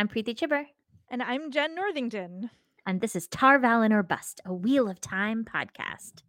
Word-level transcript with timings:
I'm 0.00 0.08
Preeti 0.08 0.34
Chibber. 0.34 0.64
And 1.10 1.22
I'm 1.22 1.50
Jenn 1.50 1.74
Northington. 1.74 2.48
And 2.86 3.02
this 3.02 3.14
is 3.14 3.26
Tar 3.28 3.58
Valon 3.58 3.92
or 3.92 4.02
Bust, 4.02 4.40
a 4.46 4.54
Wheel 4.54 4.88
of 4.88 4.98
Time 4.98 5.44
podcast. 5.44 6.22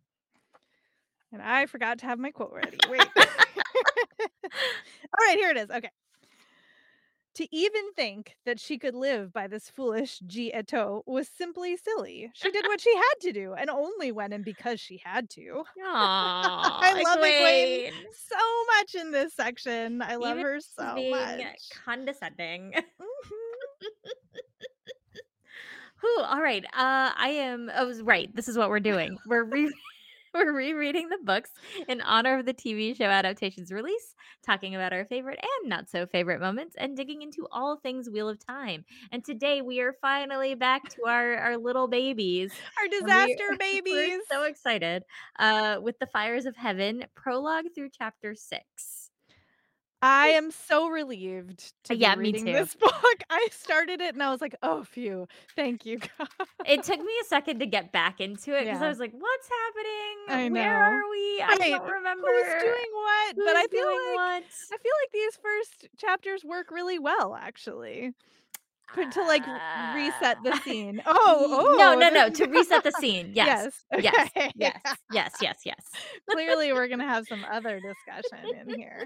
And 1.31 1.41
I 1.41 1.67
forgot 1.67 1.99
to 1.99 2.05
have 2.05 2.19
my 2.19 2.31
quote 2.31 2.51
ready. 2.53 2.77
Wait. 2.89 2.99
All 3.17 3.23
right, 5.25 5.37
here 5.37 5.51
it 5.51 5.57
is. 5.57 5.69
Okay. 5.69 5.89
To 7.35 7.47
even 7.55 7.93
think 7.95 8.35
that 8.45 8.59
she 8.59 8.77
could 8.77 8.93
live 8.93 9.31
by 9.31 9.47
this 9.47 9.69
foolish 9.69 10.19
ji'e'toh 10.27 11.03
was 11.05 11.29
simply 11.29 11.77
silly. 11.77 12.29
She 12.33 12.51
did 12.51 12.65
what 12.67 12.81
she 12.81 12.93
had 12.93 13.13
to 13.21 13.31
do 13.31 13.53
and 13.53 13.69
only 13.69 14.11
when 14.11 14.33
and 14.33 14.43
because 14.43 14.81
she 14.81 15.01
had 15.01 15.29
to. 15.29 15.63
Aww, 15.81 15.85
I 15.85 17.01
love 17.05 17.19
Egwene 17.19 17.93
so 18.27 18.35
much 18.75 18.95
in 18.95 19.11
this 19.13 19.33
section. 19.33 20.01
I 20.01 20.17
love 20.17 20.39
Even 20.39 20.51
her 20.51 20.59
so 20.59 20.93
being 20.93 21.11
much. 21.11 21.39
condescending. 21.85 22.73
Mhm. 22.73 23.40
Whew, 26.01 26.21
all 26.23 26.41
right. 26.41 26.65
Uh, 26.65 27.11
I 27.15 27.29
am. 27.29 27.69
I 27.69 27.83
was 27.83 28.01
right. 28.01 28.33
This 28.35 28.47
is 28.47 28.57
what 28.57 28.69
we're 28.69 28.79
doing. 28.79 29.17
We're 29.27 29.43
re- 29.43 29.71
we're 30.33 30.53
rereading 30.53 31.09
the 31.09 31.17
books 31.23 31.51
in 31.89 31.99
honor 32.01 32.39
of 32.39 32.45
the 32.45 32.53
TV 32.53 32.95
show 32.95 33.03
adaptation's 33.05 33.69
release, 33.71 34.15
talking 34.45 34.73
about 34.75 34.93
our 34.93 35.03
favorite 35.05 35.39
and 35.43 35.69
not 35.69 35.89
so 35.89 36.07
favorite 36.07 36.39
moments, 36.39 36.75
and 36.79 36.95
digging 36.95 37.21
into 37.21 37.47
all 37.51 37.77
things 37.77 38.09
Wheel 38.09 38.29
of 38.29 38.39
Time. 38.43 38.85
And 39.11 39.23
today 39.25 39.61
we 39.61 39.79
are 39.81 39.93
finally 40.01 40.55
back 40.55 40.87
to 40.95 41.05
our 41.05 41.35
our 41.37 41.57
little 41.57 41.87
babies. 41.87 42.51
Our 42.79 42.87
disaster 42.87 43.43
We're 43.51 43.57
babies. 43.57 44.19
so 44.31 44.43
excited. 44.43 45.03
Uh, 45.37 45.77
with 45.83 45.99
the 45.99 46.07
Fires 46.07 46.45
of 46.45 46.55
Heaven 46.55 47.03
prologue 47.13 47.65
through 47.75 47.89
chapter 47.91 48.33
six. 48.33 49.00
I 50.01 50.29
am 50.29 50.51
so 50.51 50.87
relieved 50.87 51.73
to 51.85 51.95
Yeah, 51.95 52.15
be 52.15 52.15
me 52.15 52.31
reading 52.31 52.45
too. 52.45 52.51
this 52.53 52.73
book. 52.79 52.93
I 53.29 53.47
started 53.51 54.01
it 54.01 54.13
and 54.15 54.23
I 54.23 54.31
was 54.31 54.41
like, 54.41 54.55
oh, 54.63 54.83
phew. 54.83 55.27
Thank 55.55 55.85
you, 55.85 55.99
God. 56.17 56.27
It 56.65 56.83
took 56.83 56.99
me 56.99 57.11
a 57.21 57.25
second 57.25 57.59
to 57.59 57.65
get 57.65 57.91
back 57.91 58.19
into 58.19 58.55
it 58.57 58.65
because 58.65 58.81
I 58.81 58.89
was 58.89 58.99
like, 58.99 59.11
"What's 59.13 59.49
happening? 59.49 60.17
I 60.27 60.49
know. 60.49 60.61
Where 60.61 60.75
are 60.75 61.09
we? 61.09 61.41
I 61.41 61.55
Right. 61.59 61.71
don't 61.71 61.91
remember 61.91 62.27
Who's 62.27 62.53
doing 62.55 62.91
what? 62.93 63.35
but 63.35 63.55
I 63.55 63.67
feel 63.67 63.85
like 63.85 64.15
what." 64.15 64.43
I 64.73 64.77
feel 64.77 64.91
like 65.03 65.11
these 65.11 65.35
first 65.37 65.87
chapters 65.97 66.43
work 66.45 66.71
really 66.71 66.99
well, 66.99 67.35
actually. 67.39 68.13
To 68.95 69.23
like 69.23 69.45
reset 69.95 70.37
the 70.43 70.51
Uh, 70.51 70.59
scene. 70.61 71.01
Oh, 71.05 71.45
Ye- 71.71 71.77
no, 71.77 71.93
oh, 71.93 71.99
no, 71.99 72.09
no. 72.09 72.29
To 72.29 72.45
reset 72.47 72.83
the 72.83 72.91
scene. 72.99 73.31
Yes. 73.33 73.81
yes, 73.93 74.03
Yes. 74.03 74.29
okay. 74.35 74.51
Yes. 74.55 74.79
Yes. 75.11 75.35
Yes. 75.41 75.57
Yes. 75.65 75.85
Clearly, 76.29 76.73
we're 76.73 76.87
gonna 76.87 77.07
have 77.07 77.25
some 77.27 77.45
other 77.51 77.79
discussion 77.79 78.49
in 78.67 78.75
here. 78.79 79.05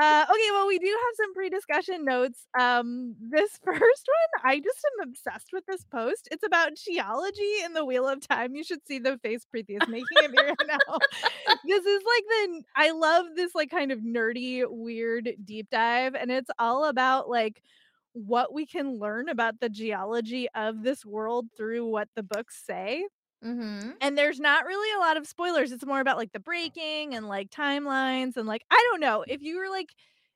Uh, 0.00 0.24
okay, 0.30 0.50
well, 0.52 0.66
we 0.66 0.78
do 0.78 0.86
have 0.86 1.14
some 1.16 1.34
pre-discussion 1.34 2.04
notes. 2.04 2.46
Um, 2.58 3.14
this 3.20 3.58
first 3.64 3.78
one, 4.08 4.50
I 4.50 4.60
just 4.60 4.78
am 5.00 5.08
obsessed 5.08 5.48
with 5.52 5.64
this 5.66 5.84
post. 5.84 6.28
It's 6.30 6.44
about 6.44 6.70
geology 6.76 7.52
in 7.64 7.72
the 7.74 7.84
Wheel 7.84 8.08
of 8.08 8.26
Time. 8.26 8.54
You 8.54 8.64
should 8.64 8.86
see 8.86 8.98
the 8.98 9.18
face 9.18 9.46
Preeti 9.54 9.80
is 9.82 9.88
making 9.88 10.06
it 10.12 10.30
right 10.36 10.56
now. 10.66 10.98
this 11.66 11.84
is 11.84 12.02
like 12.04 12.24
the 12.28 12.62
I 12.76 12.90
love 12.92 13.26
this 13.36 13.54
like 13.54 13.70
kind 13.70 13.92
of 13.92 14.00
nerdy, 14.00 14.64
weird 14.68 15.30
deep 15.44 15.68
dive, 15.70 16.14
and 16.14 16.30
it's 16.30 16.50
all 16.58 16.84
about 16.86 17.28
like 17.28 17.62
what 18.12 18.52
we 18.52 18.66
can 18.66 18.98
learn 18.98 19.28
about 19.28 19.60
the 19.60 19.68
geology 19.68 20.48
of 20.54 20.82
this 20.82 21.04
world 21.04 21.46
through 21.56 21.86
what 21.86 22.08
the 22.16 22.22
books 22.22 22.60
say 22.66 23.04
Mm-hmm. 23.44 23.90
and 24.00 24.18
there's 24.18 24.40
not 24.40 24.64
really 24.66 24.92
a 24.96 24.98
lot 24.98 25.16
of 25.16 25.24
spoilers 25.24 25.70
it's 25.70 25.86
more 25.86 26.00
about 26.00 26.16
like 26.16 26.32
the 26.32 26.40
breaking 26.40 27.14
and 27.14 27.28
like 27.28 27.50
timelines 27.50 28.36
and 28.36 28.48
like 28.48 28.64
i 28.68 28.88
don't 28.90 28.98
know 29.00 29.24
if 29.28 29.42
you 29.42 29.58
were 29.58 29.68
like 29.70 29.90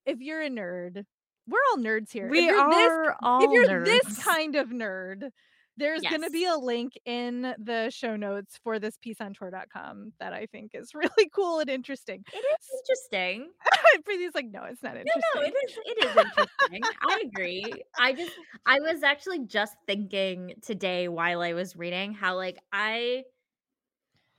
if 0.07 0.21
you're 0.21 0.41
a 0.41 0.49
nerd 0.49 1.03
we're 1.49 1.59
all 1.73 1.79
nerds 1.83 2.13
here 2.13 2.29
We 2.29 2.39
if 2.39 2.45
you're 2.53 2.71
this 2.71 3.17
all 3.21 3.43
if 3.45 3.51
you're 3.51 3.67
nerds. 3.67 3.85
this 3.87 4.23
kind 4.23 4.55
of 4.55 4.69
nerd 4.69 5.31
there's 5.77 6.03
going 6.03 6.23
to 6.23 6.31
be 6.31 6.45
a 6.45 6.57
link 6.57 6.93
in 7.07 7.55
the 7.59 7.91
show 7.91 8.17
notes 8.17 8.59
for 8.63 8.79
this 8.79 8.99
piece 8.99 9.21
on 9.21 9.33
Tor.com 9.33 10.13
that 10.21 10.33
i 10.33 10.47
think 10.47 10.73
is 10.75 10.95
really 10.95 11.31
cool 11.35 11.61
and 11.61 11.71
interesting 11.71 12.25
It 12.33 12.37
is 12.37 12.69
interesting. 12.81 13.51
Preeti's 14.09 14.35
like 14.35 14.51
no 14.51 14.65
it's 14.65 14.83
not 14.83 14.97
interesting 14.97 15.23
no, 15.35 15.43
it 15.43 15.55
is. 15.65 15.79
It 15.85 16.05
is 16.05 16.17
interesting. 16.17 16.83
I 17.03 17.23
agree. 17.25 17.73
I 17.99 18.13
just, 18.13 18.33
I 18.67 18.81
was 18.81 19.03
actually 19.03 19.41
just 19.41 19.75
thinking 19.87 20.55
today 20.63 21.09
while 21.09 21.41
I 21.43 21.53
was 21.53 21.77
reading 21.77 22.15
how, 22.15 22.37
like, 22.37 22.59
I, 22.73 23.25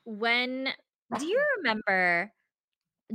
when, 0.06 0.70
do 1.18 1.26
you 1.26 1.42
remember 1.58 2.32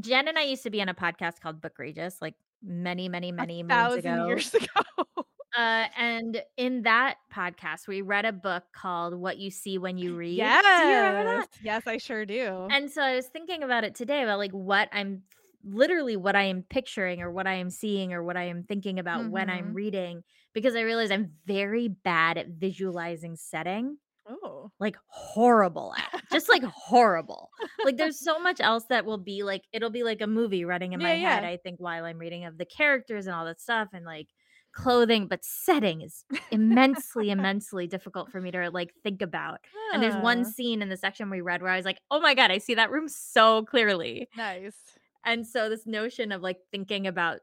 Jen 0.01 0.29
and 0.29 0.39
I 0.39 0.43
used 0.43 0.63
to 0.65 0.71
be 0.71 0.81
on 0.83 0.89
a 0.89 0.95
podcast 0.95 1.41
called 1.41 1.61
Book 1.61 1.79
Regis, 1.79 2.19
like 2.21 2.35
many, 2.63 3.09
many, 3.09 3.33
many 3.33 3.61
a 3.61 3.65
thousand 3.65 4.15
ago. 4.15 4.27
years 4.27 4.55
ago 4.55 5.25
Uh, 5.59 5.89
and 5.97 6.43
in 6.57 6.83
that 6.83 7.17
podcast, 7.35 7.89
we 7.89 8.01
read 8.01 8.25
a 8.25 8.33
book 8.33 8.65
called 8.73 9.15
What 9.15 9.39
You 9.39 9.51
See 9.51 9.79
When 9.79 9.99
You 9.99 10.15
Read. 10.17 10.37
yes 10.37 10.65
Do 10.77 10.87
you 10.87 10.97
remember 10.97 11.25
that? 11.25 11.49
yes 11.61 11.87
i 11.87 11.97
sure 11.99 12.25
do 12.25 12.71
And 12.71 12.91
so 12.91 13.03
I 13.03 13.15
was 13.17 13.27
thinking 13.29 13.63
about 13.63 13.85
it 13.85 13.95
today 13.95 14.23
about 14.23 14.39
like 14.39 14.53
what 14.53 14.89
I'm 14.93 15.23
literally 15.65 16.17
what 16.17 16.37
I 16.37 16.45
am 16.45 16.63
picturing 16.63 17.21
or 17.21 17.31
what 17.31 17.47
I 17.47 17.55
am 17.55 17.71
seeing 17.71 18.13
or 18.13 18.23
what 18.23 18.37
I 18.37 18.45
am 18.45 18.63
thinking 18.65 18.99
about 18.99 19.27
when 19.29 19.51
I'm 19.51 19.73
Mhm. 19.73 19.75
reading 19.75 20.23
because 20.55 20.77
I 20.77 20.83
realize 20.83 21.11
I'm 21.11 21.33
very 21.47 21.89
bad 21.89 22.39
at 22.39 22.49
visualizing 22.49 23.37
setting, 23.37 23.99
oh 24.27 24.71
like 24.81 24.97
horrible 25.09 25.95
at 25.97 26.25
just 26.31 26.49
like 26.49 26.65
horrible. 26.65 27.51
Like 27.85 27.97
there's 27.97 28.21
so 28.23 28.39
much 28.41 28.61
else 28.61 28.85
that 28.91 29.05
will 29.07 29.19
be 29.19 29.43
like 29.45 29.65
it'll 29.73 29.91
be 29.91 30.05
like 30.05 30.21
a 30.23 30.27
movie 30.29 30.65
running 30.65 30.93
in 30.95 31.01
my 31.03 31.17
Yeah, 31.17 31.17
head. 31.17 31.45
I 31.45 31.59
think 31.59 31.81
while 31.81 32.05
I'm 32.05 32.19
reading 32.19 32.45
of 32.45 32.59
the 32.59 32.67
characters 32.67 33.27
and 33.27 33.35
all 33.37 33.47
that 33.47 33.61
stuff 33.61 33.89
and 33.95 34.05
like 34.05 34.29
clothing, 34.73 35.27
but 35.27 35.45
setting 35.45 36.03
is 36.03 36.25
immensely, 36.51 37.31
immensely 37.31 37.87
difficult 37.87 38.31
for 38.31 38.41
me 38.41 38.51
to 38.51 38.71
like 38.71 38.93
think 39.03 39.23
about. 39.23 39.59
And 39.93 40.03
there's 40.03 40.17
one 40.17 40.45
scene 40.45 40.83
in 40.83 40.89
the 40.89 40.97
section 40.97 41.31
we 41.31 41.41
read 41.41 41.63
where 41.63 41.73
I 41.73 41.77
was 41.77 41.85
like, 41.85 42.01
oh 42.11 42.21
my 42.21 42.35
God, 42.35 42.51
I 42.51 42.59
see 42.59 42.75
that 42.75 42.91
room 42.91 43.09
so 43.09 43.65
clearly. 43.65 44.29
nice 44.37 44.77
And 45.25 45.47
so 45.47 45.69
this 45.69 45.87
notion 45.87 46.31
of 46.33 46.43
like 46.43 46.59
thinking 46.71 47.07
about 47.07 47.41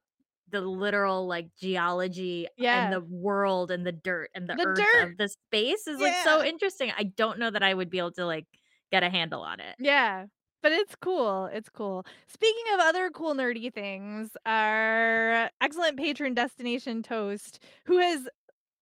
the 0.51 0.61
literal 0.61 1.27
like 1.27 1.47
geology 1.59 2.47
Yeah. 2.57 2.85
and 2.85 2.93
the 2.93 3.01
world 3.01 3.71
and 3.71 3.85
the 3.85 3.91
dirt 3.91 4.29
and 4.35 4.47
the, 4.47 4.55
The 4.55 4.65
earth 4.67 4.77
dirt. 4.77 5.03
of 5.11 5.17
the 5.17 5.27
space 5.29 5.87
is 5.87 5.99
like 5.99 6.15
so 6.23 6.43
interesting. 6.43 6.91
I 6.97 7.03
don't 7.03 7.39
know 7.39 7.49
that 7.49 7.63
I 7.63 7.73
would 7.73 7.89
be 7.89 7.97
able 7.97 8.11
to 8.13 8.25
like 8.25 8.45
get 8.91 9.01
a 9.03 9.09
handle 9.09 9.41
on 9.41 9.59
it. 9.59 9.75
Yeah. 9.79 10.25
But 10.65 10.71
it's 10.71 10.95
cool. 10.95 11.45
It's 11.45 11.69
cool. 11.69 12.07
Speaking 12.27 12.63
of 12.73 12.79
other 12.79 13.11
cool 13.11 13.35
nerdy 13.35 13.71
things, 13.71 14.35
our 14.47 15.51
excellent 15.61 15.95
patron 15.99 16.33
Destination 16.33 17.03
Toast, 17.03 17.63
who 17.85 17.99
is 17.99 18.27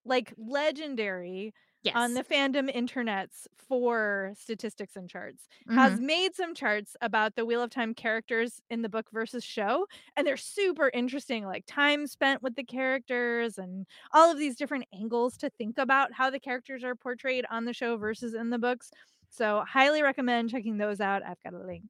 like 0.05 0.33
legendary 0.37 1.53
Yes. 1.83 1.95
on 1.95 2.13
the 2.15 2.23
fandom 2.23 2.73
internets 2.73 3.47
for 3.57 4.33
statistics 4.37 4.95
and 4.95 5.09
charts, 5.09 5.47
has 5.69 5.99
Mhm. 5.99 6.01
made 6.01 6.35
some 6.35 6.55
charts 6.55 6.95
about 7.01 7.35
the 7.35 7.45
Wheel 7.45 7.61
of 7.63 7.71
Time 7.71 7.93
characters 7.95 8.61
in 8.69 8.81
the 8.83 8.89
book 8.89 9.09
versus 9.11 9.43
show. 9.43 9.87
And 10.15 10.27
they're 10.27 10.37
super 10.37 10.89
interesting, 10.93 11.45
like 11.45 11.65
time 11.67 12.07
spent 12.07 12.43
with 12.43 12.55
the 12.55 12.63
characters 12.65 13.57
and 13.57 13.87
all 14.13 14.31
of 14.31 14.39
these 14.39 14.55
different 14.57 14.85
angles 14.93 15.37
to 15.39 15.49
think 15.51 15.77
about 15.77 16.13
how 16.13 16.29
the 16.29 16.39
characters 16.39 16.83
are 16.83 16.95
portrayed 16.95 17.45
on 17.49 17.65
the 17.65 17.73
show 17.73 17.97
versus 17.97 18.33
in 18.35 18.51
the 18.51 18.59
books. 18.59 18.91
So, 19.35 19.63
highly 19.67 20.03
recommend 20.03 20.49
checking 20.51 20.77
those 20.77 21.01
out. 21.01 21.23
I've 21.25 21.41
got 21.43 21.53
a 21.59 21.65
link. 21.65 21.89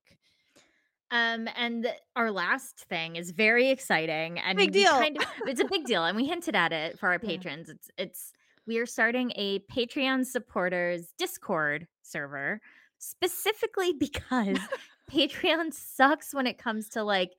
Um, 1.12 1.48
and 1.56 1.84
th- 1.84 1.96
our 2.16 2.31
last 2.31 2.86
thing 2.90 3.18
is 3.18 3.31
very 3.31 3.70
exciting, 3.70 4.40
and 4.40 4.58
Big 4.58 4.72
deal. 4.72 4.90
Kind 4.92 5.18
of, 5.18 5.26
it's 5.48 5.62
a 5.62 5.66
big 5.66 5.86
deal, 5.86 6.06
and 6.06 6.16
we 6.16 6.26
hinted 6.26 6.56
at 6.56 6.72
it 6.72 6.98
for 6.98 7.08
our 7.09 7.20
Yeah. 7.22 7.30
patrons. 7.30 7.70
It's 7.70 7.90
it's 7.98 8.32
we 8.66 8.78
are 8.80 8.86
starting 8.86 9.32
a 9.36 9.59
Patreon 9.72 10.26
supporters 10.26 11.14
Discord 11.18 11.88
server 12.02 12.62
specifically 12.98 13.94
because 13.94 14.58
Patreon 15.12 15.74
sucks 15.74 16.34
when 16.34 16.48
it 16.48 16.58
comes 16.58 16.90
to 16.90 17.03
like 17.03 17.34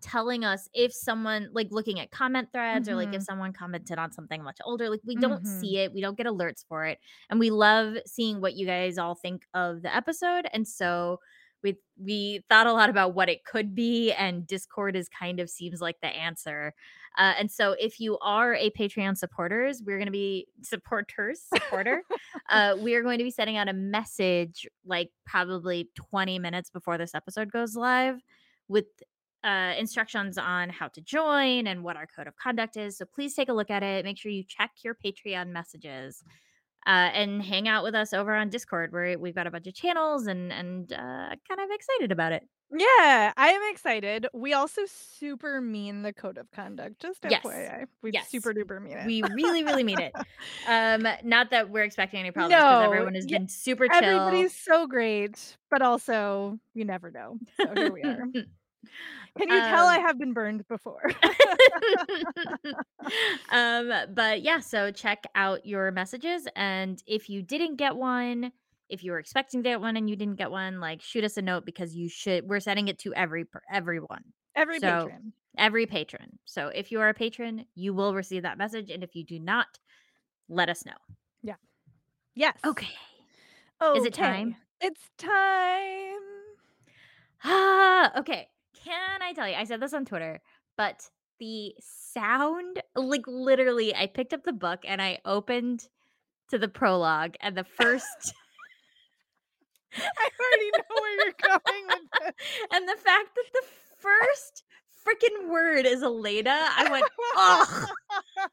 telling 0.00 0.44
us 0.44 0.68
if 0.74 0.92
someone 0.92 1.48
like 1.52 1.68
looking 1.70 1.98
at 2.00 2.10
comment 2.10 2.48
threads 2.52 2.88
or 2.88 2.94
like 2.94 3.12
if 3.14 3.20
Mhm. 3.20 3.24
someone 3.24 3.52
commented 3.52 3.98
on 3.98 4.12
something 4.12 4.42
much 4.42 4.58
older 4.64 4.88
like 4.90 5.00
we 5.04 5.16
don't 5.16 5.42
Mhm. 5.44 5.60
see 5.60 5.78
it 5.78 5.92
we 5.92 6.00
don't 6.00 6.16
get 6.16 6.26
alerts 6.26 6.64
for 6.68 6.84
it 6.84 6.98
and 7.30 7.38
we 7.40 7.50
love 7.50 7.96
seeing 8.06 8.40
what 8.40 8.54
you 8.54 8.66
guys 8.66 8.98
all 8.98 9.14
think 9.14 9.46
of 9.54 9.82
the 9.82 9.94
episode 9.94 10.46
and 10.52 10.66
so 10.68 11.18
we 11.62 11.76
we 12.00 12.44
thought 12.48 12.68
a 12.68 12.72
lot 12.72 12.88
about 12.88 13.14
what 13.14 13.28
it 13.28 13.44
could 13.44 13.74
be 13.74 14.12
and 14.12 14.46
discord 14.46 14.94
is 14.94 15.08
kind 15.08 15.40
of 15.40 15.50
seems 15.50 15.80
like 15.80 15.96
the 16.00 16.06
answer 16.08 16.72
uh, 17.18 17.34
and 17.36 17.50
so 17.50 17.74
if 17.80 17.98
you 17.98 18.16
are 18.18 18.54
a 18.54 18.70
patreon 18.70 19.16
supporters 19.16 19.82
we're 19.84 19.96
going 19.98 20.06
to 20.06 20.12
be 20.12 20.46
supporters 20.62 21.42
supporter 21.52 22.02
uh, 22.50 22.76
we 22.78 22.94
are 22.94 23.02
going 23.02 23.18
to 23.18 23.24
be 23.24 23.30
sending 23.30 23.56
out 23.56 23.68
a 23.68 23.72
message 23.72 24.68
like 24.86 25.10
probably 25.26 25.90
20 25.96 26.38
minutes 26.38 26.70
before 26.70 26.96
this 26.96 27.12
episode 27.14 27.50
goes 27.50 27.74
live 27.74 28.20
with 28.68 28.86
uh, 29.44 29.74
instructions 29.78 30.36
on 30.38 30.68
how 30.68 30.88
to 30.88 31.00
join 31.00 31.66
and 31.66 31.84
what 31.84 31.96
our 31.96 32.06
code 32.06 32.26
of 32.26 32.36
conduct 32.36 32.76
is 32.76 32.98
so 32.98 33.04
please 33.04 33.34
take 33.34 33.48
a 33.48 33.52
look 33.52 33.70
at 33.70 33.82
it 33.82 34.04
make 34.04 34.18
sure 34.18 34.32
you 34.32 34.44
check 34.46 34.72
your 34.84 34.94
patreon 34.94 35.48
messages 35.48 36.24
uh, 36.86 37.10
and 37.12 37.42
hang 37.42 37.68
out 37.68 37.84
with 37.84 37.94
us 37.94 38.12
over 38.14 38.34
on 38.34 38.48
Discord, 38.48 38.92
where 38.92 39.18
we've 39.18 39.34
got 39.34 39.46
a 39.46 39.50
bunch 39.50 39.66
of 39.66 39.74
channels 39.74 40.26
and 40.26 40.52
and 40.52 40.92
uh, 40.92 40.96
kind 41.48 41.60
of 41.60 41.70
excited 41.70 42.12
about 42.12 42.32
it. 42.32 42.44
Yeah, 42.70 43.32
I 43.36 43.48
am 43.48 43.72
excited. 43.72 44.26
We 44.34 44.52
also 44.52 44.82
super 44.86 45.60
mean 45.60 46.02
the 46.02 46.12
code 46.12 46.36
of 46.36 46.50
conduct, 46.50 47.00
just 47.00 47.24
Yes. 47.24 47.44
FYI. 47.44 47.86
We 48.02 48.12
Yes. 48.12 48.28
super 48.30 48.52
duper 48.52 48.80
mean 48.82 48.98
it. 48.98 49.06
We 49.06 49.22
really, 49.22 49.64
really 49.64 49.84
mean 49.84 50.00
it. 50.00 50.14
Um, 50.66 51.06
not 51.24 51.50
that 51.50 51.70
we're 51.70 51.82
expecting 51.82 52.20
any 52.20 52.30
problems 52.30 52.62
because 52.62 52.78
No, 52.78 52.84
everyone 52.84 53.14
has 53.14 53.26
yeah, 53.26 53.38
been 53.38 53.48
super 53.48 53.88
chill. 53.88 53.98
Everybody's 54.08 54.54
so 54.54 54.86
great, 54.86 55.56
but 55.70 55.80
also 55.82 56.58
you 56.74 56.84
never 56.84 57.10
know. 57.10 57.38
So 57.62 57.74
here 57.74 57.90
we 57.92 58.02
are. 58.02 58.22
Can 59.36 59.48
you 59.48 59.60
tell 59.60 59.86
I 59.86 59.96
Um, 59.96 60.02
have 60.02 60.18
been 60.18 60.32
burned 60.32 60.66
before? 60.68 61.10
um, 63.50 63.92
but 64.14 64.42
yeah, 64.42 64.60
so 64.60 64.90
check 64.90 65.24
out 65.34 65.64
your 65.66 65.90
messages. 65.90 66.46
And 66.56 67.02
if 67.06 67.28
you 67.28 67.42
didn't 67.42 67.76
get 67.76 67.96
one, 67.96 68.52
if 68.88 69.04
you 69.04 69.12
were 69.12 69.18
expecting 69.18 69.62
to 69.62 69.68
get 69.68 69.80
one 69.80 69.96
and 69.96 70.08
you 70.08 70.16
didn't 70.16 70.36
get 70.36 70.50
one, 70.50 70.80
like 70.80 71.02
shoot 71.02 71.24
us 71.24 71.36
a 71.36 71.42
note 71.42 71.64
because 71.66 71.94
you 71.94 72.08
should. 72.08 72.48
We're 72.48 72.60
sending 72.60 72.88
it 72.88 72.98
to 73.00 73.14
every 73.14 73.44
everyone, 73.72 74.24
Every 74.56 74.78
So- 74.80 75.04
patron. 75.04 75.32
every 75.56 75.86
patron. 75.86 76.38
So 76.44 76.68
if 76.68 76.90
you 76.90 77.00
are 77.00 77.08
a 77.10 77.14
patron, 77.14 77.64
you 77.74 77.94
will 77.94 78.14
receive 78.14 78.42
that 78.42 78.58
message, 78.58 78.90
and 78.90 79.02
if 79.02 79.14
you 79.14 79.24
do 79.24 79.38
not, 79.38 79.66
let 80.48 80.68
us 80.68 80.84
know. 80.86 80.96
Yeah. 81.42 81.56
Yes. 82.34 82.56
Okay. 82.64 82.88
Okay. 83.82 83.98
Is 84.00 84.06
it 84.06 84.14
time? 84.14 84.56
It's 84.80 85.00
time. 85.18 86.14
Ah, 87.44 88.12
okay. 88.20 88.48
Can 88.88 89.22
I 89.22 89.34
tell 89.34 89.46
you? 89.46 89.54
I 89.54 89.64
said 89.64 89.80
this 89.80 89.92
on 89.92 90.06
Twitter, 90.06 90.40
but 90.78 91.10
the 91.38 91.74
sound, 92.14 92.82
like 92.96 93.26
literally, 93.26 93.94
I 93.94 94.06
picked 94.06 94.32
up 94.32 94.44
the 94.44 94.52
book 94.52 94.80
and 94.86 95.02
I 95.02 95.18
opened 95.26 95.86
to 96.48 96.58
the 96.58 96.68
prologue, 96.68 97.34
and 97.40 97.54
the 97.54 97.64
first, 97.64 98.32
I 99.94 100.28
already 100.40 100.70
know 100.72 101.00
where 101.02 101.16
you're 101.16 101.34
going 101.42 101.86
with 101.86 102.10
this. 102.18 102.32
and 102.72 102.88
the 102.88 102.96
fact 102.96 103.34
that 103.34 103.44
the 103.52 103.62
first 103.98 104.64
freaking 105.04 105.50
word 105.50 105.84
is 105.84 106.02
Elaida, 106.02 106.46
I 106.48 106.88
went, 106.90 107.04
ugh. 107.36 107.88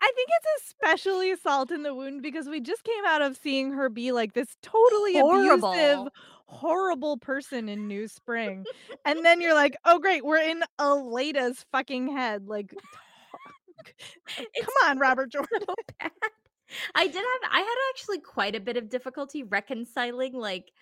I 0.00 0.12
think 0.14 0.28
it's 0.30 0.64
especially 0.68 1.34
salt 1.34 1.72
in 1.72 1.82
the 1.82 1.92
wound 1.92 2.22
because 2.22 2.46
we 2.46 2.60
just 2.60 2.84
came 2.84 3.04
out 3.04 3.22
of 3.22 3.36
seeing 3.36 3.72
her 3.72 3.88
be 3.88 4.12
like 4.12 4.34
this 4.34 4.56
totally 4.62 5.18
abusive, 5.18 6.06
Horrible. 6.52 7.16
person 7.18 7.68
in 7.68 7.88
New 7.88 8.06
Spring. 8.08 8.64
and 9.04 9.24
then 9.24 9.40
you're 9.40 9.54
like, 9.54 9.76
oh 9.84 9.98
great, 9.98 10.24
we're 10.24 10.38
in 10.42 10.62
Elaida's 10.78 11.64
fucking 11.72 12.14
head. 12.16 12.46
Like 12.46 12.72
uh, 14.38 14.42
It's 14.54 14.66
come 14.66 14.74
on, 14.90 14.98
Robert 14.98 15.30
Jordan. 15.32 15.60
so. 15.66 15.74
I 16.94 17.06
did 17.06 17.14
have, 17.16 17.50
I 17.52 17.58
had 17.60 17.76
actually 17.94 18.20
quite 18.20 18.54
a 18.54 18.60
bit 18.60 18.76
of 18.78 18.88
difficulty 18.88 19.42
reconciling 19.42 20.32
like 20.34 20.72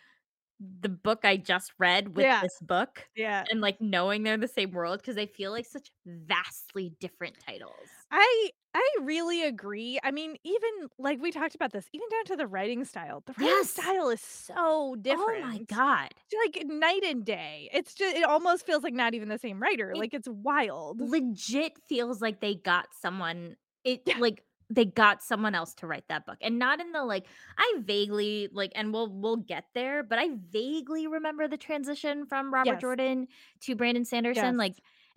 the 0.80 0.88
book 0.90 1.20
I 1.24 1.36
just 1.36 1.72
read 1.78 2.14
with 2.16 2.26
Yeah. 2.26 2.42
this 2.42 2.58
book. 2.60 3.08
Yeah. 3.16 3.44
and 3.50 3.60
like 3.60 3.80
knowing 3.80 4.22
they're 4.22 4.36
the 4.36 4.46
same 4.46 4.70
world 4.72 5.00
because 5.00 5.16
they 5.16 5.26
feel 5.26 5.50
like 5.50 5.66
such 5.66 5.90
vastly 6.06 6.92
different 7.00 7.36
titles. 7.44 7.88
I 8.10 8.50
I 8.72 8.88
really 9.02 9.42
agree. 9.42 9.98
I 10.04 10.12
mean, 10.12 10.36
even 10.44 10.70
like 10.98 11.20
we 11.20 11.32
talked 11.32 11.56
about 11.56 11.72
this, 11.72 11.86
even 11.92 12.08
down 12.08 12.24
to 12.26 12.36
the 12.36 12.46
writing 12.46 12.84
style. 12.84 13.22
The 13.26 13.32
writing 13.32 13.46
Yes. 13.48 13.70
style 13.70 14.10
is 14.10 14.20
so 14.20 14.94
different. 15.00 15.44
Oh 15.44 15.48
my 15.48 15.58
god. 15.58 16.14
like 16.44 16.64
night 16.66 17.02
and 17.04 17.24
day. 17.24 17.68
It's 17.72 17.94
just 17.94 18.16
it 18.16 18.22
almost 18.24 18.64
feels 18.66 18.84
like 18.84 18.94
not 18.94 19.14
even 19.14 19.28
the 19.28 19.38
same 19.38 19.60
writer. 19.60 19.90
It- 19.90 19.98
like 19.98 20.14
it's 20.14 20.28
wild. 20.28 21.00
Legit 21.00 21.72
feels 21.88 22.22
like 22.22 22.40
they 22.40 22.54
got 22.54 22.86
someone 22.94 23.56
it 23.84 24.02
Yeah. 24.06 24.18
like 24.18 24.44
they 24.72 24.84
got 24.84 25.20
someone 25.20 25.56
else 25.56 25.74
to 25.74 25.88
write 25.88 26.04
that 26.08 26.24
book. 26.24 26.36
And 26.40 26.56
not 26.60 26.80
in 26.80 26.92
the 26.92 27.02
like 27.04 27.26
I 27.58 27.74
vaguely 27.80 28.48
like 28.52 28.70
and 28.76 28.92
we'll 28.92 29.08
we'll 29.08 29.36
get 29.38 29.64
there, 29.74 30.04
but 30.04 30.20
I 30.20 30.28
vaguely 30.52 31.08
remember 31.08 31.48
the 31.48 31.56
transition 31.56 32.24
from 32.24 32.54
Robert 32.54 32.74
Yes. 32.74 32.80
Jordan 32.80 33.26
to 33.62 33.74
Brandon 33.74 34.04
Sanderson 34.04 34.44
Yes. 34.44 34.54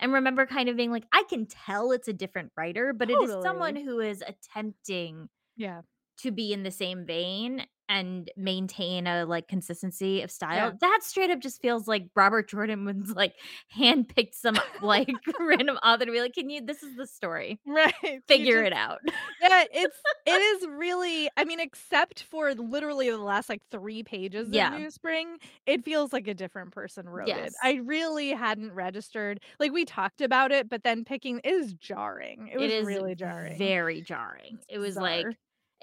And 0.04 0.14
remember 0.14 0.46
kind 0.46 0.70
of 0.70 0.76
being 0.76 0.92
like 0.92 1.06
I 1.12 1.24
can 1.30 1.48
tell 1.48 1.94
it's 1.94 2.10
a 2.10 2.14
different 2.14 2.52
writer, 2.58 2.94
but 2.94 3.10
it 3.10 3.14
is 3.14 3.32
someone 3.42 3.76
who 3.76 4.02
is 4.02 4.22
attempting 4.22 5.30
Yeah. 5.56 5.82
To 6.20 6.32
be 6.32 6.54
in 6.54 6.64
the 6.64 6.72
same 6.72 7.06
vein 7.06 7.66
and 7.90 8.32
maintain 8.38 9.06
a 9.08 9.26
like 9.26 9.50
consistency 9.50 10.22
of 10.22 10.32
style. 10.32 10.56
Yeah. 10.56 10.72
That 10.80 11.00
straight 11.04 11.30
up 11.30 11.40
just 11.42 11.62
feels 11.62 11.86
like 11.86 12.06
Robert 12.16 12.50
Jordan 12.50 12.86
was 12.86 13.12
like 13.16 13.34
handpicked 13.78 14.36
some 14.36 14.58
like 14.82 15.10
random 15.40 15.76
author 15.84 16.06
to 16.06 16.12
be 16.12 16.22
like, 16.22 16.34
can 16.34 16.50
you 16.50 16.66
this 16.66 16.82
is 16.82 16.96
the 16.96 17.06
story. 17.06 17.60
Right. 17.68 17.94
Figure 18.28 18.62
just- 18.64 18.68
it 18.68 18.74
out. 18.74 19.00
Yeah, 19.42 19.66
it's 19.72 19.98
it 20.26 20.32
is 20.32 20.68
really 20.70 21.30
I 21.36 21.44
mean, 21.44 21.60
except 21.60 22.24
for 22.24 22.54
literally 22.56 23.10
the 23.10 23.18
last 23.18 23.50
like 23.50 23.62
three 23.70 24.02
pages 24.02 24.48
Yeah. 24.50 24.74
of 24.74 24.80
New 24.80 24.90
Spring, 24.90 25.38
it 25.66 25.84
feels 25.84 26.14
like 26.14 26.28
a 26.30 26.34
different 26.34 26.72
person 26.72 27.08
wrote 27.10 27.28
Yes. 27.28 27.50
it. 27.50 27.54
I 27.62 27.82
really 27.84 28.30
hadn't 28.30 28.72
registered. 28.74 29.42
Like 29.60 29.74
we 29.74 29.84
talked 29.84 30.22
about 30.22 30.54
it, 30.54 30.70
but 30.70 30.84
then 30.84 31.04
picking 31.04 31.40
is 31.44 31.74
jarring. 31.74 32.50
It 32.52 32.60
was 32.60 32.72
it 32.72 32.76
is 32.76 32.86
really 32.86 33.14
jarring. 33.14 33.58
Very 33.58 34.02
jarring. 34.02 34.60
It 34.70 34.80
was 34.80 34.96
like. 34.96 35.26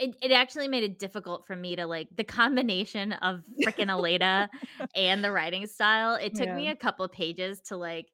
It, 0.00 0.17
it 0.23 0.32
actually 0.32 0.67
made 0.69 0.82
it 0.82 0.99
difficult 0.99 1.47
for 1.47 1.55
me 1.55 1.76
to 1.76 1.87
like 1.87 2.08
the 2.17 2.25
combination 2.25 3.12
of 3.12 3.43
freaking 3.64 3.88
Elaida 3.88 4.49
and 4.97 5.23
the 5.23 5.31
writing 5.31 5.67
style. 5.67 6.14
It 6.14 6.35
took 6.35 6.49
me 6.49 6.69
a 6.69 6.75
couple 6.76 7.05
of 7.05 7.12
pages 7.12 7.61
to 7.67 7.76
like 7.76 8.06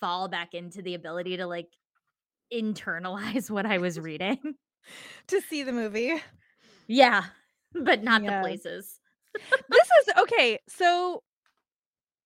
fall 0.00 0.28
back 0.28 0.54
into 0.54 0.82
the 0.82 0.94
ability 0.94 1.38
to 1.38 1.46
like 1.46 1.68
internalize 2.52 3.50
what 3.50 3.66
I 3.66 3.78
was 3.78 3.98
reading. 3.98 4.38
to 5.28 5.40
see 5.40 5.62
the 5.62 5.72
movie. 5.72 6.14
Yeah, 6.86 7.24
but 7.74 8.02
not 8.02 8.22
Yeah. 8.22 8.38
the 8.38 8.40
places. 8.40 9.00
this 9.34 9.88
is 10.02 10.14
okay. 10.18 10.60
So, 10.68 11.22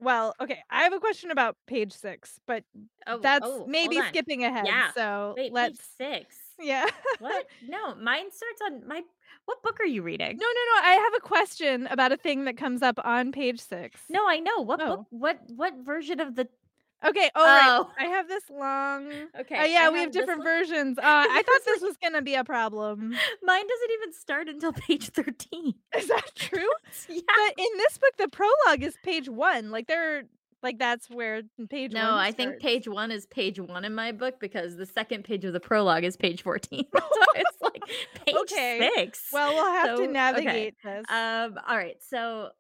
well, 0.01 0.35
okay. 0.41 0.59
I 0.71 0.83
have 0.83 0.93
a 0.93 1.01
question 1.01 1.31
about 1.31 1.57
page 1.67 1.93
six, 1.93 2.39
but 2.47 2.65
Oh, 3.07 3.19
that's 3.19 3.47
oh, 3.47 3.67
maybe 3.67 4.01
skipping 4.09 4.45
ahead. 4.45 4.67
Yeah. 4.67 4.93
So 4.93 5.35
Wait, 5.37 5.53
let's. 5.53 5.79
page 5.79 5.87
six. 5.97 6.37
Yeah. 6.61 6.87
What? 7.19 7.47
No, 7.69 7.95
mine 7.97 8.31
starts 8.33 8.61
on 8.65 8.87
my. 8.89 9.03
What 9.47 9.63
book 9.63 9.79
are 9.81 9.87
you 9.87 10.03
reading? 10.03 10.37
No, 10.37 10.47
no, 10.47 10.83
no. 10.83 10.89
I 10.89 10.93
have 10.93 11.13
a 11.17 11.21
question 11.21 11.87
about 11.91 12.13
a 12.13 12.17
thing 12.17 12.45
that 12.45 12.57
comes 12.57 12.83
up 12.83 12.99
on 13.05 13.33
page 13.33 13.61
six. 13.61 14.01
no, 14.09 14.29
I 14.29 14.39
know 14.39 14.61
what 14.61 14.81
Oh. 14.81 14.87
book. 14.97 15.07
What 15.11 15.41
what 15.57 15.75
version 15.85 16.21
of 16.21 16.37
the? 16.37 16.49
Okay. 17.03 17.31
Oh, 17.35 17.45
right. 17.45 17.79
Oh. 17.81 17.91
I 17.99 18.05
have 18.09 18.29
this 18.29 18.45
long. 18.51 19.11
Okay. 19.41 19.57
Oh, 19.59 19.65
yeah, 19.65 19.85
I 19.87 19.91
we 19.91 20.01
have 20.01 20.11
different 20.13 20.45
versions. 20.45 20.99
Uh, 20.99 21.03
I 21.05 21.43
thought 21.47 21.61
This 21.65 21.81
was 21.89 21.97
gonna 21.97 22.21
be 22.23 22.35
a 22.35 22.45
problem. 22.45 23.01
Mine 23.43 23.67
doesn't 23.67 23.91
even 23.95 24.13
start 24.13 24.49
until 24.51 24.73
page 24.73 25.09
thirteen. 25.09 25.75
Is 25.97 26.09
that 26.09 26.31
true? 26.37 26.69
yeah. 27.09 27.21
But 27.27 27.55
in 27.59 27.79
this 27.79 27.97
book, 27.97 28.13
the 28.19 28.29
prologue 28.29 28.83
is 28.83 28.95
page 29.03 29.29
one. 29.31 29.71
Like 29.71 29.87
they're 29.87 30.25
like 30.63 30.79
that's 30.79 31.09
where 31.09 31.43
page 31.69 31.93
No. 31.93 32.15
I 32.17 32.33
think 32.33 32.59
page 32.61 32.87
one 32.89 33.11
is 33.11 33.27
page 33.27 33.59
one 33.61 33.85
in 33.85 33.95
my 33.95 34.13
book 34.13 34.41
because 34.41 34.77
the 34.77 34.87
second 34.87 35.25
page 35.25 35.45
of 35.45 35.53
the 35.53 35.61
prologue 35.61 36.05
is 36.05 36.17
page 36.17 36.43
fourteen. 36.43 36.85
so 36.97 37.03
it's 37.35 37.57
like 37.63 37.83
page 38.27 38.35
Okay. 38.43 38.91
six. 38.97 39.29
Well, 39.33 39.55
we'll 39.55 39.73
have 39.73 39.87
So, 39.87 39.97
to 39.97 40.03
okay. 40.05 40.13
navigate 40.13 40.75
this. 40.85 41.05
Um, 41.09 41.59
all 41.69 41.77
right. 41.77 41.97
So 42.09 42.51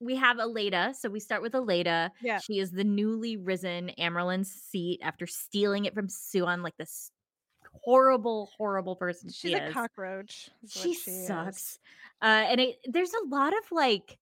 we 0.00 0.16
have 0.16 0.38
Elaida. 0.38 0.94
So 0.94 1.08
we 1.10 1.20
start 1.20 1.42
with 1.42 1.52
Elaida. 1.52 2.10
Yeah. 2.22 2.38
She 2.40 2.58
is 2.58 2.70
the 2.70 2.84
newly 2.84 3.36
risen 3.36 3.90
Amyrlin's 3.98 4.50
seat 4.50 5.00
after 5.02 5.26
stealing 5.26 5.84
it 5.84 5.94
from 5.94 6.08
Siuan, 6.08 6.62
like 6.62 6.76
this 6.78 7.10
horrible, 7.84 8.50
horrible 8.56 8.96
person 8.96 9.28
She's 9.28 9.36
she 9.50 9.54
a 9.54 9.66
is. 9.68 9.72
cockroach. 9.74 10.50
She 10.68 10.90
is. 10.90 11.26
sucks. 11.26 11.78
Uh, 12.22 12.44
and 12.48 12.60
it, 12.60 12.76
there's 12.86 13.12
a 13.12 13.28
lot 13.28 13.52
of 13.52 13.70
like, 13.70 14.18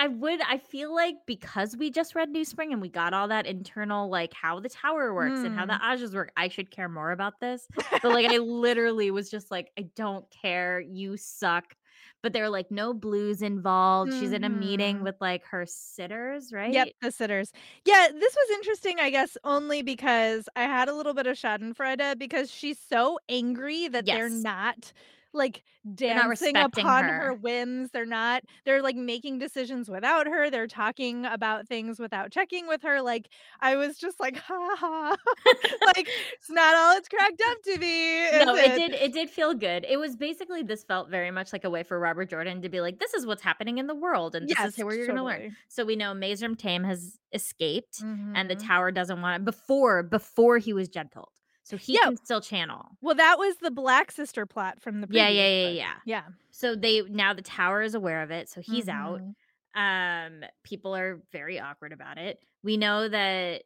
I 0.00 0.06
would, 0.06 0.40
I 0.42 0.58
feel 0.58 0.94
like 0.94 1.16
because 1.26 1.76
we 1.76 1.90
just 1.90 2.14
read 2.14 2.28
New 2.30 2.44
Spring 2.44 2.72
and 2.72 2.80
we 2.80 2.88
got 2.88 3.12
all 3.14 3.26
that 3.28 3.46
internal, 3.46 4.08
like 4.08 4.32
how 4.32 4.60
the 4.60 4.68
tower 4.68 5.12
works 5.12 5.42
and 5.42 5.52
how 5.52 5.66
the 5.66 5.72
Ajahs 5.72 6.14
work, 6.14 6.30
I 6.36 6.46
should 6.48 6.70
care 6.70 6.88
more 6.88 7.10
about 7.10 7.40
this. 7.40 7.66
But 8.00 8.12
like, 8.12 8.26
I 8.28 8.36
literally 8.38 9.10
was 9.10 9.28
just 9.28 9.50
like, 9.50 9.72
I 9.76 9.82
don't 9.96 10.24
care. 10.30 10.78
You 10.80 11.16
suck. 11.16 11.76
But 12.22 12.32
there 12.32 12.44
are 12.44 12.48
like 12.48 12.70
no 12.70 12.94
blues 12.94 13.42
involved. 13.42 14.12
She's 14.14 14.30
in 14.32 14.44
a 14.44 14.48
meeting 14.50 15.00
Mhm. 15.00 15.02
with 15.02 15.16
like 15.20 15.44
her 15.46 15.66
sitters, 15.66 16.52
right? 16.52 16.72
Yep, 16.72 16.90
the 17.00 17.10
sitters. 17.10 17.50
Yeah, 17.86 18.08
this 18.12 18.34
was 18.36 18.50
interesting, 18.58 19.00
I 19.00 19.10
guess, 19.10 19.36
only 19.42 19.80
because 19.82 20.48
I 20.54 20.62
had 20.64 20.88
a 20.88 20.94
little 20.94 21.14
bit 21.14 21.26
of 21.26 21.36
Schadenfreude 21.36 22.18
because 22.18 22.50
she's 22.50 22.78
so 22.78 23.18
angry 23.28 23.88
that 23.88 24.10
they're 24.10 24.28
not 24.28 24.92
like 25.34 25.62
dancing 25.94 26.58
upon 26.58 27.08
her. 27.08 27.12
her 27.26 27.34
whims. 27.34 27.90
They're 27.92 28.06
not, 28.06 28.42
they're 28.64 28.82
like 28.82 28.96
making 28.96 29.38
decisions 29.38 29.88
without 29.88 30.26
her. 30.26 30.50
They're 30.50 30.66
talking 30.66 31.24
about 31.26 31.68
things 31.68 31.98
without 31.98 32.30
checking 32.32 32.66
with 32.66 32.82
her. 32.82 33.02
Like, 33.02 33.28
I 33.60 33.76
was 33.76 33.98
just 33.98 34.18
like, 34.20 34.36
ha 34.38 34.76
ha. 34.76 35.16
like, 35.86 36.08
it's 36.32 36.50
not 36.50 36.74
all 36.76 36.96
it's 36.96 37.08
cracked 37.08 37.42
up 37.50 37.62
to 37.64 37.78
be. 37.78 38.44
no, 38.44 38.54
it 38.56 38.74
did. 38.74 38.94
It 38.94 39.12
did 39.12 39.30
feel 39.30 39.54
good. 39.54 39.84
It 39.88 39.98
was 39.98 40.16
basically 40.16 40.62
this 40.62 40.84
felt 40.84 41.08
very 41.10 41.30
much 41.30 41.52
like 41.52 41.64
a 41.64 41.70
way 41.70 41.82
for 41.82 41.98
Robert 41.98 42.30
Jordan 42.30 42.62
to 42.62 42.68
be 42.68 42.80
like, 42.80 42.98
"This 42.98 43.14
is 43.14 43.26
what's 43.26 43.42
happening 43.42 43.78
in 43.78 43.86
the 43.86 43.94
world, 43.94 44.34
and 44.34 44.48
this 44.48 44.58
Yes, 44.58 44.74
is 44.78 44.84
where 44.84 44.94
you're 44.94 45.06
going 45.06 45.16
to 45.18 45.24
learn." 45.24 45.56
So 45.68 45.84
we 45.84 45.96
know 45.96 46.12
Mazrim 46.14 46.56
Taim 46.56 46.84
has 46.86 47.18
escaped, 47.32 48.00
and 48.34 48.48
the 48.50 48.56
Mhm. 48.56 48.66
tower 48.66 48.90
doesn't 48.90 49.20
want 49.20 49.42
it 49.42 49.44
before 49.44 50.02
before 50.02 50.58
he 50.58 50.72
was 50.72 50.88
gentled, 50.88 51.30
so 51.68 51.76
he 51.76 51.94
Yeah. 51.94 52.04
can 52.04 52.16
still 52.16 52.40
channel. 52.40 52.96
Well, 53.02 53.14
that 53.16 53.38
was 53.38 53.56
the 53.58 53.70
Black 53.70 54.10
Sister 54.10 54.46
plot 54.46 54.80
from 54.80 55.00
the 55.02 55.08
Yeah, 55.10 55.28
yeah, 55.28 55.46
yeah, 55.48 55.68
yeah. 55.68 55.94
Yeah. 56.04 56.24
So 56.50 56.74
they 56.74 57.02
now 57.02 57.34
the 57.34 57.42
tower 57.42 57.82
is 57.82 57.94
aware 57.94 58.22
of 58.22 58.30
it, 58.30 58.48
so 58.48 58.60
he's 58.60 58.88
out. 58.88 59.20
Mhm. 59.20 59.34
Um, 59.74 60.44
people 60.64 60.96
are 60.96 61.20
very 61.30 61.60
awkward 61.60 61.92
about 61.92 62.16
it. 62.18 62.40
We 62.62 62.76
know 62.76 63.08
that 63.08 63.64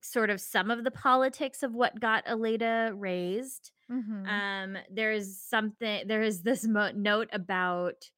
sort 0.00 0.30
of 0.30 0.40
some 0.40 0.70
of 0.70 0.84
the 0.84 0.90
politics 0.90 1.62
of 1.62 1.74
what 1.74 1.98
got 2.00 2.24
Elaida 2.26 2.92
raised. 2.96 3.72
Mhm. 3.90 4.26
Um, 4.28 4.78
there's 4.90 5.36
something 5.38 6.06
there 6.06 6.22
is 6.22 6.42
this 6.42 6.64
mo- 6.66 6.92
note 6.92 7.28
about 7.32 8.10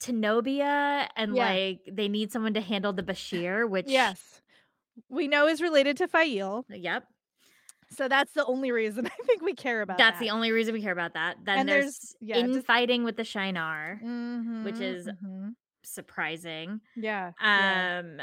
Tenobia 0.00 1.08
and 1.16 1.36
Yeah. 1.36 1.44
like 1.48 1.88
they 1.90 2.08
need 2.08 2.32
someone 2.32 2.54
to 2.54 2.60
handle 2.60 2.92
the 2.92 3.02
Bashere, 3.02 3.68
which 3.68 3.86
Yes. 3.88 4.40
We 5.08 5.28
know 5.28 5.46
is 5.48 5.60
related 5.62 5.96
to 5.98 6.08
Faile. 6.08 6.64
Yep. 6.68 7.04
So 7.90 8.08
that's 8.08 8.32
the 8.32 8.44
only 8.46 8.72
reason 8.72 9.06
I 9.18 9.22
think 9.26 9.42
we 9.42 9.54
care 9.54 9.82
about 9.82 9.98
That's 9.98 10.18
that. 10.18 10.24
the 10.24 10.30
only 10.30 10.50
reason 10.52 10.72
we 10.74 10.82
care 10.82 10.92
about 10.92 11.14
that. 11.14 11.36
Then 11.44 11.58
And 11.60 11.68
there's, 11.68 11.84
there's- 11.84 12.16
yeah, 12.20 12.40
just- 12.42 12.56
infighting 12.56 13.04
with 13.04 13.16
the 13.16 13.22
Shienar, 13.22 14.00
which 14.64 14.76
Mhm, 14.76 14.82
is 14.82 15.06
mhm. 15.08 15.54
surprising. 15.84 16.80
yeah. 16.96 17.32
yeah. 17.40 18.00
Um 18.00 18.20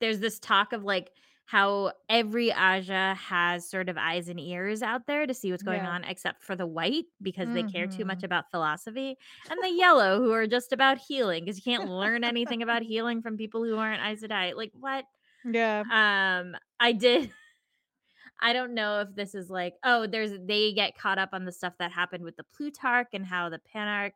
there's 0.00 0.18
this 0.18 0.38
talk 0.38 0.72
of 0.72 0.82
like 0.84 1.10
how 1.46 1.92
every 2.08 2.50
Ajah 2.50 3.14
has 3.16 3.68
sort 3.70 3.88
of 3.88 3.96
eyes 3.98 4.28
and 4.28 4.40
ears 4.40 4.82
out 4.82 5.06
there 5.06 5.26
to 5.26 5.32
see 5.34 5.50
what's 5.50 5.62
going 5.62 5.82
Yeah. 5.84 5.90
on, 5.90 6.04
except 6.04 6.42
for 6.42 6.56
the 6.56 6.66
white 6.66 7.04
because 7.22 7.48
they 7.52 7.62
care 7.62 7.86
too 7.86 8.04
much 8.06 8.20
Mhm. 8.20 8.24
about 8.24 8.50
philosophy, 8.50 9.16
and 9.50 9.58
the 9.62 9.68
yellow 9.84 10.20
who 10.20 10.32
are 10.32 10.46
just 10.46 10.72
about 10.72 10.98
healing 10.98 11.44
because 11.44 11.56
you 11.58 11.62
can't 11.62 11.88
learn 11.88 12.24
anything 12.24 12.62
about 12.62 12.82
healing 12.82 13.22
from 13.22 13.36
people 13.36 13.62
who 13.62 13.76
aren't 13.76 14.02
Aes 14.02 14.22
Sedai. 14.22 14.54
Like 14.54 14.72
what? 14.74 15.04
Yeah. 15.50 15.82
Um, 15.90 16.56
I 16.80 16.92
did. 16.92 17.30
I 18.40 18.52
don't 18.52 18.74
know 18.74 19.00
if 19.00 19.14
this 19.14 19.34
is 19.34 19.48
like, 19.48 19.74
oh, 19.84 20.06
there's 20.06 20.32
they 20.44 20.72
get 20.72 20.98
caught 20.98 21.18
up 21.18 21.30
on 21.32 21.44
the 21.44 21.52
stuff 21.52 21.74
that 21.78 21.92
happened 21.92 22.24
with 22.24 22.36
the 22.36 22.44
Plutarch 22.56 23.08
and 23.14 23.24
how 23.24 23.48
the 23.48 23.60
Panarch, 23.74 24.12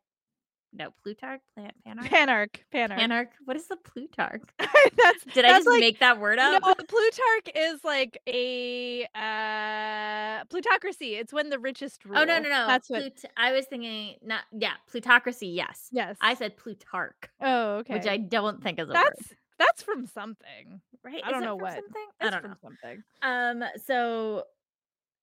no 0.75 0.91
Plutarch, 1.03 1.41
plant 1.55 1.73
Panarch, 1.87 2.11
Panarch. 2.11 2.49
Panarch. 2.75 2.99
Panarch. 2.99 3.29
What 3.45 3.57
is 3.57 3.69
the 3.69 3.77
Plutarch? 3.77 4.43
that's 4.59 5.25
Did 5.33 5.45
I 5.47 5.53
that's 5.53 5.59
just 5.65 5.69
like, 5.69 5.81
make 5.81 6.01
that 6.01 6.21
word 6.21 6.39
up? 6.39 6.63
No, 6.63 6.75
Plutarch 6.75 7.49
is 7.55 7.83
like 7.85 8.19
a 8.27 9.05
uh 9.15 10.45
plutocracy. 10.51 11.15
It's 11.15 11.33
when 11.33 11.49
the 11.49 11.59
richest 11.59 12.05
rule. 12.05 12.19
Oh 12.19 12.25
no 12.25 12.39
no 12.39 12.49
no! 12.51 12.67
That's 12.67 12.91
what. 12.91 13.25
I 13.37 13.53
was 13.53 13.65
thinking 13.67 14.17
not 14.23 14.43
yeah 14.53 14.73
plutocracy. 14.91 15.49
Yes, 15.49 15.89
yes. 15.91 16.17
I 16.21 16.35
said 16.35 16.57
Plutarch, 16.59 17.31
Oh, 17.41 17.77
okay. 17.77 17.95
which 17.95 18.07
I 18.07 18.19
don't 18.19 18.63
think 18.63 18.79
is 18.79 18.91
a 18.91 18.93
that's 18.93 19.31
word. 19.31 19.39
That's 19.59 19.83
from 19.83 20.07
something. 20.07 20.81
Right? 21.05 21.23
I 21.25 21.31
don't 21.31 21.43
know 21.43 21.57
from 21.57 21.63
what. 21.63 21.75
Something? 21.75 22.07
I 22.21 22.31
don't 22.31 22.41
from 22.43 22.51
know. 22.51 22.57
something. 22.63 23.03
Um. 23.23 23.65
So 23.85 24.45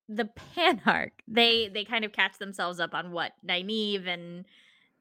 the 0.08 0.30
Panarch, 0.56 1.12
they 1.28 1.70
they 1.70 1.84
kind 1.84 2.06
of 2.06 2.12
catch 2.12 2.38
themselves 2.38 2.80
up 2.80 2.94
on 2.94 3.12
what 3.12 3.34
Nynaeve 3.48 4.08
and 4.08 4.46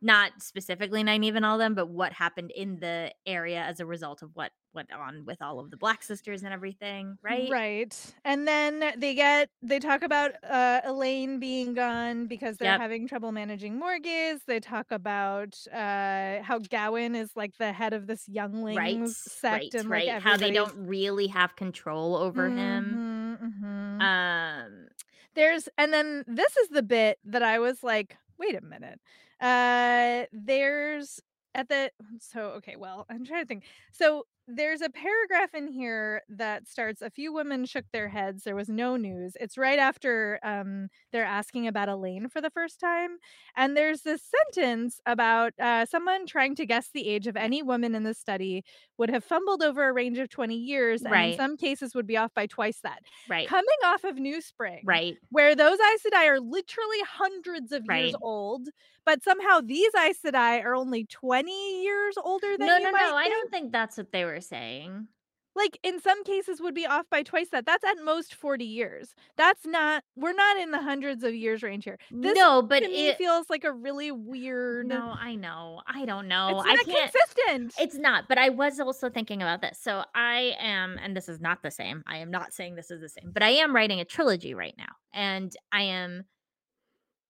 not 0.05 0.33
specifically 0.41 1.03
Nynaeve 1.03 1.35
and 1.35 1.45
all 1.47 1.57
them, 1.59 1.75
but 1.75 1.89
what 1.89 2.13
happened 2.13 2.51
in 2.55 2.79
the 2.79 3.11
area 3.27 3.63
as 3.63 3.81
a 3.81 3.87
result 3.87 4.21
of 4.23 4.31
what 4.35 4.53
went 4.75 4.93
on 4.93 5.25
with 5.25 5.41
all 5.41 5.61
of 5.61 5.71
the 5.71 5.77
Black 5.79 6.03
Sisters 6.03 6.43
and 6.43 6.53
everything. 6.53 7.17
Right. 7.23 7.49
Right. 7.51 8.15
And 8.25 8.47
then 8.47 8.93
they 8.99 9.15
get 9.15 9.49
they 9.63 9.79
talk 9.79 10.03
about 10.03 10.33
uh 10.49 10.81
Elayne 10.85 11.41
being 11.41 11.73
gone 11.75 12.27
because 12.27 12.59
they're 12.59 12.73
Yep. 12.73 12.81
having 12.81 13.09
trouble 13.09 13.33
managing 13.33 13.81
Morgase. 13.81 14.41
They 14.47 14.61
talk 14.61 14.91
about 14.91 15.55
uh 15.73 16.43
how 16.43 16.59
Gawyn 16.59 17.17
is 17.17 17.31
like 17.35 17.57
the 17.59 17.73
head 17.73 17.95
of 17.95 18.07
this 18.07 18.29
younglings 18.29 18.77
Right. 18.77 19.09
sect 19.09 19.55
right. 19.55 19.75
and 19.75 19.89
like. 19.89 20.23
How 20.23 20.37
they 20.37 20.51
don't 20.51 20.75
really 20.87 21.29
have 21.29 21.57
control 21.57 22.17
over 22.17 22.49
him. 22.51 23.39
Mhm, 23.41 23.99
mhm. 23.99 24.03
Um. 24.03 24.89
there's 25.35 25.69
and 25.79 25.93
then 25.93 26.25
this 26.27 26.57
is 26.59 26.69
the 26.69 26.83
bit 26.83 27.19
that 27.25 27.43
I 27.43 27.59
was 27.59 27.83
like, 27.83 28.17
wait 28.39 28.55
a 28.55 28.61
minute. 28.61 29.01
Uh 29.45 30.25
there's 30.33 31.21
at 31.55 31.69
the 31.69 31.91
so 32.21 32.41
okay, 32.59 32.77
well, 32.77 33.07
I'm 33.11 33.25
trying 33.27 33.43
to 33.45 33.47
think. 33.47 33.65
So 33.93 34.27
there's 34.47 34.83
a 34.83 34.91
paragraph 34.91 35.55
in 35.55 35.67
here 35.69 36.23
that 36.29 36.69
starts 36.69 37.01
a 37.01 37.09
few 37.09 37.33
women 37.33 37.65
shook 37.65 37.87
their 37.93 38.09
heads 38.11 38.45
there 38.45 38.55
was 38.55 38.69
no 38.69 38.95
news 38.97 39.35
it's 39.41 39.57
right 39.57 39.79
after 39.79 40.39
um 40.43 40.89
they're 41.13 41.25
asking 41.25 41.67
about 41.67 41.89
elayne 41.89 42.31
for 42.31 42.43
the 42.43 42.51
first 42.51 42.79
time 42.79 43.17
and 43.57 43.75
there's 43.77 44.03
this 44.03 44.23
sentence 44.53 45.01
about 45.07 45.53
uh, 45.59 45.87
someone 45.87 46.27
trying 46.27 46.55
to 46.55 46.67
guess 46.67 46.91
the 46.93 47.09
age 47.09 47.27
of 47.27 47.37
any 47.37 47.63
woman 47.63 47.95
in 47.95 48.03
the 48.03 48.13
study 48.13 48.63
would 48.99 49.09
have 49.09 49.25
fumbled 49.25 49.63
over 49.63 49.89
a 49.89 49.93
range 49.95 50.19
of 50.19 50.29
20 50.29 50.57
years 50.57 51.05
and 51.05 51.23
in 51.23 51.33
some 51.33 51.57
cases 51.57 51.95
would 51.95 52.07
be 52.07 52.17
off 52.17 52.33
by 52.35 52.47
twice 52.47 52.81
that 52.83 53.01
Right. 53.27 53.55
coming 53.55 53.79
off 53.85 54.05
of 54.05 54.17
new 54.17 54.41
spring 54.43 54.85
Right. 54.85 55.19
where 55.31 55.57
those 55.57 55.79
Aes 55.81 56.03
Sedai 56.07 56.29
are 56.29 56.41
literally 56.41 57.01
hundreds 57.09 57.73
of 57.73 57.87
years 57.87 58.15
old, 58.23 58.69
but 59.05 59.23
somehow 59.25 59.61
these 59.61 59.93
Aes 59.97 60.21
Sedai 60.25 60.63
are 60.63 60.75
only 60.77 61.07
20 61.07 61.83
years 61.83 62.17
older 62.23 62.57
than 62.59 62.71
No, 62.71 62.79
you 62.79 62.87
no, 62.87 62.91
might 62.91 63.11
no. 63.11 63.17
I 63.17 63.29
don't 63.29 63.51
think 63.51 63.73
that's 63.73 63.97
what 63.97 64.13
they 64.13 64.25
were 64.25 64.34
saying. 64.41 65.09
Like 65.57 65.79
in 65.85 66.01
some 66.01 66.25
cases 66.25 66.61
would 66.61 66.75
be 66.75 66.85
off 66.85 67.07
by 67.11 67.23
twice 67.23 67.51
that. 67.51 67.65
That's 67.65 67.85
at 67.85 68.03
most 68.05 68.35
40 68.35 68.65
years. 68.65 69.15
That's 69.37 69.65
not 69.65 70.03
we're 70.17 70.33
not 70.33 70.57
in 70.59 70.73
the 70.73 70.83
hundreds 70.83 71.23
of 71.23 71.33
years 71.33 71.63
range 71.63 71.85
here. 71.85 71.99
This 72.11 72.35
no, 72.37 72.61
but 72.61 72.83
it. 72.83 73.17
feels 73.19 73.47
like 73.49 73.63
a 73.63 73.73
really 73.73 74.11
weird 74.11 74.89
No, 74.89 75.15
I 75.17 75.37
know. 75.37 75.81
I 75.87 76.07
don't 76.07 76.27
know. 76.27 76.61
It's 76.61 76.69
I 76.69 76.93
can't. 76.93 77.13
consistent. 77.13 77.75
It's 77.79 77.97
not, 77.97 78.25
but 78.29 78.37
I 78.37 78.49
was 78.49 78.81
also 78.81 79.09
thinking 79.09 79.43
about 79.43 79.61
this. 79.61 79.79
So 79.81 80.03
I 80.13 80.57
am, 80.59 80.99
and 81.01 81.17
this 81.17 81.29
is 81.29 81.41
not 81.41 81.63
the 81.63 81.71
same. 81.71 82.03
I 82.07 82.17
am 82.17 82.33
not 82.33 82.53
saying 82.53 82.75
this 82.75 82.91
is 82.91 83.01
the 83.01 83.09
same, 83.09 83.31
but 83.33 83.45
I 83.45 83.51
am 83.51 83.75
writing 83.77 84.01
a 84.01 84.05
trilogy 84.05 84.55
right 84.55 84.75
now. 84.77 84.91
And 85.13 85.55
I 85.71 85.83
am 85.83 86.25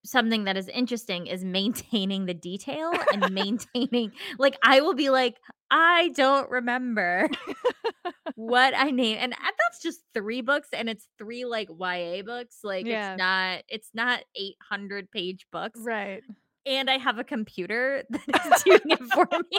something 0.05 0.45
that 0.45 0.57
is 0.57 0.69
interesting 0.69 1.27
is 1.27 1.45
maintaining 1.45 2.27
the 2.27 2.35
detail 2.35 2.93
and 3.13 3.31
maintaining 3.35 4.13
like 4.39 4.57
I 4.63 4.81
will 4.81 4.95
be 4.95 5.11
like, 5.11 5.37
I 5.77 6.11
don't 6.15 6.49
remember 6.51 7.29
what 8.37 8.75
I 8.77 8.93
name. 8.93 9.19
And 9.21 9.33
uh, 9.33 9.37
that's 9.43 9.83
just 9.83 10.01
three 10.15 10.41
books 10.41 10.69
and 10.73 10.89
it's 10.89 11.09
three 11.19 11.45
like 11.45 11.69
YA 11.69 12.23
books. 12.23 12.59
Like 12.63 12.87
Yeah. 12.87 13.13
it's 13.15 13.19
not 13.19 13.63
it's 13.69 13.91
not 13.93 14.21
800 14.37 15.11
page 15.11 15.47
books 15.51 15.81
right. 15.83 16.23
and 16.65 16.89
I 16.89 16.99
have 16.99 17.19
a 17.19 17.25
computer 17.25 18.05
that 18.11 18.53
is 18.55 18.63
doing 18.63 18.81
it 18.85 19.03
for 19.13 19.27
me. 19.51 19.59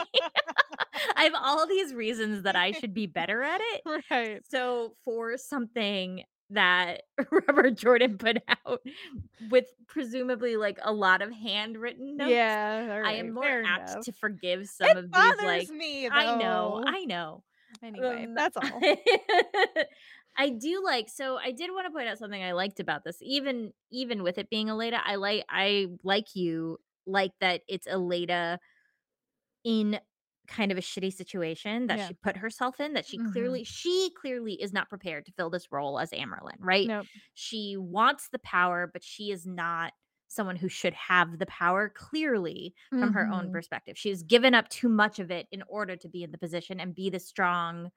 I 1.16 1.24
have 1.24 1.34
all 1.38 1.66
these 1.66 1.92
reasons 1.92 2.44
that 2.44 2.56
I 2.56 2.72
should 2.72 2.94
be 2.94 3.06
better 3.06 3.42
at 3.42 3.60
it. 3.62 3.82
Right. 4.10 4.40
So 4.48 4.94
for 5.04 5.36
something 5.36 6.22
that 6.50 7.02
Robert 7.48 7.76
Jordan 7.76 8.18
put 8.18 8.38
out 8.66 8.80
with 9.50 9.66
presumably 9.88 10.56
like 10.56 10.78
a 10.82 10.92
lot 10.92 11.22
of 11.22 11.32
handwritten 11.32 12.16
notes, 12.16 12.30
Yeah. 12.30 13.00
all 13.00 13.06
I 13.06 13.12
am 13.14 13.32
more 13.32 13.44
apt 13.64 13.90
enough. 13.90 14.04
to 14.04 14.12
forgive 14.12 14.66
some 14.68 14.88
It 14.90 14.96
of 14.96 15.12
these 15.12 15.42
like 15.44 15.68
me. 15.70 16.08
I 16.08 16.36
know. 16.36 16.84
I 16.86 17.04
know. 17.04 17.42
Anyway, 17.82 18.24
Um, 18.26 18.34
that's 18.34 18.56
all. 18.56 18.80
I 20.38 20.50
do 20.50 20.82
like 20.84 21.08
so 21.08 21.36
I 21.38 21.50
did 21.52 21.70
want 21.70 21.86
to 21.86 21.90
point 21.92 22.08
out 22.08 22.18
something 22.18 22.42
I 22.42 22.52
liked 22.52 22.78
about 22.80 23.04
this. 23.04 23.16
Even 23.22 23.72
even 23.90 24.22
with 24.22 24.38
it 24.38 24.50
being 24.50 24.66
Elaida, 24.68 25.00
I 25.04 25.16
like 25.16 25.44
I 25.48 25.86
like 26.04 26.34
you 26.34 26.78
like 27.06 27.32
that 27.40 27.62
it's 27.68 27.86
Elaida 27.88 28.58
in 29.64 29.98
kind 30.46 30.72
of 30.72 30.78
a 30.78 30.80
shitty 30.82 31.12
situation 31.12 31.86
that 31.88 31.98
Yeah. 31.98 32.00
she 32.00 32.14
put 32.14 32.36
herself 32.36 32.80
in 32.80 32.94
that 32.94 33.06
she 33.06 33.18
Mhm. 33.18 33.18
clearly 33.18 33.64
she 33.64 34.10
clearly 34.20 34.60
is 34.60 34.72
not 34.72 34.88
prepared 34.88 35.26
to 35.26 35.32
fill 35.32 35.50
this 35.50 35.70
role 35.72 35.98
as 35.98 36.10
Amyrlin, 36.10 36.56
right? 36.60 36.90
Nope. 36.90 37.08
She 37.34 37.76
wants 37.76 38.28
the 38.30 38.38
power, 38.40 38.88
but 38.92 39.02
she 39.04 39.30
is 39.30 39.46
not 39.46 39.92
someone 40.28 40.56
who 40.56 40.68
should 40.68 40.94
have 40.94 41.38
the 41.38 41.46
power 41.46 41.88
clearly 41.88 42.74
from 42.98 43.12
her 43.12 43.28
own 43.30 43.48
Mhm. 43.48 43.50
perspective. 43.50 43.96
She's 43.98 44.22
given 44.24 44.54
up 44.54 44.68
too 44.68 44.88
much 44.88 45.18
of 45.18 45.30
it 45.30 45.46
in 45.52 45.62
order 45.68 45.96
to 45.96 46.08
be 46.08 46.22
in 46.24 46.32
the 46.32 46.38
position 46.38 46.80
and 46.80 46.94
be 46.94 47.10
the 47.10 47.20
strong 47.20 47.90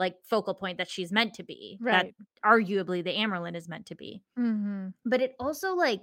like 0.00 0.16
focal 0.24 0.54
point 0.54 0.78
that 0.78 0.90
she's 0.90 1.12
meant 1.12 1.34
to 1.34 1.42
be. 1.44 1.80
Right. 1.80 1.90
That 1.90 2.14
arguably 2.44 3.04
the 3.04 3.14
Amyrlin 3.16 3.56
is 3.56 3.68
meant 3.68 3.86
to 3.86 3.94
be. 3.94 4.22
hmm 4.36 4.88
But 5.04 5.20
it 5.22 5.34
also 5.38 5.74
like 5.74 6.02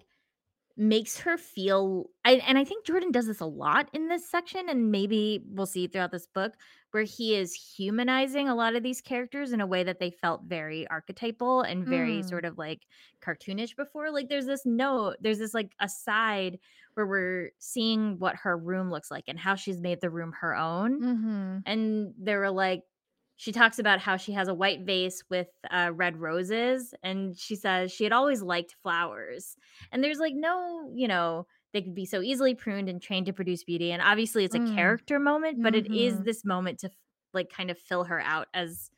makes 0.78 1.18
her 1.20 1.38
feel 1.38 2.06
I, 2.26 2.36
and 2.36 2.58
I 2.58 2.64
think 2.64 2.86
Jordan 2.86 3.12
does 3.12 3.28
this 3.28 3.40
a 3.40 3.46
lot 3.46 3.90
in 3.94 4.08
this 4.08 4.30
section 4.30 4.70
and 4.70 4.92
maybe 4.92 5.44
we'll 5.50 5.66
see 5.66 5.88
throughout 5.88 6.12
this 6.12 6.28
book 6.28 6.54
where 6.92 7.04
he 7.04 7.36
is 7.36 7.54
humanizing 7.54 8.50
a 8.50 8.56
lot 8.56 8.76
of 8.76 8.84
these 8.84 9.02
characters 9.02 9.54
in 9.54 9.62
a 9.62 9.68
way 9.68 9.84
that 9.84 10.00
they 10.00 10.12
felt 10.12 10.44
very 10.46 10.88
archetypal 10.88 11.62
and 11.62 11.88
very 11.88 12.22
Mm. 12.22 12.24
sort 12.24 12.46
of 12.46 12.58
like 12.58 12.88
cartoonish 13.22 13.76
before 13.76 14.12
like 14.12 14.30
there's 14.30 14.46
this 14.46 14.66
note 14.66 15.16
there's 15.22 15.40
this 15.40 15.54
like 15.54 15.74
aside 15.80 16.60
where 16.96 17.06
we're 17.08 17.52
seeing 17.60 18.20
what 18.20 18.36
her 18.36 18.58
room 18.58 18.90
looks 18.90 19.12
like 19.12 19.26
and 19.28 19.40
how 19.40 19.56
she's 19.56 19.80
made 19.82 20.02
the 20.02 20.10
room 20.10 20.34
her 20.42 20.56
own 20.56 21.02
hmm 21.02 21.64
and 21.66 22.14
they 22.18 22.36
were 22.36 22.52
like 22.52 22.84
she 23.42 23.52
talks 23.52 23.80
about 23.80 24.00
how 24.00 24.18
she 24.18 24.34
has 24.34 24.48
a 24.48 24.54
white 24.54 24.82
vase 24.86 25.24
with 25.30 25.48
uh, 25.72 25.92
red 25.96 26.18
roses 26.18 26.94
and 27.04 27.36
she 27.38 27.56
says 27.56 27.92
she 27.92 28.04
had 28.04 28.14
always 28.14 28.42
liked 28.44 28.76
flowers 28.84 29.56
and 29.92 30.04
there's 30.04 30.20
like 30.20 30.34
no 30.36 30.92
you 30.96 31.08
know 31.08 31.48
they 31.74 31.82
could 31.82 31.96
be 31.96 32.06
so 32.06 32.22
easily 32.22 32.54
pruned 32.54 32.88
and 32.90 33.02
trained 33.02 33.26
to 33.26 33.34
produce 33.34 33.64
beauty 33.64 33.92
and 33.92 34.02
obviously 34.02 34.46
it's 34.46 34.56
a 34.56 34.60
Mm. 34.60 34.76
character 34.76 35.20
moment 35.20 35.60
but 35.62 35.74
it 35.76 35.88
is 35.92 36.20
Mhm. 36.20 36.24
this 36.24 36.46
moment 36.46 36.80
to 36.80 36.90
like 37.34 37.50
kind 37.50 37.72
of 37.72 37.80
fill 37.80 38.04
her 38.04 38.20
out 38.22 38.48
as 38.54 38.92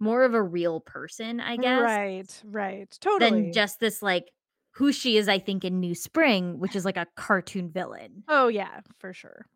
more 0.00 0.24
of 0.24 0.34
a 0.34 0.42
real 0.42 0.80
person 0.80 1.40
i 1.40 1.56
guess 1.56 2.00
Right. 2.00 2.42
Right. 2.44 2.90
Totally. 3.00 3.42
than 3.42 3.50
just 3.50 3.80
this 3.80 4.02
like 4.02 4.32
who 4.72 4.92
she 4.92 5.16
is 5.16 5.28
i 5.28 5.38
think 5.38 5.64
in 5.64 5.80
new 5.80 5.94
spring 5.94 6.58
which 6.58 6.76
is 6.76 6.84
like 6.84 6.96
a 6.96 7.06
cartoon 7.16 7.70
villain 7.70 8.24
Oh 8.28 8.46
yeah, 8.48 8.82
for 8.98 9.12
sure. 9.12 9.46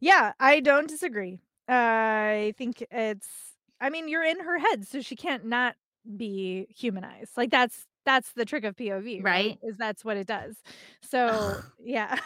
Yeah, 0.00 0.32
I 0.38 0.60
don't 0.60 0.88
disagree. 0.88 1.40
I 1.68 2.54
think 2.56 2.84
it's 2.90 3.28
I 3.80 3.90
mean, 3.90 4.08
you're 4.08 4.24
in 4.24 4.40
her 4.40 4.58
head, 4.58 4.86
so 4.86 5.00
she 5.00 5.16
can't 5.16 5.44
not 5.44 5.74
be 6.16 6.66
humanized. 6.74 7.32
Like, 7.36 7.50
that's 7.50 7.86
that's 8.04 8.32
the 8.32 8.44
trick 8.44 8.64
of 8.64 8.76
POV, 8.76 9.22
right? 9.22 9.24
Right? 9.24 9.58
Is 9.62 9.76
that's 9.76 10.04
what 10.04 10.16
it 10.16 10.26
does. 10.26 10.56
So, 11.02 11.56
yeah. 11.84 12.18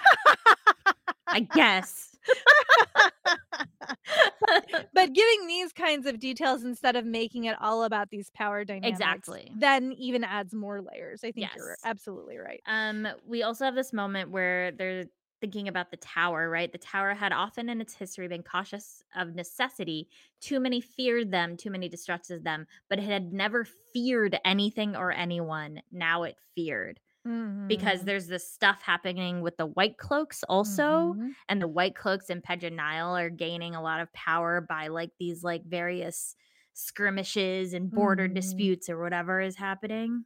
I 1.27 1.41
guess. 1.41 2.17
But 4.95 5.13
giving 5.13 5.47
these 5.47 5.73
kinds 5.73 6.07
of 6.07 6.19
details 6.19 6.65
instead 6.65 6.97
of 6.97 7.05
making 7.05 7.45
it 7.45 7.57
all 7.61 7.85
about 7.85 8.11
these 8.11 8.31
power 8.31 8.65
dynamics 8.65 8.99
Exactly. 8.99 9.53
then 9.57 9.93
even 9.93 10.25
adds 10.25 10.55
more 10.55 10.81
layers. 10.81 11.23
I 11.23 11.31
think 11.33 11.49
you're 11.55 11.77
absolutely 11.85 12.39
right. 12.39 12.61
Um, 12.67 13.07
we 13.27 13.43
also 13.43 13.65
have 13.65 13.75
this 13.75 13.93
moment 13.93 14.31
where 14.31 14.73
they're 14.73 15.05
thinking 15.41 15.69
about 15.69 15.91
the 15.91 15.97
tower, 15.97 16.49
right? 16.51 16.71
The 16.73 16.79
tower 16.79 17.15
had 17.15 17.33
often 17.33 17.69
in 17.69 17.81
its 17.81 17.95
history 17.95 18.29
been 18.29 18.43
cautious 18.43 19.03
of 19.15 19.35
necessity. 19.35 20.09
Too 20.41 20.61
many 20.61 20.81
feared 20.81 21.31
them, 21.31 21.57
too 21.57 21.71
many 21.71 21.89
distrusted 21.89 22.45
them, 22.45 22.67
but 22.89 22.99
it 22.99 23.05
had 23.05 23.33
never 23.33 23.65
feared 23.65 24.39
anything 24.45 24.97
or 24.97 25.13
anyone. 25.13 25.83
Now 25.91 26.25
it 26.25 26.37
feared. 26.55 27.01
Because 27.69 28.05
Mhm. 28.05 28.05
there's 28.05 28.29
this 28.29 28.51
stuff 28.51 28.83
happening 28.83 29.43
with 29.43 29.59
the 29.59 29.67
white 29.67 29.99
cloaks 29.99 30.43
also, 30.49 31.17
Mhm. 31.17 31.35
and 31.49 31.61
the 31.61 31.69
white 31.69 31.95
cloaks 31.95 32.31
in 32.31 32.41
Pedron 32.43 32.75
Niall 32.77 33.17
are 33.17 33.31
gaining 33.31 33.75
a 33.75 33.83
lot 33.83 34.01
of 34.01 34.13
power 34.15 34.61
by 34.63 34.89
like 34.89 35.13
these 35.19 35.45
like 35.45 35.65
various 35.67 36.35
skirmishes 36.75 37.75
and 37.75 37.93
border 37.93 38.27
Mhm. 38.27 38.29
disputes 38.29 38.89
or 38.89 38.99
whatever 39.03 39.41
is 39.41 39.57
happening. 39.57 40.25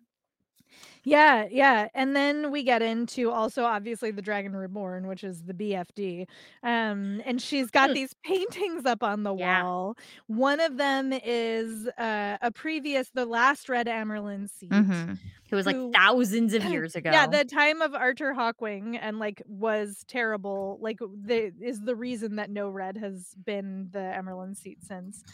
Yeah, 1.05 1.47
yeah, 1.51 1.89
and 1.95 2.15
then 2.15 2.53
we 2.53 2.63
get 2.63 2.81
into 2.81 3.31
also 3.31 3.65
obviously 3.65 4.13
the 4.13 4.23
Dragon 4.23 4.55
Reborn, 4.55 5.09
which 5.09 5.25
is 5.25 5.43
the 5.43 5.53
BFD. 5.53 6.27
Um, 6.63 7.21
and 7.25 7.43
she's 7.43 7.71
got 7.73 7.93
these 7.93 8.15
paintings 8.25 8.87
up 8.87 9.03
on 9.03 9.25
the 9.25 9.35
Yeah. 9.35 9.65
wall. 9.65 9.97
One 10.29 10.61
of 10.61 10.77
them 10.77 11.13
is 11.13 11.89
uh, 11.99 12.39
a 12.41 12.51
previous 12.53 13.11
the 13.11 13.27
last 13.27 13.69
Red 13.69 13.89
Amyrlin 13.89 14.49
seat. 14.49 14.71
Mhm. 14.71 15.19
It 15.51 15.55
was 15.57 15.67
like 15.67 15.75
who- 15.77 15.91
thousands 15.93 16.55
of 16.55 16.65
years 16.67 16.95
ago. 16.95 17.11
Yeah, 17.11 17.27
the 17.27 17.45
time 17.45 17.83
of 17.83 17.95
Artur 17.95 18.33
Hawkwing 18.33 18.97
and 19.01 19.19
like 19.19 19.43
was 19.49 20.05
terrible. 20.07 20.79
Like 20.81 21.01
the 21.01 21.53
is 21.61 21.81
the 21.81 21.97
reason 21.97 22.37
that 22.37 22.49
no 22.49 22.69
red 22.71 22.97
has 22.97 23.35
been 23.45 23.89
the 23.91 23.99
Amyrlin 23.99 24.57
seat 24.57 24.79
since. 24.85 25.25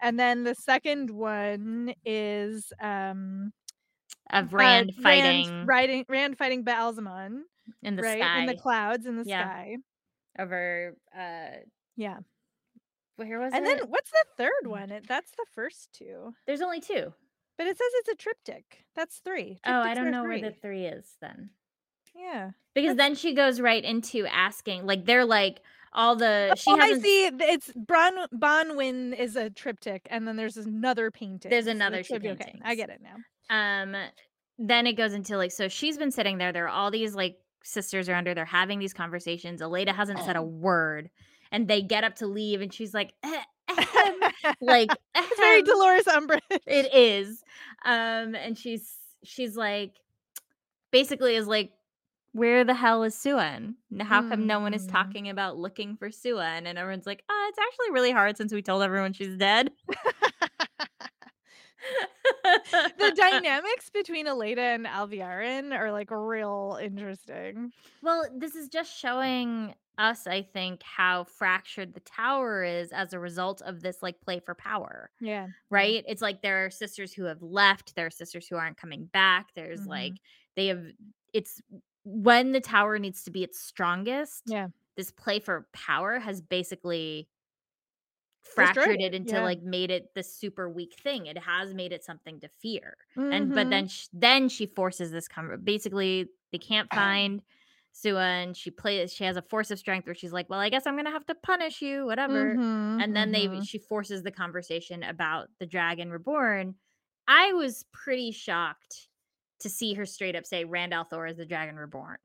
And 0.00 0.18
then 0.18 0.44
the 0.44 0.54
second 0.54 1.10
one 1.10 1.92
is 2.06 2.72
um 2.80 3.52
of 4.30 4.52
uh, 4.52 4.56
Rand 4.56 4.94
fighting 5.02 5.48
Rand, 5.48 5.68
riding, 5.68 6.04
Rand 6.08 6.38
fighting 6.38 6.64
Baalzamon, 6.64 7.42
in 7.82 7.96
the 7.96 8.02
right? 8.02 8.20
sky 8.20 8.40
In 8.40 8.46
the 8.46 8.56
clouds 8.56 9.06
in 9.06 9.16
the 9.16 9.24
Yeah. 9.26 9.44
sky. 9.44 9.76
over 10.38 10.94
uh 11.16 11.60
Yeah. 11.96 12.18
where 13.16 13.40
was 13.40 13.52
And 13.52 13.66
it? 13.66 13.78
then 13.80 13.88
what's 13.90 14.10
the 14.10 14.24
third 14.36 14.66
one? 14.66 14.90
It, 14.90 15.06
that's 15.08 15.30
the 15.32 15.46
first 15.54 15.92
two. 15.92 16.34
There's 16.46 16.60
only 16.62 16.80
two. 16.80 17.12
But 17.56 17.66
it 17.66 17.76
says 17.76 17.88
it's 17.94 18.08
a 18.10 18.14
triptych. 18.14 18.84
That's 18.94 19.18
three. 19.18 19.58
Oh, 19.66 19.72
I 19.80 19.94
don't 19.94 20.12
know 20.12 20.22
where 20.22 20.40
the 20.40 20.52
three 20.52 20.84
is 20.86 21.16
then. 21.20 21.50
Yeah. 22.14 22.50
Because 22.74 22.96
then 22.96 23.16
she 23.16 23.34
goes 23.34 23.60
right 23.60 23.82
into 23.82 24.26
asking, 24.26 24.86
like 24.86 25.04
they're 25.06 25.24
like 25.24 25.60
all 25.92 26.14
the 26.14 26.54
she 26.56 26.70
oh, 26.70 26.76
I 26.78 26.86
hasn't 26.86 27.02
see. 27.02 27.26
It's 27.26 27.72
Bron 27.74 28.12
Bonwhin 28.32 29.18
is 29.18 29.34
a 29.34 29.50
triptych, 29.50 30.06
and 30.10 30.28
then 30.28 30.36
there's 30.36 30.56
another 30.56 31.10
painting. 31.10 31.50
There's 31.50 31.66
another 31.66 32.02
trivia- 32.04 32.32
okay, 32.32 32.60
I 32.62 32.74
get 32.76 32.90
it 32.90 33.00
now. 33.02 33.16
Um 33.50 33.94
then 34.58 34.86
it 34.86 34.94
goes 34.94 35.12
into 35.14 35.36
like 35.36 35.52
so 35.52 35.68
she's 35.68 35.96
been 35.96 36.10
sitting 36.10 36.38
there 36.38 36.52
there 36.52 36.64
are 36.64 36.68
all 36.68 36.90
these 36.90 37.14
like 37.14 37.36
sisters 37.62 38.08
around 38.08 38.26
her 38.26 38.34
they're 38.34 38.44
having 38.44 38.78
these 38.78 38.92
conversations 38.94 39.60
Elaida 39.60 39.94
hasn't 39.94 40.18
said 40.20 40.36
a 40.36 40.42
word 40.42 41.10
and 41.52 41.68
they 41.68 41.80
get 41.82 42.02
up 42.04 42.16
to 42.16 42.26
leave 42.26 42.60
and 42.60 42.72
she's 42.74 42.92
like 42.94 43.12
"Eh, 43.22 43.42
ahem," 43.70 44.54
like 44.60 44.90
it's 45.14 45.38
very. 45.40 45.62
Dolores 45.62 46.04
Umbridge. 46.04 46.40
it 46.66 46.92
is 46.94 47.42
um 47.84 48.34
and 48.34 48.58
she's 48.58 48.94
she's 49.24 49.56
like 49.56 49.92
basically 50.90 51.36
is 51.36 51.46
like 51.46 51.70
where 52.32 52.62
the 52.62 52.74
hell 52.74 53.02
is 53.04 53.14
Siuan? 53.14 53.74
How 54.00 54.20
come 54.28 54.46
no 54.46 54.60
one 54.60 54.74
is 54.74 54.86
Mm. 54.86 54.92
talking 54.92 55.28
about 55.30 55.56
looking 55.56 55.96
for 55.96 56.10
Siuan? 56.10 56.66
And 56.66 56.78
everyone's 56.78 57.06
like, 57.06 57.24
oh, 57.28 57.46
it's 57.48 57.58
actually 57.58 57.90
really 57.92 58.12
hard 58.12 58.36
since 58.36 58.52
we 58.52 58.60
told 58.62 58.82
everyone 58.82 59.12
she's 59.14 59.36
dead. 59.36 59.70
the 62.98 63.12
dynamics 63.16 63.90
between 63.90 64.26
Elaida 64.26 64.74
and 64.74 64.86
Alviarin 64.86 65.76
are 65.76 65.92
like 65.92 66.10
real 66.10 66.78
interesting. 66.82 67.72
Well, 68.02 68.24
this 68.36 68.54
is 68.54 68.68
just 68.68 68.96
showing 68.96 69.74
us, 69.98 70.26
I 70.26 70.42
think, 70.42 70.82
how 70.82 71.24
fractured 71.24 71.94
the 71.94 72.00
tower 72.00 72.62
is 72.62 72.92
as 72.92 73.12
a 73.12 73.18
result 73.18 73.60
of 73.62 73.80
this 73.82 74.02
like 74.02 74.20
play 74.20 74.38
for 74.40 74.54
power, 74.54 75.10
Yeah. 75.20 75.48
right? 75.70 76.04
It's 76.06 76.22
like 76.22 76.40
there 76.42 76.64
are 76.64 76.70
sisters 76.70 77.12
who 77.12 77.24
have 77.24 77.42
left, 77.42 77.94
there 77.96 78.06
are 78.06 78.10
sisters 78.10 78.46
who 78.46 78.56
aren't 78.56 78.76
coming 78.76 79.06
back. 79.06 79.48
There's 79.54 79.86
Mhm. 79.86 79.88
like 79.88 80.12
they 80.56 80.68
have 80.68 80.84
it's 81.34 81.60
when 82.04 82.52
the 82.52 82.60
tower 82.60 82.98
needs 82.98 83.22
to 83.24 83.30
be 83.30 83.42
its 83.42 83.60
strongest. 83.60 84.44
Yeah. 84.46 84.68
This 84.96 85.10
play 85.10 85.40
for 85.40 85.68
power 85.72 86.18
has 86.18 86.40
basically 86.40 87.28
fractured 88.42 89.00
it, 89.00 89.14
into 89.14 89.34
yeah. 89.34 89.42
like 89.42 89.62
made 89.62 89.90
it 89.90 90.14
this 90.14 90.34
super 90.34 90.68
weak 90.68 90.94
thing. 91.02 91.26
It 91.26 91.38
has 91.38 91.74
made 91.74 91.92
it 91.92 92.02
something 92.04 92.40
to 92.40 92.48
fear 92.48 92.96
and 93.16 93.54
but 93.54 93.66
Mhm. 93.66 93.70
then 93.70 93.88
sh- 93.88 94.06
then 94.12 94.48
she 94.48 94.66
forces 94.66 95.10
this 95.10 95.28
con- 95.28 95.60
basically 95.64 96.28
they 96.52 96.58
can't 96.58 96.88
find 96.94 97.42
Sua 97.92 98.20
and 98.20 98.56
she 98.56 98.70
plays 98.70 99.12
she 99.12 99.24
has 99.24 99.36
a 99.36 99.42
force 99.42 99.70
of 99.70 99.78
strength 99.78 100.06
where 100.06 100.14
she's 100.14 100.32
like 100.32 100.48
well 100.48 100.60
I 100.60 100.68
guess 100.70 100.86
I'm 100.86 100.96
gonna 100.96 101.10
have 101.10 101.26
to 101.26 101.34
punish 101.34 101.82
you 101.82 102.06
whatever 102.06 102.54
Mhm, 102.54 103.02
and 103.02 103.14
then 103.16 103.32
they 103.32 103.48
mhm. 103.48 103.66
she 103.68 103.78
forces 103.78 104.22
the 104.22 104.30
conversation 104.30 105.02
about 105.02 105.48
the 105.58 105.66
dragon 105.66 106.10
reborn 106.10 106.76
I 107.26 107.52
was 107.52 107.84
pretty 107.92 108.30
shocked 108.30 109.08
to 109.60 109.68
see 109.68 109.94
her 109.94 110.06
straight 110.06 110.36
up 110.36 110.46
say 110.46 110.64
Rand 110.64 110.92
al'Thor 110.92 111.28
is 111.30 111.36
the 111.38 111.46
dragon 111.46 111.76
reborn 111.76 112.18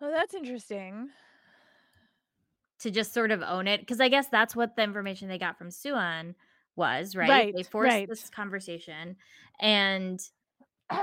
Oh, 0.00 0.10
that's 0.10 0.34
interesting. 0.34 1.10
To 2.82 2.90
just 2.90 3.14
sort 3.14 3.30
of 3.30 3.42
own 3.42 3.66
it 3.68 3.80
because 3.80 4.00
I 4.00 4.08
guess 4.08 4.28
that's 4.28 4.56
what 4.56 4.76
the 4.76 4.82
information 4.82 5.28
they 5.28 5.38
got 5.38 5.56
from 5.56 5.68
Siuan 5.68 6.34
was 6.74 7.14
right, 7.14 7.54
they 7.54 7.62
forced 7.62 7.90
right. 7.90 8.08
this 8.08 8.30
conversation 8.30 9.16
and 9.60 10.20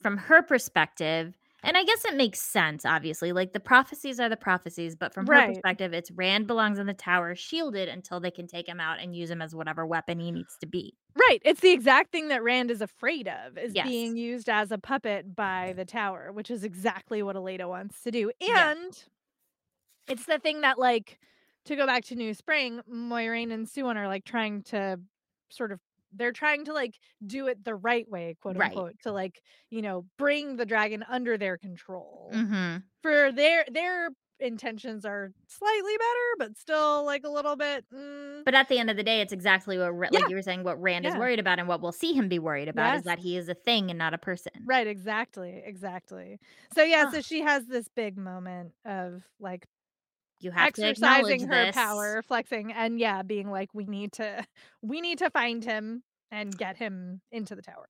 from 0.00 0.16
her 0.16 0.42
perspective, 0.42 1.36
and 1.62 1.76
I 1.76 1.84
guess 1.84 2.04
it 2.04 2.16
makes 2.16 2.40
sense, 2.40 2.86
obviously. 2.86 3.32
Like 3.32 3.52
the 3.52 3.60
prophecies 3.60 4.20
are 4.20 4.28
the 4.28 4.36
prophecies, 4.36 4.94
but 4.94 5.12
from 5.12 5.26
her 5.26 5.46
perspective, 5.46 5.92
it's 5.92 6.10
Rand 6.10 6.46
belongs 6.46 6.78
in 6.78 6.86
the 6.86 6.94
tower, 6.94 7.34
shielded 7.34 7.88
until 7.88 8.20
they 8.20 8.30
can 8.30 8.46
take 8.46 8.68
him 8.68 8.80
out 8.80 9.00
and 9.00 9.14
use 9.14 9.30
him 9.30 9.42
as 9.42 9.54
whatever 9.54 9.84
weapon 9.84 10.20
he 10.20 10.30
needs 10.30 10.56
to 10.60 10.66
be. 10.66 10.94
Right. 11.16 11.40
It's 11.44 11.60
the 11.60 11.72
exact 11.72 12.12
thing 12.12 12.28
that 12.28 12.44
Rand 12.44 12.70
is 12.70 12.80
afraid 12.80 13.28
of 13.28 13.58
is 13.58 13.74
Yes. 13.74 13.86
being 13.86 14.16
used 14.16 14.48
as 14.48 14.70
a 14.70 14.78
puppet 14.78 15.34
by 15.34 15.74
the 15.76 15.84
tower, 15.84 16.30
which 16.32 16.50
is 16.50 16.62
exactly 16.62 17.22
what 17.22 17.34
Elaida 17.34 17.68
wants 17.68 18.02
to 18.02 18.12
do. 18.12 18.30
And 18.40 19.04
it's 20.08 20.26
the 20.26 20.38
thing 20.38 20.62
that 20.62 20.78
like 20.78 21.18
to 21.66 21.76
go 21.76 21.86
back 21.86 22.04
to 22.06 22.14
New 22.14 22.34
Spring, 22.34 22.80
Moiraine 22.90 23.52
and 23.52 23.66
Siuan 23.66 23.96
are 23.96 24.08
like 24.08 24.24
trying 24.24 24.62
to 24.64 24.98
sort 25.50 25.72
of 25.72 25.80
they're 26.14 26.32
trying 26.32 26.64
to 26.64 26.72
like 26.72 26.94
do 27.26 27.48
it 27.48 27.62
the 27.64 27.74
right 27.74 28.08
way, 28.08 28.36
quote 28.40 28.56
Right. 28.56 28.70
unquote, 28.70 28.94
to 29.02 29.12
like, 29.12 29.42
you 29.70 29.82
know, 29.82 30.06
bring 30.16 30.56
the 30.56 30.64
dragon 30.64 31.04
under 31.08 31.36
their 31.36 31.58
control. 31.58 32.30
Mm-hmm. 32.34 32.78
For 33.02 33.30
their 33.32 33.64
their 33.70 34.08
intentions 34.40 35.04
are 35.04 35.32
slightly 35.48 35.92
better, 35.98 36.34
but 36.38 36.56
still 36.56 37.04
like 37.04 37.24
a 37.24 37.28
little 37.28 37.56
bit 37.56 37.84
mm, 37.92 38.44
But 38.44 38.54
at 38.54 38.68
the 38.68 38.78
end 38.78 38.88
of 38.88 38.96
the 38.96 39.02
day, 39.02 39.20
it's 39.20 39.32
exactly 39.32 39.76
what, 39.78 39.88
Ra- 39.90 40.08
Yeah. 40.12 40.20
like 40.20 40.30
you 40.30 40.36
were 40.36 40.42
saying, 40.42 40.62
what 40.62 40.80
Rand 40.80 41.04
is 41.06 41.14
worried 41.16 41.40
about, 41.40 41.58
and 41.58 41.66
what 41.68 41.80
we'll 41.82 41.92
see 41.92 42.12
him 42.12 42.28
be 42.28 42.38
worried 42.38 42.68
about 42.68 42.92
Yes. 42.92 42.98
is 43.00 43.04
that 43.04 43.18
he 43.18 43.36
is 43.36 43.48
a 43.48 43.54
thing 43.54 43.90
and 43.90 43.98
not 43.98 44.14
a 44.14 44.18
person. 44.18 44.52
Right, 44.64 44.86
exactly, 44.86 45.60
exactly. 45.64 46.38
So 46.74 46.82
yeah, 46.84 47.10
so 47.10 47.20
she 47.20 47.40
has 47.42 47.66
this 47.66 47.88
big 47.88 48.16
moment 48.16 48.72
of 48.86 49.24
like 49.40 49.66
You 50.40 50.50
have 50.52 50.72
to 50.74 50.82
exercising 50.82 51.46
her 51.48 51.66
this. 51.66 51.76
power, 51.76 52.22
flexing, 52.22 52.72
and 52.72 52.98
yeah, 52.98 53.22
being 53.22 53.50
like, 53.50 53.72
we 53.74 53.84
need 53.84 54.12
to, 54.14 54.44
we 54.82 55.00
need 55.00 55.18
to 55.18 55.30
find 55.30 55.64
him 55.64 56.02
and 56.30 56.56
get 56.56 56.76
him 56.76 57.22
into 57.30 57.54
the 57.54 57.62
tower. 57.62 57.88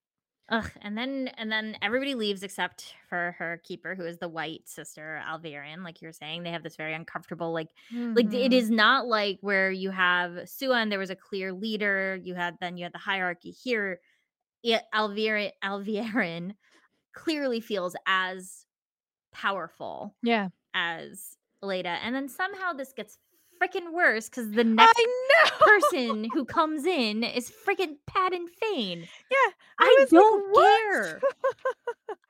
Ugh, 0.50 0.70
and 0.80 0.96
then 0.96 1.28
and 1.36 1.52
then 1.52 1.76
everybody 1.82 2.14
leaves 2.14 2.42
except 2.42 2.94
for 3.10 3.36
her 3.38 3.60
keeper, 3.64 3.94
who 3.94 4.04
is 4.06 4.18
the 4.18 4.28
white 4.30 4.66
sister 4.66 5.20
Alviarin. 5.26 5.84
Like 5.84 6.00
you 6.00 6.08
were 6.08 6.12
saying, 6.12 6.42
they 6.42 6.50
have 6.52 6.62
this 6.62 6.76
very 6.76 6.94
uncomfortable, 6.94 7.52
like 7.52 7.68
like 8.14 8.32
it 8.32 8.52
Mhm. 8.52 8.54
is 8.54 8.70
not 8.70 9.06
like 9.06 9.38
where 9.42 9.70
you 9.70 9.90
have 9.90 10.32
Siuan. 10.46 10.88
There 10.88 10.98
was 10.98 11.10
a 11.10 11.16
clear 11.16 11.52
leader. 11.52 12.18
You 12.22 12.34
had 12.34 12.56
then 12.60 12.78
you 12.78 12.84
had 12.84 12.94
the 12.94 12.98
hierarchy 12.98 13.50
here. 13.50 14.00
It, 14.64 14.82
Alviarin 14.94 15.52
Alviarin 15.64 16.54
clearly 17.14 17.60
feels 17.60 17.96
as 18.06 18.66
powerful 19.32 20.16
Yeah, 20.22 20.48
as 20.74 21.37
Leda, 21.62 21.98
and 22.02 22.14
then 22.14 22.28
somehow 22.28 22.72
this 22.72 22.92
gets 22.92 23.18
freaking 23.60 23.92
worse 23.92 24.28
because 24.28 24.50
the 24.52 24.64
next 24.64 25.00
person 25.60 26.26
who 26.32 26.44
comes 26.44 26.84
in 26.84 27.24
is 27.24 27.50
freaking 27.50 27.96
Padan 28.06 28.46
Fain. 28.48 29.08
yeah, 29.30 29.52
I 29.78 29.96
like, 30.00 30.08
don't 30.10 30.50
"What?" 30.52 30.80
care. 30.82 31.20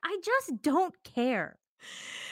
I 0.05 0.19
just 0.23 0.63
don't 0.63 0.95
care. 1.05 1.59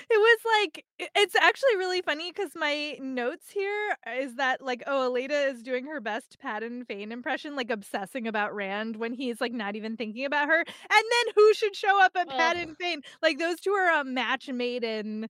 It 0.09 0.19
was 0.19 0.39
like 0.61 0.85
it's 0.99 1.35
actually 1.35 1.77
really 1.77 2.01
funny 2.01 2.31
because 2.31 2.53
my 2.55 2.97
notes 3.01 3.51
here 3.51 3.97
uh, 4.07 4.11
is 4.21 4.37
that, 4.37 4.63
like, 4.63 4.85
oh, 4.87 5.11
Elaida 5.13 5.53
is 5.53 5.63
doing 5.63 5.87
her 5.87 6.01
best 6.01 6.39
Pat 6.39 6.63
Padan 6.63 6.85
Fain 6.85 7.11
impression, 7.11 7.57
like, 7.57 7.71
obsessing 7.71 8.29
about 8.29 8.55
Rand 8.55 8.97
when 8.97 9.13
he's, 9.13 9.41
like, 9.41 9.53
not 9.53 9.75
even 9.75 9.97
thinking 9.97 10.25
about 10.25 10.47
her, 10.49 10.59
and 10.59 10.67
then 10.89 11.35
who 11.35 11.55
should 11.55 11.75
show 11.75 12.01
up 12.03 12.13
at 12.17 12.29
Padan 12.29 12.69
and 12.69 12.77
Fain? 12.77 13.03
Like, 13.21 13.39
those 13.39 13.59
2 13.61 13.71
are 13.73 13.91
um, 13.91 14.09
a 14.09 14.11
match 14.11 14.49
made 14.49 14.85
in, 14.85 15.29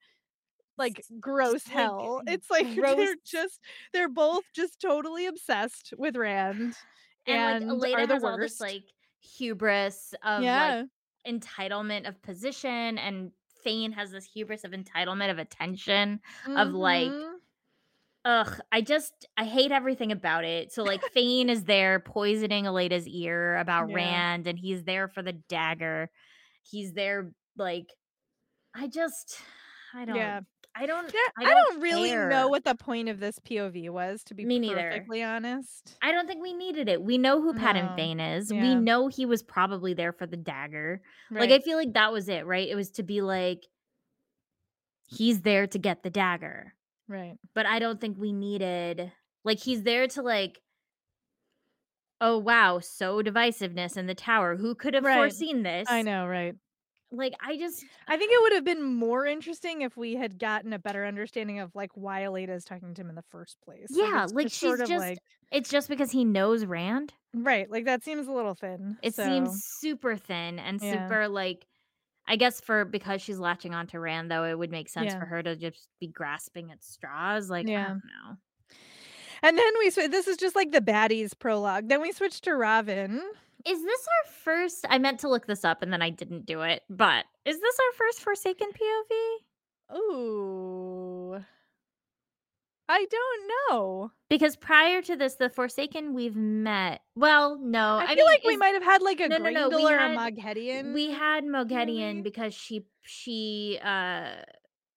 like, 0.78 0.96
Just, 0.96 1.12
gross 1.20 1.66
like, 1.74 1.92
hell. 1.92 2.22
It's 2.26 2.50
like 2.50 2.68
gross 2.74 2.96
they're 2.96 3.16
just 3.24 3.60
they're 3.92 4.08
both 4.08 4.44
just 4.54 4.80
totally 4.80 5.26
obsessed 5.26 5.94
with 5.96 6.16
Rand 6.16 6.74
And, 7.26 7.42
like, 7.42 7.60
and 7.62 7.70
Elaida 7.70 7.94
are 7.94 8.06
the 8.06 8.14
has 8.14 8.24
all 8.24 8.38
this, 8.38 8.58
worst. 8.58 8.60
like, 8.60 8.84
hubris 9.20 10.14
of, 10.22 10.54
like, 10.54 10.76
Yeah. 10.76 10.84
entitlement 11.26 12.08
of 12.08 12.20
position, 12.22 12.98
and 12.98 13.32
Fain 13.64 13.92
has 13.92 14.10
this 14.12 14.24
hubris 14.24 14.64
of 14.64 14.72
entitlement 14.72 15.30
of 15.30 15.38
attention, 15.38 16.20
of, 16.54 16.72
like 16.72 17.12
Mhm. 17.12 17.40
ugh, 18.24 18.60
I 18.72 18.80
just 18.82 19.26
I 19.36 19.44
hate 19.44 19.72
everything 19.72 20.12
about 20.12 20.44
it. 20.44 20.72
So, 20.72 20.82
like, 20.84 21.02
Fain 21.02 21.50
is 21.50 21.64
there 21.64 22.00
poisoning 22.00 22.64
Elaida's 22.64 23.06
ear 23.08 23.56
about 23.58 23.88
Yeah. 23.88 23.96
Rand, 23.96 24.46
and 24.46 24.58
he's 24.58 24.84
there 24.84 25.08
for 25.08 25.22
the 25.22 25.32
dagger. 25.32 26.10
He's 26.62 26.92
there, 26.94 27.32
like 27.56 27.86
I 28.74 28.88
just 28.88 29.40
I 29.94 30.04
don't 30.06 30.16
Yeah. 30.16 30.40
Don't 30.84 30.86
I 30.86 30.86
don't 30.86 31.14
Yeah, 31.14 31.20
I 31.38 31.44
I 31.50 31.54
don't 31.54 31.80
really 31.80 32.16
know 32.16 32.48
what 32.48 32.64
the 32.64 32.74
point 32.74 33.08
of 33.08 33.20
this 33.20 33.38
POV 33.38 33.88
was, 33.90 34.22
to 34.24 34.34
be 34.34 34.44
Me 34.44 34.58
neither. 34.58 34.90
perfectly 34.90 35.22
honest. 35.22 35.96
I 36.02 36.12
don't 36.12 36.26
think 36.26 36.42
we 36.42 36.52
needed 36.52 36.88
it. 36.88 37.02
We 37.02 37.18
know 37.18 37.40
who 37.40 37.52
No. 37.52 37.94
Fain 37.96 38.20
is. 38.20 38.52
We 38.52 38.74
know 38.74 39.08
he 39.08 39.24
was 39.26 39.42
probably 39.42 39.94
there 39.94 40.12
for 40.12 40.26
the 40.26 40.36
dagger. 40.36 41.00
Like, 41.30 41.50
I 41.50 41.60
feel 41.60 41.76
like 41.78 41.94
that 41.94 42.12
was 42.12 42.28
it, 42.28 42.44
right? 42.46 42.68
It 42.68 42.74
was 42.74 42.90
to 42.92 43.02
be 43.02 43.22
like 43.22 43.66
he's 45.08 45.42
there 45.42 45.66
to 45.68 45.78
get 45.78 46.02
the 46.02 46.10
dagger. 46.10 46.74
Right. 47.08 47.38
But 47.54 47.66
I 47.66 47.78
don't 47.78 48.00
think 48.00 48.18
we 48.18 48.32
needed 48.32 49.12
like, 49.44 49.60
he's 49.60 49.84
there 49.84 50.08
to, 50.08 50.22
like 50.22 50.60
"Oh, 52.20 52.38
wow, 52.38 52.78
so 52.78 53.22
divisiveness 53.22 53.96
in 53.96 54.06
the 54.06 54.14
tower. 54.14 54.56
Who 54.56 54.74
could 54.74 54.94
have 54.94 55.04
Right. 55.04 55.16
foreseen 55.16 55.62
this? 55.62 55.86
I 55.88 56.02
know, 56.02 56.26
right. 56.26 56.56
Like, 57.16 57.35
I 57.40 57.57
just 57.57 57.87
I 58.09 58.16
think 58.16 58.33
it 58.33 58.42
would 58.42 58.52
have 58.55 58.64
been 58.64 58.83
more 58.83 59.26
interesting 59.26 59.83
if 59.83 59.96
we 59.96 60.14
had 60.16 60.38
gotten 60.38 60.72
a 60.72 60.79
better 60.79 61.05
understanding 61.07 61.61
of, 61.61 61.74
like, 61.74 61.90
why 61.94 62.22
Elaida 62.22 62.50
is 62.50 62.64
talking 62.64 62.94
to 62.94 63.02
him 63.02 63.09
in 63.11 63.14
the 63.16 63.22
first 63.22 63.61
place. 63.62 63.98
Yeah, 63.98 64.24
it's 64.24 64.33
like, 64.33 64.50
just 64.50 64.59
sort 64.59 64.81
she's 64.81 64.81
of 64.81 64.92
just 64.92 64.94
like 64.94 65.20
it's 65.52 65.70
just 65.70 65.88
because 65.88 66.11
he 66.11 66.24
knows 66.24 66.64
Rand? 66.64 67.14
Right, 67.35 67.70
like, 67.70 67.85
that 67.85 68.02
seems 68.02 68.26
a 68.29 68.33
little 68.33 68.55
thin, 68.55 68.98
It 69.02 69.14
so 69.14 69.16
seems 69.16 69.55
super 69.55 70.16
thin 70.16 70.59
and 70.59 70.81
Yeah. 70.81 71.16
super, 71.20 71.29
like 71.29 71.66
I 72.29 72.37
guess 72.37 72.61
for 72.61 72.85
because 72.85 73.22
she's 73.22 73.38
latching 73.40 73.74
on 73.74 73.87
to 73.88 74.00
Rand, 74.00 74.31
though, 74.31 74.44
it 74.44 74.59
would 74.59 74.70
make 74.70 74.88
sense 74.88 75.14
Yeah. 75.14 75.18
for 75.18 75.26
her 75.26 75.42
to 75.42 75.57
just 75.57 75.88
be 76.00 76.09
grasping 76.09 76.70
at 76.72 76.85
straws, 76.85 77.50
like, 77.50 77.70
I 77.74 77.83
Yeah. 77.83 77.88
don't 77.88 78.05
know. 78.05 78.37
And 79.42 79.57
then 79.59 79.72
we 79.79 79.90
swi 79.90 80.11
this 80.11 80.26
is 80.29 80.37
just, 80.37 80.57
like, 80.57 80.72
the 80.72 80.81
baddies 80.81 81.38
prologue. 81.38 81.88
Then 81.88 82.00
we 82.00 82.12
switch 82.12 82.40
to 82.42 82.50
Rahvin. 82.50 83.20
Is 83.66 83.83
this 83.83 84.07
our 84.07 84.33
first 84.33 84.85
I 84.88 84.98
meant 84.98 85.20
to 85.20 85.29
look 85.29 85.46
this 85.46 85.64
up 85.64 85.83
and 85.83 85.92
then 85.92 86.00
I 86.02 86.11
didn't 86.11 86.46
do 86.46 86.62
it, 86.62 86.83
but 86.88 87.24
is 87.44 87.61
this 87.61 87.79
our 87.81 87.92
first 87.96 88.20
Forsaken 88.20 88.68
POV? 88.70 89.96
Ooh. 89.96 91.44
I 92.88 93.05
don't 93.11 93.50
know. 93.70 94.12
Because 94.29 94.55
prior 94.57 95.02
to 95.02 95.16
this, 95.16 95.35
the 95.35 95.50
Forsaken 95.50 96.14
we've 96.14 96.37
met 96.37 97.00
well, 97.16 97.59
no, 97.59 97.98
I 97.98 98.05
I 98.05 98.14
feel 98.14 98.16
mean, 98.16 98.24
like 98.26 98.44
we 98.44 98.52
is 98.55 98.59
might 98.59 98.74
have 98.74 98.83
had, 98.85 99.02
like, 99.02 99.20
a 99.20 99.29
no, 99.29 99.38
no, 99.38 99.50
no, 99.50 99.68
or 99.88 99.96
a 99.96 99.98
had 99.98 100.35
Moghedien 100.37 100.92
we 100.94 101.11
had 101.11 101.44
Moghedien 101.44 102.22
POV. 102.22 102.22
because 102.22 102.55
she 102.55 102.87
she, 103.02 103.79
uh 103.83 104.42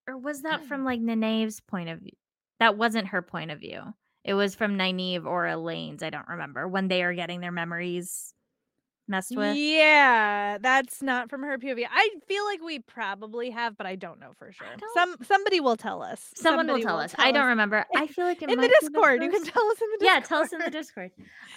or 0.07 0.17
was 0.17 0.41
that 0.43 0.65
from, 0.65 0.83
like, 0.85 0.99
Nynaeve's 1.01 1.61
point 1.61 1.89
of 1.89 1.99
view? 1.99 2.13
That 2.59 2.77
wasn't 2.77 3.07
her 3.09 3.21
point 3.21 3.51
of 3.51 3.59
view. 3.59 3.81
It 4.23 4.33
was 4.33 4.55
from 4.55 4.77
Nynaeve 4.77 5.25
or 5.25 5.45
Elayne's, 5.45 6.03
I 6.03 6.09
don't 6.09 6.27
remember, 6.27 6.67
when 6.67 6.87
they 6.87 7.03
are 7.03 7.13
getting 7.13 7.41
their 7.41 7.51
memories 7.51 8.33
messed 9.09 9.35
with. 9.35 9.57
Yeah, 9.57 10.57
that's 10.59 11.01
not 11.01 11.29
from 11.29 11.43
her 11.43 11.57
POV. 11.57 11.85
I 11.91 12.09
feel 12.27 12.45
like 12.45 12.61
we 12.61 12.79
probably 12.79 13.49
have, 13.49 13.77
but 13.77 13.85
I 13.85 13.95
don't 13.95 14.19
know 14.19 14.31
for 14.37 14.51
sure. 14.51 14.67
Some 14.93 15.17
somebody 15.23 15.59
will 15.59 15.75
tell 15.75 16.01
us. 16.01 16.31
Someone 16.35 16.67
will 16.67 16.75
Somebody 16.75 16.83
tell 16.85 16.99
us. 16.99 17.15
I 17.17 17.31
don't 17.31 17.47
remember. 17.47 17.85
I 17.95 18.07
feel 18.07 18.25
like 18.25 18.41
it 18.41 18.49
In 18.49 18.59
the 18.59 18.73
Discord, 18.79 19.21
you 19.23 19.29
can 19.29 19.43
tell 19.43 19.65
us 19.69 19.81
in 19.81 19.87
the 19.99 20.05
Yeah, 20.05 20.19
tell 20.19 20.41
us 20.41 20.53
in 20.53 20.59
the 20.59 20.71
Discord. 20.71 21.11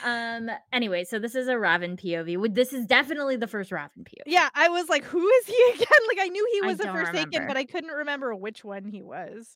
Um, 0.05 0.51
anyway, 0.73 1.05
so 1.05 1.19
this 1.19 1.35
is 1.35 1.49
a 1.49 1.55
Rahvin 1.55 2.01
POV. 2.01 2.39
Would 2.39 2.55
this 2.55 2.73
is 2.73 2.87
definitely 2.87 3.37
the 3.37 3.47
first 3.47 3.71
Rahvin 3.71 4.05
POV. 4.05 4.23
Yeah, 4.27 4.49
I 4.55 4.69
was 4.69 4.89
like, 4.89 5.05
"Who 5.05 5.27
is 5.27 5.47
he 5.47 5.63
again?" 5.75 5.87
Like, 6.09 6.19
I 6.21 6.29
knew 6.29 6.49
he 6.53 6.63
was 6.67 6.81
a 6.81 6.85
Forsaken, 6.85 7.29
remember. 7.33 7.49
but 7.49 7.57
I 7.57 7.65
couldn't 7.65 7.91
remember 7.91 8.35
which 8.35 8.65
one 8.65 8.85
he 8.85 9.03
was. 9.03 9.55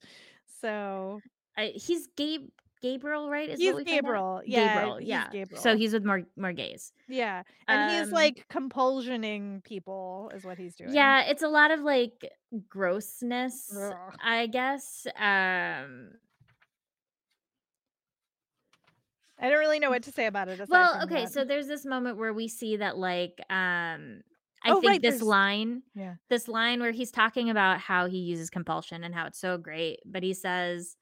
So 0.61 1.21
I 1.57 1.73
he's 1.75 2.07
Gabe 2.17 2.49
Gaebril, 2.83 3.31
right? 3.31 3.49
Is 3.49 3.61
He's? 3.61 3.75
Gaebril. 3.85 4.43
Yeah, 4.47 4.95
Gaebril, 4.95 5.01
he's 5.01 5.27
yeah. 5.31 5.33
So 5.55 5.77
he's 5.77 5.93
with 5.93 6.05
Mor 6.05 6.23
Morgase. 6.39 6.93
Yeah, 7.09 7.45
and 7.69 7.83
he's, 7.83 8.11
Um 8.11 8.13
like, 8.13 8.47
compulsioning 8.49 9.63
people 9.63 10.31
is 10.35 10.45
what 10.45 10.59
he's 10.59 10.75
doing. 10.77 10.93
Yeah, 10.93 11.23
it's 11.25 11.43
a 11.43 11.49
lot 11.49 11.71
of, 11.71 11.81
like, 11.81 12.31
grossness, 12.69 13.91
Ugh. 13.91 14.19
I 14.21 14.47
guess, 14.47 15.07
um 15.17 16.13
I 19.39 19.49
don't 19.51 19.59
really 19.59 19.79
know 19.81 19.91
what 19.91 20.03
to 20.05 20.13
say 20.13 20.27
about 20.27 20.49
it 20.49 20.59
Well, 20.69 20.99
okay, 21.05 21.27
that. 21.27 21.33
so 21.33 21.45
there's 21.45 21.67
this 21.69 21.85
moment 21.85 22.17
where 22.17 22.33
we 22.33 22.49
see 22.49 22.77
that, 22.77 22.97
like, 22.99 23.41
um, 23.51 24.23
I 24.63 24.75
Oh, 24.75 24.81
think 24.81 24.83
right, 24.83 25.03
this 25.03 25.23
there's 25.23 25.23
line 25.23 25.83
Yeah. 25.95 26.17
this 26.29 26.49
line 26.49 26.81
where 26.81 26.91
he's 26.91 27.13
talking 27.13 27.51
about 27.51 27.81
how 27.81 28.07
he 28.07 28.19
uses 28.19 28.51
compulsion 28.51 29.05
and 29.05 29.15
how 29.15 29.27
it's 29.27 29.39
so 29.39 29.59
great, 29.59 30.01
but 30.05 30.23
he 30.25 30.35
says, 30.35 30.97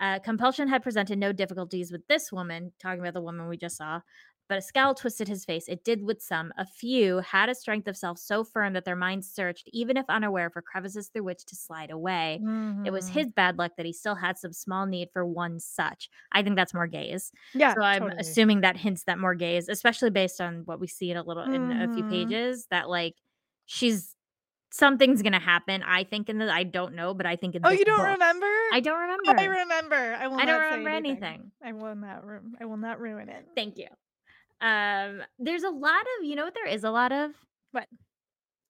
uh, 0.00 0.18
"Compulsion 0.20 0.68
had 0.68 0.82
presented 0.82 1.18
no 1.18 1.32
difficulties 1.32 1.92
with 1.92 2.06
this 2.08 2.32
woman," 2.32 2.72
talking 2.80 3.00
about 3.00 3.14
the 3.14 3.22
woman 3.22 3.48
we 3.48 3.56
just 3.58 3.76
saw, 3.76 4.00
"but 4.48 4.58
a 4.58 4.62
scowl 4.62 4.94
twisted 4.94 5.28
his 5.28 5.44
face. 5.44 5.68
It 5.68 5.84
did 5.84 6.02
with 6.04 6.22
some. 6.22 6.52
A 6.58 6.66
few 6.66 7.18
had 7.18 7.48
a 7.50 7.54
strength 7.54 7.88
of 7.88 7.96
self 7.96 8.18
so 8.18 8.44
firm 8.44 8.72
that 8.74 8.84
their 8.86 8.96
minds 8.96 9.32
searched, 9.32 9.68
even 9.72 9.96
if 9.96 10.06
unaware, 10.08 10.50
for 10.50 10.62
crevices 10.62 11.08
through 11.10 11.24
which 11.24 11.44
to 11.46 11.56
slide 11.56 11.90
away. 11.90 12.42
It 12.84 12.92
was 12.92 13.10
Mhm. 13.10 13.10
his 13.10 13.32
bad 13.32 13.58
luck 13.58 13.72
that 13.76 13.86
he 13.86 13.92
still 13.92 14.14
had 14.16 14.38
some 14.38 14.52
small 14.54 14.86
need 14.86 15.10
for 15.12 15.24
one 15.26 15.60
such." 15.60 16.08
I 16.32 16.42
think 16.42 16.56
that's 16.56 16.72
Morgase. 16.72 17.30
Yeah, 17.54 17.76
So 17.76 17.82
I'm 17.82 18.10
totally. 18.10 18.18
assuming 18.18 18.62
that 18.62 18.76
hints 18.78 19.04
that 19.04 19.18
Morgase, 19.18 19.68
especially 19.68 20.10
based 20.10 20.40
on 20.40 20.64
what 20.66 20.80
we 20.80 20.86
see 20.88 21.10
in 21.10 21.16
a 21.18 21.22
little 21.22 21.44
in 21.44 21.72
a 21.72 21.88
few 21.88 22.04
Mhm. 22.08 22.40
pages, 22.44 22.66
that, 22.70 22.88
like, 22.88 23.16
she's 23.66 24.16
something's 24.70 25.22
gonna 25.22 25.38
happen, 25.40 25.82
I 25.82 26.04
think 26.04 26.28
in 26.28 26.38
the 26.38 26.50
I 26.52 26.62
don't 26.64 26.94
know, 26.94 27.14
but 27.14 27.26
I 27.26 27.36
think 27.36 27.54
in 27.54 27.62
Oh, 27.64 27.70
you 27.70 27.84
don't 27.84 27.98
book. 27.98 28.06
remember? 28.06 28.46
I 28.72 28.80
don't 28.80 29.00
remember. 29.00 29.30
I 29.40 29.44
remember. 29.44 30.16
I 30.20 30.26
will 30.28 30.40
I 30.40 30.44
don't 30.44 30.60
remember 30.62 30.90
anything. 30.90 31.22
anything. 31.24 31.52
I 31.64 31.72
will 31.72 31.94
not 31.94 32.24
ru 32.24 32.40
I 32.60 32.64
will 32.64 32.76
not 32.76 33.00
ruin 33.00 33.28
it. 33.28 33.46
Thank 33.54 33.78
you. 33.78 33.88
Um, 34.60 35.22
there's 35.38 35.62
a 35.62 35.70
lot 35.70 36.02
of 36.18 36.24
you 36.24 36.36
know 36.36 36.44
what 36.44 36.54
there 36.54 36.66
is 36.66 36.84
a 36.84 36.90
lot 36.90 37.12
of? 37.12 37.32
What? 37.72 37.86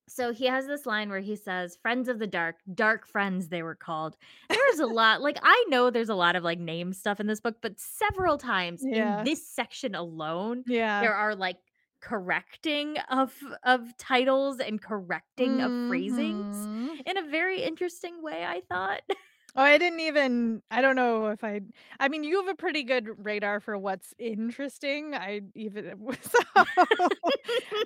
So 0.09 0.33
he 0.33 0.47
has 0.47 0.67
this 0.67 0.87
line 0.87 1.09
where 1.09 1.21
he 1.21 1.37
says, 1.37 1.77
"Friends 1.83 2.09
of 2.09 2.19
the 2.19 2.27
dark, 2.27 2.57
dark 2.75 3.07
friends 3.07 3.49
they 3.49 3.63
were 3.63 3.77
called." 3.77 4.17
There's 4.49 4.81
a 4.81 4.87
lot 5.01 5.21
like, 5.23 5.37
I 5.43 5.65
know 5.69 5.91
there's 5.91 6.09
a 6.09 6.15
lot 6.17 6.35
of, 6.35 6.43
like, 6.43 6.59
name 6.59 6.93
stuff 6.93 7.21
in 7.21 7.27
this 7.29 7.41
book, 7.41 7.57
but 7.63 7.79
several 7.79 8.37
times 8.37 8.83
in 8.85 9.23
this 9.25 9.47
section 9.47 9.95
alone, 9.95 10.65
Yeah. 10.67 11.01
there 11.01 11.15
are, 11.15 11.37
like, 11.37 11.59
correcting 12.01 12.99
of 13.11 13.35
of 13.65 13.97
titles 13.99 14.59
and 14.61 14.81
correcting 14.83 15.61
of 15.61 15.75
phrasings 15.87 16.69
Mhm. 16.69 17.01
in 17.07 17.17
a 17.19 17.29
very 17.29 17.63
interesting 17.63 18.23
way, 18.23 18.45
I 18.45 18.63
thought. 18.69 19.03
Oh, 19.57 19.63
I 19.63 19.79
didn't 19.79 19.99
even 20.01 20.63
I 20.71 20.81
don't 20.81 20.95
know 20.95 21.27
if 21.29 21.43
I'd 21.43 21.73
I 21.99 22.09
mean, 22.09 22.23
you 22.23 22.37
have 22.39 22.49
a 22.49 22.55
pretty 22.55 22.85
good 22.85 23.25
radar 23.25 23.59
for 23.59 23.77
what's 23.77 24.15
interesting. 24.19 25.13
I 25.15 25.41
even 25.57 25.99
so 26.23 26.39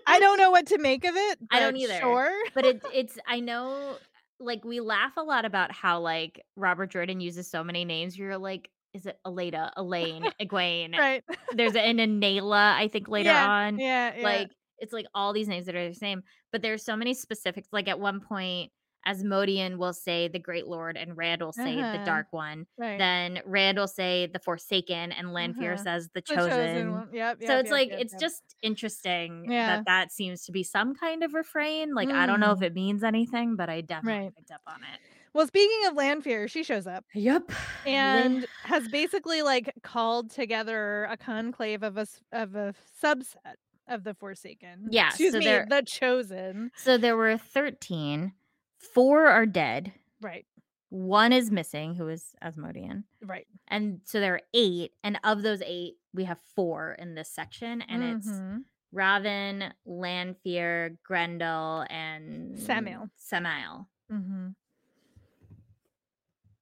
I 0.07 0.21
don't 0.21 0.39
know 0.39 0.51
what 0.51 0.67
to 0.69 0.79
make 0.79 1.05
of 1.05 1.15
it, 1.17 1.39
I 1.51 1.61
don't 1.61 1.77
either. 1.77 2.03
sure. 2.03 2.33
But 2.55 2.65
it 2.65 2.83
it's 2.93 3.19
I 3.27 3.41
know 3.41 4.01
like, 4.41 4.65
we 4.65 4.81
laugh 4.81 5.17
a 5.17 5.23
lot 5.23 5.45
about 5.45 5.71
how, 5.73 6.01
like, 6.01 6.45
Robert 6.57 6.89
Jordan 6.89 7.21
uses 7.21 7.49
so 7.49 7.63
many 7.63 7.85
names. 7.85 8.19
You're 8.19 8.37
like, 8.37 8.69
"Is 8.95 9.07
it 9.07 9.19
Elaida, 9.27 9.71
Elayne, 9.77 10.33
Egwene?" 10.41 10.97
Right. 10.99 11.23
There's 11.53 11.77
an 11.77 11.99
Anela, 11.99 12.73
I 12.75 12.89
think, 12.89 13.09
later 13.09 13.31
Yeah. 13.31 13.49
on. 13.51 13.79
Yeah, 13.79 14.15
yeah. 14.17 14.23
Like, 14.25 14.51
it's, 14.79 14.93
like, 14.93 15.07
all 15.15 15.33
these 15.33 15.49
names 15.49 15.67
that 15.67 15.75
are 15.75 15.89
the 15.89 15.95
same, 15.95 16.23
but 16.53 16.63
there's 16.63 16.85
so 16.85 16.97
many 16.97 17.15
specifics. 17.15 17.69
Like, 17.73 17.89
at 17.89 18.01
one 18.01 18.21
point, 18.21 18.73
Asmodean 19.07 19.77
will 19.79 19.93
say 19.93 20.29
the 20.29 20.39
Great 20.39 20.67
Lord, 20.67 20.97
and 20.97 21.15
Rand 21.17 21.43
will 21.43 21.53
say 21.53 21.75
the 21.77 21.83
Uh-huh. 21.83 22.05
Dark 22.05 22.29
One. 22.33 22.67
Right. 22.79 22.99
Then 22.99 23.41
Rand 23.45 23.77
will 23.79 23.87
say 23.87 24.27
the 24.27 24.39
Forsaken, 24.39 25.13
and 25.13 25.33
Lanfear 25.35 25.75
Uh-huh. 25.75 25.83
says 25.83 26.09
the 26.15 26.23
The 26.23 26.35
chosen 26.35 26.51
Chosen. 26.51 26.93
one. 26.93 27.09
Yep, 27.13 27.43
So 27.47 27.59
it's 27.59 27.67
yep, 27.67 27.73
like 27.73 27.89
yep, 27.91 28.01
it's 28.01 28.13
yep. 28.15 28.21
just 28.21 28.57
interesting 28.63 29.47
Yeah. 29.51 29.77
that 29.77 29.85
that 29.87 30.11
seems 30.13 30.45
to 30.47 30.53
be 30.53 30.63
some 30.63 30.95
kind 30.95 31.23
of 31.23 31.35
refrain. 31.35 31.95
Like, 31.95 32.09
I 32.09 32.25
don't 32.27 32.41
know 32.41 32.53
if 32.53 32.61
Mm. 32.61 32.67
it 32.67 32.75
means 32.75 33.05
anything, 33.05 33.57
but 33.57 33.69
I 33.69 33.83
definitely 33.83 34.25
Right. 34.25 34.37
picked 34.37 34.51
up 34.51 34.63
on 34.67 34.83
it. 34.83 35.01
Well, 35.35 35.47
speaking 35.47 35.87
of 35.89 35.95
Lanfear, 35.97 36.47
she 36.49 36.63
shows 36.63 36.87
up 36.87 37.05
Yep. 37.15 37.51
and 37.87 38.47
has 38.63 38.87
basically, 38.89 39.43
like, 39.43 39.73
called 39.83 40.31
together 40.31 41.05
a 41.11 41.17
conclave 41.17 41.83
of 41.83 41.97
a 41.99 42.07
of 42.33 42.55
a 42.55 42.73
subset 43.03 43.57
of 43.89 44.05
the 44.05 44.15
Forsaken. 44.15 44.89
Yeah, 44.91 45.09
Excuse 45.09 45.33
so 45.33 45.39
me, 45.41 45.45
they're 45.45 45.67
the 45.69 45.83
Chosen. 45.83 46.71
So 46.77 46.97
there 46.97 47.17
were 47.17 47.37
13. 47.37 48.33
4 48.79 49.27
are 49.27 49.47
dead. 49.47 49.93
Right. 50.21 50.47
one 50.91 51.33
is 51.33 51.51
missing, 51.51 51.97
who 51.97 52.07
is 52.09 52.37
Asmodean. 52.41 53.03
Right. 53.21 53.49
And 53.67 54.01
so 54.05 54.21
there 54.21 54.35
are 54.35 54.41
eight. 54.55 54.93
And 55.03 55.19
of 55.25 55.43
those 55.43 55.61
eight, 55.67 55.95
we 56.13 56.23
have 56.25 56.39
four 56.55 56.93
in 56.93 57.17
this 57.17 57.29
section. 57.29 57.83
And 57.83 58.05
it's 58.05 58.29
Mhm. 58.29 58.65
Rahvin, 58.95 59.73
Lanfear, 59.85 60.97
Graendal, 61.09 61.85
and 61.91 62.57
Sammael. 62.57 63.11
Sammael. 63.19 63.89
Mhm. 64.09 64.55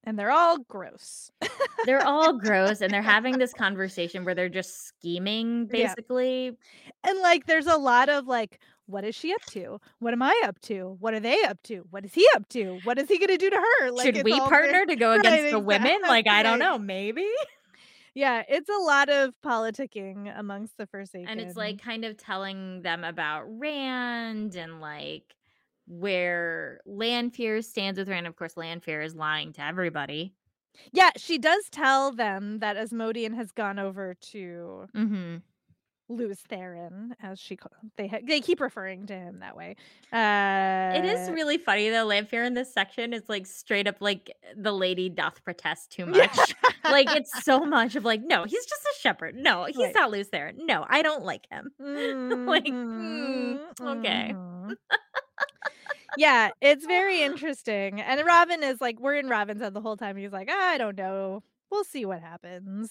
And 0.05 0.19
they're 0.19 0.33
all 0.33 0.59
gross. 0.59 1.31
They're 1.85 2.05
all 2.05 2.33
gross 2.35 2.81
and 2.81 2.93
they're 2.93 3.03
having 3.03 3.39
this 3.39 3.53
conversation 3.59 4.25
where 4.25 4.35
they're 4.35 4.49
just 4.49 4.87
scheming 4.87 5.69
Yeah. 5.73 5.89
basically. 5.95 6.57
And 7.05 7.19
like 7.21 7.47
there's 7.47 7.67
a 7.67 7.77
lot 7.77 8.09
of 8.09 8.27
like 8.27 8.61
what 8.87 9.05
is 9.05 9.15
she 9.15 9.33
up 9.33 9.45
to? 9.47 9.81
What 10.01 10.13
am 10.13 10.23
I 10.23 10.43
up 10.45 10.61
to? 10.63 10.97
What 10.99 11.15
are 11.15 11.21
they 11.21 11.41
up 11.45 11.63
to? 11.65 11.87
What 11.91 12.05
is 12.05 12.13
he 12.15 12.27
up 12.35 12.49
to? 12.51 12.81
What 12.85 12.99
is 12.99 13.09
he 13.09 13.17
going 13.19 13.29
to 13.29 13.37
do 13.37 13.49
to 13.49 13.57
her? 13.57 13.91
Like 13.93 14.05
Should 14.15 14.25
we 14.25 14.39
partner 14.39 14.85
to 14.85 14.97
go 14.97 15.11
Right, 15.17 15.21
against 15.21 15.51
the 15.53 15.61
women? 15.61 15.99
Like 16.07 16.27
I 16.27 16.43
don't 16.43 16.59
know, 16.59 16.79
maybe. 16.79 17.29
Yeah, 18.15 18.43
it's 18.47 18.69
a 18.69 18.79
lot 18.83 19.09
of 19.09 19.33
politicking 19.43 20.37
amongst 20.39 20.77
the 20.77 20.87
Forsaken. 20.87 21.29
And 21.29 21.41
it's 21.41 21.57
like 21.57 21.81
kind 21.83 22.05
of 22.05 22.19
telling 22.19 22.83
them 22.83 23.05
about 23.05 23.45
Rand 23.47 24.55
and 24.55 24.81
like 24.81 25.35
where 25.99 26.81
Lanfear 26.87 27.63
stands 27.63 27.99
with 27.99 28.09
Rand. 28.09 28.27
Of 28.27 28.37
course, 28.37 28.57
Lanfear 28.57 29.03
is 29.03 29.15
lying 29.15 29.53
to 29.55 29.63
everybody. 29.65 30.35
Yeah, 30.93 31.11
she 31.17 31.39
does 31.39 31.69
tell 31.71 32.13
them 32.13 32.61
that 32.61 32.77
Asmodean 32.77 33.35
has 33.35 33.53
gone 33.53 33.79
over 33.79 34.15
to 34.33 34.87
Mm-hmm. 34.97 35.37
Lews 36.09 36.41
Therin, 36.51 37.13
as 37.23 37.39
she 37.41 37.57
call 37.57 37.71
they 37.97 38.07
ha- 38.07 38.19
they 38.27 38.41
keep 38.41 38.61
referring 38.61 39.07
to 39.07 39.15
him 39.15 39.39
that 39.41 39.57
way. 39.57 39.77
Uh, 40.13 40.93
It 40.99 41.05
is 41.07 41.31
really 41.31 41.57
funny 41.57 41.89
though. 41.89 42.05
Lanfear 42.05 42.43
in 42.45 42.53
this 42.53 42.73
section 42.73 43.15
is 43.15 43.23
like 43.29 43.47
straight 43.47 43.87
up 43.87 43.97
like 44.01 44.31
the 44.57 44.73
lady 44.73 45.09
doth 45.09 45.43
protest 45.45 45.91
too 45.93 46.05
Yeah. 46.13 46.27
much. 46.37 46.55
like 46.85 47.09
it's 47.17 47.45
so 47.45 47.61
much 47.65 47.97
of 47.97 48.05
like, 48.05 48.21
no, 48.23 48.45
he's 48.45 48.67
just 48.67 48.83
a 48.83 49.01
shepherd. 49.01 49.37
No, 49.37 49.65
he's 49.65 49.77
Right. 49.77 49.95
not 49.95 50.11
Lews 50.11 50.29
Therin. 50.29 50.57
No, 50.67 50.85
I 50.89 51.01
don't 51.03 51.25
like 51.25 51.47
him. 51.51 51.71
Like, 52.47 52.65
mm, 52.67 53.59
okay. 53.81 54.33
mhm. 54.35 54.75
Yeah, 56.17 56.51
it's 56.61 56.85
very 56.85 57.23
interesting. 57.23 58.01
And 58.01 58.21
Rahvin 58.21 58.63
is 58.63 58.81
like, 58.81 59.01
we're 59.01 59.15
in 59.15 59.27
Rahvin's 59.29 59.63
head 59.63 59.75
the 59.75 59.81
whole 59.81 59.97
time. 59.97 60.17
He's 60.17 60.33
like, 60.33 60.51
I 60.51 60.77
don't 60.79 60.97
know. 60.97 61.43
We'll 61.71 61.85
see 61.85 62.05
what 62.05 62.21
happens. 62.21 62.91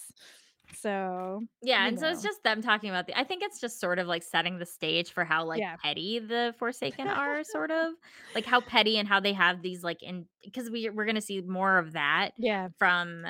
So 0.79 1.43
Yeah, 1.61 1.85
and 1.85 1.99
so 1.99 2.07
it's 2.07 2.23
just 2.23 2.43
them 2.43 2.61
talking 2.61 2.89
about 2.89 3.05
the 3.05 3.17
I 3.19 3.23
think 3.23 3.43
it's 3.43 3.59
just 3.59 3.79
sort 3.79 3.99
of 3.99 4.07
like 4.07 4.23
setting 4.23 4.57
the 4.57 4.65
stage 4.65 5.11
for 5.11 5.25
how 5.25 5.43
like 5.45 5.59
Yeah. 5.59 5.75
petty 5.75 6.19
the 6.19 6.55
Forsaken 6.57 7.07
are, 7.07 7.43
sort 7.43 7.71
of. 7.71 7.93
Like 8.33 8.45
how 8.45 8.61
petty 8.61 8.97
and 8.97 9.07
how 9.07 9.19
they 9.19 9.33
have 9.33 9.61
these 9.61 9.83
like 9.83 10.01
in 10.01 10.25
because 10.43 10.69
we 10.69 10.89
we're 10.89 11.05
gonna 11.05 11.21
see 11.21 11.41
more 11.41 11.77
of 11.77 11.93
that 11.93 12.31
yeah, 12.37 12.69
from 12.79 13.25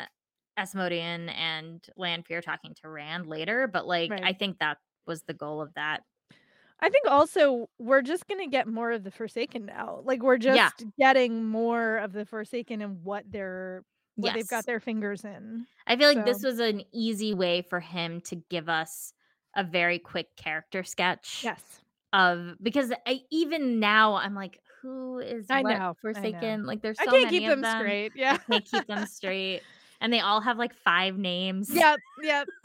Asmodean 0.58 1.30
and 1.30 1.84
Lanfear 1.98 2.42
talking 2.42 2.76
to 2.82 2.90
Rand 2.90 3.26
later. 3.26 3.68
But 3.68 3.88
like 3.88 4.12
I 4.12 4.34
think 4.34 4.60
that 4.60 4.78
was 5.08 5.24
the 5.24 5.34
goal 5.34 5.62
of 5.62 5.74
that. 5.74 6.02
I 6.82 6.90
think 6.90 7.08
also 7.08 7.70
we're 7.80 8.02
just 8.02 8.28
gonna 8.28 8.48
get 8.48 8.68
more 8.68 8.92
of 8.92 9.04
the 9.04 9.12
Forsaken 9.12 9.66
now. 9.66 10.02
Like 10.04 10.22
we're 10.24 10.38
just 10.38 10.56
Yeah. 10.58 10.70
getting 11.00 11.46
more 11.46 11.98
of 11.98 12.12
the 12.14 12.26
Forsaken 12.26 12.82
and 12.82 13.04
what 13.04 13.24
they're 13.30 13.84
what 14.16 14.34
they've 14.34 14.48
got 14.48 14.66
their 14.66 14.80
fingers 14.80 15.24
in. 15.24 15.66
I 15.88 15.96
feel 15.96 16.14
like 16.14 16.26
this 16.26 16.44
was 16.44 16.60
an 16.60 16.84
easy 16.92 17.34
way 17.34 17.62
for 17.62 17.80
him 17.80 18.22
to 18.22 18.36
give 18.50 18.68
us 18.70 19.14
a 19.56 19.64
very 19.64 20.00
quick 20.00 20.36
character 20.36 20.84
sketch 20.84 21.42
Yes. 21.44 21.62
of 22.14 22.56
because 22.62 22.92
I, 23.08 23.22
even 23.32 23.80
now 23.80 24.16
I'm 24.16 24.34
like, 24.36 24.60
who 24.82 25.20
is 25.20 25.46
I 25.50 25.62
what 25.62 25.70
know, 25.70 25.76
I 25.76 25.80
know. 25.80 25.94
Forsaken? 26.02 26.66
Like 26.66 26.82
there's 26.82 26.98
so 26.98 27.04
I 27.04 27.12
can't 27.12 27.26
many 27.26 27.40
keep 27.40 27.50
of 27.50 27.62
them 27.62 27.80
straight. 27.80 28.12
Yeah. 28.16 28.34
I 28.34 28.38
can't 28.52 28.66
keep 28.66 28.88
them 28.88 29.06
straight, 29.06 29.62
and 30.02 30.12
they 30.12 30.20
all 30.20 30.42
have 30.42 30.58
like 30.58 30.74
five 30.74 31.18
names. 31.18 31.70
yep. 31.74 32.00
Yep. 32.24 32.48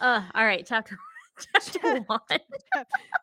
Uh, 0.00 0.22
all 0.34 0.44
right, 0.44 0.66
chapter 0.66 0.98
chapter 1.54 2.00
one. 2.06 2.20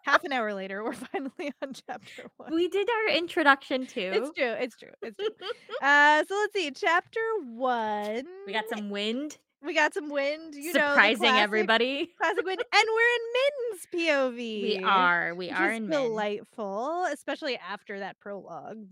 Half 0.04 0.24
an 0.24 0.32
hour 0.34 0.54
later, 0.54 0.84
we're 0.84 0.94
finally 0.94 1.52
on 1.62 1.74
chapter 1.88 2.30
one. 2.38 2.54
We 2.54 2.68
did 2.68 2.88
our 2.90 3.16
introduction 3.16 3.86
too. 3.88 4.12
It's 4.14 4.32
true. 4.38 4.52
It's 4.60 4.76
true. 4.78 4.90
It's 5.02 5.18
true. 5.18 5.28
uh, 5.82 6.24
so 6.28 6.36
let's 6.36 6.54
see. 6.54 6.72
Chapter 6.72 7.20
one. 7.46 8.24
we 8.46 8.54
got 8.54 8.66
some 8.70 8.90
wind, 8.90 9.38
We 9.64 9.74
got 9.74 9.94
some 9.94 10.10
wind. 10.10 10.56
You 10.56 10.74
know, 10.74 10.90
surprising 10.90 11.20
classic- 11.30 11.42
everybody. 11.44 12.10
Classic 12.20 12.46
wind, 12.46 12.62
and 12.74 12.84
we're 12.96 13.16
in 13.16 13.26
Min's 13.34 13.88
POV. 13.94 14.36
We 14.36 14.84
are, 14.84 15.36
we 15.36 15.50
are 15.52 15.72
in 15.72 15.88
Min. 15.88 16.00
delightful, 16.02 17.06
especially 17.14 17.58
after 17.58 18.00
that 18.00 18.20
prologue. 18.20 18.86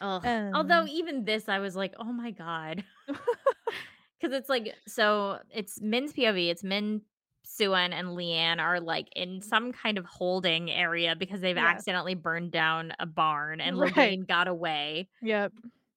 Ugh. 0.00 0.26
Although 0.54 0.80
Um, 0.80 0.88
even 0.88 1.24
this, 1.24 1.48
I 1.48 1.58
was 1.58 1.76
like, 1.76 1.94
oh 1.98 2.12
my 2.12 2.30
god, 2.30 2.82
because 3.06 4.34
it's 4.36 4.48
like 4.48 4.74
so. 4.86 5.38
It's 5.54 5.80
Min's 5.80 6.12
POV. 6.12 6.50
It's 6.50 6.64
Min, 6.64 7.02
Siuan, 7.60 7.92
and 7.92 8.14
Leane 8.14 8.58
are 8.60 8.80
like 8.80 9.08
in 9.14 9.40
some 9.42 9.72
kind 9.72 9.98
of 9.98 10.04
holding 10.06 10.70
area 10.70 11.14
because 11.16 11.40
they've 11.40 11.56
Yeah. 11.56 11.66
accidentally 11.66 12.14
burned 12.14 12.50
down 12.52 12.92
a 12.98 13.06
barn, 13.06 13.60
and 13.60 13.78
Right. 13.78 13.92
Logain 13.92 14.26
got 14.26 14.48
away, 14.48 15.08
Yep. 15.22 15.52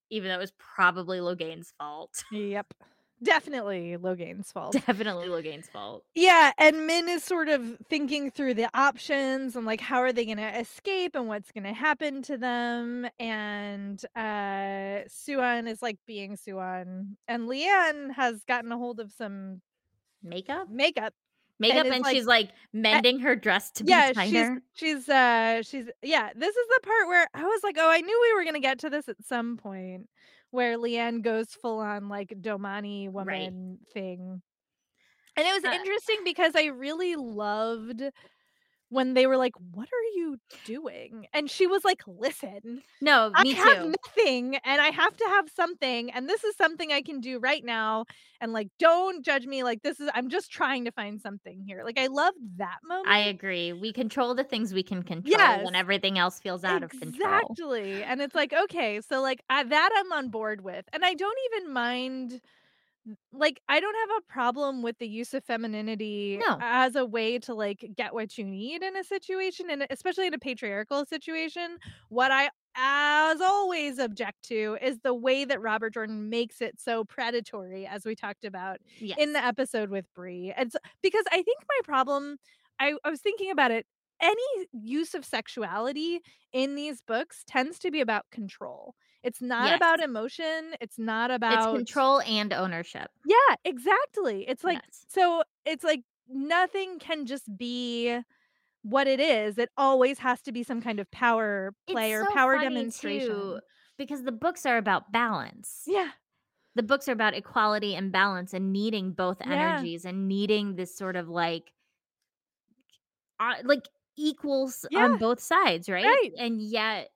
even 0.10 0.30
though 0.30 0.36
it 0.36 0.40
was 0.42 0.54
probably 0.58 1.20
Logain's 1.20 1.72
fault. 1.80 2.24
Yep. 2.32 2.74
Definitely 3.22 3.96
Logain's 3.98 4.52
fault. 4.52 4.74
Definitely 4.74 5.28
Logain's 5.30 5.70
fault. 5.70 6.04
Yeah, 6.14 6.52
and 6.58 6.86
Min 6.86 7.08
is 7.08 7.24
sort 7.24 7.48
of 7.48 7.78
thinking 7.90 8.30
through 8.32 8.56
the 8.56 8.68
options 8.78 9.56
and 9.56 9.66
like 9.66 9.80
how 9.80 10.00
are 10.00 10.12
they 10.12 10.26
going 10.26 10.38
to 10.40 10.60
escape 10.60 11.16
and 11.16 11.30
what's 11.30 11.50
going 11.54 11.64
to 11.64 11.72
happen 11.74 12.22
to 12.24 12.38
them 12.38 13.08
and 13.20 14.04
uh 14.16 15.06
Siuan 15.08 15.70
is 15.70 15.82
like 15.82 16.00
being 16.06 16.36
Siuan 16.36 17.16
and 17.28 17.48
Leane 17.48 18.10
has 18.10 18.44
gotten 18.44 18.72
a 18.74 18.78
hold 18.78 19.00
of 19.00 19.12
some 19.14 19.62
Makeup, 20.22 20.70
makeup. 20.70 21.14
Makeup, 21.60 21.86
it's 21.86 21.96
and, 21.96 22.04
like- 22.04 22.16
she's 22.16 22.26
like 22.26 22.50
mending 22.74 23.20
her 23.20 23.36
dress 23.36 23.72
to 23.72 23.84
be 23.84 23.92
tighter. 23.92 24.62
she's 24.74 24.98
she's 24.98 25.10
uh 25.10 25.62
she's 25.64 25.86
yeah, 26.02 26.30
this 26.36 26.56
is 26.56 26.68
the 26.68 26.80
part 26.84 27.08
where 27.08 27.28
I 27.34 27.44
was 27.44 27.62
like, 27.64 27.78
"Oh, 27.80 27.90
I 27.90 28.02
knew 28.02 28.20
we 28.22 28.34
were 28.34 28.44
going 28.44 28.56
to 28.56 28.60
get 28.60 28.80
to 28.80 28.90
this 28.90 29.08
at 29.08 29.24
some 29.24 29.58
point." 29.58 30.10
Where 30.52 30.78
Leane 30.78 31.22
goes 31.22 31.50
full 31.50 31.80
on 31.80 32.10
like 32.10 32.34
Domani 32.40 33.10
woman 33.10 33.80
thing. 33.94 34.42
And 35.36 35.48
it 35.48 35.54
was 35.54 35.64
interesting 35.64 36.18
because 36.24 36.56
I 36.56 36.66
really 36.66 37.16
loved 37.16 38.04
when 38.94 39.14
they 39.16 39.28
were 39.28 39.38
like, 39.38 39.54
"What 39.60 39.90
are 39.90 40.04
you 40.16 40.38
doing?" 40.64 41.28
And 41.34 41.50
she 41.50 41.68
was 41.68 41.84
like, 41.86 42.02
"Listen, 42.08 42.82
No, 43.02 43.36
I 43.36 43.44
me 43.44 43.54
have 43.56 43.78
nothing 43.84 44.58
and 44.58 44.82
I 44.82 44.90
have 44.90 45.16
to 45.18 45.26
have 45.26 45.50
something 45.50 46.12
and 46.12 46.30
this 46.30 46.44
is 46.44 46.56
something 46.58 46.92
I 46.92 47.02
can 47.02 47.20
do 47.22 47.40
right 47.40 47.64
now 47.66 48.06
and 48.42 48.54
like 48.54 48.70
don't 48.80 49.26
judge 49.26 49.46
me 49.48 49.64
like 49.64 49.82
this 49.84 50.00
is 50.00 50.10
I'm 50.14 50.30
just 50.30 50.52
trying 50.52 50.86
to 50.86 50.92
find 50.92 51.22
something 51.22 51.64
here." 51.68 51.84
Like 51.86 52.00
I 52.00 52.08
love 52.08 52.34
that 52.58 52.80
moment. 52.84 53.06
I 53.06 53.20
agree. 53.20 53.72
We 53.74 53.94
control 53.94 54.34
the 54.36 54.44
things 54.44 54.74
we 54.74 54.84
can 54.84 55.04
control 55.04 55.62
Yes. 55.62 55.64
when 55.64 55.74
everything 55.76 56.18
else 56.18 56.40
feels 56.42 56.64
out 56.66 56.84
of 56.84 56.98
control. 56.98 57.58
Exactly. 57.62 58.04
And 58.04 58.22
it's 58.22 58.36
like, 58.36 58.54
okay, 58.54 59.02
so 59.02 59.22
like 59.22 59.42
I, 59.50 59.64
that 59.64 59.90
I'm 59.98 60.12
on 60.14 60.30
board 60.30 60.62
with. 60.62 60.86
And 60.94 61.04
I 61.04 61.14
don't 61.14 61.38
even 61.54 61.74
mind 61.74 62.42
like 63.34 63.62
I 63.68 63.80
don't 63.80 63.96
have 64.10 64.18
a 64.20 64.32
problem 64.32 64.82
with 64.82 64.98
the 65.00 65.08
use 65.08 65.34
of 65.34 65.44
femininity 65.44 66.40
No. 66.40 66.58
as 66.62 66.96
a 66.96 67.06
way 67.06 67.38
to 67.40 67.54
like 67.54 67.86
get 67.96 68.14
what 68.14 68.38
you 68.38 68.46
need 68.46 68.82
in 68.82 68.96
a 68.96 69.04
situation 69.04 69.70
and 69.70 69.86
especially 69.90 70.28
in 70.28 70.34
a 70.34 70.40
patriarchal 70.40 71.06
situation. 71.06 71.78
What 72.10 72.32
I 72.32 72.50
as 72.76 73.42
always 73.42 74.00
object 74.00 74.44
to 74.48 74.78
is 74.82 75.00
the 75.00 75.14
way 75.14 75.46
that 75.46 75.62
Robert 75.62 75.94
Jordan 75.94 76.30
makes 76.30 76.62
it 76.62 76.80
so 76.80 77.04
predatory 77.04 77.86
as 77.86 78.06
we 78.06 78.16
talked 78.16 78.46
about 78.46 78.78
Yes. 79.00 79.18
in 79.20 79.34
the 79.34 79.44
episode 79.44 79.90
with 79.90 80.06
Brie. 80.14 80.54
It's 80.58 80.76
because 81.02 81.26
I 81.32 81.44
think 81.44 81.60
my 81.68 81.80
problem, 81.84 82.38
I, 82.80 82.94
I 83.04 83.10
was 83.10 83.22
thinking 83.22 83.52
about 83.52 83.72
it. 83.72 83.86
Any 84.22 84.68
use 84.72 85.14
of 85.14 85.26
sexuality 85.26 86.22
in 86.54 86.76
these 86.76 87.02
books 87.02 87.44
tends 87.46 87.78
to 87.80 87.92
be 87.92 88.00
about 88.00 88.26
control. 88.32 88.96
It's 89.24 89.42
not 89.42 89.74
about 89.76 90.00
emotion. 90.02 90.76
It's 90.82 91.00
not 91.00 91.32
about 91.32 91.54
it's 91.70 91.78
control 91.78 92.22
and 92.22 92.52
ownership. 92.54 93.10
Yeah, 93.26 93.56
exactly. 93.66 94.48
It's 94.48 94.64
like 94.64 94.80
Yes. 94.84 95.06
so. 95.08 95.44
It's 95.66 95.84
like 95.84 96.04
nothing 96.28 97.00
can 97.00 97.26
just 97.26 97.56
be 97.58 98.20
what 98.84 99.08
it 99.08 99.20
is. 99.22 99.58
It 99.58 99.70
always 99.78 100.20
has 100.20 100.42
to 100.44 100.52
be 100.52 100.64
some 100.64 100.82
kind 100.82 101.00
of 101.00 101.10
power 101.12 101.74
play 101.88 102.14
or 102.14 102.26
so 102.26 102.34
power 102.34 102.60
demonstration. 102.60 103.28
too, 103.30 103.60
because 103.98 104.24
the 104.24 104.32
books 104.34 104.66
are 104.66 104.78
about 104.78 105.12
balance. 105.12 105.84
Yeah, 105.88 106.12
The 106.76 106.84
books 106.84 107.08
are 107.08 107.14
about 107.14 107.34
equality 107.36 107.96
and 107.96 108.12
balance 108.12 108.54
and 108.54 108.74
needing 108.74 109.14
both 109.14 109.38
Yeah. 109.46 109.52
energies 109.54 110.06
and 110.06 110.28
needing 110.28 110.76
this 110.76 110.96
sort 110.98 111.16
of 111.16 111.30
like 111.30 111.72
uh, 113.40 113.56
like 113.64 113.88
equals 114.18 114.86
Yeah. 114.92 115.06
on 115.06 115.18
both 115.18 115.40
sides, 115.40 115.90
right? 115.90 116.06
Right. 116.06 116.32
And 116.38 116.62
yet 116.62 117.10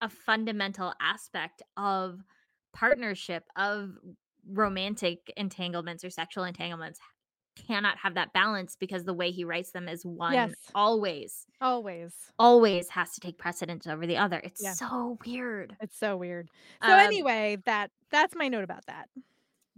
a 0.00 0.08
fundamental 0.08 0.94
aspect 1.00 1.62
of 1.76 2.22
partnership 2.72 3.44
of 3.56 3.98
romantic 4.46 5.32
entanglements 5.36 6.04
or 6.04 6.10
sexual 6.10 6.44
entanglements 6.44 6.98
cannot 7.66 7.98
have 7.98 8.14
that 8.14 8.32
balance 8.32 8.76
because 8.76 9.04
the 9.04 9.14
way 9.14 9.30
he 9.30 9.44
writes 9.44 9.72
them 9.72 9.88
is 9.88 10.06
one 10.06 10.34
Yes. 10.34 10.74
always 10.74 11.46
Always. 11.60 12.32
always 12.38 12.90
has 12.90 13.14
to 13.14 13.20
take 13.20 13.38
precedence 13.38 13.86
over 13.86 14.06
the 14.06 14.16
other. 14.16 14.40
It's 14.44 14.60
Yeah. 14.60 14.76
so 14.78 15.18
weird. 15.24 15.76
It's 15.80 15.96
so 15.96 16.16
weird. 16.16 16.50
So 16.80 16.92
Um, 16.92 16.98
anyway, 16.98 17.56
that 17.64 17.90
that's 18.10 18.34
my 18.34 18.48
note 18.48 18.64
about 18.64 18.86
that. 18.86 19.08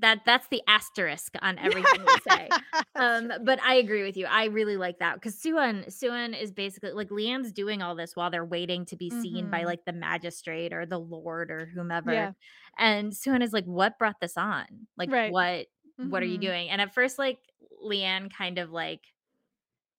That 0.02 0.22
that's 0.26 0.48
the 0.48 0.62
asterisk 0.68 1.34
on 1.42 1.58
everything 1.58 2.04
we 2.04 2.18
say. 2.18 2.54
Um, 2.96 3.32
but 3.44 3.62
I 3.62 3.76
agree 3.76 4.04
with 4.04 4.18
you. 4.18 4.26
I 4.26 4.46
really 4.46 4.76
like 4.76 4.98
that 5.00 5.14
because 5.14 5.36
Siuan 5.40 5.86
Siuan 5.86 6.38
is 6.38 6.52
basically 6.52 6.92
like 6.92 7.10
Leane's 7.10 7.52
doing 7.52 7.82
all 7.82 7.96
this 7.96 8.16
while 8.16 8.30
they're 8.30 8.44
waiting 8.44 8.84
to 8.86 8.96
be 8.96 9.10
seen 9.10 9.48
by 9.48 9.64
Mhm. 9.64 9.66
like 9.66 9.86
the 9.86 9.94
magistrate 9.94 10.74
or 10.74 10.86
the 10.86 10.98
lord 11.00 11.50
or 11.52 11.66
whomever. 11.66 12.30
Yeah. 12.30 12.32
And 12.78 13.12
Siuan 13.12 13.42
is 13.42 13.54
like, 13.54 13.64
"What 13.66 13.98
brought 13.98 14.20
this 14.20 14.36
on? 14.36 14.88
Like, 14.98 15.12
Right. 15.12 15.24
what 15.24 15.68
what 16.02 16.22
are 16.22 16.26
you 16.26 16.38
Mhm. 16.38 16.40
doing?" 16.40 16.68
And 16.70 16.80
at 16.82 16.94
first, 16.94 17.18
like 17.18 17.38
Leane 17.80 18.28
kind 18.30 18.58
of 18.58 18.70
like 18.70 19.04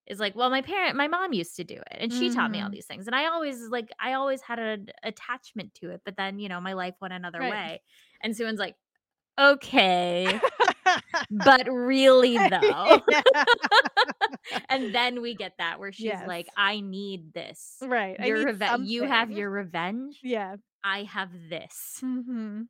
is 0.06 0.20
like, 0.20 0.36
"Well, 0.36 0.50
my 0.50 0.62
parent, 0.62 0.98
my 0.98 1.08
mom 1.08 1.32
used 1.34 1.56
to 1.58 1.64
do 1.64 1.76
it, 1.76 1.98
and 2.00 2.12
she 2.12 2.30
taught 2.30 2.52
me 2.52 2.60
all 2.62 2.70
Mhm. 2.70 2.74
these 2.74 2.86
things, 2.86 3.08
and 3.08 3.16
I 3.16 3.26
always 3.28 3.62
like, 3.70 3.90
I 4.00 4.14
always 4.14 4.42
had 4.42 4.60
an 4.60 4.88
attachment 5.04 5.74
to 5.76 5.92
it, 5.92 6.02
but 6.06 6.18
then 6.18 6.40
you 6.40 6.50
know, 6.50 6.60
my 6.60 6.74
life 6.74 6.96
went 7.02 7.14
another 7.14 7.46
Right. 7.46 7.46
way." 7.46 7.82
And 8.22 8.34
Siuan's 8.34 8.60
like, 8.60 8.76
"Okay." 9.40 10.40
but 11.32 11.68
really 11.72 12.38
though. 12.50 13.02
And 14.70 14.94
then 14.94 15.22
we 15.22 15.36
get 15.36 15.54
that 15.58 15.80
where 15.80 15.92
she's 15.94 16.12
like 16.28 16.48
i 16.58 16.80
need 16.82 17.34
this. 17.34 17.78
Right. 17.82 18.20
Your 18.20 18.46
reve- 18.46 18.82
you 18.84 19.04
have 19.04 19.32
your 19.32 19.50
revenge. 19.50 20.20
Yeah. 20.22 20.58
i 20.84 21.04
have 21.04 21.30
this. 21.50 22.00
Mhm. 22.04 22.68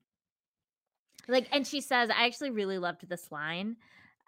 like 1.28 1.48
and 1.52 1.66
she 1.66 1.82
says 1.82 2.10
i 2.10 2.26
actually 2.26 2.52
really 2.52 2.78
loved 2.78 3.08
this 3.10 3.32
line 3.32 3.78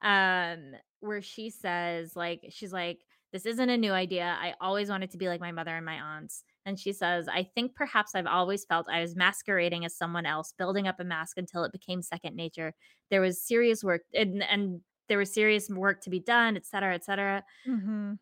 um 0.01 0.73
where 1.01 1.21
she 1.21 1.49
says 1.49 2.15
like 2.15 2.45
she's 2.49 2.73
like 2.73 2.99
this 3.31 3.45
isn't 3.45 3.69
a 3.69 3.77
new 3.77 3.91
idea. 3.91 4.23
I 4.39 4.53
always 4.61 4.89
wanted 4.89 5.11
to 5.11 5.17
be 5.17 5.27
like 5.27 5.41
my 5.41 5.51
mother 5.51 5.75
and 5.75 5.85
my 5.85 5.99
aunts 5.99 6.43
and 6.65 6.79
she 6.79 6.91
says 6.93 7.27
i 7.27 7.43
think 7.43 7.75
perhaps 7.75 8.15
i've 8.15 8.25
always 8.27 8.65
felt 8.65 8.87
i 8.89 9.01
was 9.01 9.15
masquerading 9.15 9.85
as 9.85 9.95
someone 9.97 10.25
else 10.25 10.53
building 10.57 10.87
up 10.87 10.99
a 10.99 11.03
mask 11.03 11.37
until 11.37 11.63
it 11.63 11.71
became 11.71 12.01
second 12.01 12.35
nature 12.35 12.73
there 13.11 13.21
was 13.21 13.41
serious 13.41 13.83
work 13.83 14.01
and, 14.13 14.43
and 14.43 14.81
there 15.07 15.17
was 15.17 15.31
serious 15.33 15.69
work 15.69 16.01
to 16.01 16.09
be 16.09 16.19
done 16.19 16.55
et 16.57 16.65
cetera 16.65 16.93
et 16.95 17.03
cetera 17.05 17.43
Mhm. 17.67 18.17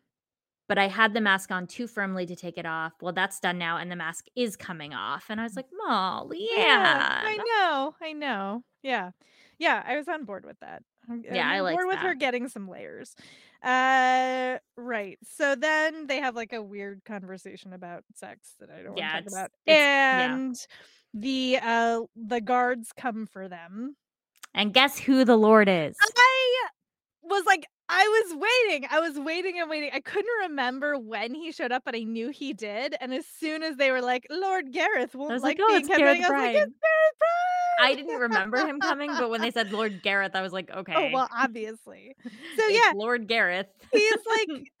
but 0.68 0.78
I 0.78 0.88
had 0.88 1.14
the 1.14 1.20
mask 1.20 1.50
on 1.50 1.66
too 1.66 1.86
firmly 1.86 2.24
to 2.26 2.34
take 2.36 2.56
it 2.56 2.64
off. 2.66 2.94
Well, 3.02 3.12
that's 3.12 3.38
done 3.40 3.58
now, 3.58 3.76
and 3.76 3.90
the 3.92 3.96
mask 3.96 4.26
is 4.34 4.56
coming 4.56 4.94
off. 4.94 5.26
And 5.28 5.38
I 5.40 5.44
was 5.44 5.56
like, 5.56 5.66
Molly, 5.72 6.48
yeah. 6.52 7.20
I 7.22 7.36
know. 7.36 7.94
I 8.00 8.12
know. 8.14 8.64
Yeah. 8.82 9.10
Yeah, 9.58 9.82
I 9.86 9.96
was 9.96 10.08
on 10.08 10.24
board 10.24 10.44
with 10.46 10.58
that. 10.60 10.82
Yeah, 11.22 11.48
I 11.48 11.58
on 11.58 11.64
liked 11.64 11.74
board 11.76 11.86
with 11.88 11.98
her 11.98 12.14
getting 12.14 12.48
some 12.48 12.68
layers. 12.68 13.14
Uh 13.62 14.58
right. 14.76 15.18
So 15.36 15.54
then 15.54 16.06
they 16.06 16.20
have 16.20 16.34
like 16.36 16.52
a 16.52 16.62
weird 16.62 17.02
conversation 17.04 17.72
about 17.72 18.04
sex 18.14 18.54
that 18.60 18.70
I 18.70 18.82
don't 18.82 18.96
Yeah, 18.96 19.14
want 19.14 19.26
to 19.26 19.30
talk 19.30 19.40
about. 19.40 19.50
it's- 19.66 19.78
yeah. 19.78 20.34
And 20.34 20.56
the 21.14 21.58
uh 21.62 22.00
the 22.16 22.40
guards 22.40 22.90
come 22.96 23.26
for 23.26 23.48
them. 23.48 23.96
And 24.54 24.72
guess 24.72 24.98
who 24.98 25.24
the 25.24 25.36
Lord 25.36 25.68
is? 25.68 25.96
I 26.00 26.68
was 27.22 27.44
like, 27.46 27.66
I 27.88 28.02
was 28.06 28.36
waiting. 28.68 28.88
I 28.90 29.00
was 29.00 29.18
waiting 29.18 29.58
and 29.58 29.68
waiting. 29.68 29.90
I 29.92 30.00
couldn't 30.00 30.30
remember 30.48 30.98
when 30.98 31.34
he 31.34 31.52
showed 31.52 31.72
up, 31.72 31.82
but 31.84 31.94
I 31.94 32.00
knew 32.00 32.30
he 32.30 32.52
did. 32.52 32.94
And 33.00 33.12
as 33.12 33.24
soon 33.26 33.62
as 33.62 33.76
they 33.76 33.90
were 33.90 34.00
like, 34.02 34.26
Lord 34.30 34.72
Gareth 34.72 35.14
won't 35.14 35.30
like, 35.42 35.42
like, 35.42 35.58
oh, 35.60 35.68
being 35.72 35.86
kept 35.86 35.98
Gareth 35.98 36.18
waiting," 36.18 36.24
I 36.24 36.30
was 36.30 36.40
like, 36.40 36.54
it's 36.54 36.56
Gareth 36.56 37.18
Bryne. 37.18 37.43
I 37.80 37.94
didn't 37.94 38.18
remember 38.20 38.58
him 38.66 38.80
coming, 38.80 39.10
but 39.18 39.30
when 39.30 39.40
they 39.40 39.50
said 39.50 39.72
Lord 39.72 40.02
Gareth, 40.02 40.32
I 40.34 40.42
was 40.42 40.52
like, 40.52 40.70
okay. 40.70 40.94
Oh 40.96 41.10
well, 41.12 41.28
obviously. 41.34 42.14
So 42.58 42.66
yeah, 42.68 42.92
Lord 42.94 43.26
Gareth. 43.26 43.66
he's 43.92 44.12
like, 44.28 44.70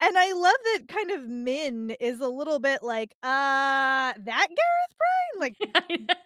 and 0.00 0.18
I 0.18 0.32
love 0.32 0.54
that 0.64 0.88
kind 0.88 1.10
of 1.12 1.26
Min 1.28 1.90
is 2.00 2.20
a 2.20 2.28
little 2.28 2.58
bit 2.58 2.82
like, 2.82 3.14
uh, 3.22 3.26
that 3.26 4.14
Gareth 4.48 4.94
Bryne, 4.98 5.40
like 5.40 5.56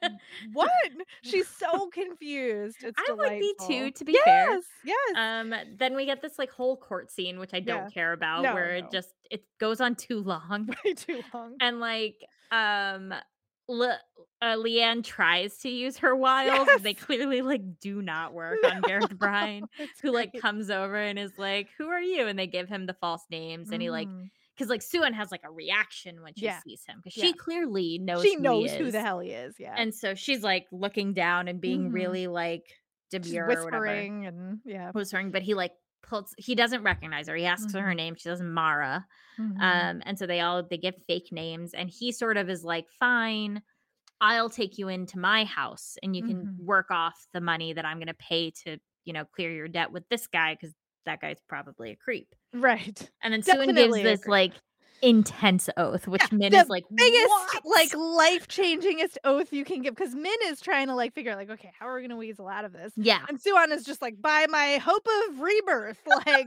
what? 0.53 0.71
She's 1.23 1.47
so 1.49 1.88
confused. 1.88 2.77
It's 2.83 2.99
I 2.99 3.12
would 3.12 3.38
be 3.38 3.55
too, 3.66 3.90
to 3.90 4.05
be 4.05 4.18
fair. 4.25 4.51
Yes, 4.53 4.64
yes. 4.85 5.14
Um, 5.16 5.55
then 5.79 5.94
we 5.94 6.07
get 6.07 6.23
this 6.23 6.38
like 6.38 6.51
whole 6.51 6.77
court 6.77 7.11
scene, 7.11 7.38
which 7.38 7.51
I 7.53 7.61
don't 7.61 7.85
Yeah. 7.85 7.90
care 7.90 8.12
about, 8.12 8.42
No, 8.42 8.55
where 8.55 8.73
no. 8.73 8.87
it 8.87 8.90
just 8.90 9.11
it 9.31 9.44
goes 9.61 9.81
on 9.81 9.94
too 9.94 10.21
long. 10.23 10.68
Way 10.85 10.94
too 10.94 11.23
long. 11.35 11.57
and 11.61 11.81
like 11.81 12.16
um 12.51 13.12
Le- 13.68 13.98
uh, 14.40 14.57
Leane 14.57 15.02
tries 15.02 15.59
to 15.59 15.68
use 15.68 15.98
her 15.98 16.14
wiles. 16.26 16.68
They 16.83 16.94
clearly 16.94 17.42
like 17.42 17.81
do 17.81 18.00
not 18.02 18.33
work 18.35 18.59
on 18.64 18.81
Gareth 18.83 19.16
Bryne, 19.18 19.64
who 20.02 20.11
like 20.11 20.31
great. 20.33 20.42
comes 20.42 20.70
over 20.70 20.96
and 20.96 21.18
is 21.18 21.33
like, 21.38 21.68
"Who 21.78 21.88
are 21.88 22.00
you?" 22.00 22.26
And 22.26 22.38
they 22.38 22.46
give 22.46 22.68
him 22.68 22.87
the 22.87 22.94
false 22.94 23.24
names, 23.31 23.70
and 23.70 23.83
he 23.83 23.90
like 23.90 24.09
because 24.57 24.70
like 24.70 24.81
Siuan 24.81 25.12
has 25.12 25.31
like 25.31 25.42
a 25.44 25.50
reaction 25.50 26.22
when 26.22 26.35
she 26.35 26.46
Yeah. 26.46 26.61
sees 26.61 26.83
him 26.87 27.00
because 27.04 27.16
Yeah. 27.16 27.26
she 27.26 27.33
clearly 27.35 27.98
knows 27.98 28.22
she 28.22 28.35
who 28.35 28.40
knows 28.40 28.72
who 28.72 28.90
the 28.90 29.00
hell 29.00 29.20
he 29.20 29.31
is. 29.31 29.54
Yeah, 29.59 29.74
and 29.76 29.94
so 29.94 30.14
she's 30.14 30.42
like 30.42 30.66
looking 30.72 31.12
down 31.12 31.46
and 31.48 31.61
being 31.61 31.90
Mhm. 31.90 31.94
really 31.94 32.26
like 32.26 32.64
demure 33.11 33.46
whispering 33.46 34.26
and 34.26 34.59
yeah. 34.64 34.90
whispering, 34.92 35.31
but 35.31 35.42
he 35.42 35.54
like 35.54 35.72
pulls. 36.09 36.35
He 36.38 36.55
doesn't 36.55 36.83
recognize 36.83 37.29
her. 37.29 37.37
He 37.37 37.44
asks 37.47 37.73
her 37.75 37.83
her 37.83 37.92
Mhm. 37.92 37.94
name. 37.94 38.14
She 38.16 38.23
says 38.25 38.42
Mara. 38.42 39.07
Mhm. 39.38 39.88
Um, 39.88 40.03
and 40.07 40.18
so 40.18 40.27
they 40.27 40.40
all 40.40 40.62
they 40.64 40.79
give 40.79 40.94
fake 41.09 41.33
names, 41.33 41.75
and 41.75 41.90
he 41.90 42.12
sort 42.12 42.37
of 42.38 42.49
is 42.51 42.64
like, 42.64 42.87
"Fine, 43.01 43.62
I'll 44.21 44.51
take 44.51 44.79
you 44.79 44.88
into 44.88 45.18
my 45.18 45.44
house, 45.44 45.97
and 46.03 46.16
you 46.16 46.25
can 46.25 46.49
Mhm. 46.49 46.59
work 46.59 46.90
off 46.90 47.27
the 47.35 47.40
money 47.42 47.73
that 47.75 47.85
I'm 47.87 47.99
going 47.99 48.09
to 48.09 48.14
pay 48.14 48.53
to, 48.64 48.79
you 49.05 49.12
know, 49.14 49.25
clear 49.27 49.53
your 49.53 49.68
debt 49.68 49.92
with 49.92 50.09
this 50.11 50.27
guy 50.29 50.55
because 50.55 50.75
that 51.07 51.21
guy's 51.21 51.40
probably 51.49 51.90
a 51.92 51.97
creep." 51.97 52.35
right. 52.53 53.11
And 53.23 53.33
then 53.33 53.42
Siuan 53.42 53.75
gives 53.75 54.01
this 54.01 54.27
like 54.27 54.55
intense 55.02 55.68
oath, 55.76 56.06
which 56.08 56.30
Min 56.32 56.52
the 56.52 56.58
is 56.58 56.68
like, 56.68 56.84
biggest 56.94 57.28
"What?" 57.28 57.62
like 57.64 57.94
life 57.96 58.48
changingest 58.48 59.16
oath 59.24 59.52
you 59.52 59.64
can 59.64 59.82
give 59.82 59.94
because 59.94 60.14
Min 60.14 60.37
is 60.46 60.61
trying 60.61 60.88
to 60.88 60.94
like 60.94 61.14
figure 61.14 61.32
out 61.32 61.38
like 61.38 61.50
okay 61.50 61.72
how 61.78 61.88
are 61.88 61.96
we 61.96 62.02
gonna 62.02 62.16
weasel 62.16 62.48
out 62.48 62.64
of 62.64 62.72
this 62.72 62.92
yeah, 62.96 63.20
and 63.28 63.38
Siuan 63.40 63.72
is 63.72 63.84
just 63.84 64.02
like 64.02 64.20
by 64.20 64.46
my 64.48 64.78
hope 64.78 65.06
of 65.28 65.40
rebirth 65.40 65.98
like 66.26 66.46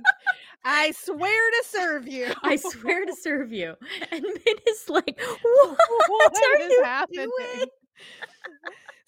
I 0.65 0.91
swear 0.91 1.51
to 1.51 1.63
serve 1.67 2.07
you 2.07 2.33
I 2.43 2.55
swear 2.57 3.05
to 3.05 3.15
serve 3.15 3.51
you. 3.51 3.75
And 4.11 4.23
Min 4.23 4.55
is 4.67 4.89
like, 4.89 5.19
"What, 5.19 5.77
what 6.07 6.33
are 6.35 6.61
is 6.61 6.71
you 6.71 6.83
happening 6.83 7.29
doing?" 7.39 7.65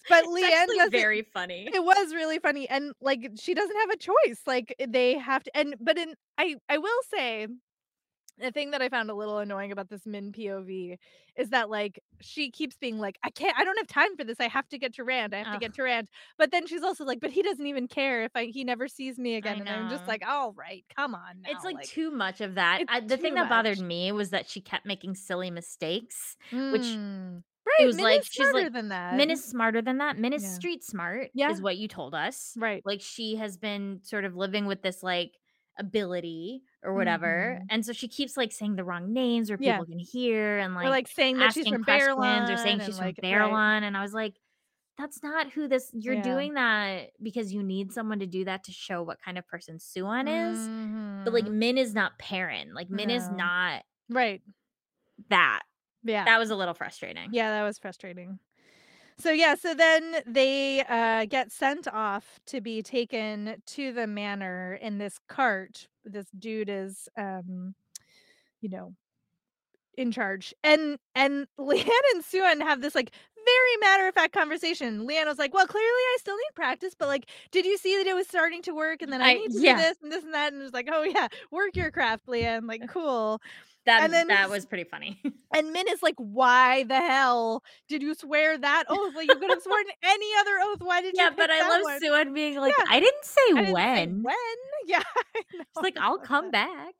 but 0.08 0.26
Leane 0.26 0.50
doesn't 0.50 0.92
very 0.92 1.22
funny. 1.22 1.68
it 1.72 1.82
was 1.82 2.14
really 2.14 2.38
funny 2.38 2.68
and 2.68 2.92
like 3.00 3.30
she 3.36 3.54
doesn't 3.54 3.76
have 3.76 3.90
a 3.90 3.96
choice 3.96 4.40
like 4.46 4.74
they 4.88 5.18
have 5.18 5.42
to 5.42 5.56
and 5.56 5.74
but 5.80 5.98
in 5.98 6.14
I 6.38 6.56
I 6.68 6.78
will 6.78 7.00
say 7.12 7.48
the 8.38 8.50
thing 8.50 8.72
that 8.72 8.82
I 8.82 8.88
found 8.88 9.10
a 9.10 9.14
little 9.14 9.38
annoying 9.38 9.70
about 9.72 9.88
this 9.88 10.06
Min 10.06 10.32
POV 10.32 10.96
is 11.36 11.50
that 11.50 11.70
like 11.70 12.00
she 12.20 12.50
keeps 12.50 12.76
being 12.76 12.98
like, 12.98 13.18
I 13.22 13.30
can't, 13.30 13.56
I 13.58 13.64
don't 13.64 13.76
have 13.78 13.86
time 13.86 14.16
for 14.16 14.24
this. 14.24 14.38
I 14.40 14.48
have 14.48 14.68
to 14.70 14.78
get 14.78 14.94
to 14.94 15.04
Rand. 15.04 15.34
I 15.34 15.38
have 15.42 15.52
to 15.54 15.58
get 15.58 15.74
to 15.74 15.82
Rand. 15.84 16.08
But 16.38 16.50
then 16.50 16.66
she's 16.66 16.82
also 16.82 17.04
like, 17.04 17.20
but 17.20 17.30
he 17.30 17.42
doesn't 17.42 17.66
even 17.66 17.86
care 17.88 18.24
if 18.24 18.32
I 18.34 18.46
he 18.46 18.64
never 18.64 18.88
sees 18.88 19.18
me 19.18 19.36
again. 19.36 19.60
and 19.60 19.68
I'm 19.68 19.88
just 19.90 20.06
like, 20.08 20.26
all 20.26 20.52
right, 20.52 20.84
come 20.96 21.14
on 21.14 21.42
now. 21.42 21.50
It's 21.52 21.64
like, 21.64 21.80
too 21.82 22.10
much 22.10 22.40
of 22.40 22.54
that. 22.56 22.82
I, 22.88 23.00
the 23.00 23.16
thing 23.16 23.32
too 23.32 23.40
that 23.40 23.48
bothered 23.48 23.80
me 23.80 24.10
was 24.12 24.30
that 24.30 24.48
she 24.48 24.60
kept 24.60 24.84
making 24.86 25.14
silly 25.14 25.50
mistakes. 25.50 26.36
which 26.52 26.82
Mm. 26.82 27.42
right. 27.78 27.86
was 27.86 27.96
Min 27.96 28.04
like- 28.04 28.20
is 28.20 28.26
she's 28.26 28.46
smarter 28.48 28.64
like, 28.64 28.72
than 28.72 28.88
that. 28.88 29.14
Min 29.16 29.30
is 29.30 29.44
smarter 29.44 29.80
than 29.82 29.98
that. 29.98 30.18
Min 30.18 30.32
is 30.32 30.42
Yeah. 30.42 30.50
street 30.50 30.84
smart, 30.84 31.30
Yeah. 31.34 31.50
is 31.50 31.62
what 31.62 31.76
you 31.76 31.88
told 31.88 32.14
us. 32.14 32.54
right. 32.58 32.82
Like 32.84 33.00
she 33.00 33.36
has 33.36 33.56
been 33.56 34.00
sort 34.02 34.24
of 34.24 34.34
living 34.36 34.66
with 34.66 34.82
this 34.82 35.02
like 35.02 35.32
ability 35.78 36.62
or 36.82 36.94
whatever. 36.94 37.58
Mhm. 37.60 37.66
And 37.70 37.86
so 37.86 37.92
she 37.92 38.08
keeps 38.08 38.36
like 38.36 38.52
saying 38.52 38.76
the 38.76 38.84
wrong 38.84 39.12
names 39.12 39.50
or 39.50 39.56
Yeah. 39.60 39.72
people 39.78 39.86
can 39.86 39.98
hear 39.98 40.58
and 40.58 40.74
like, 40.74 40.86
or 40.86 40.90
like 40.90 41.08
saying 41.08 41.38
that 41.38 41.52
she's 41.52 41.66
from 41.66 41.82
questions 41.84 42.50
or 42.50 42.56
saying 42.56 42.80
she's 42.80 42.98
like, 42.98 43.16
from 43.16 43.28
right. 43.52 43.82
And 43.82 43.96
I 43.96 44.02
was 44.02 44.14
like, 44.14 44.36
that's 44.96 45.22
not 45.24 45.50
who 45.50 45.66
this 45.66 45.90
you're 45.92 46.14
Yeah. 46.14 46.22
doing 46.22 46.54
that 46.54 47.10
because 47.20 47.52
you 47.52 47.62
need 47.64 47.92
someone 47.92 48.20
to 48.20 48.26
do 48.26 48.44
that 48.44 48.62
to 48.64 48.72
show 48.72 49.02
what 49.02 49.20
kind 49.20 49.36
of 49.38 49.46
person 49.48 49.78
Siuan 49.78 50.28
is. 50.28 51.24
But 51.24 51.32
like. 51.34 51.46
Min 51.46 51.78
is 51.78 51.94
not 51.94 52.16
Perrin. 52.18 52.74
Like 52.74 52.90
Min 52.90 53.10
is 53.10 53.28
not 53.30 53.82
right. 54.08 54.40
that. 55.30 55.62
Yeah. 56.04 56.24
That 56.24 56.38
was 56.38 56.50
a 56.50 56.56
little 56.56 56.74
frustrating. 56.74 57.30
Yeah, 57.32 57.50
that 57.50 57.62
was 57.64 57.78
frustrating. 57.78 58.38
So 59.18 59.30
yeah, 59.30 59.54
so 59.54 59.74
then 59.74 60.16
they 60.26 60.84
uh 60.88 61.26
get 61.26 61.52
sent 61.52 61.86
off 61.88 62.40
to 62.46 62.60
be 62.60 62.82
taken 62.82 63.56
to 63.66 63.92
the 63.92 64.06
manor 64.06 64.74
in 64.74 64.98
this 64.98 65.18
cart. 65.28 65.88
This 66.04 66.26
dude 66.38 66.68
is 66.68 67.08
um 67.16 67.74
you 68.60 68.68
know 68.68 68.94
in 69.96 70.10
charge. 70.12 70.54
And 70.64 70.98
and 71.14 71.46
Leane 71.58 71.88
and 72.14 72.24
Siuan 72.24 72.60
have 72.62 72.80
this 72.82 72.94
like 72.94 73.12
very 73.44 73.76
matter 73.80 74.08
of 74.08 74.14
fact 74.14 74.32
conversation. 74.32 75.06
Leane 75.06 75.26
was 75.26 75.38
like, 75.38 75.52
"Well, 75.54 75.66
clearly 75.66 75.86
I 75.86 76.16
still 76.18 76.36
need 76.36 76.54
practice, 76.54 76.94
but 76.98 77.08
like, 77.08 77.26
did 77.50 77.66
you 77.66 77.76
see 77.76 77.96
that 77.98 78.06
it 78.06 78.14
was 78.14 78.26
starting 78.26 78.62
to 78.62 78.72
work? 78.74 79.02
And 79.02 79.12
then 79.12 79.20
I, 79.20 79.30
I- 79.30 79.34
need 79.34 79.52
to 79.52 79.60
yeah. 79.60 79.74
do 79.76 79.82
this 79.82 79.96
and 80.02 80.12
this 80.12 80.24
and 80.24 80.34
that." 80.34 80.52
And 80.52 80.62
it 80.62 80.64
was 80.64 80.72
like, 80.72 80.88
"Oh 80.90 81.02
yeah, 81.02 81.28
work 81.50 81.76
your 81.76 81.90
craft, 81.90 82.28
Leane. 82.28 82.66
Like, 82.66 82.88
cool." 82.88 83.40
That 83.86 84.02
And 84.04 84.12
then- 84.12 84.28
that 84.28 84.48
was 84.50 84.64
pretty 84.66 84.84
funny. 84.84 85.20
And 85.54 85.72
Min 85.72 85.86
is 85.88 86.02
like, 86.02 86.16
why 86.16 86.82
the 86.82 86.96
hell 87.00 87.62
did 87.88 88.02
you 88.02 88.14
swear 88.14 88.58
that 88.58 88.84
oath? 88.88 89.14
Like 89.14 89.28
you 89.28 89.36
could 89.36 89.50
have 89.50 89.62
sworn 89.62 89.84
any 90.02 90.26
other 90.40 90.58
oath. 90.64 90.78
Why 90.82 91.00
did 91.00 91.14
you? 91.16 91.22
yeah, 91.22 91.30
but 91.30 91.48
I 91.48 91.60
love 91.68 91.82
one? 91.84 92.00
Siuan 92.00 92.34
being 92.34 92.58
like, 92.58 92.74
Yeah. 92.76 92.84
I 92.88 92.98
didn't 92.98 93.24
say 93.24 93.40
I 93.50 93.54
didn't 93.54 93.66
say 93.66 93.72
when. 93.72 94.22
when? 94.24 94.34
yeah, 94.86 95.02
I 95.16 95.42
She's 95.48 95.60
know, 95.60 95.82
like, 95.82 95.96
I'll 95.96 96.18
come 96.18 96.50
that. 96.50 96.66
back. 96.66 96.94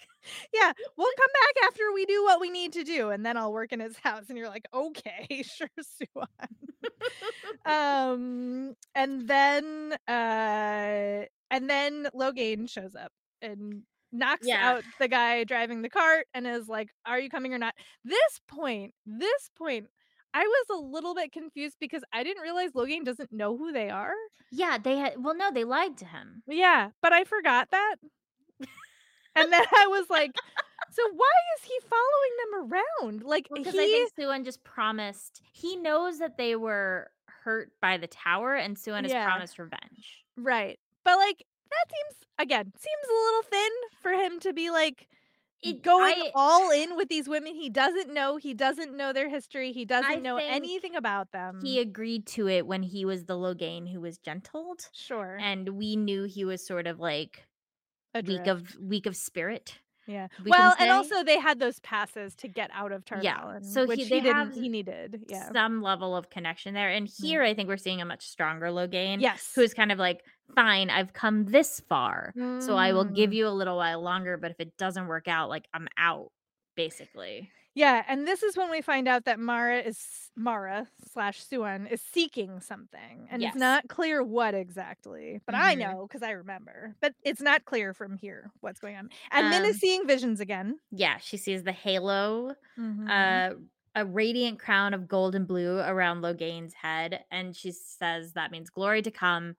Yeah, 0.53 0.71
we'll 0.97 1.11
come 1.19 1.31
back 1.33 1.67
after 1.69 1.83
we 1.93 2.07
do 2.07 2.23
what 2.23 2.41
we 2.41 2.49
need 2.51 2.73
to 2.75 2.85
do, 2.85 3.11
and 3.11 3.27
then 3.27 3.37
I'll 3.37 3.53
work 3.53 3.73
in 3.73 3.81
his 3.81 3.97
house. 3.99 4.27
And 4.29 4.39
you're 4.39 4.49
like, 4.49 4.67
okay, 4.73 5.43
sure, 5.43 5.69
Siuan. 5.83 6.29
um, 7.67 8.77
and 8.95 9.27
then 9.29 9.97
uh, 10.09 11.25
and 11.51 11.69
then 11.71 12.09
Logain 12.15 12.67
shows 12.69 12.95
up 12.95 13.11
and 13.43 13.83
knocks 14.15 14.47
Yeah. 14.47 14.71
out 14.77 14.85
the 14.99 15.09
guy 15.09 15.45
driving 15.45 15.83
the 15.83 15.91
cart 15.91 16.27
and 16.33 16.47
is 16.47 16.69
like, 16.69 16.89
"Are 17.05 17.19
you 17.21 17.29
coming 17.29 17.53
or 17.53 17.59
not?" 17.59 17.75
This 18.05 18.41
point, 18.49 18.95
this 19.05 19.51
point, 19.59 19.89
I 20.33 20.43
was 20.45 20.67
a 20.71 20.87
little 20.87 21.15
bit 21.15 21.33
confused 21.33 21.77
because 21.81 22.03
I 22.13 22.23
didn't 22.25 22.43
realize 22.43 22.73
Logain 22.73 23.05
doesn't 23.05 23.33
know 23.33 23.57
who 23.57 23.73
they 23.73 23.91
are. 23.91 24.15
Yeah, 24.51 24.79
they 24.79 24.97
had 24.97 25.15
well, 25.23 25.35
no, 25.37 25.51
they 25.53 25.65
lied 25.65 25.99
to 25.99 26.07
him. 26.07 26.43
Yeah, 26.47 26.91
but 27.03 27.13
I 27.13 27.25
forgot 27.25 27.71
that. 27.71 27.97
and 29.37 29.53
then 29.53 29.65
I 29.77 29.87
was 29.89 30.09
like, 30.11 30.33
so 30.93 31.03
why 31.15 31.31
is 31.59 31.65
he 31.65 31.79
following 31.89 32.71
them 32.71 32.73
around? 33.03 33.23
Like 33.25 33.49
Because 33.53 33.75
he 33.75 33.81
I 33.81 33.85
think 33.87 34.15
Siuan 34.15 34.45
just 34.45 34.63
promised 34.65 35.43
he 35.53 35.77
knows 35.77 36.19
that 36.19 36.37
they 36.39 36.57
were 36.57 37.11
hurt 37.27 37.71
by 37.83 37.97
the 37.99 38.07
tower 38.07 38.55
and 38.55 38.77
Siuan 38.77 39.03
has 39.03 39.11
Yeah. 39.13 39.25
promised 39.27 39.59
revenge. 39.59 40.25
right. 40.37 40.79
But 41.05 41.19
like 41.19 41.45
that 41.75 41.91
seems 41.95 42.25
again, 42.39 42.73
seems 42.77 43.09
a 43.11 43.13
little 43.27 43.43
thin 43.43 43.71
for 44.01 44.13
him 44.13 44.41
to 44.41 44.53
be 44.53 44.71
like 44.71 45.09
It- 45.63 45.83
going 45.83 46.15
I- 46.21 46.31
all 46.35 46.71
in 46.71 46.95
with 46.97 47.09
these 47.09 47.29
women 47.29 47.55
he 47.55 47.71
doesn't 47.71 48.13
know, 48.13 48.37
he 48.37 48.53
doesn't 48.55 48.95
know 48.97 49.13
their 49.13 49.29
history, 49.29 49.73
he 49.73 49.85
doesn't 49.85 50.11
I 50.11 50.17
know 50.17 50.37
anything 50.37 50.95
about 50.97 51.31
them. 51.33 51.61
He 51.63 51.79
agreed 51.81 52.27
to 52.29 52.49
it 52.49 52.67
when 52.67 52.83
he 52.83 53.05
was 53.05 53.25
the 53.25 53.35
Logain 53.37 53.91
who 53.91 54.01
was 54.01 54.19
gentled. 54.19 54.81
sure. 54.93 55.39
And 55.41 55.71
we 55.71 55.97
knew 55.97 56.25
he 56.25 56.45
was 56.45 56.67
sort 56.67 56.87
of 56.87 56.99
like 57.01 57.47
weak 58.15 58.25
adrift. 58.41 58.47
of 58.49 58.77
weak 58.81 59.07
of 59.07 59.17
spirit. 59.17 59.79
Yeah. 60.07 60.29
we 60.45 60.51
Well, 60.51 60.75
and 60.79 60.91
also 60.91 61.23
they 61.25 61.39
had 61.39 61.59
those 61.59 61.81
passes 61.81 62.35
to 62.37 62.49
get 62.49 62.71
out 62.75 62.93
of 62.93 63.05
Yeah, 63.23 63.59
so 63.63 63.83
he- 63.83 63.87
which 63.87 64.01
he, 64.01 64.09
didn't. 64.09 64.35
have 64.35 64.55
He 64.55 64.69
needed. 64.69 65.25
Yeah. 65.29 65.51
some 65.53 65.81
level 65.83 66.15
of 66.17 66.29
connection 66.31 66.75
there. 66.75 66.91
And 66.91 67.09
here 67.09 67.43
I 67.43 67.55
think 67.55 67.69
we're 67.69 67.77
seeing 67.77 68.01
a 68.03 68.05
much 68.05 68.27
stronger 68.27 68.67
Logain. 68.67 69.21
Yes. 69.21 69.53
Who's 69.55 69.73
kind 69.75 69.91
of 69.93 69.99
like, 69.99 70.23
fine, 70.55 70.91
I've 70.91 71.13
come 71.15 71.47
this 71.47 71.81
far. 71.89 72.33
So 72.61 72.77
I 72.77 72.93
will 72.93 73.05
give 73.05 73.31
Mm. 73.31 73.35
you 73.35 73.49
a 73.49 73.51
little 73.51 73.77
while 73.79 74.03
longer, 74.03 74.37
but 74.37 74.51
if 74.51 74.61
it 74.61 74.77
doesn't 74.77 75.07
work 75.07 75.27
out, 75.29 75.49
like 75.49 75.67
I'm 75.73 75.89
out, 75.97 76.31
basically. 76.77 77.51
Yeah, 77.77 78.05
and 78.07 78.27
this 78.27 78.45
is 78.45 78.57
when 78.57 78.71
we 78.71 78.81
find 78.83 79.09
out 79.09 79.25
that 79.25 79.41
Mara 79.41 79.81
is 79.81 80.31
Mara 80.37 80.87
slash 81.13 81.45
Siuan 81.45 81.91
is 81.91 82.01
seeking 82.01 82.61
something, 82.61 83.27
and 83.31 83.43
Yes. 83.43 83.53
it's 83.55 83.57
not 83.57 83.89
clear 83.89 84.23
what 84.23 84.55
exactly. 84.55 85.41
But 85.45 85.57
I 85.57 85.75
Mhm. 85.75 85.79
know 85.79 86.07
because 86.07 86.23
I 86.23 86.31
remember. 86.31 86.95
But 87.01 87.15
it's 87.23 87.41
not 87.41 87.65
clear 87.65 87.93
from 87.93 88.17
here 88.17 88.53
what's 88.61 88.79
going 88.79 88.97
on. 88.97 89.11
And 89.33 89.51
Min 89.51 89.65
Um, 89.65 89.71
is 89.71 89.79
seeing 89.81 90.07
visions 90.07 90.39
again. 90.41 90.79
Yeah, 90.91 91.19
she 91.19 91.37
sees 91.37 91.65
the 91.65 91.73
halo, 91.73 92.55
Mhm. 92.77 93.07
uh, 93.09 93.55
a 93.97 94.05
radiant 94.07 94.59
crown 94.61 94.95
of 94.95 95.09
gold 95.09 95.35
and 95.35 95.47
blue 95.47 95.79
around 95.79 96.21
Logain's 96.23 96.75
head, 96.75 97.25
and 97.31 97.57
she 97.57 97.73
says 97.73 98.33
that 98.35 98.51
means 98.51 98.71
glory 98.71 99.03
to 99.03 99.11
come. 99.11 99.57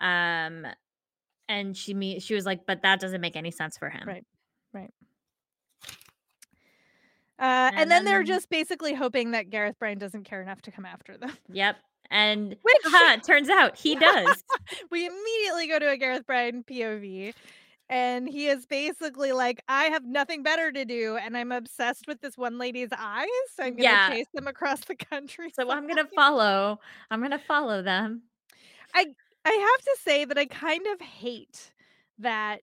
Um, 0.00 0.66
and 1.48 1.76
she 1.76 1.94
me 1.94 2.20
she 2.20 2.34
was 2.34 2.46
like, 2.46 2.66
but 2.66 2.82
that 2.82 3.00
doesn't 3.00 3.20
make 3.20 3.36
any 3.36 3.50
sense 3.52 3.78
for 3.78 3.90
him. 3.90 4.06
Right. 4.06 4.24
Right. 4.72 4.92
Uh, 7.38 7.70
and, 7.72 7.80
and 7.82 7.90
then 7.90 8.04
they're 8.04 8.24
just 8.24 8.50
basically 8.50 8.94
hoping 8.94 9.30
that 9.32 9.50
Gareth 9.50 9.78
Bryne 9.78 9.98
doesn't 9.98 10.24
care 10.24 10.42
enough 10.42 10.60
to 10.62 10.70
come 10.70 10.84
after 10.84 11.16
them. 11.16 11.32
Yep. 11.52 11.76
And 12.10 12.48
Which- 12.62 12.76
it 12.84 13.22
turns 13.24 13.48
out 13.48 13.76
he 13.78 13.94
does. 13.94 14.42
we 14.90 15.06
immediately 15.06 15.68
go 15.68 15.78
to 15.78 15.88
a 15.90 15.96
Gareth 15.96 16.26
Bryne 16.26 16.64
POV. 16.64 17.34
And 17.90 18.28
he 18.28 18.48
is 18.48 18.66
basically 18.66 19.32
like, 19.32 19.62
I 19.66 19.84
have 19.84 20.04
nothing 20.04 20.42
better 20.42 20.70
to 20.70 20.84
do, 20.84 21.16
and 21.16 21.34
I'm 21.34 21.52
obsessed 21.52 22.06
with 22.06 22.20
this 22.20 22.36
one 22.36 22.58
lady's 22.58 22.90
eyes. 22.96 23.26
So 23.54 23.62
I'm 23.62 23.70
gonna 23.76 23.82
Yeah. 23.84 24.10
chase 24.10 24.26
them 24.34 24.46
across 24.46 24.80
the 24.80 24.94
country. 24.94 25.50
so 25.54 25.70
I'm 25.70 25.86
gonna 25.88 26.08
follow. 26.14 26.80
I'm 27.10 27.22
gonna 27.22 27.38
follow 27.48 27.80
them. 27.80 28.24
I, 28.94 29.06
I 29.44 29.50
have 29.50 29.84
to 29.84 29.96
say 30.02 30.26
that 30.26 30.36
I 30.36 30.44
kind 30.46 30.86
of 30.88 31.00
hate 31.00 31.72
that 32.18 32.60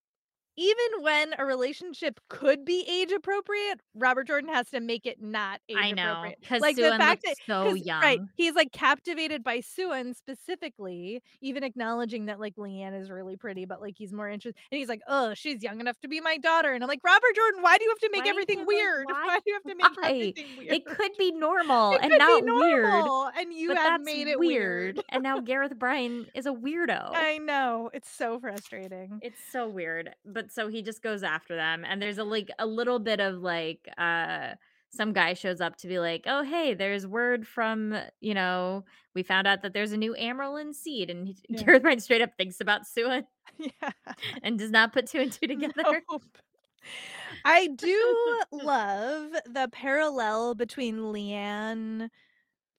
even 0.57 1.01
when 1.03 1.33
a 1.37 1.45
relationship 1.45 2.19
could 2.29 2.63
be 2.65 2.85
age 2.89 3.11
appropriate, 3.11 3.81
Robert 3.93 4.27
Jordan 4.27 4.53
has 4.53 4.69
to 4.69 4.79
make 4.79 5.05
it 5.05 5.21
not 5.21 5.59
age 5.69 5.75
appropriate. 5.77 5.99
I 5.99 6.23
know 6.23 6.31
because 6.39 6.61
Like 6.61 6.75
the 6.75 6.83
fact 6.97 7.23
that 7.25 7.35
so 7.45 7.73
young. 7.73 8.01
right, 8.01 8.19
he's 8.35 8.53
like 8.55 8.71
captivated 8.71 9.43
by 9.43 9.59
Siuan 9.59 10.15
specifically, 10.15 11.21
even 11.41 11.63
acknowledging 11.63 12.25
that 12.27 12.39
like 12.39 12.53
Leane 12.57 12.93
is 12.93 13.09
really 13.09 13.35
pretty, 13.35 13.65
but 13.65 13.81
like 13.81 13.95
he's 13.97 14.13
more 14.13 14.29
interested. 14.29 14.59
And 14.71 14.79
he's 14.79 14.89
like, 14.89 15.01
"Oh, 15.07 15.33
she's 15.33 15.61
young 15.63 15.79
enough 15.79 15.99
to 16.01 16.07
be 16.07 16.21
my 16.21 16.37
daughter." 16.37 16.73
And 16.73 16.83
I'm 16.83 16.87
like, 16.87 17.01
Robert 17.03 17.35
Jordan, 17.35 17.61
why 17.61 17.77
do 17.77 17.83
you 17.83 17.89
have 17.89 17.99
to 17.99 18.09
make 18.11 18.21
Right? 18.21 18.29
everything 18.29 18.59
Like, 18.59 18.67
weird? 18.67 19.05
why- 19.09 19.25
Why 19.25 19.37
do 19.39 19.43
you 19.47 19.53
have 19.53 19.63
to 19.63 19.75
make 19.75 19.97
why? 20.01 20.09
everything 20.09 20.45
weird? 20.57 20.73
It 20.73 20.85
could 20.85 21.11
be 21.17 21.31
normal 21.35 21.93
It 21.93 21.99
and 22.01 22.11
could 22.11 22.19
not 22.19 22.45
be 22.45 22.51
weird. 22.51 22.83
normal, 22.89 23.29
and 23.37 23.53
you 23.53 23.75
have 23.75 24.01
made 24.01 24.27
it 24.27 24.39
weird. 24.39 24.95
weird. 24.97 25.05
and 25.09 25.23
now 25.23 25.39
Gareth 25.41 25.77
Bryne 25.77 26.27
is 26.33 26.45
a 26.45 26.51
weirdo. 26.51 27.11
I 27.13 27.37
know 27.39 27.89
it's 27.93 28.09
so 28.09 28.39
frustrating. 28.39 29.19
It's 29.21 29.39
so 29.51 29.67
weird. 29.67 30.11
But 30.25 30.44
so 30.51 30.67
he 30.67 30.81
just 30.81 31.01
goes 31.01 31.23
after 31.23 31.55
them 31.55 31.83
and 31.85 32.01
there's 32.01 32.17
a 32.17 32.23
like 32.23 32.49
a 32.59 32.65
little 32.65 32.99
bit 32.99 33.19
of 33.19 33.41
like 33.41 33.89
uh 33.97 34.49
some 34.95 35.13
guy 35.13 35.33
shows 35.33 35.59
up 35.61 35.75
to 35.77 35.87
be 35.87 35.99
like, 35.99 36.23
"Oh, 36.25 36.41
hey, 36.43 36.73
there's 36.73 37.05
word 37.05 37.45
from, 37.45 37.95
you 38.21 38.33
know, 38.33 38.85
we 39.13 39.23
found 39.23 39.45
out 39.45 39.61
that 39.63 39.73
there's 39.73 39.91
a 39.91 39.97
new 39.97 40.15
Amyrlin 40.19 40.73
Seat." 40.73 41.09
And 41.09 41.27
he, 41.27 41.35
Yeah. 41.49 41.63
Gareth 41.63 41.81
Bryne 41.83 41.99
straight 41.99 42.21
up 42.21 42.31
thinks 42.37 42.61
about 42.61 42.83
Siuan 42.83 43.25
yeah. 43.57 43.91
and 44.43 44.57
does 44.57 44.71
not 44.71 44.93
put 44.93 45.07
two 45.07 45.19
and 45.19 45.31
two 45.31 45.47
together. 45.47 46.01
Nope. 46.09 46.23
I 47.43 47.67
do 47.67 48.41
love 48.51 49.31
the 49.45 49.69
parallel 49.71 50.55
between 50.55 51.11
Leane 51.11 52.09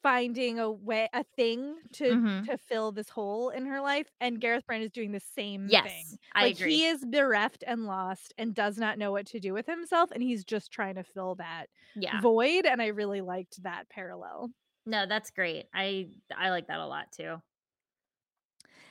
finding 0.07 0.59
a 0.61 0.71
way 0.71 1.09
a 1.13 1.25
thing 1.25 1.77
to 1.93 2.17
Mhm. 2.17 2.49
to 2.49 2.57
fill 2.59 2.93
this 2.93 3.09
hole 3.09 3.51
in 3.51 3.67
her 3.67 3.81
life 3.81 4.09
and 4.21 4.41
Gareth 4.41 4.65
Bryne 4.67 4.83
is 4.83 4.93
doing 4.93 5.11
the 5.13 5.19
same 5.21 5.73
Yes, 5.73 5.81
thing. 5.83 6.19
I 6.35 6.47
agree. 6.47 6.81
he 6.81 6.87
is 6.87 7.05
bereft 7.05 7.65
and 7.67 7.87
lost 7.87 8.33
and 8.39 8.55
does 8.55 8.79
not 8.79 8.99
know 8.99 9.11
what 9.13 9.27
to 9.29 9.41
do 9.41 9.53
with 9.53 9.67
himself 9.67 10.11
and 10.13 10.23
he's 10.23 10.45
just 10.45 10.71
trying 10.71 10.95
to 10.95 11.03
fill 11.05 11.35
that 11.37 11.67
yeah. 11.95 12.21
void 12.21 12.67
and 12.67 12.81
I 12.81 12.89
really 12.89 13.21
liked 13.21 13.63
that 13.65 13.89
parallel. 13.89 14.51
No, 14.85 15.07
that's 15.07 15.31
great. 15.31 15.69
I 15.75 16.11
I 16.35 16.51
like 16.51 16.69
that 16.69 16.79
a 16.81 16.87
lot 16.87 17.11
too. 17.13 17.43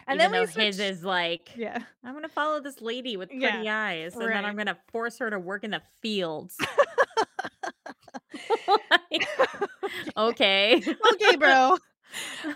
And 0.08 0.20
Even 0.20 0.32
then 0.32 0.32
though 0.32 0.48
his 0.48 0.80
is 0.80 1.04
like, 1.04 1.50
Yeah. 1.56 1.80
I'm 2.04 2.14
gonna 2.14 2.30
follow 2.30 2.60
this 2.60 2.82
lady 2.82 3.18
with 3.18 3.30
pretty 3.30 3.42
Yeah, 3.42 3.62
eyes, 3.68 4.14
and 4.16 4.24
then. 4.32 4.46
I'm 4.46 4.56
gonna 4.56 4.78
force 4.92 5.18
her 5.20 5.30
to 5.30 5.40
work 5.40 5.64
in 5.64 5.72
the 5.72 5.82
fields. 6.02 6.58
Like, 9.12 9.28
okay. 10.18 10.76
okay, 11.14 11.36
bro. 11.38 11.74
Uh, 11.74 11.78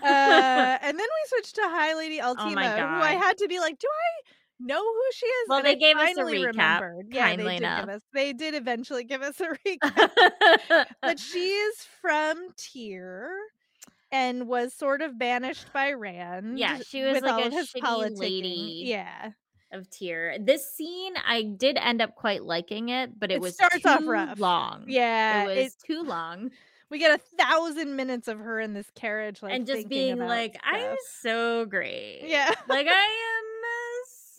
and 0.82 0.98
then 0.98 1.06
we 1.06 1.28
switched 1.28 1.54
to 1.56 1.62
High 1.62 1.94
Lady 1.94 2.18
Alteima, 2.18 2.88
who 2.88 3.00
I 3.00 3.12
had 3.12 3.38
to 3.38 3.48
be 3.48 3.58
like, 3.60 3.78
do 3.78 3.86
I 3.88 4.30
know 4.60 4.82
who 4.82 5.02
she 5.14 5.26
is? 5.26 5.48
Well, 5.48 5.58
And 5.58 5.66
they 5.66 5.74
I 5.74 5.76
gave 5.76 5.96
us 5.96 6.16
a 6.16 6.22
recap, 6.24 6.82
remembered. 6.82 7.06
Yeah, 7.10 7.28
kindly 7.28 7.58
they 7.58 7.60
did 7.60 7.88
us. 7.88 8.02
They 8.12 8.32
did 8.32 8.54
eventually 8.54 9.04
give 9.04 9.22
us 9.22 9.40
a 9.40 9.48
recap. 9.66 10.10
but 11.02 11.18
she 11.18 11.50
is 11.50 11.76
from 12.00 12.50
Tear 12.56 13.30
and 14.12 14.46
was 14.48 14.72
sort 14.74 15.02
of 15.02 15.18
banished 15.18 15.72
by 15.72 15.92
Rand. 15.92 16.58
Yeah, 16.58 16.78
she 16.86 17.02
was 17.02 17.20
like 17.22 17.46
a 17.46 17.50
his 17.50 17.72
shitty 17.72 18.18
lady. 18.18 18.82
Yeah, 18.86 19.30
of 19.72 19.88
Tear. 19.90 20.36
This 20.40 20.68
scene, 20.72 21.14
I 21.26 21.42
did 21.42 21.76
end 21.76 22.02
up 22.02 22.14
quite 22.16 22.42
liking 22.44 22.88
it, 22.88 23.18
but 23.18 23.30
it, 23.30 23.36
It 23.36 23.40
was 23.40 23.54
starts 23.54 23.82
too 23.82 23.88
off 23.88 24.02
rough. 24.04 24.38
long. 24.40 24.84
yeah. 24.88 25.44
it 25.44 25.46
was 25.46 25.56
it- 25.58 25.74
too 25.86 26.02
long, 26.02 26.50
we 26.90 26.98
get 26.98 27.18
a 27.18 27.22
thousand 27.38 27.94
minutes 27.94 28.26
of 28.26 28.38
her 28.38 28.58
in 28.58 28.74
this 28.74 28.90
carriage, 28.96 29.42
like 29.42 29.52
and 29.54 29.66
just 29.66 29.88
being 29.88 30.18
like, 30.18 30.58
"I'm 30.64 30.96
so 31.20 31.64
great." 31.66 32.22
Yeah. 32.24 32.50
like 32.68 32.88
I 32.88 32.90
am 32.90 33.44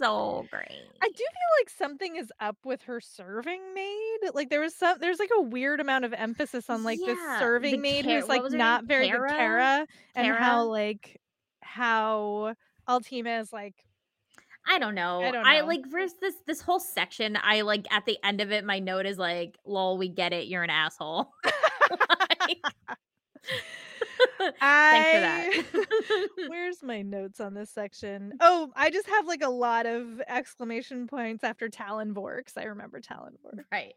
so 0.02 0.46
great. 0.50 0.68
I 1.02 1.08
do 1.08 1.16
feel 1.18 1.60
like 1.60 1.70
something 1.70 2.16
is 2.16 2.32
up 2.40 2.58
with 2.64 2.82
her 2.84 3.00
serving 3.02 3.74
maid. 3.74 4.32
Like 4.34 4.50
there 4.50 4.62
was 4.62 4.76
some 4.76 4.98
there's 5.00 5.20
like 5.20 5.32
a 5.38 5.42
weird 5.42 5.80
amount 5.80 6.06
of 6.06 6.14
emphasis 6.14 6.70
on 6.70 6.84
like 6.84 7.00
this 7.00 7.20
serving 7.40 7.82
maid 7.82 8.06
Ca- 8.06 8.20
who's 8.20 8.28
like 8.28 8.44
name? 8.44 8.58
not 8.58 8.86
very 8.86 9.10
good 9.10 9.28
Kara? 9.28 9.86
And 10.16 10.34
how 10.34 10.66
like 10.66 11.22
how 11.62 12.56
Alteima 12.88 13.42
is 13.42 13.54
like 13.54 13.76
I 14.68 14.78
don't 14.78 14.94
know. 14.94 15.22
I, 15.22 15.32
don't 15.32 15.44
know. 15.44 15.66
like 15.66 15.88
first 15.90 16.16
this 16.22 16.36
this 16.46 16.62
whole 16.62 16.80
section. 16.80 17.38
I 17.42 17.62
like 17.62 17.92
at 17.92 18.06
the 18.06 18.18
end 18.24 18.42
of 18.42 18.52
it, 18.52 18.64
my 18.64 18.78
note 18.78 19.08
is 19.08 19.18
like, 19.18 19.58
"Lol, 19.66 19.98
we 19.98 20.08
get 20.08 20.34
it. 20.34 20.48
You're 20.48 20.64
an 20.64 20.70
asshole." 20.70 21.32
Like, 22.42 22.58
I 24.40 24.52
Thanks 24.92 25.12
for 25.12 25.20
that. 25.20 26.28
Where's 26.50 26.84
my 26.84 27.02
notes 27.02 27.40
on 27.40 27.54
this 27.54 27.70
section? 27.70 28.34
Oh, 28.40 28.72
I 28.76 28.90
just 28.90 29.08
have 29.10 29.26
like 29.28 29.44
a 29.44 29.50
lot 29.50 29.86
of 29.86 30.22
exclamation 30.28 31.08
points 31.08 31.44
after 31.44 31.70
Tallanvor's. 31.70 32.54
I 32.58 32.64
remember 32.64 33.00
Talon 33.00 33.34
Vorks. 33.46 33.64
right. 33.72 33.94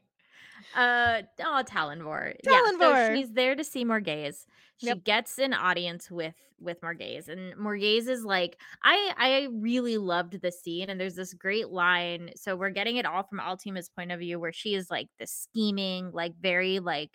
Uh 0.74 1.22
oh, 1.40 1.62
Tallanvor. 1.66 2.34
Yeah, 2.44 2.70
so 2.78 3.14
she's 3.14 3.32
there 3.32 3.54
to 3.54 3.64
see 3.64 3.84
Morgase. 3.84 4.46
She 4.78 4.86
Yep. 4.86 5.04
gets 5.04 5.38
an 5.38 5.52
audience 5.52 6.10
with 6.10 6.36
with 6.60 6.80
Morgase, 6.80 7.28
and 7.28 7.54
Morgase 7.56 8.08
is 8.08 8.24
like, 8.24 8.56
I 8.82 9.12
I 9.16 9.48
really 9.52 9.98
loved 9.98 10.40
the 10.40 10.52
scene, 10.52 10.88
and 10.90 10.98
there's 10.98 11.16
this 11.16 11.34
great 11.34 11.68
line. 11.68 12.30
So 12.36 12.56
we're 12.56 12.70
getting 12.70 12.96
it 12.96 13.04
all 13.04 13.24
from 13.24 13.40
Alteima's 13.40 13.88
point 13.90 14.12
of 14.12 14.20
view, 14.20 14.38
where 14.40 14.52
she 14.52 14.74
is 14.74 14.90
like 14.90 15.08
the 15.18 15.26
scheming, 15.26 16.12
like 16.12 16.34
very 16.40 16.78
like 16.78 17.10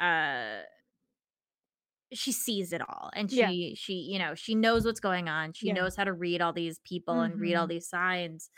uh 0.00 0.62
she 2.12 2.32
sees 2.32 2.72
it 2.72 2.80
all 2.82 3.10
and 3.14 3.30
Yeah. 3.32 3.48
she 3.48 3.74
she 3.74 3.94
you 3.94 4.18
know 4.18 4.34
she 4.34 4.54
knows 4.54 4.84
what's 4.84 5.00
going 5.00 5.28
on 5.28 5.52
she 5.52 5.68
Yeah. 5.68 5.74
knows 5.74 5.96
how 5.96 6.04
to 6.04 6.12
read 6.12 6.40
all 6.42 6.52
these 6.52 6.78
people 6.80 7.20
and 7.20 7.40
read 7.40 7.54
all 7.54 7.66
Mhm. 7.66 7.70
these 7.70 7.88
signs 7.88 8.50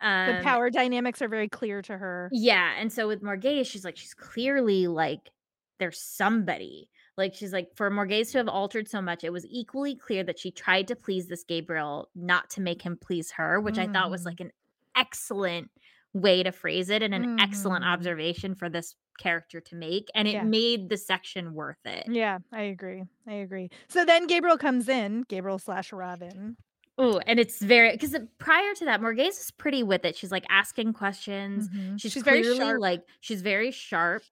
The 0.00 0.06
um 0.36 0.42
power 0.42 0.70
dynamics 0.70 1.20
are 1.22 1.28
very 1.28 1.48
clear 1.48 1.82
to 1.82 1.96
her. 1.98 2.28
yeah 2.32 2.74
and 2.78 2.92
so 2.92 3.06
with 3.08 3.22
Morgase 3.22 3.66
she's 3.66 3.84
like 3.84 3.96
she's 3.96 4.14
clearly 4.14 4.86
like 4.86 5.30
there's 5.78 6.00
somebody 6.00 6.88
like 7.16 7.34
she's 7.34 7.52
like 7.52 7.68
for 7.76 7.90
Morgase 7.90 8.32
to 8.32 8.38
have 8.38 8.48
altered 8.48 8.88
so 8.88 9.00
much 9.02 9.24
it 9.24 9.32
was 9.32 9.46
equally 9.46 9.94
clear 9.94 10.22
that 10.24 10.38
she 10.38 10.50
tried 10.50 10.88
to 10.88 10.96
please 10.96 11.26
this 11.28 11.44
Gaebril 11.44 12.06
not 12.14 12.50
to 12.50 12.60
make 12.60 12.82
him 12.82 12.96
please 12.96 13.30
her 13.32 13.60
which 13.60 13.78
I 13.78 13.86
thought 13.86 14.10
was 14.10 14.24
like 14.24 14.40
an 14.40 14.52
excellent 14.96 15.70
way 16.12 16.42
to 16.42 16.52
phrase 16.52 16.90
it 16.90 17.02
and 17.02 17.14
an 17.14 17.26
excellent 17.38 17.84
Mhm. 17.84 17.88
observation 17.92 18.54
for 18.54 18.68
this 18.68 18.96
character 19.18 19.60
to 19.60 19.76
make 19.76 20.08
and 20.14 20.26
it 20.28 20.36
Yeah. 20.36 20.42
made 20.42 20.88
the 20.88 20.96
section 20.96 21.54
worth 21.54 21.84
it 21.84 22.08
Yeah, 22.08 22.38
I 22.52 22.62
agree. 22.62 23.04
I 23.26 23.34
agree. 23.34 23.70
So 23.88 24.04
then 24.04 24.26
Gaebril 24.26 24.58
comes 24.58 24.88
in, 24.88 25.24
Gaebril 25.24 25.60
slash 25.60 25.90
Rahvin. 25.90 26.56
Oh, 26.98 27.18
and 27.26 27.38
it's 27.40 27.62
very 27.62 27.92
because 27.92 28.14
prior 28.38 28.74
to 28.74 28.84
that, 28.86 29.00
Morgase 29.00 29.40
is 29.40 29.50
pretty 29.50 29.82
with 29.82 30.04
it. 30.04 30.16
She's 30.16 30.32
like 30.32 30.44
asking 30.50 30.92
questions. 30.92 31.68
Mhm. 31.68 31.98
She's, 32.00 32.12
She's 32.12 32.22
very 32.22 32.42
sharp. 32.42 32.80
like 32.80 33.04
she's 33.20 33.42
very 33.42 33.70
sharp. 33.70 34.22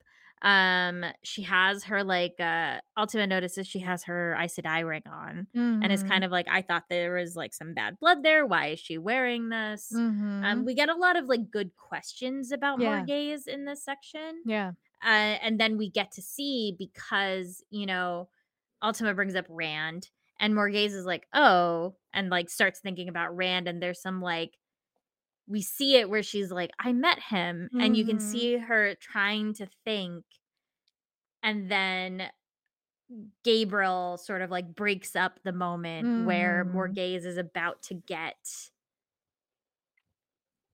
Um, 0.42 1.04
she 1.24 1.42
has 1.42 1.84
her 1.84 2.04
like 2.04 2.34
uh 2.40 2.80
Alteima 2.96 3.28
notices 3.28 3.66
she 3.66 3.80
has 3.80 4.04
her 4.04 4.34
Aes 4.38 4.56
Sedai 4.56 4.86
ring 4.86 5.02
on. 5.06 5.46
And 5.54 5.92
it's 5.92 6.02
kind 6.02 6.24
of 6.24 6.30
like 6.30 6.46
I 6.48 6.62
thought 6.62 6.84
there 6.88 7.14
was 7.14 7.36
like 7.36 7.54
some 7.54 7.74
bad 7.74 7.98
blood 7.98 8.22
there. 8.22 8.46
Why 8.46 8.68
is 8.68 8.80
she 8.80 8.98
wearing 8.98 9.48
this? 9.48 9.90
Um, 9.92 10.62
Mhm. 10.62 10.64
we 10.66 10.74
get 10.74 10.88
a 10.88 10.94
lot 10.94 11.16
of 11.16 11.26
like 11.26 11.50
good 11.50 11.76
questions 11.76 12.52
about 12.52 12.80
Yeah. 12.80 13.04
In 13.46 13.64
this 13.64 13.84
section. 13.84 14.42
Yeah. 14.46 14.72
Uh, 15.02 15.38
and 15.42 15.60
then 15.60 15.76
we 15.78 15.90
get 15.90 16.12
to 16.12 16.22
see 16.22 16.74
because 16.78 17.62
you 17.70 17.86
know 17.86 18.28
Alteima 18.82 19.14
brings 19.14 19.34
up 19.34 19.46
Rand, 19.48 20.10
and 20.40 20.54
Morgase 20.54 20.92
is 20.94 21.04
like, 21.04 21.26
"Oh," 21.34 21.96
and 22.12 22.30
like 22.30 22.48
starts 22.50 22.80
thinking 22.80 23.08
about 23.08 23.36
Rand, 23.36 23.68
and 23.68 23.82
there's 23.82 24.00
some 24.00 24.20
like 24.22 24.56
we 25.48 25.62
see 25.62 25.96
it 25.96 26.10
where 26.10 26.22
she's 26.22 26.50
like, 26.52 26.70
"I 26.78 26.92
met 26.92 27.20
him," 27.20 27.70
and 27.78 27.96
you 27.96 28.04
can 28.04 28.18
Mhm. 28.18 28.18
see 28.20 28.58
her 28.58 28.94
trying 28.96 29.54
to 29.54 29.66
think, 29.84 30.24
and 31.42 31.70
then 31.70 32.30
Gaebril 33.46 34.18
sort 34.18 34.42
of 34.42 34.50
like 34.50 34.74
breaks 34.74 35.16
up 35.16 35.40
the 35.42 35.52
moment 35.52 36.10
where 36.14 36.64
Mhm. 36.64 36.64
Morgase 36.64 37.24
is 37.24 37.36
about 37.36 37.82
to 37.84 37.94
get 37.94 38.36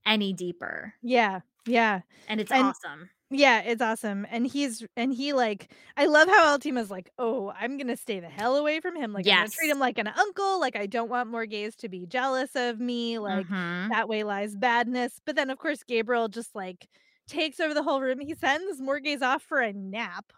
any 0.06 0.32
deeper, 0.32 0.94
Yeah. 1.02 1.40
Yeah. 1.66 2.02
and 2.26 2.40
it's 2.40 2.52
And 2.52 2.74
awesome. 2.82 3.10
Yeah, 3.30 3.62
it's 3.62 3.82
awesome. 3.82 4.26
And 4.30 4.46
he's 4.46 4.84
and 4.96 5.12
he 5.12 5.32
like 5.32 5.72
I 5.96 6.06
love 6.06 6.28
how 6.28 6.56
Alteima's 6.56 6.90
like, 6.90 7.10
"Oh, 7.18 7.50
I'm 7.58 7.76
going 7.78 7.88
to 7.88 7.96
stay 7.96 8.20
the 8.20 8.28
hell 8.28 8.56
away 8.56 8.80
from 8.80 8.96
him. 8.96 9.12
Like 9.12 9.26
I'm 9.26 9.34
going 9.34 9.48
to 9.50 9.56
treat 9.56 9.70
him 9.70 9.78
like 9.78 9.98
an 9.98 10.08
uncle. 10.08 10.60
Like 10.60 10.76
I 10.76 10.86
don't 10.86 11.08
want 11.10 11.30
Morgase 11.30 11.74
to 11.76 11.88
be 11.88 12.06
jealous 12.06 12.50
of 12.54 12.78
me. 12.80 13.18
Like 13.18 13.48
Mhm. 13.48 13.90
that 13.90 14.08
way 14.08 14.24
lies 14.24 14.56
badness." 14.56 15.20
But 15.24 15.36
then 15.36 15.50
of 15.50 15.58
course 15.58 15.82
Gaebril 15.88 16.30
just 16.30 16.54
like 16.54 16.88
takes 17.26 17.60
over 17.60 17.74
the 17.74 17.82
whole 17.82 18.00
room. 18.02 18.20
He 18.20 18.34
sends 18.34 18.80
Morgase 18.80 19.22
off 19.22 19.42
for 19.42 19.60
a 19.60 19.72
nap 19.72 20.32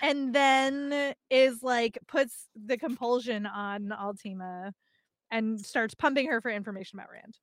and 0.00 0.34
then 0.34 1.14
is 1.30 1.62
like 1.62 1.98
puts 2.08 2.48
the 2.56 2.78
compulsion 2.78 3.46
on 3.46 3.88
Alteima 3.90 4.72
and 5.30 5.60
starts 5.60 5.94
pumping 5.94 6.28
her 6.28 6.40
for 6.42 6.50
information 6.50 6.98
about 7.00 7.10
Rand. 7.12 7.38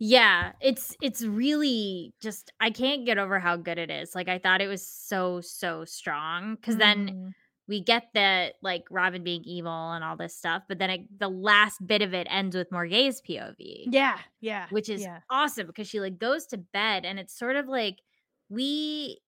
Yeah, 0.00 0.52
it's 0.60 0.96
it's 1.00 1.22
really 1.24 2.14
just 2.20 2.52
I 2.60 2.70
can't 2.70 3.06
get 3.06 3.18
over 3.18 3.38
how 3.38 3.56
good 3.56 3.78
it 3.78 3.90
is. 3.90 4.14
Like 4.14 4.28
I 4.28 4.38
thought 4.38 4.60
it 4.60 4.66
was 4.68 4.86
so 4.86 5.40
so 5.40 5.84
strong 5.84 6.56
cuz 6.58 6.76
then 6.76 7.12
Mhm. 7.12 7.34
we 7.68 7.80
get 7.80 8.08
that 8.14 8.54
like 8.62 8.84
Rahvin 8.90 9.24
being 9.24 9.44
evil 9.44 9.92
and 9.92 10.04
all 10.04 10.16
this 10.16 10.36
stuff, 10.36 10.64
but 10.68 10.78
then 10.78 10.90
it, 10.90 11.18
the 11.18 11.28
last 11.30 11.86
bit 11.86 12.02
of 12.02 12.12
it 12.12 12.26
ends 12.30 12.56
with 12.56 12.70
Morgase's 12.72 13.22
POV, 13.22 13.90
Yeah, 13.90 14.20
yeah, 14.40 14.68
which 14.70 14.88
is 14.88 15.06
yeah. 15.06 15.20
awesome 15.30 15.66
because 15.68 15.88
she 15.88 16.00
like 16.00 16.18
goes 16.18 16.46
to 16.48 16.58
bed 16.58 17.04
and 17.06 17.18
it's 17.18 17.38
sort 17.38 17.56
of 17.56 17.68
like 17.68 18.00
we 18.48 19.20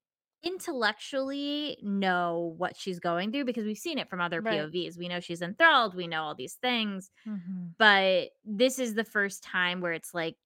intellectually 0.43 1.79
know 1.83 2.55
what 2.59 2.77
she's 2.77 3.01
going 3.01 3.33
through 3.33 3.45
because 3.45 3.65
we've 3.65 3.79
seen 3.79 3.99
it 3.99 4.09
from 4.11 4.21
other 4.21 4.41
Right. 4.41 4.43
POVs. 4.43 4.99
We 4.99 5.09
know 5.09 5.21
she's 5.21 5.43
enthralled, 5.43 5.95
we 5.97 6.07
know 6.09 6.23
all 6.25 6.35
these 6.35 6.55
things, 6.57 7.11
Mhm. 7.25 7.77
but 7.79 8.31
this 8.45 8.79
is 8.79 8.95
the 8.95 9.05
first 9.05 9.43
time 9.45 9.81
where 9.81 9.93
it's 9.93 10.15
like 10.15 10.37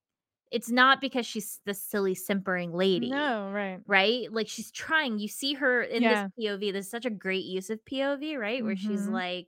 it's 0.51 0.71
not 0.71 1.01
because 1.01 1.27
she's 1.27 1.61
the 1.65 1.75
silly 1.75 2.15
simpering 2.15 2.73
lady. 2.73 3.11
No, 3.11 3.51
right. 3.53 3.81
Right? 3.87 4.33
Like 4.33 4.49
she's 4.49 4.71
trying. 4.71 5.19
You 5.19 5.29
see 5.29 5.55
her 5.55 5.83
in 5.83 6.03
Yeah. 6.03 6.29
this 6.37 6.47
POV. 6.47 6.73
This 6.73 6.87
is 6.87 6.91
such 6.91 7.07
a 7.07 7.11
great 7.11 7.45
use 7.45 7.71
of 7.71 7.85
POV, 7.85 8.37
right? 8.39 8.65
Where 8.65 8.77
she's 8.77 9.07
Mhm. 9.07 9.13
like, 9.13 9.47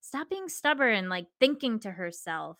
stop 0.00 0.28
being 0.28 0.48
stubborn, 0.48 1.08
like 1.08 1.26
thinking 1.38 1.78
to 1.80 1.90
herself. 1.90 2.58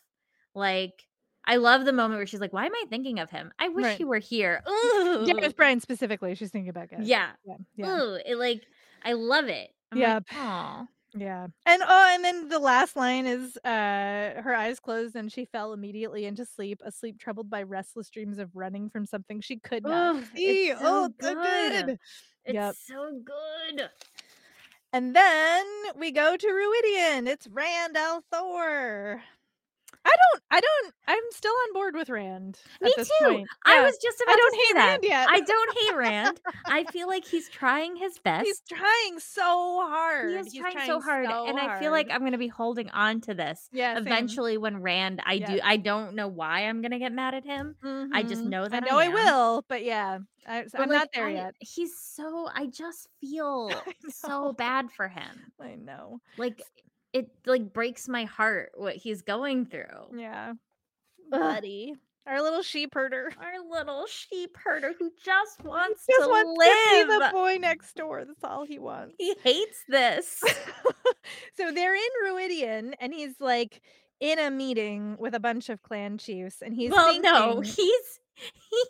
Like, 0.54 1.06
I 1.46 1.56
love 1.56 1.84
the 1.84 1.92
moment 1.92 2.18
where 2.18 2.26
she's 2.26 2.40
like, 2.40 2.52
why 2.52 2.66
am 2.66 2.74
I 2.74 2.84
thinking 2.90 3.18
of 3.18 3.30
him? 3.30 3.52
I 3.58 3.68
wish 3.70 3.84
Right. 3.84 3.98
he 3.98 4.04
were 4.04 4.18
here. 4.18 4.62
Yeah, 4.66 4.72
Ooh. 4.72 5.24
it 5.26 5.40
was 5.42 5.52
Bryne 5.54 5.80
specifically. 5.80 6.34
She's 6.34 6.50
thinking 6.50 6.68
about 6.68 6.92
it. 6.92 7.00
Yeah. 7.00 7.30
Yeah, 7.44 7.56
yeah. 7.76 7.86
Ooh. 7.98 8.18
It 8.24 8.36
like, 8.36 8.62
I 9.04 9.14
love 9.14 9.46
it. 9.46 9.70
I'm 9.90 9.98
Yep. 9.98 10.24
like. 10.32 10.86
Yeah. 11.14 11.48
And 11.66 11.82
oh, 11.86 12.10
and 12.14 12.24
then 12.24 12.48
the 12.48 12.58
last 12.58 12.96
line 12.96 13.26
is 13.26 13.56
uh 13.58 14.40
her 14.42 14.54
eyes 14.54 14.80
closed 14.80 15.16
and 15.16 15.30
she 15.30 15.44
fell 15.44 15.72
immediately 15.72 16.24
into 16.24 16.44
sleep, 16.46 16.80
asleep 16.84 17.18
troubled 17.18 17.50
by 17.50 17.62
restless 17.62 18.10
dreams 18.10 18.38
of 18.38 18.50
running 18.54 18.88
from 18.90 19.06
something 19.06 19.40
she 19.40 19.58
could 19.58 19.86
not 19.86 20.12
Ooh, 20.12 20.24
see. 20.34 20.72
it's 20.72 20.78
so 20.78 21.06
oh, 21.06 21.10
so 21.20 21.34
good. 21.36 21.36
good. 21.36 21.98
It's 22.44 22.66
Yep. 22.66 22.76
so 22.86 23.20
good. 23.24 23.90
And 24.92 25.14
then 25.16 25.66
we 25.96 26.10
go 26.12 26.36
to 26.36 26.46
Rhuidean. 26.46 27.26
It's 27.28 27.46
Rand 27.48 27.96
al'Thor. 27.96 29.20
I 30.04 30.10
don't 30.10 30.42
I 30.50 30.60
don't 30.60 30.94
I'm 31.06 31.22
still 31.30 31.52
on 31.52 31.72
board 31.74 31.94
with 31.94 32.08
Rand. 32.08 32.58
Me 32.80 32.92
too. 32.96 33.44
I 33.66 33.76
Yeah. 33.76 33.82
was 33.84 33.98
just 34.02 34.20
about 34.20 34.32
I 34.32 34.36
don't 34.36 34.52
to 34.52 34.56
say 34.58 34.64
hate 34.68 34.74
that. 34.74 34.86
Rand 34.88 35.04
yet. 35.04 35.28
I 35.30 35.40
don't 35.40 35.78
hate 35.78 35.96
Rand. 35.96 36.40
I 36.66 36.84
feel 36.84 37.06
like 37.08 37.24
he's 37.24 37.48
trying 37.48 37.96
his 37.96 38.18
best. 38.18 38.46
He's 38.46 38.60
trying 38.68 39.18
so 39.18 39.42
hard. 39.88 40.30
He 40.30 40.36
is 40.36 40.52
He's 40.52 40.60
trying, 40.62 40.86
so 40.86 41.00
hard, 41.00 41.26
so 41.26 41.46
and 41.46 41.58
I 41.58 41.78
feel 41.80 41.90
like. 41.92 42.08
I'm 42.10 42.24
gonna 42.24 42.38
be 42.38 42.48
holding 42.48 42.88
on 42.90 43.20
to 43.22 43.34
this. 43.34 43.68
Yeah, 43.72 43.94
same. 43.94 44.06
Eventually, 44.06 44.56
when 44.58 44.80
Rand, 44.82 45.20
I 45.24 45.38
do, 45.38 45.60
I 45.62 45.76
don't 45.76 46.14
know 46.14 46.28
why 46.28 46.60
I'm 46.66 46.80
gonna 46.82 46.98
get 46.98 47.12
mad 47.12 47.34
at 47.34 47.44
him. 47.44 47.76
I 48.12 48.22
just 48.22 48.42
Mhm. 48.44 48.48
know 48.48 48.68
that 48.68 48.82
I 48.84 48.86
know 48.88 48.98
I, 48.98 49.04
am. 49.04 49.12
will, 49.12 49.64
but 49.68 49.84
yeah, 49.84 50.18
I, 50.46 50.60
I'm 50.60 50.68
like, 50.74 50.88
not 50.88 51.08
there 51.14 51.26
I- 51.26 51.32
yet. 51.32 51.54
He's 51.60 51.96
so. 51.98 52.48
I 52.54 52.66
just 52.66 53.08
feel 53.20 53.70
I 53.72 53.92
so 54.10 54.52
bad 54.54 54.90
for 54.92 55.08
him. 55.08 55.52
I 55.60 55.74
know. 55.76 56.20
Like 56.38 56.62
it, 57.12 57.30
like 57.46 57.72
breaks 57.72 58.08
my 58.08 58.24
heart 58.24 58.72
what 58.76 58.96
he's 58.96 59.22
going 59.22 59.66
through. 59.66 60.16
Yeah, 60.16 60.54
buddy, 61.30 61.94
our 62.26 62.42
little 62.42 62.62
sheep 62.62 62.94
herder. 62.94 63.32
Our 63.38 63.68
little 63.70 64.06
sheep 64.06 64.56
herder 64.56 64.92
who 64.98 65.10
just 65.24 65.62
wants 65.64 66.04
Just 66.06 66.22
to 66.22 66.28
wants 66.28 66.58
live. 66.58 66.68
to 66.68 66.90
see 66.90 67.18
the 67.18 67.30
boy 67.32 67.58
next 67.60 67.96
door. 67.96 68.24
That's 68.24 68.44
all 68.44 68.64
he 68.64 68.78
wants. 68.88 69.14
he 69.18 69.34
hates 69.42 69.82
this. 69.88 70.40
so 71.56 71.72
they're 71.72 71.94
in 71.94 72.02
Rhuidean, 72.26 72.94
and 73.00 73.12
he's 73.12 73.34
like 73.40 73.80
in 74.20 74.38
a 74.38 74.50
meeting 74.50 75.16
with 75.18 75.34
a 75.34 75.40
bunch 75.40 75.68
of 75.70 75.82
clan 75.82 76.18
chiefs, 76.18 76.62
and 76.62 76.74
he's 76.74 76.90
well, 76.90 77.06
thinking, 77.12 77.22
no, 77.22 77.60
he's 77.60 78.20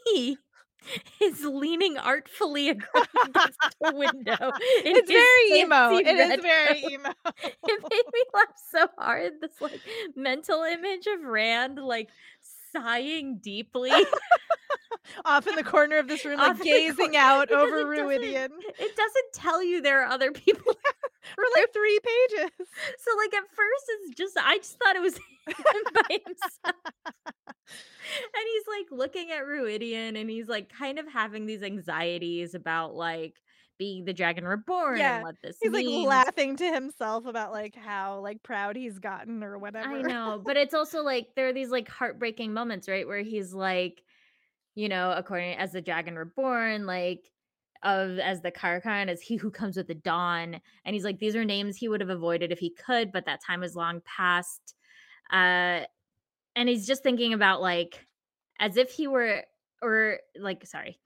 he 0.07 0.37
is 1.22 1.45
leaning 1.45 1.97
artfully 1.99 2.68
across 2.70 3.07
against 3.26 3.59
the 3.81 3.93
window. 3.95 4.53
it's 4.85 5.11
very 5.11 5.61
emo. 5.61 5.97
It 5.97 6.07
is 6.18 6.41
very 6.41 6.81
coat. 6.83 6.91
emo. 6.93 7.11
It 7.68 7.81
made 7.91 8.05
me 8.12 8.22
laugh 8.35 8.55
so 8.70 8.87
hard. 8.99 9.35
This 9.41 9.61
like 9.61 9.81
mental 10.16 10.62
image 10.62 11.07
of 11.07 11.22
Rand 11.24 11.78
like 11.78 12.09
sighing 12.73 13.39
deeply 13.39 13.91
Off 15.25 15.47
in 15.47 15.57
the 15.57 15.64
corner 15.64 15.97
of 15.99 16.09
this 16.09 16.25
room, 16.25 16.39
off 16.39 16.59
like 16.59 16.62
gazing 16.62 17.16
out 17.16 17.51
over 17.51 17.85
Rhuidean 17.85 18.49
It 18.79 18.97
doesn't 18.97 19.33
tell 19.33 19.62
you 19.62 19.81
there 19.83 20.03
are 20.03 20.11
other 20.11 20.31
people. 20.33 20.73
for 21.35 21.45
like 21.57 21.73
three 21.73 21.99
pages. 22.03 22.51
So 22.59 23.16
like 23.16 23.35
at 23.35 23.49
first 23.49 23.85
it's 23.89 24.14
just 24.16 24.37
I 24.41 24.59
just 24.59 24.79
thought 24.79 24.97
it 24.97 25.03
was 25.03 25.14
him 25.16 25.23
by 25.95 26.18
himself. 26.25 26.95
and 27.07 28.45
he's 28.53 28.64
like 28.68 28.87
looking 28.91 29.31
at 29.31 29.45
Rhuidean 29.45 30.21
and 30.21 30.31
he's 30.31 30.49
like 30.49 30.68
kind 30.68 30.99
of 30.99 31.09
having 31.09 31.47
these 31.47 31.62
anxieties 31.62 32.55
about 32.55 32.95
like 32.95 33.35
being 33.81 34.05
the 34.05 34.12
dragon 34.12 34.47
reborn 34.47 34.99
Yeah, 34.99 35.16
and 35.16 35.24
what 35.24 35.37
this 35.43 35.57
He's 35.61 35.72
like 35.72 35.87
laughing 35.89 36.55
to 36.57 36.70
himself 36.70 37.24
about 37.24 37.51
like 37.51 37.74
how 37.74 38.20
like 38.20 38.43
proud 38.43 38.76
he's 38.76 38.99
gotten 38.99 39.43
or 39.43 39.59
whatever. 39.59 39.89
I 39.89 40.03
know, 40.03 40.41
but 40.45 40.59
it's 40.59 40.74
also 40.74 41.03
like 41.03 41.28
there 41.35 41.49
are 41.49 41.53
these 41.55 41.70
like 41.70 41.89
heartbreaking 41.89 42.53
moments, 42.53 42.89
right? 42.89 43.07
Where 43.07 43.22
he's 43.22 43.55
like, 43.55 44.03
you 44.74 44.91
know, 44.91 45.14
according 45.16 45.57
as 45.57 45.72
the 45.72 45.81
dragon 45.81 46.16
reborn, 46.16 46.85
like 46.85 47.33
of 47.83 48.18
as 48.18 48.43
the 48.43 48.53
Car'a'carn 48.53 49.09
as 49.09 49.22
he 49.22 49.37
who 49.37 49.51
comes 49.51 49.78
with 49.78 49.89
the 49.89 49.95
dawn. 49.95 50.61
And 50.85 50.95
he's 50.95 51.05
like, 51.05 51.18
these 51.18 51.35
are 51.35 51.45
names 51.47 51.78
he 51.78 51.89
would 51.89 52.03
have 52.03 52.11
avoided 52.11 52.53
if 52.53 52.59
he 52.59 52.68
could, 52.68 53.11
but 53.12 53.24
that 53.24 53.43
time 53.43 53.62
is 53.62 53.74
long 53.74 54.03
past. 54.05 54.74
Uh, 55.33 55.87
and 56.55 56.68
he's 56.68 56.87
just 56.87 57.03
thinking 57.03 57.33
about 57.33 57.62
like 57.62 58.07
as 58.59 58.76
if 58.76 58.91
he 58.91 59.07
were 59.07 59.45
or 59.81 60.18
like 60.39 60.66
sorry 60.66 60.99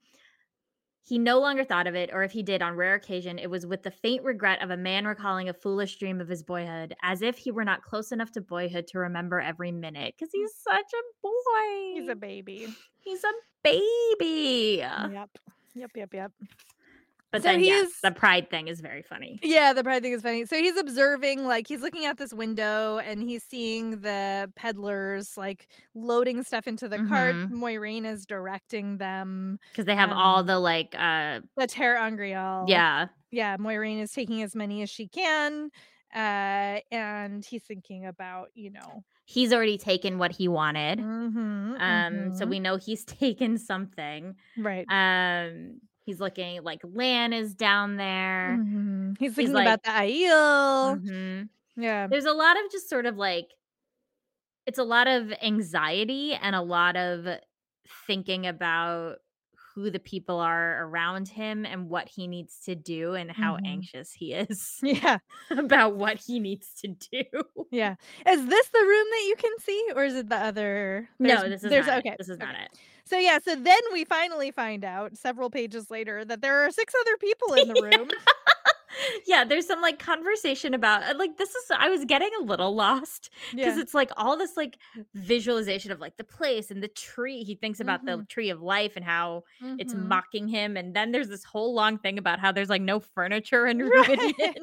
he 1.07 1.19
no 1.19 1.39
longer 1.39 1.63
thought 1.63 1.85
of 1.85 1.93
it, 1.93 2.09
or 2.11 2.23
if 2.23 2.31
he 2.31 2.41
did 2.41 2.63
on 2.63 2.75
rare 2.75 2.95
occasion, 2.95 3.37
it 3.37 3.49
was 3.49 3.67
with 3.67 3.83
the 3.83 3.91
faint 3.91 4.23
regret 4.23 4.63
of 4.63 4.71
a 4.71 4.77
man 4.77 5.05
recalling 5.05 5.49
a 5.49 5.53
foolish 5.53 5.97
dream 5.97 6.19
of 6.19 6.27
his 6.27 6.41
boyhood, 6.41 6.95
as 7.03 7.21
if 7.21 7.37
he 7.37 7.51
were 7.51 7.63
not 7.63 7.83
close 7.83 8.11
enough 8.11 8.31
to 8.31 8.41
boyhood 8.41 8.87
to 8.87 8.97
remember 8.97 9.39
every 9.39 9.71
minute. 9.71 10.15
Because 10.17 10.29
mm. 10.29 10.39
he's 10.39 10.53
such 10.55 10.91
a 10.93 11.03
boy. 11.21 11.99
He's 11.99 12.09
a 12.09 12.15
baby. 12.15 12.67
He's 13.01 13.23
a 13.23 13.33
baby. 13.63 14.77
Yep. 14.79 15.29
Yep. 15.75 15.91
Yep. 15.95 16.13
Yep. 16.13 16.31
But 17.35 17.43
So 17.43 17.49
then, 17.49 17.59
yes, 17.59 17.99
the 18.01 18.11
pride 18.11 18.49
thing 18.49 18.67
is 18.67 18.79
very 18.81 19.01
funny. 19.03 19.39
Yeah, 19.43 19.73
the 19.73 19.83
pride 19.83 20.01
thing 20.01 20.13
is 20.13 20.21
funny. 20.21 20.45
So 20.45 20.55
he's 20.55 20.77
observing, 20.77 21.45
like 21.45 21.67
he's 21.67 21.81
looking 21.81 22.05
out 22.05 22.17
this 22.17 22.33
window 22.33 22.97
and 22.99 23.21
he's 23.21 23.43
seeing 23.43 24.01
the 24.01 24.51
peddlers 24.55 25.37
like 25.37 25.67
loading 25.93 26.43
stuff 26.43 26.67
into 26.67 26.87
the 26.87 26.99
cart. 26.99 27.35
Mhm. 27.35 27.51
Moiraine 27.51 28.05
is 28.05 28.25
directing 28.25 28.97
them. 28.97 29.59
Because 29.71 29.85
they 29.85 29.95
have 29.95 30.11
all 30.11 30.39
Um, 30.39 30.45
the 30.45 30.59
like, 30.59 30.95
uh, 30.97 31.41
The 31.57 31.67
ter'angreal. 31.67 32.69
yeah, 32.69 33.07
Yeah, 33.31 33.57
Moiraine 33.57 34.01
is 34.01 34.11
taking 34.11 34.41
as 34.41 34.55
many 34.55 34.81
as 34.81 34.89
she 34.89 35.07
can. 35.07 35.69
Uh, 36.13 36.79
and 36.91 37.43
he's 37.45 37.63
thinking 37.65 38.05
about, 38.05 38.49
you 38.53 38.71
know. 38.71 39.03
he's 39.25 39.51
already 39.51 39.77
taken 39.77 40.17
what 40.17 40.31
he 40.31 40.47
wanted. 40.47 40.99
mhm, 40.99 41.75
Um, 41.79 42.31
so 42.31 42.45
mhm. 42.45 42.49
we 42.49 42.59
know 42.59 42.77
he's 42.77 43.03
taken 43.05 43.57
something. 43.57 44.35
right. 44.55 44.89
Um, 44.89 45.81
he's 46.05 46.19
looking 46.19 46.61
like 46.63 46.81
Lan 46.83 47.33
is 47.33 47.53
down 47.53 47.97
there. 47.97 48.57
Mhm. 48.59 49.17
He's 49.19 49.33
thinking 49.35 49.53
like- 49.53 49.67
about 49.67 49.83
the 49.83 49.89
Aiel. 49.89 51.01
Mhm. 51.01 51.49
Yeah. 51.75 52.07
There's 52.07 52.25
a 52.25 52.33
lot 52.33 52.57
of 52.63 52.71
just 52.71 52.89
sort 52.89 53.05
of 53.05 53.17
like 53.17 53.49
it's 54.65 54.79
a 54.79 54.83
lot 54.83 55.07
of 55.07 55.31
anxiety 55.43 56.33
and 56.33 56.55
a 56.55 56.61
lot 56.61 56.95
of 56.95 57.27
thinking 58.07 58.47
about 58.47 59.17
who 59.75 59.89
the 59.91 59.99
people 59.99 60.39
are 60.39 60.85
around 60.85 61.27
him 61.27 61.65
and 61.65 61.89
what 61.89 62.07
he 62.07 62.27
needs 62.27 62.61
to 62.61 62.75
do 62.75 63.13
and 63.13 63.29
how 63.29 63.57
Mhm. 63.57 63.67
anxious 63.67 64.13
he 64.13 64.33
is 64.33 64.79
Yeah. 64.83 65.17
about 65.51 65.97
what 65.97 66.17
he 66.17 66.39
needs 66.39 66.73
to 66.81 66.87
do. 66.87 67.23
Yeah. 67.71 67.95
Is 68.25 68.45
this 68.47 68.69
the 68.69 68.79
room 68.79 69.05
that 69.11 69.25
you 69.27 69.35
can 69.37 69.51
see, 69.59 69.89
or 69.95 70.05
is 70.05 70.15
it 70.15 70.29
the 70.29 70.37
other? 70.37 71.09
no, 71.19 71.47
this 71.49 71.63
is 71.63 71.69
there's 71.69 71.87
not 71.87 71.99
okay. 71.99 72.11
it. 72.11 72.17
This 72.17 72.29
is 72.29 72.39
not 72.39 72.55
it. 72.55 72.69
So 73.05 73.17
yeah, 73.17 73.37
so 73.43 73.55
then 73.55 73.79
we 73.93 74.03
finally 74.03 74.51
find 74.51 74.83
out 74.83 75.15
several 75.15 75.49
pages 75.49 75.91
later 75.91 76.25
that 76.25 76.41
there 76.41 76.65
are 76.65 76.71
six 76.71 76.93
other 77.01 77.17
people 77.17 77.53
in 77.53 77.67
the 77.67 77.77
room. 77.77 78.11
yeah, 79.27 79.43
there's 79.43 79.67
some 79.67 79.81
like 79.81 79.99
conversation 79.99 80.73
about 80.73 81.03
uh, 81.03 81.17
like 81.17 81.37
this 81.37 81.49
is 81.49 81.65
I 81.75 81.89
was 81.89 82.05
getting 82.05 82.29
a 82.39 82.43
little 82.43 82.75
lost 82.75 83.29
because 83.59 83.77
yeah. 83.77 83.77
it's 83.77 83.93
like 83.93 84.11
all 84.17 84.37
this 84.37 84.55
like 84.57 84.77
visualization 85.13 85.91
of 85.91 85.99
like 85.99 86.17
the 86.17 86.23
place 86.23 86.71
and 86.71 86.81
the 86.81 86.87
tree. 86.87 87.43
He 87.43 87.55
thinks 87.55 87.79
about 87.79 88.05
the 88.05 88.23
Mhm. 88.23 88.27
tree 88.29 88.49
of 88.49 88.61
life 88.61 88.93
and 88.95 89.03
how 89.05 89.43
it's 89.77 89.93
Mhm. 89.93 89.95
mocking 89.95 90.47
him, 90.47 90.77
and 90.77 90.95
then 90.95 91.11
there's 91.11 91.29
this 91.29 91.43
whole 91.43 91.73
long 91.73 91.97
thing 91.97 92.17
about 92.17 92.39
how 92.39 92.51
there's 92.51 92.69
like 92.69 92.81
no 92.81 92.99
furniture 92.99 93.67
in. 93.67 93.91
Right. 94.07 94.61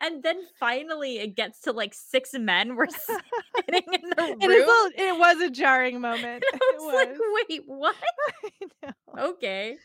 And 0.00 0.22
then 0.22 0.42
finally 0.58 1.18
it 1.18 1.34
gets 1.36 1.60
to 1.62 1.72
like 1.72 1.94
six 1.94 2.34
men 2.34 2.76
were 2.76 2.88
sitting 3.68 3.94
in 3.94 4.10
the 4.10 4.16
room. 4.18 4.36
It 4.40 4.50
is 4.50 4.66
a, 4.68 4.90
it 5.10 5.16
was 5.18 5.40
a 5.40 5.50
jarring 5.50 6.00
moment. 6.00 6.46
and 6.52 6.60
I 6.62 6.72
It 6.72 6.80
was 6.82 6.94
like, 6.94 7.10
wait, 7.48 7.62
what? 7.66 7.96
I 8.44 8.50
know. 8.82 8.92
Okay. 9.18 9.78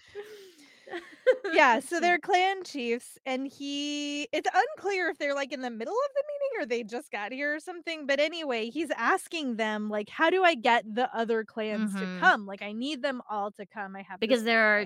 yeah, 1.49 1.79
so 1.79 1.99
they're 2.01 2.19
clan 2.19 2.63
chiefs, 2.65 3.17
and 3.25 3.47
he 3.47 4.23
it's 4.33 4.49
unclear 4.53 5.09
if 5.09 5.17
they're 5.17 5.33
like 5.35 5.53
in 5.53 5.61
the 5.61 5.69
middle 5.69 5.93
of 5.93 6.11
the 6.13 6.23
meeting 6.27 6.63
or 6.63 6.65
they 6.65 6.83
just 6.83 7.09
got 7.09 7.31
here 7.31 7.55
or 7.55 7.59
something. 7.61 8.05
But 8.05 8.19
anyway, 8.19 8.69
he's 8.69 8.91
asking 8.91 9.55
them, 9.55 9.89
like, 9.89 10.09
how 10.09 10.29
do 10.29 10.43
I 10.43 10.55
get 10.55 10.83
the 10.93 11.13
other 11.15 11.45
clans 11.45 11.85
Mhm. 11.85 11.97
to 11.97 12.07
come? 12.07 12.45
Like, 12.45 12.61
I 12.61 12.73
need 12.73 13.01
them 13.01 13.21
all 13.29 13.51
to 13.53 13.65
come. 13.65 13.95
I 13.95 14.01
have 14.01 14.19
because 14.19 14.43
there 14.43 14.63
are 14.79 14.85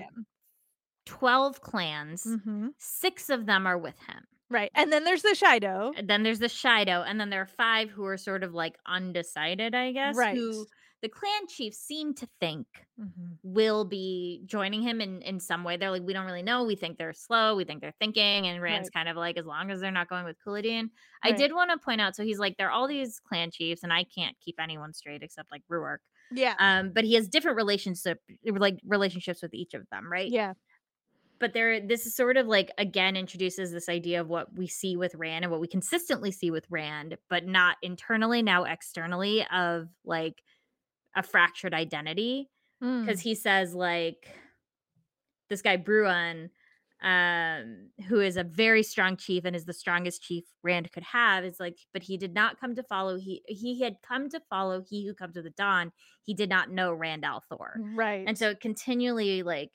12 1.06 1.60
clans, 1.62 2.24
Mhm. 2.24 2.72
six 2.78 3.30
of 3.30 3.46
them 3.46 3.66
are 3.66 3.78
with 3.78 3.98
him. 4.00 4.26
Right, 4.52 4.70
and 4.74 4.92
then 4.92 5.04
there's 5.04 5.22
the 5.22 5.30
Shaido. 5.36 5.96
And 5.96 6.08
then 6.08 6.22
there's 6.22 6.38
the 6.38 6.46
Shaido, 6.46 7.04
and 7.06 7.20
then 7.20 7.30
there 7.30 7.42
are 7.42 7.46
five 7.46 7.90
who 7.90 8.04
are 8.04 8.16
sort 8.16 8.42
of 8.44 8.54
like 8.54 8.76
undecided, 8.86 9.74
I 9.74 9.92
guess. 9.92 10.16
Right. 10.16 10.36
Who 10.36 10.66
the 11.00 11.08
clan 11.08 11.48
chiefs 11.48 11.78
seem 11.78 12.14
to 12.14 12.28
think 12.40 12.66
Mhm. 13.00 13.38
will 13.42 13.84
be 13.84 14.42
joining 14.46 14.82
him 14.82 15.00
in 15.00 15.20
in 15.22 15.40
some 15.40 15.64
way. 15.64 15.76
They're 15.76 15.90
like, 15.90 16.02
we 16.04 16.12
don't 16.12 16.26
really 16.26 16.42
know. 16.42 16.62
We 16.64 16.76
think 16.76 16.96
they're 16.98 17.12
slow. 17.12 17.56
We 17.56 17.64
think 17.64 17.80
they're 17.80 17.94
thinking. 17.98 18.46
And 18.46 18.62
Rand's 18.62 18.88
kind 18.90 19.08
of 19.08 19.16
like, 19.16 19.36
as 19.36 19.44
long 19.46 19.70
as 19.72 19.80
they're 19.80 19.90
not 19.90 20.08
going 20.08 20.24
with 20.24 20.36
Couladin. 20.46 20.90
I 21.24 21.32
did 21.32 21.52
want 21.52 21.70
to 21.72 21.78
point 21.84 22.00
out. 22.00 22.14
So 22.14 22.22
he's 22.22 22.38
like, 22.38 22.56
there 22.56 22.68
are 22.68 22.70
all 22.72 22.86
these 22.86 23.18
clan 23.18 23.50
chiefs, 23.50 23.82
and 23.82 23.92
I 23.92 24.04
can't 24.04 24.36
keep 24.40 24.56
anyone 24.60 24.92
straight 24.92 25.22
except 25.22 25.50
like 25.50 25.62
Rhuarc. 25.70 25.98
Yeah, 26.30 26.54
Um, 26.58 26.92
but 26.94 27.04
he 27.04 27.14
has 27.14 27.28
different 27.28 27.56
relationship 27.56 28.18
like 28.44 28.78
relationships 28.84 29.42
with 29.42 29.52
each 29.54 29.74
of 29.74 29.86
them, 29.90 30.10
right? 30.10 30.30
yeah, 30.30 30.54
but 31.42 31.52
there 31.52 31.80
this 31.80 32.06
is 32.06 32.14
sort 32.14 32.36
of 32.36 32.46
like 32.46 32.70
again 32.78 33.16
introduces 33.16 33.72
this 33.72 33.88
idea 33.88 34.20
of 34.20 34.28
what 34.28 34.56
we 34.56 34.68
see 34.68 34.96
with 34.96 35.14
rand 35.16 35.44
and 35.44 35.50
what 35.50 35.60
we 35.60 35.66
consistently 35.66 36.30
see 36.30 36.50
with 36.50 36.64
rand 36.70 37.18
but 37.28 37.44
not 37.46 37.76
internally 37.82 38.42
now 38.42 38.62
externally 38.62 39.44
of 39.52 39.88
like 40.04 40.40
a 41.14 41.22
fractured 41.22 41.74
identity 41.74 42.48
Mm. 42.82 43.06
because 43.06 43.20
he 43.20 43.36
says 43.36 43.74
like 43.74 44.28
this 45.48 45.62
guy 45.62 45.76
Bruan 45.76 46.50
um 47.02 47.90
who 48.08 48.20
is 48.20 48.36
a 48.36 48.44
very 48.44 48.82
strong 48.82 49.16
chief 49.16 49.44
and 49.44 49.54
is 49.56 49.64
the 49.64 49.72
strongest 49.72 50.22
chief 50.22 50.44
rand 50.62 50.90
could 50.92 51.02
have 51.02 51.44
is 51.44 51.58
like 51.60 51.78
but 51.92 52.02
he 52.02 52.16
did 52.16 52.34
not 52.34 52.60
come 52.60 52.74
to 52.74 52.82
follow 52.82 53.16
he 53.18 53.42
he 53.46 53.80
had 53.80 53.96
come 54.06 54.28
to 54.30 54.40
follow 54.50 54.82
he 54.88 55.06
who 55.06 55.14
comes 55.14 55.34
to 55.34 55.42
the 55.42 55.50
dawn 55.50 55.92
he 56.22 56.34
did 56.34 56.48
not 56.48 56.70
know 56.70 56.92
rand 56.92 57.24
al'thor 57.24 57.74
right. 57.94 58.24
and 58.26 58.38
so 58.38 58.50
it 58.50 58.60
continually 58.60 59.42
like 59.42 59.70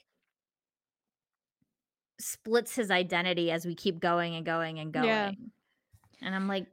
splits 2.19 2.75
his 2.75 2.89
identity 2.91 3.51
as 3.51 3.65
we 3.65 3.75
keep 3.75 3.99
going 3.99 4.35
and 4.35 4.45
going 4.45 4.79
and 4.79 4.91
going 4.91 5.05
Yeah. 5.07 5.31
and 6.21 6.35
i'm 6.35 6.47
like 6.47 6.67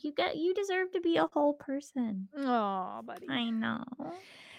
you 0.00 0.12
get 0.12 0.36
you 0.36 0.52
deserve 0.54 0.90
to 0.92 1.00
be 1.00 1.16
a 1.16 1.26
whole 1.26 1.54
person 1.54 2.28
oh, 2.36 3.00
buddy. 3.04 3.26
i 3.28 3.50
know 3.50 3.84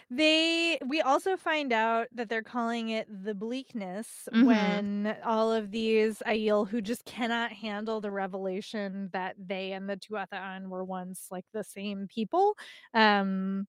They 0.10 0.78
we 0.86 1.02
also 1.02 1.38
find 1.38 1.74
out 1.74 2.08
that 2.14 2.30
they're 2.30 2.44
calling 2.44 2.90
it 2.90 3.08
the 3.24 3.34
bleakness 3.34 4.28
Mhm. 4.32 4.46
when 4.46 5.18
all 5.26 5.52
of 5.52 5.72
these 5.72 6.22
Aiel 6.28 6.68
who 6.68 6.82
just 6.82 7.04
cannot 7.06 7.52
handle 7.52 8.00
the 8.00 8.12
revelation 8.12 9.10
that 9.14 9.36
they 9.44 9.72
and 9.72 9.90
the 9.90 9.98
Tuathaan 9.98 10.68
were 10.68 10.84
once 10.84 11.28
like 11.32 11.46
the 11.54 11.64
same 11.64 12.08
people 12.08 12.56
um 12.94 13.66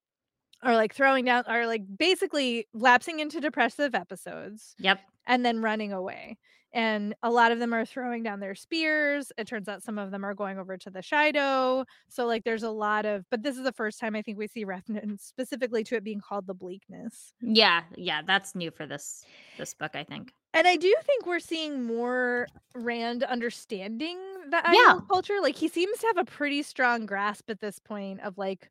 are 0.62 0.74
like 0.74 0.94
throwing 0.94 1.24
down 1.24 1.44
are 1.46 1.66
like 1.66 1.82
basically 1.98 2.66
lapsing 2.74 3.20
into 3.20 3.40
depressive 3.40 3.94
episodes 3.94 4.74
yep 4.78 5.00
and 5.26 5.44
then 5.44 5.60
running 5.62 5.92
away. 5.92 6.38
And 6.76 7.14
a 7.22 7.30
lot 7.30 7.52
of 7.52 7.60
them 7.60 7.72
are 7.72 7.84
throwing 7.84 8.24
down 8.24 8.40
their 8.40 8.56
spears. 8.56 9.30
It 9.38 9.46
turns 9.46 9.68
out 9.68 9.84
some 9.84 9.96
of 9.96 10.10
them 10.10 10.24
are 10.24 10.34
going 10.34 10.58
over 10.58 10.76
to 10.76 10.90
the 10.90 10.98
Shaido. 10.98 11.84
So 12.08 12.26
like 12.26 12.42
there's 12.42 12.64
a 12.64 12.70
lot 12.70 13.06
of 13.06 13.24
but 13.30 13.44
this 13.44 13.56
is 13.56 13.62
the 13.62 13.72
first 13.72 14.00
time 14.00 14.16
I 14.16 14.22
think 14.22 14.38
we 14.38 14.48
see 14.48 14.64
reference 14.64 15.22
specifically 15.24 15.84
to 15.84 15.94
it 15.94 16.02
being 16.02 16.20
called 16.20 16.48
the 16.48 16.54
bleakness. 16.54 17.32
yeah 17.40 17.82
yeah 17.96 18.22
that's 18.26 18.56
new 18.56 18.72
for 18.72 18.86
this 18.86 19.24
this 19.56 19.72
book 19.74 19.92
i 19.94 20.02
think 20.02 20.32
And 20.52 20.66
I 20.66 20.74
do 20.76 20.92
think 21.06 21.26
we're 21.26 21.38
seeing 21.38 21.84
more 21.84 22.48
Rand 22.74 23.22
understanding 23.22 24.18
the 24.50 24.60
Yeah. 24.72 24.98
Culture. 25.08 25.40
Like 25.40 25.54
he 25.56 25.68
seems 25.68 25.98
to 25.98 26.06
have 26.08 26.18
a 26.18 26.24
pretty 26.24 26.62
strong 26.64 27.06
grasp 27.06 27.50
at 27.50 27.60
this 27.60 27.78
point 27.78 28.20
of 28.20 28.36
like 28.36 28.68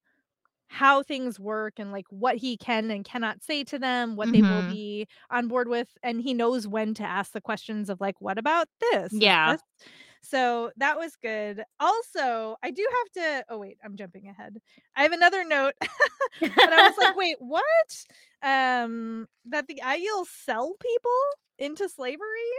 how 0.74 1.04
things 1.04 1.40
work 1.40 1.76
and 1.80 1.92
like 1.92 2.06
what 2.10 2.38
he 2.38 2.58
can 2.58 2.92
and 2.92 3.06
cannot 3.06 3.44
say 3.44 3.64
to 3.66 3.80
them, 3.80 4.16
what 4.16 4.32
they 4.32 4.44
will 4.44 4.64
Mhm. 4.64 4.64
be 4.64 5.08
on 5.30 5.48
board 5.48 5.68
with, 5.70 5.90
and 6.04 6.22
he 6.22 6.34
knows 6.34 6.68
when 6.68 6.94
to 6.96 7.04
ask 7.04 7.32
the 7.34 7.42
questions 7.42 7.90
of 7.90 8.02
like, 8.02 8.20
what 8.22 8.38
about 8.40 8.68
this? 8.92 9.22
Yeah. 9.22 9.56
this-" 9.56 9.62
So 10.22 10.72
that 10.78 10.98
was 10.98 11.16
good. 11.18 11.64
Also, 11.80 12.58
I 12.64 12.72
do 12.72 12.88
have 13.00 13.12
to 13.24 13.46
oh 13.50 13.58
wait, 13.60 13.78
I'm 13.84 13.96
jumping 13.98 14.28
ahead. 14.30 14.58
I 14.96 15.04
have 15.04 15.12
another 15.14 15.44
note 15.46 15.76
and 16.64 16.74
I 16.74 16.82
was 16.82 16.96
like, 16.98 17.16
wait, 17.16 17.38
what? 17.40 18.06
Um, 18.44 19.28
that 19.46 19.68
the 19.68 19.82
Aiel 19.84 20.26
sell 20.28 20.74
people 20.82 21.22
into 21.60 21.90
slavery, 21.90 22.52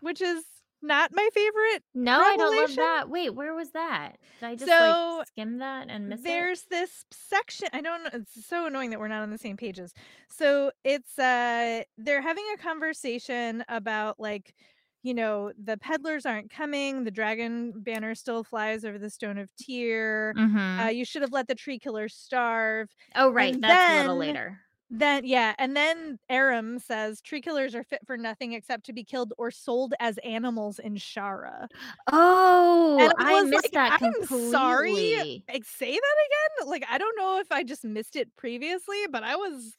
which 0.00 0.20
is 0.20 0.44
not 0.84 1.10
my 1.12 1.28
favorite. 1.34 1.82
no 1.94 2.20
i 2.20 2.36
don't 2.36 2.56
love 2.56 2.76
that 2.76 3.08
wait 3.08 3.30
where 3.34 3.54
was 3.54 3.70
that 3.72 4.18
did 4.40 4.46
i 4.46 4.54
just 4.56 4.70
So, 4.70 5.18
like 5.18 5.26
skim 5.28 5.58
that 5.58 5.88
and 5.90 6.08
miss 6.08 6.20
it 6.20 6.24
There's 6.24 6.64
this 6.70 7.04
section. 7.10 7.68
I 7.72 7.80
don't 7.80 8.04
know. 8.04 8.10
It's 8.12 8.46
so 8.46 8.66
annoying 8.66 8.90
that 8.90 9.00
we're 9.00 9.08
not 9.08 9.22
on 9.22 9.30
the 9.30 9.38
same 9.38 9.56
pages. 9.56 9.92
So 10.28 10.70
it's 10.84 11.18
uh 11.18 11.82
they're 11.98 12.22
having 12.22 12.44
a 12.54 12.58
conversation 12.58 13.64
about 13.68 14.20
like 14.20 14.54
you 15.02 15.14
know 15.14 15.52
the 15.62 15.76
peddlers 15.78 16.24
aren't 16.26 16.50
coming 16.50 17.04
the 17.04 17.10
dragon 17.10 17.72
banner 17.76 18.14
still 18.14 18.42
flies 18.44 18.84
over 18.84 18.98
the 18.98 19.10
stone 19.10 19.38
of 19.38 19.50
tear 19.56 20.34
Mhm. 20.36 20.86
uh, 20.86 20.88
you 20.88 21.04
should 21.04 21.22
have 21.22 21.32
let 21.32 21.46
the 21.48 21.54
tree 21.54 21.78
killers 21.78 22.14
starve 22.14 22.88
oh 23.14 23.30
right 23.30 23.54
and 23.54 23.62
that's 23.62 23.86
a 23.88 23.92
little 23.92 24.16
later 24.16 24.60
Then 24.90 25.24
yeah, 25.24 25.54
and 25.58 25.76
then 25.76 26.18
Aram 26.28 26.78
says 26.78 27.20
tree 27.20 27.40
killers 27.40 27.74
are 27.74 27.82
fit 27.82 28.06
for 28.06 28.16
nothing 28.16 28.52
except 28.52 28.84
to 28.86 28.92
be 28.92 29.02
killed 29.02 29.32
or 29.38 29.50
sold 29.50 29.94
as 29.98 30.18
animals 30.18 30.78
in 30.78 30.94
Shara. 30.94 31.68
Oh, 32.06 32.98
And 32.98 33.12
I 33.18 33.24
I 33.24 33.42
was 33.42 33.50
missed 33.50 33.72
like, 33.72 33.72
that 33.72 33.94
"I'm 34.00 34.22
sorry." 34.22 35.44
Like, 35.52 35.64
say 35.64 35.92
that 35.92 36.16
again? 36.26 36.68
Like, 36.70 36.84
I 36.88 36.98
don't 36.98 37.16
know 37.16 37.38
if 37.40 37.50
I 37.52 37.62
just 37.64 37.84
missed 37.84 38.16
it 38.16 38.34
previously, 38.36 39.06
but 39.10 39.22
I 39.24 39.36
was 39.36 39.76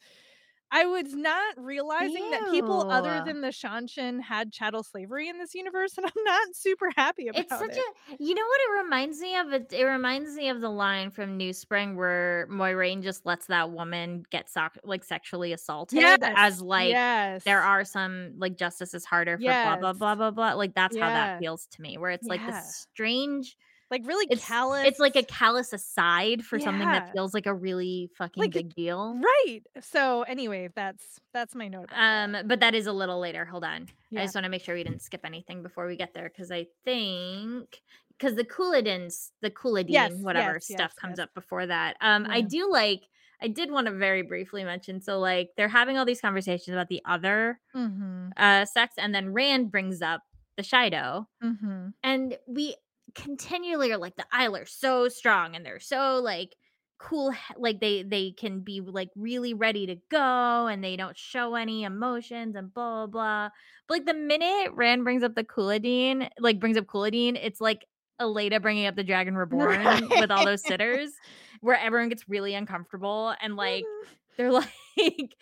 I 0.75 0.85
was 0.85 1.15
not 1.15 1.55
realizing 1.57 2.31
that 2.31 2.47
people 2.47 2.85
other 2.89 3.21
than 3.21 3.39
the 3.41 3.47
Seanchan 3.49 4.21
had 4.21 4.51
chattel 4.51 4.83
slavery 4.83 5.29
in 5.29 5.37
this 5.39 5.55
universe, 5.55 5.97
and 5.97 6.05
I'm 6.05 6.23
not 6.25 6.53
super 6.55 6.89
happy 6.97 7.27
about 7.29 7.37
It's 7.37 7.57
such 7.57 7.75
it. 7.75 7.77
a 7.77 8.15
you 8.23 8.33
know 8.33 8.45
what 8.45 8.61
it 8.61 8.83
reminds 8.83 9.19
me 9.19 9.35
of? 9.35 9.51
It 9.51 9.73
it 9.73 9.83
reminds 9.83 10.35
me 10.35 10.47
of 10.49 10.61
the 10.61 10.69
line 10.69 11.11
from 11.11 11.35
New 11.35 11.51
Spring 11.51 11.97
where 11.97 12.47
Moiraine 12.49 13.03
just 13.03 13.25
lets 13.25 13.47
that 13.47 13.71
woman 13.71 14.23
get 14.31 14.49
soc 14.49 14.77
like, 14.85 15.03
sexually 15.03 15.51
assaulted 15.51 16.23
as, 16.33 16.61
Yes, 16.61 16.61
like, 16.61 17.01
there 17.45 17.61
are 17.61 17.83
some 17.83 18.33
like, 18.37 18.55
"Justice 18.57 18.93
is 18.93 19.03
harder 19.05 19.37
for 19.37 19.53
blah, 19.53 19.75
blah, 19.75 19.91
blah, 19.93 20.15
blah, 20.15 20.31
blah." 20.31 20.53
Like, 20.53 20.75
that's 20.75 20.95
how 20.97 21.11
that 21.11 21.33
feels 21.37 21.67
to 21.71 21.81
me, 21.81 21.97
where 21.97 22.11
it's, 22.11 22.29
like, 22.29 22.45
this 22.45 22.63
strange 22.63 23.57
Like, 23.95 24.05
really 24.07 24.27
it's 24.29 24.43
callous 24.47 24.83
it's 24.83 24.99
like 24.99 25.15
a 25.15 25.23
callous 25.23 25.73
aside 25.73 26.43
for 26.43 26.59
something 26.59 26.91
that 26.91 27.05
feels 27.13 27.33
like 27.33 27.45
a 27.45 27.53
really 27.53 28.09
fucking 28.17 28.49
Like, 28.49 28.51
big 28.51 28.73
deal. 28.75 29.23
right! 29.23 29.61
So, 29.81 30.23
anyway, 30.23 30.69
that's 30.75 31.19
that's 31.33 31.55
my 31.55 31.67
note 31.69 31.91
about 31.91 32.09
that. 32.13 32.31
Um, 32.31 32.47
but 32.47 32.59
that 32.59 32.75
is 32.75 32.87
a 32.87 32.93
little 32.93 33.19
later, 33.19 33.45
hold 33.45 33.63
on. 33.63 33.87
I 34.15 34.23
just 34.23 34.35
wanna 34.35 34.49
make 34.49 34.63
sure 34.63 34.75
we 34.75 34.83
didn't 34.83 35.01
skip 35.01 35.21
anything 35.25 35.61
before 35.63 35.87
we 35.87 35.95
get 35.97 36.13
there 36.13 36.29
because 36.29 36.51
I 36.51 36.67
think 36.83 37.81
because 38.17 38.35
the 38.35 38.45
Couladins 38.45 39.31
the 39.41 39.51
Yes, 39.87 40.11
Couladin, 40.11 40.21
whatever 40.21 40.59
yes, 40.59 40.59
stuff 40.59 40.95
yes, 40.95 40.95
comes 40.95 41.19
yes. 41.19 41.19
up 41.19 41.33
before 41.33 41.65
that. 41.67 41.97
Um, 42.01 42.25
I 42.29 42.41
do 42.41 42.69
like 42.71 43.01
I 43.41 43.47
did 43.49 43.69
wanna 43.71 43.91
very 43.91 44.21
briefly 44.21 44.63
mention, 44.63 45.01
so, 45.01 45.19
like, 45.19 45.49
they're 45.57 45.67
having 45.67 45.97
all 45.97 46.05
these 46.05 46.21
conversations 46.21 46.73
about 46.73 46.87
the 46.87 47.01
other, 47.05 47.59
Mhm. 47.73 48.35
uh, 48.37 48.65
sex, 48.65 48.95
and 48.97 49.13
then 49.15 49.33
Rand 49.33 49.71
brings 49.71 50.01
up 50.01 50.23
the 50.57 50.63
Shaido, 50.63 51.27
Mhm. 51.41 51.93
and 52.03 52.37
we 52.47 52.75
continually 53.15 53.91
are 53.91 53.97
like, 53.97 54.15
"The 54.17 54.25
are 54.33 54.65
so 54.65 55.07
strong, 55.09 55.55
and 55.55 55.65
they're 55.65 55.79
so, 55.79 56.19
like, 56.21 56.55
cool 56.99 57.33
like, 57.57 57.79
they 57.81 58.03
they 58.03 58.31
can 58.33 58.61
be, 58.61 58.81
like, 58.81 59.09
really 59.15 59.53
ready 59.53 59.85
to 59.87 59.95
go, 60.09 60.67
and 60.67 60.83
they 60.83 60.95
don't 60.97 61.17
show 61.17 61.55
any 61.55 61.83
emotions 61.83 62.55
and 62.55 62.73
blah, 62.73 63.07
blah, 63.07 63.07
blah." 63.07 63.49
But, 63.87 63.93
like, 63.95 64.05
the 64.05 64.13
minute 64.13 64.71
Rand 64.73 65.03
brings 65.03 65.23
up 65.23 65.35
the 65.35 65.43
Couladin 65.43 66.29
like, 66.39 66.59
brings 66.59 66.77
up 66.77 66.85
Couladin, 66.87 67.37
it's 67.41 67.61
like 67.61 67.85
Elaida 68.21 68.61
bringing 68.61 68.85
up 68.87 68.95
the 68.95 69.03
Dragon 69.03 69.35
Reborn 69.37 70.15
with 70.17 70.31
all 70.31 70.43
those 70.43 70.65
sitters, 70.65 71.19
where 71.61 71.77
everyone 71.77 72.09
gets 72.09 72.27
really 72.29 72.53
uncomfortable, 72.55 73.35
and, 73.41 73.55
like, 73.55 73.89
Mhm. 73.89 74.15
they're 74.37 74.51
like 74.97 75.35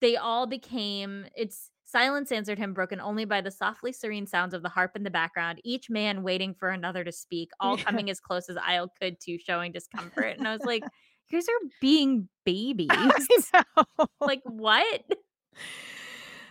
they 0.00 0.16
all 0.16 0.46
became 0.46 1.26
it's 1.36 1.71
"Silence 1.92 2.32
answered 2.32 2.58
him, 2.58 2.74
broken 2.74 3.00
only 3.00 3.24
by 3.26 3.40
the 3.42 3.50
softly 3.50 3.92
serene 3.92 4.26
sounds 4.26 4.54
of 4.54 4.62
the 4.62 4.68
harp 4.70 4.96
in 4.96 5.02
the 5.04 5.10
background, 5.10 5.60
each 5.64 5.90
man 5.90 6.22
waiting 6.22 6.54
for 6.54 6.70
another 6.70 7.04
to 7.04 7.12
speak, 7.12 7.50
all 7.60 7.76
Yeah. 7.76 7.84
coming 7.86 8.10
as 8.10 8.20
close 8.20 8.48
as 8.48 8.56
Aiel 8.56 8.88
could 9.00 9.20
to 9.20 9.38
showing 9.38 9.72
discomfort." 9.72 10.36
And 10.38 10.48
I 10.48 10.52
was 10.54 10.64
like, 10.66 10.86
"You 11.30 11.38
guys 11.38 11.48
are 11.48 11.68
being 11.80 12.28
babies." 12.44 13.28
I. 13.54 13.64
Like, 14.24 14.42
what? 14.44 15.02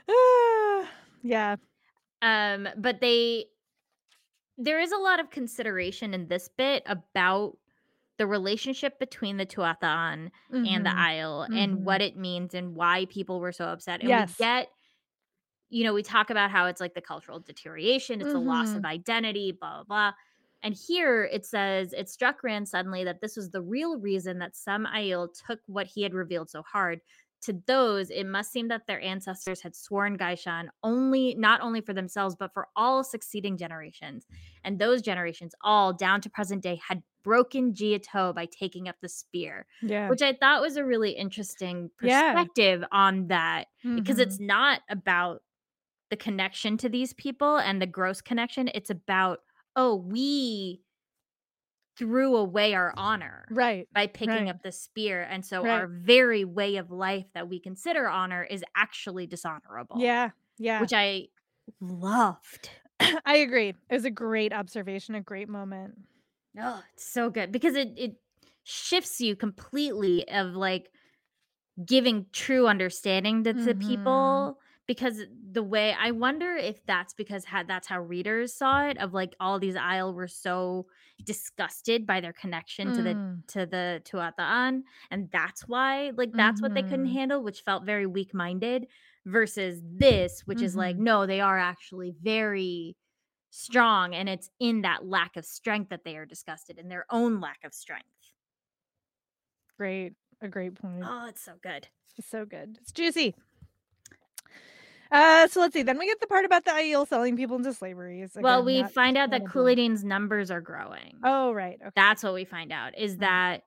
Yeah. 1.23 1.55
Um, 2.21 2.67
but 2.77 3.01
they 3.01 3.45
there 4.57 4.79
is 4.79 4.91
a 4.91 4.97
lot 4.97 5.19
of 5.19 5.29
consideration 5.29 6.13
in 6.13 6.27
this 6.27 6.49
bit 6.57 6.83
about 6.85 7.57
the 8.17 8.27
relationship 8.27 8.99
between 8.99 9.37
the 9.37 9.45
Tuatha 9.45 9.85
and 10.65 10.85
the 10.85 10.89
Mhm. 10.89 11.47
And 11.53 11.77
Mhm. 11.77 11.85
what 11.85 12.01
it 12.01 12.17
means, 12.17 12.53
and 12.53 12.75
why 12.75 13.05
people 13.09 13.39
were 13.39 13.51
so 13.53 13.65
upset, 13.65 14.01
and 14.01 14.13
we 14.13 14.23
Yes. 14.23 14.37
get 14.37 14.69
you 15.71 15.83
know, 15.85 15.93
we 15.93 16.03
talk 16.03 16.29
about 16.31 16.51
how 16.51 16.67
it's, 16.67 16.81
like, 16.81 16.95
the 16.95 17.01
cultural 17.01 17.39
deterioration, 17.41 18.21
it's 18.21 18.35
a 18.35 18.39
loss 18.39 18.75
of 18.75 18.83
Mhm. 18.83 18.85
identity, 18.85 19.53
blah, 19.53 19.83
blah, 19.83 19.85
blah, 19.85 20.13
and 20.63 20.75
here 20.75 21.25
it 21.25 21.45
says, 21.45 21.93
"It 21.93 22.09
struck 22.09 22.43
Rand 22.43 22.69
suddenly 22.69 23.03
that 23.05 23.21
this 23.21 23.35
was 23.37 23.51
the 23.51 23.63
real 23.63 23.99
reason 23.99 24.39
that 24.39 24.55
some 24.55 24.85
Aiel 24.87 25.29
took 25.47 25.61
what 25.67 25.87
he 25.87 26.03
had 26.03 26.13
revealed 26.13 26.51
so 26.51 26.63
hard. 26.63 27.01
To 27.43 27.53
those, 27.67 28.11
it 28.11 28.25
must 28.25 28.51
seem 28.51 28.67
that 28.69 28.87
their 28.87 29.01
ancestors 29.01 29.61
had 29.61 29.75
sworn 29.75 30.17
gai'shain 30.19 30.69
only 30.83 31.35
not 31.35 31.61
only 31.61 31.81
for 31.81 31.93
themselves, 31.93 32.35
but 32.35 32.53
for 32.53 32.67
all 32.75 33.03
succeeding 33.03 33.57
generations, 33.57 34.27
and 34.63 34.79
those 34.79 35.01
generations, 35.01 35.55
all 35.61 35.93
down 35.93 36.21
to 36.21 36.29
present 36.29 36.63
day, 36.63 36.75
had 36.87 37.03
broken 37.23 37.73
ji'e'toh 37.73 38.35
by 38.35 38.45
taking 38.47 38.87
up 38.89 38.97
the 39.01 39.09
spear." 39.09 39.65
Yeah. 39.81 40.13
Which 40.13 40.21
I 40.21 40.33
thought 40.33 40.61
was 40.61 40.77
a 40.77 40.85
really 40.85 41.11
interesting 41.13 41.89
Yeah. 42.01 42.45
perspective 42.45 42.83
on 42.91 43.27
that, 43.29 43.69
because 43.95 44.19
it's 44.19 44.39
Mhm. 44.39 44.41
not 44.41 44.81
about 44.89 45.41
the 46.11 46.17
connection 46.17 46.77
to 46.79 46.89
these 46.89 47.13
people 47.15 47.57
and 47.59 47.81
the 47.81 47.87
gross 47.87 48.21
connection, 48.21 48.69
it's 48.75 48.91
about, 48.91 49.41
"Oh, 49.77 49.95
we 49.97 50.83
threw 51.97 52.35
away 52.37 52.73
our 52.73 52.93
honor 52.97 53.45
Right. 53.49 53.87
by 53.93 54.07
picking 54.07 54.47
Right. 54.47 54.49
up 54.49 54.61
the 54.63 54.71
spear, 54.71 55.21
and 55.23 55.45
so 55.45 55.65
Right. 55.65 55.67
our 55.67 55.87
very 55.87 56.45
way 56.45 56.77
of 56.77 56.89
life 56.89 57.27
that 57.33 57.49
we 57.49 57.59
consider 57.59 58.07
honor 58.07 58.43
is 58.43 58.63
actually 58.75 59.27
dishonorable." 59.27 60.11
Yeah. 60.11 60.31
Yeah. 60.57 60.87
Which 60.87 60.93
I 60.93 61.29
loved. 61.81 62.69
I 63.25 63.37
agree. 63.37 63.69
It 63.69 63.77
was 63.89 64.05
a 64.05 64.11
great 64.11 64.53
observation, 64.53 65.15
a 65.15 65.21
great 65.21 65.49
moment. 65.49 65.97
Oh, 66.59 66.83
it's 66.93 67.05
so 67.05 67.29
good 67.29 67.51
because 67.51 67.75
it 67.75 67.93
it 67.97 68.17
shifts 68.63 69.19
you 69.19 69.35
completely 69.35 70.27
of, 70.29 70.55
like, 70.55 70.91
giving 71.85 72.27
true 72.33 72.67
understanding 72.67 73.43
to 73.45 73.53
the 73.55 73.75
Mhm. 73.75 73.75
people, 73.75 74.60
because 74.87 75.21
the 75.51 75.63
way 75.63 75.93
I 75.99 76.11
wonder 76.11 76.55
if 76.55 76.85
that's 76.85 77.13
because 77.13 77.45
how 77.45 77.63
that's 77.63 77.87
how 77.87 78.01
readers 78.01 78.53
saw 78.55 78.87
it, 78.87 78.97
of, 78.97 79.13
like, 79.13 79.35
all 79.39 79.59
these 79.59 79.75
Aiel 79.75 80.13
were 80.13 80.27
so 80.27 80.87
disgusted 81.23 82.05
by 82.07 82.21
their 82.21 82.33
connection 82.33 82.91
to 82.93 83.03
the 83.03 83.19
Mm. 83.19 83.43
to 83.47 83.65
the 83.65 84.01
Tuatha, 84.05 84.81
and 85.11 85.29
that's 85.31 85.67
why, 85.67 86.11
like, 86.15 86.35
that's 86.37 86.61
what 86.61 86.73
they 86.73 86.83
couldn't 86.83 87.07
Mhm. 87.07 87.19
handle, 87.19 87.43
which 87.43 87.61
felt 87.61 87.85
very 87.85 88.05
weak-minded, 88.07 88.87
versus 89.25 89.81
this, 89.85 90.41
which 90.45 90.61
is 90.61 90.75
like, 90.75 90.97
Mhm. 90.97 90.99
no, 90.99 91.25
they 91.25 91.41
are 91.41 91.59
actually 91.59 92.11
very 92.21 92.95
strong, 93.51 94.15
and 94.15 94.29
it's 94.29 94.49
in 94.59 94.81
that 94.83 95.05
lack 95.05 95.37
of 95.37 95.45
strength 95.45 95.89
that 95.89 96.03
they 96.05 96.17
are 96.17 96.25
disgusted, 96.25 96.79
in 96.79 96.89
their 96.89 97.05
own 97.11 97.41
lack 97.41 97.63
of 97.65 97.73
strength. 97.73 98.07
Great. 99.77 100.13
A 100.41 100.47
great 100.47 100.75
point. 100.75 101.11
Oh, 101.11 101.27
it's 101.27 101.41
so 101.41 101.57
good. 101.61 101.89
It's 102.17 102.27
so 102.29 102.45
good. 102.45 102.79
It's 102.81 102.91
juicy. 102.91 103.35
Uh, 105.11 105.47
so 105.47 105.59
let's 105.59 105.73
see, 105.73 105.83
then 105.83 105.97
we 105.99 106.05
get 106.05 106.21
the 106.21 106.27
part 106.27 106.45
about 106.45 106.63
the 106.63 106.71
Aiel 106.71 107.05
selling 107.07 107.35
people 107.35 107.57
into 107.57 107.73
slavery. 107.73 108.21
It's 108.21 108.35
Well, 108.37 108.63
we 108.63 108.83
find 108.83 109.17
out 109.17 109.31
that 109.31 109.41
incredible. 109.41 109.61
Numbers 110.03 110.49
are 110.51 110.61
growing. 110.61 111.17
Oh, 111.23 111.51
right, 111.51 111.77
okay. 111.81 111.91
That's 111.95 112.23
what 112.23 112.33
we 112.33 112.45
find 112.45 112.71
out, 112.71 112.97
is 112.97 113.15
Mm. 113.15 113.19
that 113.19 113.63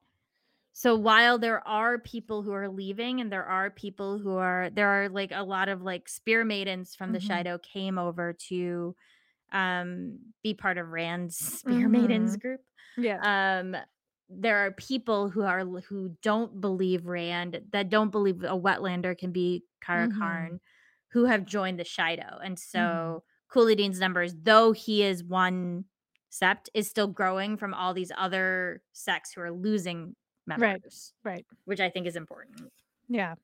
so 0.73 0.97
while 0.97 1.39
there 1.39 1.67
are 1.69 1.99
people 1.99 2.43
who 2.43 2.53
are 2.53 2.69
leaving 2.69 3.21
and 3.21 3.31
there 3.33 3.45
are 3.45 3.71
people 3.71 4.19
who 4.19 4.37
are 4.37 4.71
there 4.71 4.89
are, 4.89 5.09
like, 5.09 5.33
a 5.33 5.43
lot 5.45 5.69
of, 5.69 5.83
like, 5.83 6.09
spear 6.09 6.45
maidens 6.45 6.95
from 6.95 7.13
the 7.13 7.19
Mhm. 7.19 7.29
Shaido 7.29 7.63
came 7.63 7.99
over 7.99 8.33
to, 8.49 8.97
um, 9.53 10.19
be 10.43 10.55
part 10.55 10.79
of 10.79 10.89
Rand's 10.91 11.37
spear 11.87 11.89
maidens 11.89 12.37
Mhm. 12.37 12.41
group. 12.41 12.63
Yeah. 12.97 13.23
Um, 13.23 13.77
there 14.31 14.67
are 14.67 14.73
people 14.73 15.31
who 15.31 15.43
are 15.43 15.61
who 15.65 16.17
don't 16.23 16.61
believe 16.61 17.07
Rand, 17.07 17.61
that 17.73 17.91
don't 17.91 18.11
believe 18.11 18.43
a 18.45 18.59
Wetlander 18.59 19.17
can 19.19 19.33
be 19.33 19.65
Kara 19.83 20.09
Mhm. 20.09 20.19
Karn, 20.19 20.61
who 21.15 21.25
have 21.25 21.47
joined 21.47 21.79
the 21.79 21.85
Shaido. 21.85 22.39
and 22.45 22.57
Mhm. 22.57 22.61
so 22.61 23.25
Couladin's 23.49 23.99
numbers, 24.01 24.35
though 24.43 24.73
he 24.73 25.03
is 25.03 25.23
1 25.25 25.85
sept, 26.31 26.69
is 26.75 26.89
still 26.91 27.07
growing 27.07 27.57
from 27.57 27.73
all 27.73 27.95
these 27.95 28.11
other 28.19 28.83
sects 28.93 29.33
who 29.33 29.41
are 29.41 29.53
losing 29.53 30.17
members. 30.47 31.15
Right. 31.23 31.35
Right. 31.37 31.47
which 31.65 31.81
I 31.81 31.89
think 31.89 32.07
is 32.07 32.17
important. 32.17 32.71
Yeah. 33.09 33.37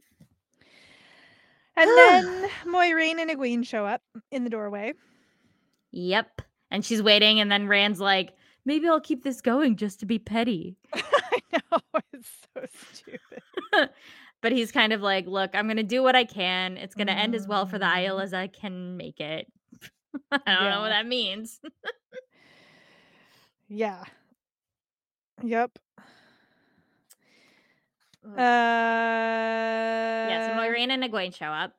And 1.77 1.89
then 1.89 2.51
Moiraine 2.67 3.21
and 3.21 3.31
Egwene 3.31 3.65
show 3.67 3.87
up 3.87 4.03
in 4.31 4.45
the 4.45 4.51
doorway. 4.51 4.93
Yep, 5.93 6.43
and 6.71 6.85
she's 6.85 7.03
waiting, 7.03 7.41
and 7.41 7.51
then 7.51 7.67
Rand's 7.69 8.01
like, 8.01 8.35
"Maybe 8.65 8.87
I'll 8.89 9.01
keep 9.01 9.23
this 9.25 9.41
going 9.41 9.77
just 9.77 10.01
to 10.01 10.07
be 10.07 10.19
petty." 10.19 10.77
I 10.93 11.41
know, 11.53 11.79
it's 12.13 12.31
so 12.55 12.67
stupid. 12.93 13.43
But 14.43 14.53
he's 14.53 14.73
kind 14.73 14.93
of 14.93 15.03
like, 15.03 15.27
"Look, 15.27 15.55
I'm 15.55 15.69
gonna 15.69 15.83
do 15.83 16.03
what 16.03 16.17
I 16.17 16.25
can. 16.25 16.77
It's 16.79 16.95
gonna 16.95 17.13
end 17.13 17.35
as 17.35 17.47
well 17.47 17.67
for 17.67 17.79
the 17.79 17.85
Aiel 17.87 18.19
Mhm. 18.19 18.23
as 18.23 18.33
I 18.35 18.47
can 18.47 18.97
make 18.97 19.21
it." 19.21 19.47
I 20.47 20.55
don't 20.55 20.71
know 20.71 20.81
what 20.81 20.91
that 20.91 21.07
means. 21.07 21.61
Yeah. 23.69 24.05
Yep. 25.43 25.79
Uh 28.25 28.41
Yeah, 30.23 30.41
so 30.41 30.53
Moiraine 30.53 30.91
and 30.91 31.03
Egwene 31.03 31.35
show 31.35 31.47
up. 31.47 31.75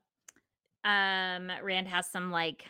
Um, 0.83 1.51
Rand 1.63 1.87
has 1.89 2.09
some, 2.11 2.31
like, 2.31 2.65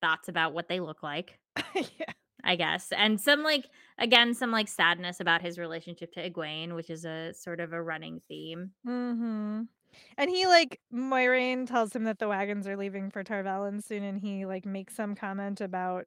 thoughts 0.00 0.28
about 0.28 0.54
what 0.54 0.68
they 0.68 0.80
look 0.80 1.02
like. 1.02 1.38
Yeah. 1.74 2.12
I 2.44 2.56
guess. 2.56 2.92
And 2.92 3.20
some 3.20 3.42
like 3.42 3.70
again, 3.98 4.34
some 4.34 4.50
like 4.50 4.68
sadness 4.68 5.20
about 5.20 5.42
his 5.42 5.58
relationship 5.58 6.12
to 6.12 6.30
Egwene, 6.30 6.74
which 6.74 6.90
is 6.90 7.04
a 7.04 7.32
sort 7.34 7.60
of 7.60 7.72
a 7.72 7.82
running 7.82 8.20
theme. 8.28 8.72
Mhm. 8.86 9.68
And 10.16 10.30
he 10.30 10.46
like 10.46 10.80
Moiraine 10.92 11.66
tells 11.66 11.94
him 11.94 12.04
that 12.04 12.18
the 12.18 12.28
wagons 12.28 12.66
are 12.66 12.76
leaving 12.76 13.10
for 13.10 13.22
Tar 13.24 13.42
Valon 13.44 13.82
soon, 13.82 14.02
and 14.02 14.18
he 14.18 14.46
like 14.46 14.64
makes 14.64 14.94
some 14.94 15.14
comment 15.14 15.60
about 15.60 16.06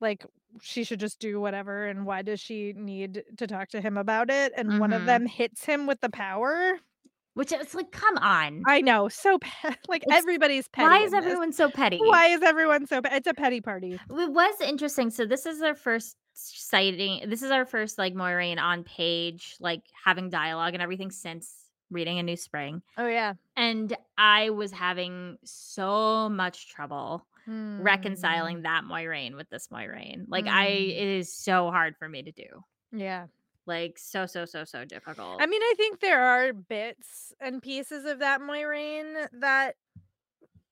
like 0.00 0.26
she 0.62 0.84
should 0.84 1.00
just 1.00 1.20
do 1.20 1.40
whatever 1.40 1.86
and 1.86 2.06
why 2.06 2.22
does 2.22 2.40
she 2.40 2.72
need 2.74 3.24
to 3.38 3.46
talk 3.48 3.68
to 3.70 3.80
him 3.82 3.98
about 3.98 4.30
it? 4.30 4.52
And 4.56 4.78
one 4.78 4.92
of 4.92 5.04
Mhm. 5.04 5.06
them 5.06 5.26
hits 5.26 5.64
him 5.66 5.86
with 5.86 6.00
the 6.00 6.10
power. 6.10 6.80
Which 7.34 7.50
is 7.52 7.74
like, 7.74 7.90
come 7.92 8.18
on. 8.18 8.62
I 8.66 8.80
know, 8.82 9.08
so 9.08 9.38
pe 9.38 9.48
like 9.88 10.02
It's 10.06 10.12
everybody's 10.14 10.68
petty. 10.68 10.86
Why 10.88 10.98
is 10.98 11.12
in 11.12 11.20
this. 11.20 11.24
everyone 11.26 11.52
so 11.52 11.70
petty? 11.70 11.98
Why 11.98 12.26
is 12.26 12.42
everyone 12.42 12.86
so 12.86 13.00
pe 13.00 13.08
it's 13.16 13.26
a 13.26 13.34
petty 13.34 13.60
party. 13.60 13.94
It 13.94 14.00
was 14.32 14.60
interesting. 14.60 15.10
So 15.10 15.24
this 15.24 15.46
is 15.46 15.62
our 15.62 15.74
first 15.74 16.16
sighting. 16.34 17.28
This 17.28 17.42
is 17.42 17.50
our 17.50 17.64
first 17.64 17.96
like 17.98 18.14
Moiraine 18.14 18.58
on 18.60 18.84
page, 18.84 19.56
like 19.60 19.82
having 20.04 20.28
dialogue 20.30 20.74
and 20.74 20.82
everything 20.82 21.10
since 21.10 21.54
reading 21.90 22.18
A 22.18 22.22
New 22.22 22.36
Spring. 22.36 22.82
Oh 22.98 23.06
yeah. 23.06 23.34
And 23.56 23.96
I 24.18 24.50
was 24.50 24.72
having 24.72 25.38
so 25.44 26.28
much 26.28 26.68
trouble 26.68 27.26
Mm. 27.48 27.82
reconciling 27.82 28.62
that 28.62 28.82
Moiraine 28.84 29.34
with 29.34 29.50
this 29.50 29.66
Moiraine. 29.66 30.26
Like 30.28 30.46
I 30.46 30.66
Mm. 30.68 30.90
it 30.90 31.08
is 31.18 31.34
so 31.34 31.72
hard 31.72 31.96
for 31.98 32.08
me 32.08 32.22
to 32.22 32.30
do. 32.30 32.44
Yeah. 32.92 33.26
Like 33.66 33.98
so 33.98 34.26
so 34.26 34.44
so 34.44 34.64
so 34.64 34.84
difficult. 34.84 35.40
I 35.40 35.46
mean, 35.46 35.62
I 35.62 35.74
think 35.76 36.00
there 36.00 36.22
are 36.22 36.52
bits 36.52 37.32
and 37.40 37.62
pieces 37.62 38.04
of 38.04 38.18
that 38.18 38.40
Moiraine 38.40 39.26
that 39.40 39.76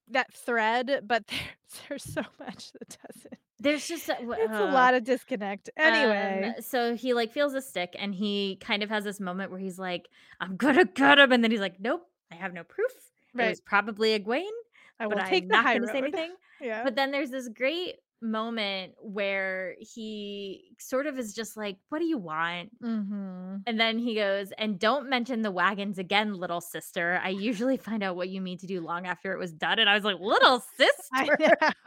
that 0.08 0.32
thread, 0.32 1.02
but 1.06 1.24
there's 1.88 2.02
there's 2.04 2.14
so 2.14 2.22
much 2.38 2.72
that 2.72 2.96
doesn't. 3.06 3.34
There's 3.62 3.86
just 3.86 4.08
a, 4.08 4.14
w- 4.14 4.32
It's 4.38 4.52
a 4.52 4.68
uh, 4.68 4.72
lot 4.72 4.94
of 4.94 5.04
disconnect. 5.04 5.68
Anyway. 5.76 6.54
Um, 6.56 6.62
so 6.62 6.96
he 6.96 7.12
like 7.12 7.30
feels 7.30 7.52
a 7.52 7.60
stick 7.60 7.94
and 7.98 8.14
he 8.14 8.58
kind 8.60 8.82
of 8.82 8.88
has 8.88 9.04
this 9.04 9.20
moment 9.20 9.50
where 9.50 9.60
he's 9.60 9.78
like, 9.78 10.08
I'm 10.40 10.56
gonna 10.56 10.86
cut 10.86 11.18
him. 11.18 11.30
And 11.30 11.44
then 11.44 11.50
he's 11.50 11.60
like, 11.60 11.78
Nope, 11.78 12.02
I 12.32 12.36
have 12.36 12.54
no 12.54 12.64
proof. 12.64 12.90
It 13.34 13.38
right. 13.38 13.48
was 13.50 13.60
probably 13.60 14.18
Egwene, 14.18 14.48
I 14.98 15.06
will 15.06 15.16
but 15.16 15.26
take 15.26 15.44
I'm 15.44 15.48
the 15.48 15.54
not 15.54 15.64
high 15.64 15.78
gonna 15.78 15.92
say 15.92 15.98
anything. 15.98 16.34
Yeah. 16.62 16.84
But 16.84 16.94
then 16.94 17.10
there's 17.10 17.30
this 17.30 17.48
great 17.48 17.94
moment 18.22 18.92
where 19.00 19.74
he 19.78 20.74
sort 20.78 21.06
of 21.06 21.18
is 21.18 21.34
just 21.34 21.56
like, 21.56 21.76
What 21.88 21.98
do 22.00 22.04
you 22.04 22.18
want? 22.18 22.70
mm-hmm. 22.82 23.56
And 23.66 23.80
then 23.80 23.98
he 23.98 24.14
goes, 24.14 24.52
And 24.58 24.78
don't 24.78 25.08
mention 25.08 25.42
the 25.42 25.50
wagons 25.50 25.98
again, 25.98 26.34
little 26.34 26.60
sister. 26.60 27.20
I 27.24 27.30
usually 27.30 27.76
find 27.76 28.02
out 28.02 28.16
what 28.16 28.28
you 28.28 28.40
mean 28.40 28.58
to 28.58 28.66
do 28.66 28.80
long 28.80 29.06
after 29.06 29.32
it 29.32 29.38
was 29.38 29.52
done. 29.52 29.78
And 29.78 29.88
I 29.88 29.94
was 29.94 30.04
like, 30.04 30.18
Little 30.20 30.62
sister. 30.76 31.36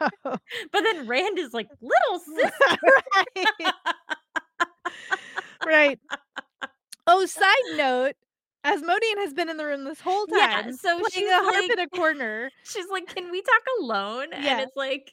But 0.24 0.82
then 0.82 1.06
Rand 1.06 1.38
is 1.38 1.52
like, 1.54 1.68
Little 1.80 2.18
sister. 2.36 2.88
right. 3.36 3.74
right. 5.66 5.98
Oh, 7.06 7.26
side 7.26 7.76
note, 7.76 8.14
Asmodean 8.64 9.18
has 9.18 9.34
been 9.34 9.48
in 9.50 9.56
the 9.58 9.64
room 9.66 9.84
this 9.84 10.00
whole 10.00 10.26
time. 10.26 10.66
Yeah, 10.66 10.70
so 10.72 11.00
she's 11.12 11.28
a 11.28 11.34
harp 11.42 11.54
like- 11.54 11.70
in 11.70 11.78
a 11.80 11.88
corner. 11.88 12.50
She's 12.64 12.86
like, 12.90 13.06
"Can 13.14 13.30
we 13.30 13.42
talk 13.42 13.60
alone?" 13.80 14.28
Yeah. 14.32 14.38
And 14.38 14.60
it's 14.62 14.76
like, 14.76 15.12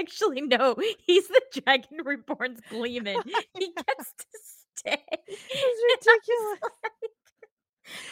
actually, 0.00 0.40
no. 0.42 0.76
He's 1.06 1.28
the 1.28 1.42
Dragon 1.64 1.98
Reborn's 2.04 2.60
Gleeman. 2.70 3.20
he 3.58 3.72
gets 3.76 4.12
to 4.18 4.26
stay. 4.76 5.04
It's 5.28 6.06
ridiculous. 6.06 6.60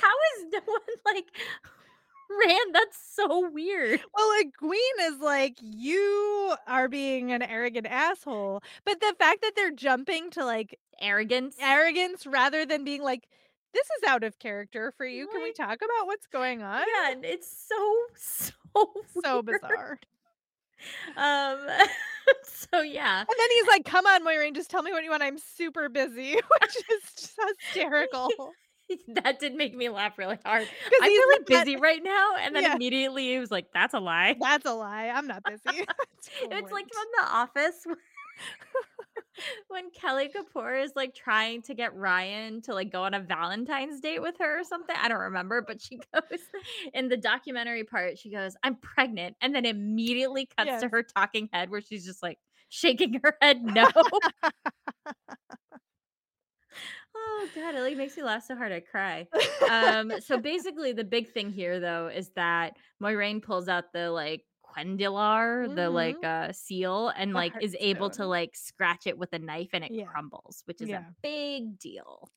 How 0.00 0.12
is 0.38 0.46
no 0.52 0.60
one 0.64 1.14
like 1.14 1.26
Rand? 2.44 2.74
That's 2.74 2.98
so 3.14 3.48
weird. 3.50 4.00
Well, 4.16 4.28
like 4.38 4.48
Queen 4.58 4.80
is 5.02 5.18
like, 5.20 5.56
you 5.60 6.54
are 6.66 6.88
being 6.88 7.30
an 7.32 7.42
arrogant 7.42 7.86
asshole. 7.86 8.62
But 8.84 9.00
the 9.00 9.14
fact 9.18 9.42
that 9.42 9.52
they're 9.54 9.70
jumping 9.70 10.30
to 10.32 10.44
like 10.44 10.78
Arrogance. 11.00 11.56
arrogance 11.60 12.26
rather 12.26 12.64
than 12.66 12.82
being 12.84 13.02
like, 13.02 13.28
this 13.74 13.84
is 13.84 14.08
out 14.08 14.24
of 14.24 14.38
character 14.38 14.92
for 14.96 15.04
you. 15.06 15.28
Can 15.28 15.42
we 15.42 15.52
talk 15.52 15.76
about 15.76 16.06
what's 16.06 16.26
going 16.26 16.62
on? 16.62 16.84
yeah, 16.94 17.12
and 17.12 17.24
it's 17.24 17.48
so 17.68 17.96
so 18.16 18.52
So 19.22 19.42
weird. 19.42 19.60
bizarre. 19.60 20.00
Um. 21.16 21.58
so 22.44 22.80
yeah. 22.82 23.20
And 23.20 23.28
then 23.28 23.48
he's 23.52 23.66
like, 23.68 23.84
come 23.84 24.06
on, 24.06 24.24
Moiraine, 24.24 24.54
just 24.54 24.70
tell 24.70 24.82
me 24.82 24.92
what 24.92 25.04
you 25.04 25.10
want. 25.10 25.22
I'm 25.22 25.38
super 25.38 25.88
busy, 25.88 26.34
which 26.60 26.76
is 26.76 27.02
just 27.16 27.38
hysterical. 27.72 28.28
that 29.08 29.40
did 29.40 29.54
make 29.54 29.74
me 29.76 29.88
laugh 29.88 30.16
really 30.18 30.38
hard. 30.44 30.62
I'm 31.02 31.10
he's 31.10 31.18
really 31.18 31.38
like 31.38 31.46
that- 31.46 31.64
busy 31.64 31.76
right 31.76 32.02
now, 32.02 32.34
and 32.40 32.54
then 32.54 32.62
Yeah. 32.64 32.74
immediately 32.76 33.28
he 33.28 33.38
was 33.38 33.50
like, 33.50 33.66
"That's 33.74 33.94
a 33.94 34.00
lie." 34.00 34.36
That's 34.40 34.64
a 34.66 34.72
lie. 34.74 35.08
I'm 35.08 35.26
not 35.26 35.42
busy. 35.44 35.62
It's 36.42 36.72
like 36.72 36.86
from 36.92 37.06
The 37.18 37.24
Office 37.24 37.86
when 39.68 39.90
Kelly 39.90 40.28
Kapoor 40.28 40.82
is 40.82 40.92
like 40.96 41.14
trying 41.14 41.62
to 41.62 41.74
get 41.74 41.94
Ryan 41.94 42.62
to 42.62 42.74
like 42.74 42.90
go 42.90 43.02
on 43.02 43.14
a 43.14 43.20
Valentine's 43.20 44.00
date 44.00 44.22
with 44.22 44.36
her 44.38 44.60
or 44.60 44.64
something. 44.64 44.96
I 44.98 45.08
don't 45.08 45.18
remember, 45.20 45.62
but 45.62 45.80
she 45.80 45.98
goes 46.14 46.40
in 46.94 47.08
the 47.08 47.16
documentary 47.16 47.84
part. 47.84 48.18
She 48.18 48.30
goes, 48.30 48.56
"I'm 48.62 48.76
pregnant," 48.76 49.36
and 49.40 49.54
then 49.54 49.64
immediately 49.64 50.48
cuts 50.56 50.82
to 50.82 50.88
her 50.88 51.02
talking 51.02 51.48
head 51.52 51.70
where 51.70 51.80
she's 51.80 52.04
just 52.04 52.22
like 52.22 52.38
shaking 52.68 53.20
her 53.22 53.36
head 53.40 53.62
no. 53.62 53.88
oh 57.14 57.48
god, 57.54 57.74
it 57.74 57.80
like 57.80 57.96
makes 57.96 58.16
me 58.16 58.22
laugh 58.22 58.44
so 58.44 58.56
hard 58.56 58.72
I 58.72 58.80
cry. 58.80 59.26
Um, 59.70 60.12
so 60.20 60.38
basically, 60.40 60.92
the 60.92 61.04
big 61.04 61.32
thing 61.32 61.50
here 61.50 61.80
though 61.80 62.08
is 62.08 62.30
that 62.36 62.76
Moiraine 63.02 63.42
pulls 63.42 63.68
out 63.68 63.92
the 63.92 64.10
like 64.10 64.44
cuendillar, 64.76 65.68
the 65.74 65.88
like 65.90 66.22
uh 66.22 66.52
seal, 66.52 67.08
and 67.16 67.30
The 67.32 67.34
like 67.34 67.52
is 67.60 67.76
able 67.80 68.10
to 68.10 68.26
like 68.26 68.54
scratch 68.56 69.06
it 69.06 69.16
with 69.18 69.32
a 69.32 69.38
knife 69.38 69.70
and 69.72 69.84
it 69.84 69.90
Yeah. 69.92 70.04
crumbles, 70.06 70.62
which 70.66 70.80
is 70.80 70.88
Yeah. 70.88 70.98
a 71.00 71.06
big 71.22 71.78
deal. 71.78 72.28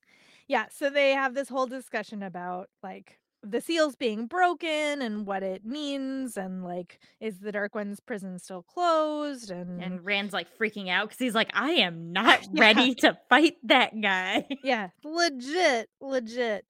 yeah, 0.48 0.66
so 0.72 0.90
they 0.90 1.12
have 1.12 1.34
this 1.36 1.50
whole 1.50 1.68
discussion 1.68 2.24
about 2.24 2.70
like 2.82 3.20
the 3.42 3.62
seals 3.62 3.96
being 3.96 4.26
broken 4.26 5.02
and 5.02 5.26
what 5.26 5.44
it 5.44 5.64
means 5.64 6.36
and 6.36 6.62
like 6.64 7.00
is 7.22 7.40
the 7.40 7.52
dark 7.54 7.74
one's 7.74 8.00
prison 8.02 8.38
still 8.38 8.64
closed 8.64 9.50
and, 9.50 9.82
And 9.82 10.04
Rand's 10.04 10.34
like 10.34 10.48
freaking 10.58 10.90
out 10.90 11.08
because 11.08 11.20
he's 11.20 11.36
like, 11.36 11.50
I 11.54 11.72
am 11.72 12.12
not 12.20 12.48
Yeah. 12.52 12.62
ready 12.62 12.96
to 12.96 13.18
fight 13.30 13.56
that 13.64 13.92
guy. 14.02 14.46
yeah 14.64 14.90
legit 15.04 15.90
legit 16.02 16.66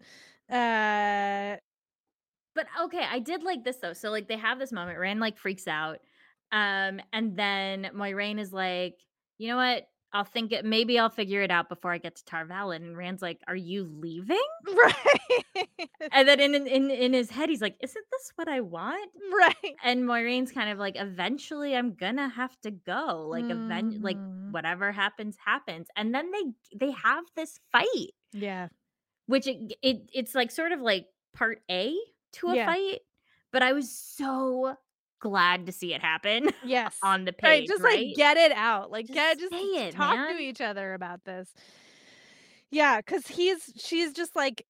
uh 0.50 1.56
But 2.56 2.68
okay, 2.84 3.06
I 3.10 3.20
did 3.20 3.44
like 3.44 3.64
this 3.64 3.78
though. 3.78 3.94
So 3.94 4.12
like 4.12 4.28
they 4.28 4.38
have 4.38 4.60
this 4.60 4.72
moment, 4.72 5.00
Rand 5.00 5.20
like 5.20 5.38
freaks 5.38 5.68
out. 5.68 6.00
Um, 6.52 7.00
and 7.14 7.38
then 7.38 7.90
Moiraine 7.96 8.40
is 8.40 8.52
like, 8.52 8.96
you 9.38 9.48
know 9.48 9.58
what? 9.58 9.88
I'll 10.12 10.24
think 10.24 10.52
it 10.52 10.66
maybe 10.66 10.98
I'll 10.98 11.12
figure 11.12 11.44
it 11.44 11.52
out 11.52 11.70
before 11.70 11.92
I 11.92 12.00
get 12.00 12.16
to 12.16 12.26
Tar 12.26 12.44
Valon. 12.44 12.78
And 12.78 12.98
Rand's 12.98 13.22
like, 13.22 13.40
Are 13.48 13.56
you 13.56 13.84
leaving? 13.84 14.42
right 14.76 15.70
And 16.12 16.28
then 16.28 16.40
in 16.40 16.56
in 16.56 16.90
in 16.90 17.14
his 17.14 17.30
head, 17.30 17.50
he's 17.50 17.62
like, 17.62 17.76
Isn't 17.80 18.06
this 18.12 18.32
what 18.36 18.48
I 18.48 18.62
want? 18.62 19.12
right 19.32 19.76
And 19.84 20.06
Moiraine's 20.06 20.52
kind 20.52 20.72
of 20.72 20.80
like, 20.80 20.96
eventually 20.98 21.76
I'm 21.76 21.94
gonna 21.94 22.28
have 22.28 22.60
to 22.62 22.72
go. 22.72 23.28
Like 23.30 23.46
event 23.46 24.02
like 24.02 24.18
whatever 24.50 24.92
happens, 24.92 25.38
happens. 25.46 25.88
And 25.96 26.14
then 26.14 26.32
they 26.32 26.78
they 26.88 26.92
have 26.92 27.26
this 27.36 27.60
fight, 27.72 28.14
yeah 28.34 28.70
which 29.30 29.46
it, 29.46 29.74
it 29.84 30.10
it's 30.12 30.34
like 30.34 30.50
sort 30.50 30.72
of 30.72 30.82
like 30.82 31.06
part 31.36 31.62
A 31.70 31.96
to 32.34 32.48
a 32.48 32.56
Yeah. 32.56 32.66
fight. 32.66 33.00
But 33.52 33.64
I 33.64 33.74
was 33.74 33.92
so 33.92 34.76
glad 35.20 35.66
to 35.66 35.72
see 35.74 35.94
it 35.94 36.02
happen 36.02 36.50
yes 36.64 36.98
on 37.04 37.26
the 37.26 37.34
page. 37.34 37.44
right 37.44 37.68
just 37.68 37.84
right? 37.84 38.08
like 38.08 38.16
get 38.16 38.38
it 38.38 38.54
out 38.54 38.90
like 38.90 39.06
Just 39.06 39.14
get 39.16 39.38
just 39.40 39.52
say 39.52 39.60
it, 39.60 39.92
talk 39.92 40.16
man. 40.16 40.38
to 40.38 40.42
each 40.42 40.62
other 40.62 40.94
about 40.94 41.26
this 41.26 41.54
yeah 42.72 42.98
because 42.98 43.28
he's 43.28 43.74
she's 43.76 44.14
just 44.14 44.34
like 44.36 44.66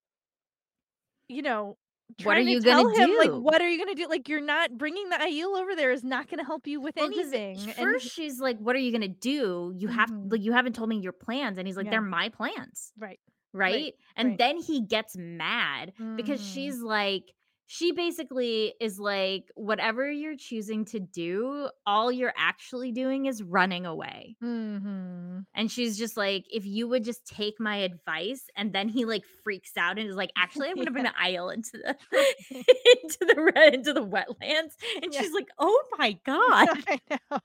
you 1.27 1.41
know 1.43 1.77
What 2.23 2.37
are 2.37 2.43
to 2.43 2.49
you 2.49 2.61
gonna 2.61 2.81
tell 2.95 3.09
him, 3.09 3.17
like 3.17 3.29
do? 3.29 3.39
what 3.39 3.61
are 3.61 3.69
you 3.69 3.77
gonna 3.77 3.93
do 3.95 4.07
like 4.07 4.27
you're 4.27 4.41
not 4.41 4.77
bringing 4.77 5.09
the 5.09 5.17
Aiel 5.17 5.59
over 5.59 5.75
there 5.75 5.91
is 5.91 6.03
not 6.03 6.27
gonna 6.29 6.43
help 6.45 6.65
you 6.65 6.81
with 6.81 6.95
Well, 6.97 7.05
anything 7.05 7.57
and 7.59 7.75
First, 7.75 8.05
he- 8.05 8.09
she's 8.09 8.39
like, 8.39 8.57
"What 8.57 8.75
are 8.75 8.79
you 8.79 8.91
gonna 8.91 9.07
do? 9.07 9.73
You 9.75 9.87
have 9.89 10.09
Mhm. 10.09 10.31
like 10.31 10.41
you 10.41 10.51
haven't 10.53 10.73
told 10.73 10.89
me 10.89 10.97
your 10.97 11.11
plans." 11.13 11.57
And 11.59 11.67
he's 11.67 11.77
like, 11.77 11.85
Yeah. 11.85 11.91
"They're 11.91 12.01
my 12.01 12.29
plans." 12.29 12.91
right 12.97 13.19
right? 13.53 13.93
And 14.15 14.29
right. 14.29 14.37
then 14.37 14.57
he 14.57 14.81
gets 14.81 15.15
mad 15.17 15.93
because 16.15 16.39
Mhm. 16.41 16.53
she's 16.53 16.79
like, 16.81 17.33
she 17.71 17.91
basically 17.91 18.73
is 18.81 18.99
like, 18.99 19.43
whatever 19.53 20.09
you're 20.09 20.35
choosing 20.35 20.85
to 20.85 20.99
do, 20.99 21.69
all 21.85 22.11
you're 22.11 22.33
actually 22.35 22.91
doing 22.91 23.27
is 23.27 23.43
running 23.43 23.85
away. 23.85 24.35
Mhm. 24.43 25.45
And 25.53 25.71
she's 25.71 25.95
just 25.95 26.17
like, 26.17 26.45
if 26.49 26.65
you 26.65 26.87
would 26.87 27.03
just 27.03 27.27
take 27.27 27.59
my 27.59 27.75
advice, 27.77 28.41
and 28.57 28.73
then 28.73 28.89
he 28.89 29.05
like 29.05 29.23
freaks 29.43 29.77
out 29.77 29.99
and 29.99 30.09
is 30.09 30.15
like, 30.15 30.31
actually, 30.37 30.69
I'm 30.69 30.77
gonna 30.77 30.89
bring 30.89 31.03
the 31.03 31.13
Aiel 31.23 31.53
into 31.53 31.73
the 31.73 31.95
into 33.03 33.33
the 33.35 33.51
red 33.55 33.75
into 33.75 33.93
the 33.93 34.03
wetlands. 34.05 34.73
And 35.03 35.13
Yeah. 35.13 35.21
she's 35.21 35.33
like, 35.33 35.49
oh 35.59 35.83
my 35.99 36.13
god. 36.25 36.69
I 36.87 36.99
know. 37.11 37.39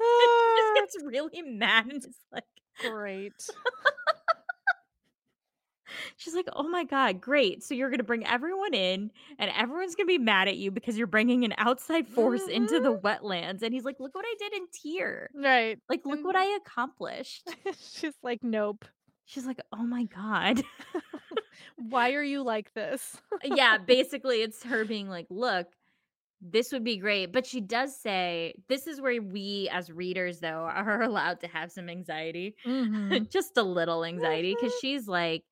she 0.00 0.04
Ah, 0.04 0.54
just 0.56 0.74
gets 0.94 1.04
really 1.04 1.42
mad 1.42 1.86
and 1.86 2.04
is 2.04 2.16
like, 2.32 2.44
Great. 2.80 3.32
She's 6.16 6.34
like, 6.34 6.48
"Oh 6.54 6.68
my 6.68 6.84
god, 6.84 7.20
great. 7.20 7.62
So 7.62 7.74
you're 7.74 7.90
going 7.90 7.98
to 7.98 8.04
bring 8.04 8.26
everyone 8.26 8.74
in 8.74 9.12
and 9.38 9.50
everyone's 9.56 9.94
going 9.94 10.06
to 10.06 10.12
be 10.12 10.18
mad 10.18 10.48
at 10.48 10.56
you 10.56 10.70
because 10.70 10.96
you're 10.98 11.06
bringing 11.06 11.44
an 11.44 11.54
outside 11.58 12.08
force 12.08 12.48
into 12.48 12.80
the 12.80 12.92
Mhm. 12.92 12.98
wetlands." 12.98 13.62
And 13.62 13.74
he's 13.74 13.84
like, 13.84 14.00
"Look 14.00 14.14
what 14.14 14.24
I 14.26 14.34
did 14.38 14.52
in 14.54 14.66
Tyr. 14.72 15.30
Right. 15.34 15.80
Like 15.88 16.02
look 16.06 16.24
what 16.24 16.36
I 16.36 16.46
accomplished." 16.56 17.56
she's 17.92 18.14
like, 18.22 18.42
"Nope. 18.42 18.84
She's 19.24 19.46
like, 19.46 19.60
"Oh 19.72 19.82
my 19.84 20.04
god." 20.04 20.62
Why 21.76 22.12
are 22.12 22.22
you 22.22 22.42
like 22.42 22.72
this?" 22.74 23.20
yeah, 23.44 23.78
basically 23.78 24.42
it's 24.42 24.62
her 24.64 24.84
being 24.84 25.08
like, 25.08 25.26
"Look, 25.30 25.68
this 26.40 26.72
would 26.72 26.84
be 26.84 26.98
great." 26.98 27.26
But 27.32 27.46
she 27.46 27.60
does 27.60 27.96
say, 28.00 28.54
this 28.68 28.86
is 28.88 29.00
where 29.00 29.22
we 29.22 29.68
as 29.72 29.90
readers 29.92 30.40
though 30.40 30.64
are 30.66 31.02
allowed 31.02 31.40
to 31.42 31.48
have 31.48 31.72
some 31.72 31.88
anxiety. 31.90 32.56
Mhm. 32.64 33.26
Just 33.30 33.56
a 33.58 33.62
little 33.64 34.04
anxiety 34.04 34.56
cuz 34.56 34.74
Mhm. 34.74 34.78
she's 34.78 35.08
like, 35.08 35.44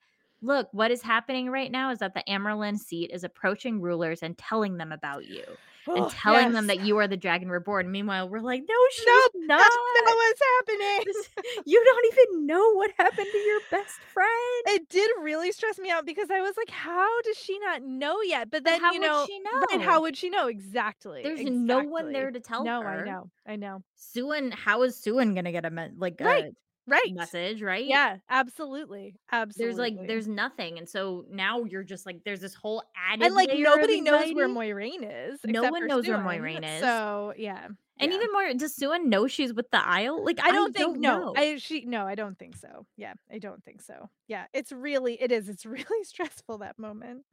"Look, 0.43 0.69
what 0.73 0.91
is 0.91 1.03
happening 1.03 1.51
right 1.51 1.71
now 1.71 1.91
is 1.91 1.99
that 2.01 2.15
the 2.15 2.23
Amyrlin 2.29 2.79
seat 2.79 3.11
is 3.13 3.25
approaching 3.25 3.81
rulers 3.81 4.23
and 4.23 4.37
telling 4.39 4.77
them 4.77 4.93
about 4.93 5.27
you 5.27 5.45
and 5.87 6.05
Oh, 6.05 6.09
telling 6.09 6.53
them 6.53 6.67
that 6.69 6.81
you 6.81 6.97
are 6.99 7.09
the 7.09 7.17
dragon 7.17 7.49
reborn." 7.51 7.91
Meanwhile, 7.91 8.29
we're 8.29 8.41
like, 8.41 8.63
"No, 8.69 8.75
she's 8.93 9.07
Nope, 9.07 9.33
not. 9.47 9.59
that's 9.59 9.77
not 9.77 10.17
what's 10.17 10.41
happening. 10.59 11.01
This- 11.07 11.29
you 11.67 11.83
don't 11.85 12.07
even 12.13 12.47
know 12.47 12.75
what 12.75 12.91
happened 12.99 13.29
to 13.33 13.39
your 13.39 13.61
best 13.71 14.03
friend." 14.13 14.29
It 14.67 14.89
did 14.89 15.11
really 15.23 15.53
stress 15.53 15.79
me 15.79 15.91
out 15.91 16.07
because 16.07 16.31
I 16.31 16.41
was 16.41 16.57
like, 16.57 16.71
"How 16.71 17.23
does 17.23 17.37
she 17.37 17.59
not 17.59 17.83
know 17.83 18.21
yet?" 18.23 18.51
But 18.51 18.65
then, 18.65 18.81
how 18.81 18.93
you 18.93 19.01
know 19.01 19.25
she 19.27 19.39
Right, 19.53 19.81
know? 19.81 19.81
how 19.81 20.01
would 20.03 20.17
she 20.17 20.31
know? 20.31 20.47
Exactly, 20.47 21.23
There's 21.23 21.43
no 21.43 21.81
one 21.81 22.13
there 22.13 22.31
to 22.31 22.41
tell 22.41 22.65
No, 22.65 22.83
I 22.83 23.03
know, 23.03 23.31
I 23.47 23.57
know. 23.57 23.83
Siuan, 23.99 24.53
how 24.53 24.83
is 24.83 24.97
Siuan 24.97 25.35
gonna 25.35 25.53
get 25.53 25.65
a 25.65 25.93
like 25.97 26.21
Right, 26.21 26.45
a 26.45 26.55
right. 26.91 27.15
message, 27.15 27.63
right? 27.63 27.85
Yeah, 27.85 28.19
absolutely, 28.29 29.17
absolutely 29.33 29.65
There's 29.65 29.79
like 29.79 30.07
there's 30.07 30.29
nothing. 30.29 30.79
And 30.79 30.89
so 30.89 31.25
now 31.31 31.65
you're 31.65 31.85
just 31.85 32.05
like 32.07 32.25
there's 32.25 32.41
this 32.41 32.55
whole 32.55 32.83
added 32.97 33.25
And, 33.27 33.35
like, 33.35 33.51
nobody 33.55 34.01
knows 34.01 34.33
where. 34.35 34.49
Moiraine 34.49 35.09
is 35.33 35.41
No 35.45 35.65
one 35.71 35.87
knows 35.87 36.09
where 36.09 36.19
Moiraine 36.19 36.65
is. 36.65 36.81
So, 36.81 37.33
yeah, 37.37 37.69
And 38.01 38.11
yeah. 38.11 38.17
even 38.17 38.29
more, 38.33 38.53
does 38.55 38.77
Siuan 38.77 39.05
know 39.07 39.27
she's 39.27 39.53
with 39.55 39.71
the 39.71 39.79
Aiel? 39.79 40.25
Like 40.25 40.41
I 40.43 40.51
don't 40.53 40.75
think 40.75 40.99
no, 40.99 41.19
know. 41.19 41.35
I 41.37 41.57
she 41.57 41.85
no, 41.85 42.07
I 42.07 42.15
don't 42.15 42.39
think 42.39 42.57
so. 42.57 42.87
Yeah, 42.97 43.15
I 43.31 43.39
don't 43.39 43.65
think 43.65 43.83
so. 43.83 44.11
Yeah, 44.29 44.47
it's 44.53 44.73
really 44.73 45.21
it 45.21 45.33
is, 45.33 45.49
it's 45.49 45.67
really 45.77 46.05
stressful, 46.05 46.59
that 46.59 46.79
moment. 46.79 47.25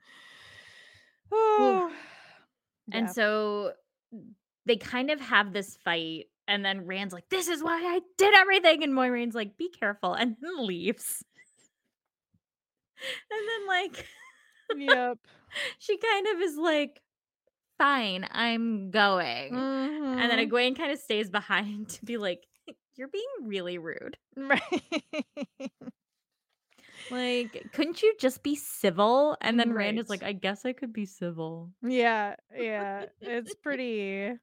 Oh. 1.32 1.92
And 2.90 3.10
so 3.12 3.74
they 4.66 4.78
kind 4.78 5.12
of 5.12 5.20
have 5.20 5.52
this 5.54 5.76
fight, 5.84 6.28
and 6.48 6.64
then 6.66 6.86
Rand's 6.86 7.14
like, 7.14 7.30
"This 7.30 7.48
is 7.48 7.64
why 7.64 7.76
I 7.84 8.02
did 8.18 8.34
everything," 8.36 8.84
and 8.84 8.94
Moiraine's 8.94 9.36
like, 9.36 9.58
"Be 9.58 9.70
careful," 9.70 10.14
and 10.14 10.38
then 10.42 10.66
leaves. 10.66 11.24
And 13.32 13.48
then 13.48 13.68
like 13.68 14.06
Yep. 14.72 15.20
she 15.80 15.98
kind 15.98 16.28
of 16.28 16.42
is 16.42 16.58
like, 16.58 17.02
"Fine, 17.78 18.28
I'm 18.32 18.92
going." 18.92 19.70
And 20.18 20.32
then 20.32 20.40
Mhm. 20.40 20.50
Egwene 20.50 20.78
kind 20.78 20.92
of 20.92 21.00
stays 21.00 21.30
behind 21.32 21.90
to 21.92 22.06
be 22.06 22.18
like, 22.18 22.48
"You're 22.96 23.10
being 23.10 23.28
really 23.44 23.78
rude. 23.78 24.18
Right. 24.36 25.04
Like, 27.10 27.70
couldn't 27.72 28.02
you 28.02 28.16
just 28.20 28.44
be 28.44 28.56
civil?" 28.56 29.38
And 29.42 29.60
then 29.60 29.74
Rand 29.74 30.00
is 30.00 30.10
like, 30.10 30.24
"I 30.24 30.34
guess 30.34 30.66
I 30.66 30.74
could 30.74 30.94
be 30.94 31.06
civil." 31.06 31.72
Yeah, 31.82 32.36
yeah, 32.56 33.06
it's 33.22 33.54
pretty 33.56 34.38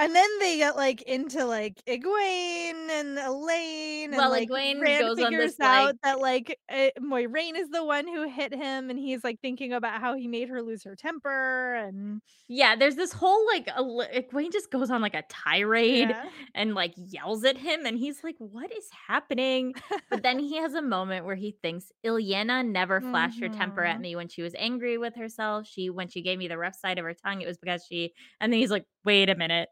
and 0.00 0.14
then 0.16 0.38
they 0.40 0.56
get, 0.58 0.76
like, 0.76 1.02
into, 1.02 1.44
like, 1.44 1.82
Egwene 1.86 2.88
and 2.90 3.18
Elayne, 3.18 4.14
and, 4.14 4.16
Well, 4.16 4.30
like, 4.30 4.50
Egwene 4.50 4.80
Rand 4.80 4.98
goes 4.98 5.20
on 5.20 5.36
figures 5.36 5.36
this, 5.36 5.58
out 5.60 5.94
like 5.94 5.96
that, 6.02 6.20
like, 6.20 6.58
eh, 6.68 6.90
Moiraine 7.00 7.56
is 7.56 7.70
the 7.70 7.84
one 7.84 8.08
who 8.08 8.28
hit 8.28 8.54
him, 8.54 8.90
and 8.90 8.98
he's, 8.98 9.24
like, 9.24 9.40
thinking 9.40 9.72
about 9.72 10.00
how 10.00 10.14
he 10.16 10.28
made 10.28 10.48
her 10.48 10.62
lose 10.62 10.84
her 10.84 10.96
temper, 10.96 11.74
and 11.76 12.22
Yeah, 12.48 12.74
there's 12.74 12.96
this 12.96 13.12
whole, 13.12 13.46
like, 13.46 13.66
Egwene 13.66 14.50
just 14.52 14.72
goes 14.72 14.90
on, 14.90 15.00
like, 15.00 15.14
a 15.14 15.22
tirade 15.30 16.16
Yeah. 16.16 16.30
and, 16.54 16.74
like, 16.74 16.92
yells 16.96 17.44
at 17.44 17.56
him, 17.56 17.86
and 17.86 17.96
he's 17.96 18.24
like, 18.24 18.34
"What 18.38 18.72
is 18.76 18.88
happening?" 19.06 19.74
But 20.10 20.22
then 20.24 20.40
he 20.40 20.56
has 20.56 20.74
a 20.74 20.82
moment 20.82 21.24
where 21.24 21.36
he 21.36 21.52
thinks, 21.62 21.92
"Ilyena 22.04 22.66
never 22.68 23.00
flashed 23.00 23.40
her 23.40 23.48
temper 23.48 23.84
at 23.84 24.00
Mhm. 24.00 24.02
me 24.02 24.16
when 24.16 24.26
she 24.28 24.42
was 24.42 24.54
angry 24.58 24.98
with 24.98 25.14
herself. 25.14 25.68
She 25.68 25.88
when 25.90 26.08
she 26.08 26.22
gave 26.22 26.38
me 26.38 26.48
the 26.48 26.58
rough 26.58 26.74
side 26.74 26.98
of 26.98 27.04
her 27.04 27.14
tongue, 27.14 27.40
it 27.40 27.46
was 27.46 27.58
because 27.58 27.86
she" 27.86 28.12
and 28.40 28.52
then 28.52 28.58
he's 28.58 28.72
like, 28.72 28.86
"Wait 29.04 29.28
a 29.30 29.36
minute." 29.36 29.68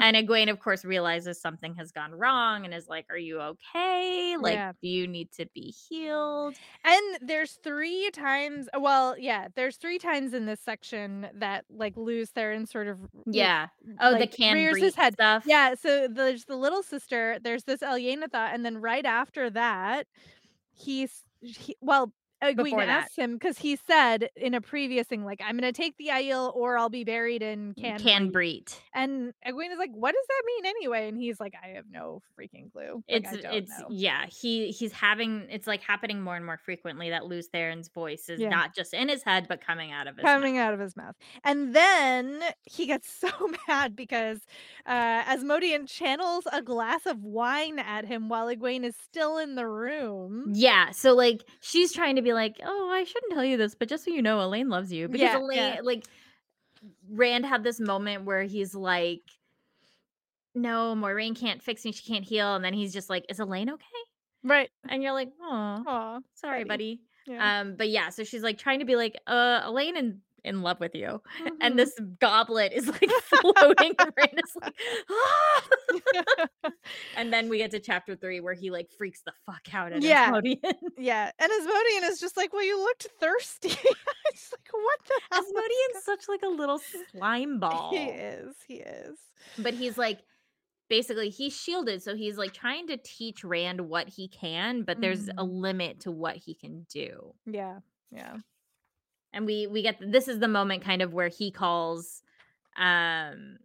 And 0.00 0.16
Egwene, 0.16 0.50
of 0.50 0.60
course, 0.60 0.84
realizes 0.84 1.40
something 1.40 1.74
has 1.76 1.92
gone 1.92 2.12
wrong 2.14 2.64
and 2.66 2.74
is 2.74 2.88
like, 2.88 3.06
"Are 3.10 3.16
you 3.18 3.40
okay? 3.40 4.36
Like, 4.36 4.62
Yeah. 4.62 4.72
do 4.82 4.88
you 4.88 5.06
need 5.08 5.32
to 5.32 5.46
be 5.54 5.70
healed?" 5.88 6.58
And 6.84 7.18
there's 7.20 7.54
3 7.62 8.10
times 8.12 8.68
well, 8.78 9.18
yeah, 9.18 9.48
there's 9.54 9.76
3 9.76 9.98
times 9.98 10.34
in 10.34 10.46
this 10.46 10.60
section 10.60 11.28
that, 11.34 11.64
like, 11.70 11.96
Lews 11.96 12.32
Therin 12.32 12.68
sort 12.68 12.88
of 12.88 13.00
Yeah. 13.26 13.68
Oh, 13.98 14.14
the 14.14 14.26
like, 14.26 14.28
can 14.28 14.66
rears 14.66 14.78
his 14.80 14.94
head. 14.96 15.16
stuff. 15.16 15.44
Yeah, 15.44 15.74
so 15.74 16.08
there's 16.08 16.44
the 16.46 16.56
little 16.56 16.82
sister, 16.82 17.38
there's 17.40 17.64
this 17.64 17.80
Ilyena 17.80 18.30
thought, 18.30 18.54
and 18.54 18.64
then 18.64 18.78
right 18.78 19.06
after 19.06 19.50
that, 19.50 20.06
he's 20.74 21.24
he 21.42 21.76
well, 21.80 22.12
Egwene 22.42 22.86
that. 22.86 22.88
asks 22.88 23.16
him 23.16 23.38
'cause 23.38 23.58
he 23.58 23.76
said 23.76 24.28
in 24.36 24.54
a 24.54 24.60
previous 24.60 25.06
thing, 25.06 25.24
like, 25.24 25.40
"I'm 25.42 25.56
gonna 25.56 25.72
take 25.72 25.96
the 25.96 26.08
Aiel 26.08 26.54
or 26.54 26.76
I'll 26.78 26.90
be 26.90 27.04
buried 27.04 27.42
in 27.42 27.74
Can 27.74 28.04
Can 28.04 28.30
Breed." 28.30 28.30
breathe. 28.30 28.68
And 28.94 29.32
Egwene 29.46 29.72
is 29.72 29.78
like, 29.78 29.90
"What 29.92 30.14
does 30.14 30.26
that 30.28 30.42
mean 30.46 30.66
anyway?" 30.66 31.08
And 31.08 31.18
he's 31.18 31.40
like, 31.40 31.54
"I 31.62 31.68
have 31.68 31.86
no 31.90 32.22
freaking 32.38 32.70
clue. 32.72 33.04
Like, 33.10 33.24
It's 33.24 33.32
it's 33.48 33.80
know." 33.80 33.88
yeah, 33.88 34.26
he 34.26 34.70
he's 34.72 34.90
having 34.92 35.46
it's, 35.48 35.66
like, 35.68 35.80
happening 35.82 36.20
more 36.22 36.34
and 36.34 36.44
more 36.44 36.58
frequently 36.58 37.10
that 37.10 37.26
Lews 37.26 37.48
Therin's 37.48 37.88
voice 37.88 38.28
is 38.28 38.44
Yeah. 38.44 38.48
not 38.48 38.74
just 38.74 38.92
in 38.94 39.08
his 39.08 39.22
head, 39.22 39.46
but 39.48 39.60
coming 39.60 39.92
out 39.92 40.08
of 40.08 40.16
his 40.16 40.34
mouth. 40.36 40.50
Coming 40.50 40.56
out 40.56 40.72
of 40.72 40.80
his 40.80 40.96
mouth. 40.96 41.14
And 41.44 41.74
then 41.74 42.42
he 42.64 42.86
gets 42.86 43.08
so 43.20 43.28
mad 43.68 43.94
because, 43.94 44.46
uh, 44.86 45.24
Asmodean 45.26 45.86
channels 45.86 46.44
a 46.52 46.62
glass 46.62 47.04
of 47.04 47.22
wine 47.22 47.78
at 47.78 48.06
him 48.06 48.28
while 48.30 48.46
Egwene 48.46 48.84
is 48.84 48.96
still 48.96 49.36
in 49.36 49.56
the 49.56 49.66
room. 49.68 50.48
Yeah, 50.48 50.92
so, 50.92 51.12
like, 51.12 51.42
she's 51.60 51.92
trying 51.92 52.14
to 52.16 52.22
be 52.26 52.32
like, 52.34 52.60
"Oh, 52.64 52.90
I 52.90 53.04
shouldn't 53.04 53.32
tell 53.32 53.44
you 53.44 53.56
this, 53.56 53.74
but 53.74 53.88
just 53.88 54.04
so 54.04 54.10
you 54.10 54.22
know, 54.22 54.38
Elayne 54.38 54.68
loves 54.68 54.92
you." 54.92 55.08
Because 55.08 55.20
Yeah, 55.22 55.38
Elayne 55.38 55.56
yeah. 55.76 55.80
like, 55.82 56.04
Rand 57.08 57.46
had 57.46 57.62
this 57.64 57.80
moment 57.80 58.24
where 58.24 58.42
he's 58.44 58.74
like, 58.74 59.22
"No, 60.54 60.94
Moiraine 60.96 61.36
can't 61.38 61.62
fix 61.62 61.84
me, 61.84 61.92
she 61.92 62.04
can't 62.10 62.24
heal," 62.24 62.54
and 62.54 62.64
then 62.64 62.74
he's 62.74 62.92
just 62.92 63.08
like, 63.10 63.24
"Is 63.28 63.38
Elayne 63.40 63.70
okay?" 63.70 63.84
Right. 64.42 64.70
And 64.88 65.02
you're 65.02 65.12
like, 65.12 65.30
"Aw, 65.40 65.82
Aw, 65.86 66.20
sorry, 66.34 66.64
buddy." 66.64 67.00
Yeah. 67.26 67.60
Um, 67.60 67.74
but 67.76 67.88
yeah, 67.88 68.10
so 68.10 68.22
she's, 68.22 68.42
like, 68.42 68.56
trying 68.58 68.78
to 68.78 68.84
be 68.84 68.94
like, 68.96 69.18
"Uh, 69.26 69.62
Elayne 69.64 69.96
in 69.96 70.20
in 70.46 70.62
love 70.62 70.80
with 70.80 70.94
you." 70.94 71.22
And 71.60 71.78
Mhm. 71.78 71.80
this 71.80 71.92
goblet 72.20 72.72
is, 72.72 72.88
like, 72.88 73.10
floating, 73.20 73.94
and 74.00 74.12
Rand 74.16 74.40
is 74.44 74.56
like, 74.62 74.74
"Ah!" 75.10 75.68
And 77.14 77.32
then 77.32 77.48
we 77.48 77.58
get 77.58 77.70
to 77.72 77.80
chapter 77.80 78.16
3 78.16 78.40
where 78.40 78.54
he, 78.54 78.70
like, 78.70 78.90
freaks 78.98 79.22
the 79.22 79.32
fuck 79.46 79.74
out 79.74 79.92
at 79.92 80.04
Yeah. 80.04 80.32
Asmodean. 80.32 80.60
Yeah, 80.96 81.30
and 81.38 81.52
Asmodean 81.52 82.04
is 82.04 82.20
just 82.20 82.36
like, 82.36 82.52
"Well, 82.52 82.64
you 82.64 82.78
looked 82.78 83.08
thirsty." 83.20 83.76
It's 84.32 84.52
like, 84.52 84.68
"What 84.72 85.00
the 85.06 85.20
hell 85.32 85.54
is 85.60 85.76
Asmodean's 85.90 86.02
such, 86.04 86.28
like, 86.28 86.42
a 86.42 86.48
little 86.48 86.78
slime 86.78 87.58
ball. 87.58 87.90
He 87.90 88.08
is, 88.10 88.62
he 88.66 88.76
is. 88.76 89.18
But 89.58 89.74
he's, 89.74 89.98
like 89.98 90.22
basically, 90.90 91.30
he's 91.30 91.56
shielded, 91.58 92.02
so 92.02 92.16
he's, 92.16 92.38
like, 92.38 92.52
trying 92.54 92.86
to 92.88 92.98
teach 92.98 93.44
Rand 93.44 93.80
what 93.88 94.08
he 94.08 94.28
can, 94.28 94.84
but 94.84 95.00
there's 95.00 95.28
a 95.38 95.42
Mhm. 95.42 95.46
limit 95.46 96.00
to 96.00 96.12
what 96.12 96.36
he 96.36 96.54
can 96.54 96.84
do. 96.90 97.34
Yeah, 97.46 97.80
yeah. 98.10 98.38
And 99.36 99.44
we 99.46 99.66
we 99.66 99.82
get 99.82 99.98
this 100.00 100.28
is 100.28 100.38
the 100.40 100.48
moment 100.48 100.82
kind 100.82 101.02
of 101.02 101.12
where 101.12 101.28
he 101.28 101.50
calls, 101.50 102.22
um, 102.78 103.58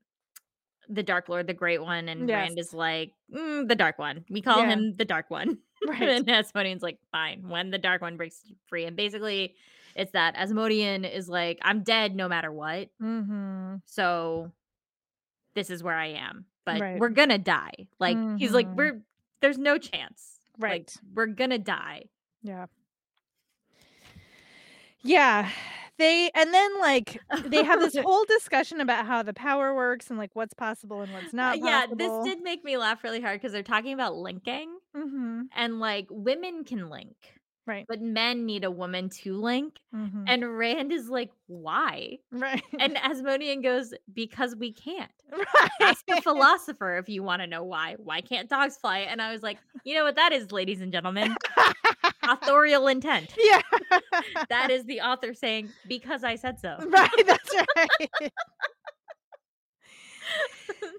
the 0.90 1.02
Dark 1.02 1.30
Lord 1.30 1.48
the 1.48 1.54
Great 1.54 1.82
One, 1.82 2.10
and 2.10 2.28
Rand 2.30 2.60
is 2.60 2.74
like, 2.74 3.14
"Mm, 3.34 3.70
the 3.70 3.76
Dark 3.76 3.98
One. 3.98 4.26
We 4.30 4.42
call 4.42 4.60
Yeah. 4.60 4.68
him 4.70 4.94
the 4.98 5.06
Dark 5.06 5.30
One." 5.32 5.58
Right. 5.88 6.02
And 6.10 6.30
Asmodean's 6.30 6.84
like, 6.84 7.00
"Fine, 7.12 7.48
when 7.50 7.72
the 7.72 7.80
Dark 7.80 8.02
One 8.04 8.16
breaks 8.18 8.44
free." 8.68 8.86
And 8.86 8.96
basically, 8.96 9.56
it's 9.96 10.12
that 10.12 10.36
Asmodean 10.36 11.06
is 11.06 11.28
like, 11.30 11.58
"I'm 11.64 11.82
dead 11.84 12.16
no 12.16 12.28
matter 12.28 12.52
what, 12.52 12.90
Mhm. 13.02 13.82
so 13.86 14.52
this 15.56 15.70
is 15.72 15.82
where 15.82 15.96
I 15.98 16.08
am, 16.08 16.46
but 16.66 16.80
Right. 16.82 17.00
we're 17.00 17.10
gonna 17.10 17.40
die." 17.40 17.88
Like, 17.98 18.18
he's 18.38 18.52
like, 18.52 18.68
Mhm. 18.68 18.76
"We're 18.76 19.02
there's 19.40 19.58
no 19.58 19.78
chance. 19.80 20.38
Like, 20.60 20.72
Right. 20.72 20.98
we're 21.16 21.26
gonna 21.28 21.58
die." 21.58 22.10
Yeah. 22.44 22.68
Yeah. 25.04 25.50
They 25.98 26.32
and 26.36 26.54
then, 26.54 26.80
like, 26.80 27.22
they 27.44 27.64
have 27.64 27.80
this 27.80 27.96
whole 27.98 28.26
discussion 28.26 28.80
about 28.82 29.06
how 29.06 29.24
the 29.24 29.34
power 29.34 29.76
works 29.76 30.10
and, 30.10 30.18
like, 30.18 30.32
what's 30.34 30.54
possible 30.54 31.02
and 31.02 31.12
what's 31.14 31.34
Uh, 31.42 31.54
not 31.54 31.60
yeah, 31.60 31.86
possible. 31.86 31.98
this 31.98 32.18
did 32.20 32.42
make 32.42 32.64
me 32.64 32.78
laugh 32.78 33.04
really 33.04 33.22
hard 33.22 33.40
because 33.40 33.52
they're 33.52 33.64
talking 33.64 33.94
about 33.94 34.16
linking, 34.16 34.80
Mhm. 34.94 35.52
and, 35.52 35.80
like, 35.80 36.08
women 36.12 36.64
can 36.66 36.90
link, 36.90 37.40
Right. 37.68 37.88
but 37.88 38.02
men 38.02 38.46
need 38.46 38.64
a 38.64 38.72
woman 38.72 39.10
to 39.24 39.36
link, 39.36 39.78
Mhm. 39.94 40.28
and 40.28 40.58
Rand 40.58 40.92
is 40.94 41.10
like, 41.10 41.32
"Why?" 41.48 42.20
Right. 42.32 42.64
And 42.80 42.98
Asmodean 42.98 43.62
goes, 43.62 43.94
"Because 44.14 44.56
we 44.56 44.74
can't. 44.74 45.12
Right. 45.32 45.72
Ask 45.82 46.06
a 46.10 46.18
philosopher 46.18 46.98
if 46.98 47.10
you 47.10 47.24
wanna 47.24 47.48
know 47.48 47.64
why. 47.66 47.96
Why 47.96 48.22
can't 48.22 48.50
dogs 48.50 48.78
fly?" 48.78 49.00
And 49.02 49.22
I 49.22 49.32
was 49.34 49.44
like, 49.44 49.62
"You 49.86 49.96
know 49.96 50.06
what 50.06 50.16
that 50.18 50.34
is, 50.34 50.52
ladies 50.52 50.82
and 50.82 50.92
gentlemen? 50.94 51.40
Authorial 52.24 52.88
intent. 52.88 53.34
Yeah. 53.44 53.62
That 54.50 54.70
is 54.72 54.86
the 54.86 55.02
author 55.02 55.34
saying, 55.34 55.70
because 55.88 56.24
I 56.24 56.36
said 56.36 56.60
so. 56.60 56.78
right. 56.88 57.10
That's 57.26 57.56
right. 57.56 58.32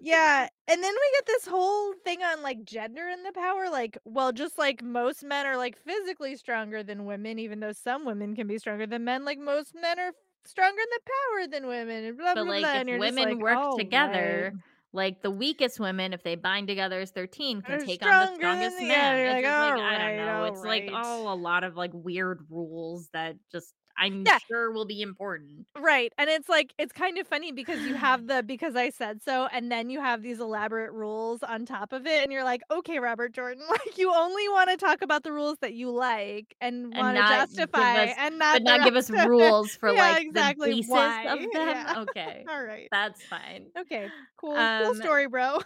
yeah. 0.03 0.49
And 0.69 0.83
then 0.83 0.93
we 0.93 1.17
get 1.19 1.27
this 1.27 1.47
whole 1.47 1.95
thing 2.05 2.23
on 2.23 2.43
like 2.43 2.65
gender 2.65 3.09
and 3.09 3.25
the 3.25 3.33
power. 3.33 3.71
Like, 3.71 3.97
well, 4.05 4.33
just 4.33 4.59
like 4.59 4.83
most 4.83 5.23
men 5.25 5.47
are 5.47 5.57
like 5.57 5.77
physically 5.79 6.37
stronger 6.37 6.83
than 6.83 7.05
women, 7.05 7.39
even 7.39 7.61
though 7.61 7.73
some 7.73 8.05
women 8.05 8.35
can 8.35 8.47
be 8.47 8.59
stronger 8.59 8.87
than 8.87 9.05
men, 9.05 9.25
like 9.25 9.39
most 9.39 9.75
men 9.75 9.99
are 9.99 10.13
stronger 10.45 10.81
in 10.81 10.87
the 10.91 11.01
power 11.05 11.47
than 11.61 11.69
women. 11.69 12.05
And 12.05 12.19
blah, 12.19 12.35
But 12.35 12.45
blah, 12.45 12.53
like 12.53 12.63
blah. 12.63 12.95
If 12.95 13.01
women 13.01 13.25
like, 13.25 13.39
work 13.39 13.59
"Oh, 13.61 13.79
together, 13.79 14.53
right." 14.55 14.63
Like 14.93 15.23
the 15.23 15.31
weakest 15.31 15.81
women, 15.81 16.13
if 16.13 16.23
they 16.23 16.35
bind 16.35 16.69
together 16.69 17.01
as 17.01 17.11
13, 17.11 17.63
can 17.63 17.75
Are 17.75 17.79
take 17.79 18.03
on 18.03 18.21
the 18.21 18.27
strongest 18.37 18.79
the 18.79 18.89
man. 18.89 19.15
other. 19.15 19.25
It's 19.27 19.35
Like, 19.35 19.45
just 19.45 19.59
I 19.81 19.99
don't 19.99 20.17
know. 20.17 20.45
It's 20.45 20.65
like 20.65 20.83
alright." 20.85 21.05
all 21.07 21.33
a 21.33 21.37
lot 21.37 21.65
of 21.65 21.77
like 21.77 21.91
weird 21.95 22.47
rules 22.51 23.09
that 23.13 23.37
just 23.51 23.75
I'm 23.99 24.25
Yeah. 24.27 24.39
sure 24.49 24.73
will 24.73 24.85
be 24.87 25.03
important. 25.03 25.67
Right. 25.79 26.13
And 26.19 26.29
it's 26.31 26.49
like 26.49 26.73
it's 26.79 26.93
kind 26.93 27.19
of 27.19 27.27
funny 27.27 27.53
because 27.53 27.81
you 27.83 27.95
have 27.95 28.27
the 28.27 28.43
because 28.43 28.77
I 28.77 28.91
said 28.91 29.23
so 29.23 29.47
and 29.53 29.71
then 29.71 29.91
you 29.91 30.01
have 30.01 30.23
these 30.23 30.41
elaborate 30.41 30.93
rules 30.93 31.43
on 31.43 31.65
top 31.67 31.93
of 31.93 32.07
it 32.07 32.23
and 32.23 32.33
you're 32.33 32.45
like, 32.45 32.63
"Okay, 32.71 32.99
Robert 32.99 33.33
Jordan, 33.33 33.65
like 33.71 33.99
you 33.99 34.13
only 34.15 34.49
want 34.49 34.71
to 34.71 34.77
talk 34.77 35.03
about 35.03 35.23
the 35.23 35.33
rules 35.33 35.59
that 35.61 35.75
you 35.75 35.91
like 35.91 36.55
and 36.61 36.93
And 36.95 36.95
want 36.97 37.17
to 37.17 37.23
justify 37.23 38.05
us- 38.05 38.15
and 38.19 38.39
not 38.39 38.55
But 38.57 38.63
not 38.65 38.85
give 38.85 38.97
us 38.97 39.11
rest 39.11 39.25
of 39.25 39.27
it." 39.27 39.29
rules 39.29 39.75
for 39.81 39.91
Yeah, 39.91 40.13
like 40.13 40.23
exactly 40.23 40.71
the 40.71 40.77
basis 40.77 40.91
why. 40.91 41.23
of 41.25 41.39
them. 41.41 41.49
Yeah. 41.53 41.95
Okay. 41.99 42.45
All 42.49 42.63
right. 42.65 42.89
That's 42.91 43.23
fine. 43.25 43.67
Okay. 43.79 44.09
Cool. 44.37 44.55
cool 44.55 44.59
Um, 44.59 44.95
story, 44.97 45.27
bro. 45.29 45.61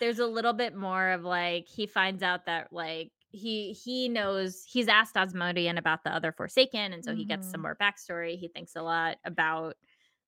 there's 0.00 0.18
a 0.18 0.26
little 0.26 0.52
bit 0.52 0.74
more 0.76 1.10
of 1.10 1.24
like 1.24 1.66
he 1.68 1.86
finds 1.86 2.22
out 2.22 2.46
that 2.46 2.72
like 2.72 3.10
he 3.30 3.72
he 3.72 4.08
knows 4.08 4.64
he's 4.66 4.88
asked 4.88 5.16
Asmodean 5.16 5.78
about 5.78 6.04
the 6.04 6.10
other 6.14 6.32
Forsaken, 6.32 6.92
and 6.92 7.04
so 7.04 7.14
he 7.14 7.24
gets 7.24 7.50
some 7.50 7.60
Mhm. 7.60 7.64
more 7.64 7.76
backstory. 7.80 8.38
He 8.38 8.48
thinks 8.48 8.74
a 8.76 8.82
lot 8.82 9.18
about 9.24 9.76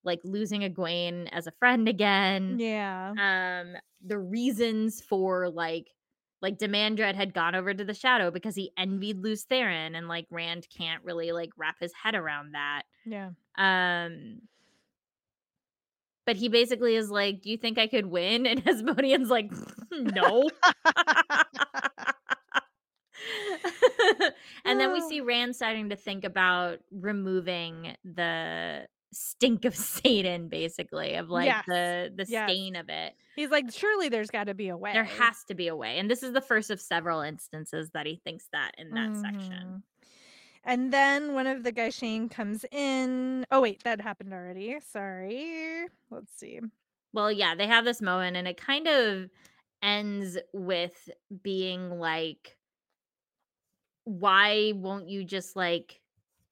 like 0.04 0.20
losing 0.24 0.62
Egwene 0.62 1.28
as 1.32 1.46
a 1.46 1.52
friend 1.52 1.88
again. 1.88 2.56
yeah. 2.58 3.10
Um, 3.18 3.76
the 4.04 4.18
reasons 4.18 5.00
for 5.02 5.48
like 5.50 5.88
like 6.42 6.56
Demandred 6.56 7.16
had 7.16 7.34
gone 7.34 7.54
over 7.54 7.74
to 7.74 7.84
the 7.84 7.92
Shadow 7.92 8.30
because 8.30 8.54
he 8.56 8.72
envied 8.78 9.18
Lews 9.18 9.44
Therin, 9.44 9.94
and 9.96 10.08
like 10.08 10.26
Rand 10.30 10.66
can't 10.74 11.04
really 11.04 11.32
like 11.32 11.50
wrap 11.58 11.76
his 11.80 11.92
head 11.92 12.14
around 12.14 12.52
that. 12.52 12.82
Yeah. 13.04 13.30
Um 13.58 14.42
but 16.26 16.36
he 16.36 16.48
basically 16.48 16.94
is 16.96 17.10
like, 17.10 17.42
Do 17.42 17.50
you 17.50 17.56
think 17.56 17.76
I 17.78 17.86
could 17.88 18.06
win? 18.06 18.46
And 18.46 18.62
Asmodean's 18.66 19.30
like, 19.30 19.50
No. 19.90 20.48
and 24.64 24.80
then 24.80 24.92
we 24.92 25.00
see 25.08 25.20
Rand 25.20 25.54
starting 25.56 25.90
to 25.90 25.96
think 25.96 26.24
about 26.24 26.80
removing 26.90 27.96
the 28.04 28.86
stink 29.12 29.64
of 29.64 29.74
saidin, 29.76 30.48
basically, 30.48 31.14
of 31.14 31.30
like 31.30 31.46
Yes. 31.48 31.64
the 31.66 32.12
the 32.14 32.26
Yes. 32.26 32.48
stain 32.48 32.76
of 32.76 32.88
it. 32.88 33.14
He's 33.36 33.50
like, 33.50 33.70
"Surely 33.70 34.08
there's 34.08 34.30
got 34.30 34.44
to 34.44 34.54
be 34.54 34.68
a 34.68 34.76
way." 34.76 34.92
There 34.92 35.04
has 35.04 35.44
to 35.48 35.54
be 35.54 35.68
a 35.68 35.76
way. 35.76 35.98
And 35.98 36.10
this 36.10 36.22
is 36.22 36.32
the 36.32 36.40
first 36.40 36.70
of 36.70 36.80
several 36.80 37.20
instances 37.20 37.90
that 37.94 38.06
he 38.06 38.20
thinks 38.24 38.46
that 38.52 38.72
in 38.78 38.90
that 38.90 39.16
section. 39.16 39.56
Mhm. 39.56 39.82
And 40.62 40.92
then 40.92 41.32
one 41.32 41.46
of 41.46 41.62
the 41.62 41.72
gai'shain 41.72 42.30
comes 42.30 42.64
in. 42.70 43.44
Oh 43.50 43.60
wait, 43.62 43.82
that 43.84 44.00
happened 44.00 44.32
already. 44.34 44.78
Sorry. 44.80 45.86
Let's 46.10 46.32
see. 46.38 46.60
Well, 47.12 47.32
yeah, 47.32 47.54
they 47.54 47.66
have 47.66 47.84
this 47.84 48.00
moment 48.02 48.36
and 48.36 48.46
it 48.46 48.56
kind 48.58 48.86
of 48.86 49.30
ends 49.82 50.36
with 50.52 51.08
being 51.42 51.98
like 51.98 52.56
why 54.04 54.72
won't 54.76 55.08
you 55.08 55.24
just 55.24 55.56
like 55.56 56.00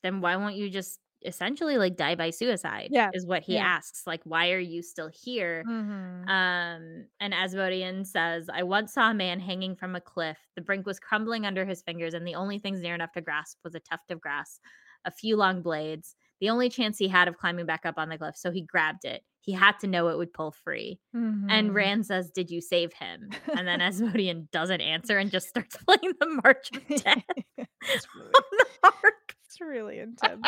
then 0.03 0.21
why 0.21 0.37
won't 0.37 0.57
you 0.57 0.71
just 0.71 1.01
essentially 1.25 1.79
like 1.79 1.97
die 1.97 2.15
by 2.15 2.31
suicide 2.31 2.91
Yeah, 2.91 3.13
is 3.13 3.27
what 3.27 3.43
he 3.43 3.59
yeah. 3.59 3.61
asks 3.61 4.07
like 4.07 4.23
why 4.25 4.51
are 4.53 4.59
you 4.61 4.83
still 4.83 5.09
here 5.09 5.67
Mhm. 5.67 6.29
um 6.29 7.07
and 7.21 7.35
asmodean 7.35 8.05
says 8.05 8.49
i 8.53 8.63
once 8.63 8.93
saw 8.95 9.11
a 9.11 9.15
man 9.15 9.41
hanging 9.41 9.75
from 9.77 9.97
a 9.97 10.01
cliff 10.01 10.39
the 10.57 10.63
brink 10.63 10.87
was 10.87 11.01
crumbling 11.01 11.47
under 11.47 11.65
his 11.65 11.83
fingers 11.83 12.15
and 12.15 12.27
the 12.27 12.35
only 12.35 12.59
things 12.59 12.81
near 12.83 12.95
enough 12.95 13.13
to 13.13 13.21
grasp 13.23 13.59
was 13.65 13.75
a 13.75 13.81
tuft 13.81 14.11
of 14.11 14.21
grass 14.21 14.61
a 15.05 15.11
few 15.11 15.37
long 15.37 15.63
blades 15.63 16.17
the 16.41 16.51
only 16.51 16.69
chance 16.69 16.99
he 16.99 17.09
had 17.09 17.29
of 17.29 17.37
climbing 17.37 17.67
back 17.67 17.85
up 17.85 17.95
on 17.99 18.09
the 18.09 18.19
cliff 18.19 18.37
so 18.37 18.51
he 18.51 18.63
grabbed 18.63 19.05
it 19.05 19.23
he 19.41 19.53
had 19.53 19.79
to 19.81 19.87
know 19.87 20.09
it 20.09 20.19
would 20.19 20.33
pull 20.33 20.53
free 20.53 20.99
and 21.15 21.71
Mhm. 21.71 21.75
Rand 21.75 22.05
says, 22.07 22.31
Did 22.31 22.51
you 22.51 22.61
save 22.61 22.93
him? 22.93 23.31
And 23.57 23.67
then 23.67 23.81
Asmodean 23.81 24.49
doesn't 24.53 24.81
answer 24.83 25.17
and 25.17 25.31
just 25.31 25.49
starts 25.49 25.77
playing 25.87 26.15
the 26.21 26.41
March 26.45 26.69
of 26.75 26.87
Death 27.03 27.23
it's 27.57 28.07
really, 28.15 28.31
on 28.35 28.43
the 28.53 28.67
harp. 28.85 29.33
it's 29.47 29.61
really 29.61 29.99
intense. 30.01 30.45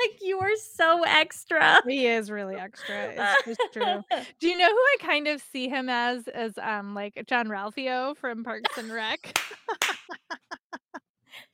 like 0.00 0.18
you 0.20 0.38
are 0.40 0.56
so 0.56 1.04
extra. 1.04 1.80
he 1.86 2.06
is 2.06 2.30
really 2.30 2.56
extra. 2.56 3.12
It's 3.16 3.44
just 3.58 3.72
true. 3.72 4.02
Do 4.40 4.48
you 4.48 4.58
know 4.58 4.68
who 4.68 4.76
I 4.76 4.96
kind 5.00 5.28
of 5.28 5.40
see 5.52 5.68
him 5.68 5.88
as? 5.88 6.26
As 6.28 6.58
um 6.58 6.94
like 6.94 7.22
Jean-Ralphio 7.28 8.16
from 8.16 8.42
Parks 8.44 8.76
and 8.76 8.90
Rec. 8.92 9.38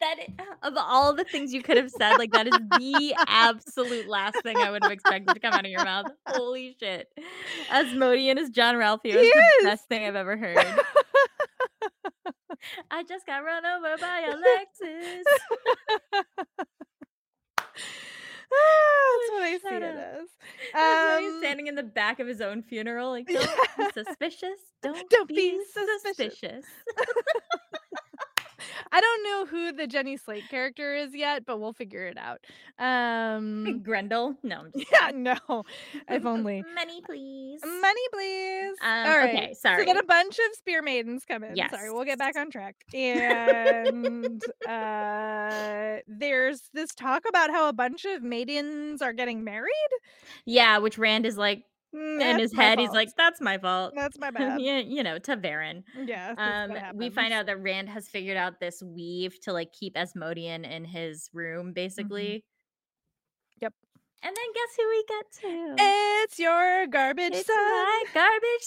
That 0.01 0.17
of 0.63 0.75
all 0.77 1.15
the 1.15 1.25
things 1.25 1.53
you 1.55 1.63
could 1.63 1.77
have 1.77 1.91
said, 1.91 2.17
like 2.19 2.33
that 2.33 2.47
is 2.47 2.53
the 2.79 3.15
absolute 3.27 4.09
last 4.09 4.37
thing 4.43 4.57
I 4.59 4.71
would 4.71 4.83
have 4.83 4.93
expected 4.93 5.33
to 5.35 5.41
come 5.41 5.55
out 5.55 5.65
of 5.65 5.71
your 5.71 5.85
mouth. 5.85 6.07
Holy 6.29 6.77
shit. 6.79 7.09
Asmodean 7.71 8.39
is 8.39 8.51
Jean-Ralphio. 8.51 9.13
He 9.21 9.27
is 9.27 9.35
the 9.61 9.65
best 9.65 9.89
thing 9.89 10.05
I've 10.05 10.17
ever 10.17 10.37
heard. 10.37 10.59
I 12.91 13.03
just 13.05 13.27
got 13.27 13.39
run 13.39 13.65
over 13.65 13.97
by 14.01 14.21
a 14.29 14.35
Lexus. 14.35 15.23
That's 18.49 19.31
what 19.31 19.43
I 19.43 19.59
see 19.63 19.75
it 19.77 19.83
as. 19.83 20.29
Um, 20.75 21.39
standing 21.41 21.67
in 21.67 21.75
the 21.75 21.83
back 21.83 22.21
of 22.21 22.27
his 22.27 22.41
own 22.41 22.63
funeral, 22.63 23.11
like, 23.11 23.27
don't 23.27 23.51
be 23.79 23.85
suspicious. 23.93 24.59
Don't, 24.83 25.09
Don't 25.11 25.29
be, 25.29 25.35
be 25.35 25.61
suspicious." 25.73 26.31
suspicious. 26.31 26.65
I 28.93 29.01
don't 29.01 29.23
know 29.25 29.47
who 29.47 29.73
the 29.73 29.87
Jenny 29.87 30.17
Slate 30.17 30.49
character 30.49 30.95
is 30.95 31.15
yet, 31.15 31.45
but 31.47 31.61
we'll 31.61 31.73
figure 31.73 32.07
it 32.07 32.19
out. 32.19 32.45
Um, 32.79 33.83
Graendal? 33.85 34.37
No, 34.43 34.61
I'm 34.61 34.73
just 34.77 34.91
yeah, 34.93 35.11
no, 35.15 35.65
if 36.09 36.25
only. 36.27 36.63
Money, 36.75 37.01
please. 37.05 37.61
Money, 37.65 38.01
please. 38.13 38.75
Um, 38.83 39.09
All 39.09 39.19
right. 39.19 39.35
okay, 39.35 39.55
sorry. 39.55 39.77
So 39.77 39.77
sorry. 39.77 39.85
then 39.87 39.99
a 39.99 40.05
bunch 40.05 40.39
of 40.39 40.57
spear 40.57 40.83
maidens 40.83 41.25
come 41.27 41.45
in. 41.45 41.57
Sorry, 41.71 41.91
we'll 41.91 42.05
get 42.05 42.19
back 42.19 42.37
on 42.37 42.51
track. 42.51 42.77
And 42.95 44.43
uh, 44.69 45.97
there's 46.07 46.63
this 46.73 46.95
talk 46.95 47.25
about 47.29 47.51
how 47.51 47.69
a 47.69 47.73
bunch 47.73 48.05
of 48.05 48.23
maidens 48.23 49.03
are 49.03 49.13
getting 49.13 49.45
married. 49.45 49.71
Yeah, 50.45 50.79
which 50.79 50.99
Rand 50.99 51.27
is 51.27 51.37
like, 51.37 51.63
mm, 51.97 52.21
in 52.21 52.39
his 52.39 52.53
head, 52.55 52.79
he's 52.79 52.91
like, 52.91 53.09
that's 53.17 53.41
my 53.41 53.59
fault. 53.59 53.93
That's 53.97 54.19
my 54.19 54.31
bad. 54.33 54.61
yeah, 54.61 54.79
you 54.79 55.03
know, 55.03 55.19
to 55.19 55.37
Varen. 55.37 55.83
yeah. 56.05 56.35
Um, 56.39 56.97
we 56.97 57.11
find 57.11 57.33
out 57.33 57.47
that 57.47 57.61
Rand 57.63 57.89
has 57.89 58.09
figured 58.09 58.37
out 58.37 58.61
this 58.61 58.83
weave 58.83 59.41
to 59.43 59.53
like 59.53 59.73
keep 59.73 59.97
Asmodean 59.97 60.65
in 60.65 60.85
his 60.85 61.29
room, 61.33 61.73
basically. 61.73 62.27
Mm-hmm. 63.61 63.63
Yep. 63.63 63.73
And 64.23 64.35
then 64.37 64.45
guess 64.55 64.77
who 64.77 64.89
we 64.89 65.05
get 65.09 65.33
to? 65.41 65.75
It's 66.25 66.39
your 66.39 66.87
garbage 66.89 67.33
It's 67.35 67.47
son. 67.47 67.57
my 67.57 68.05
garbage 68.15 68.63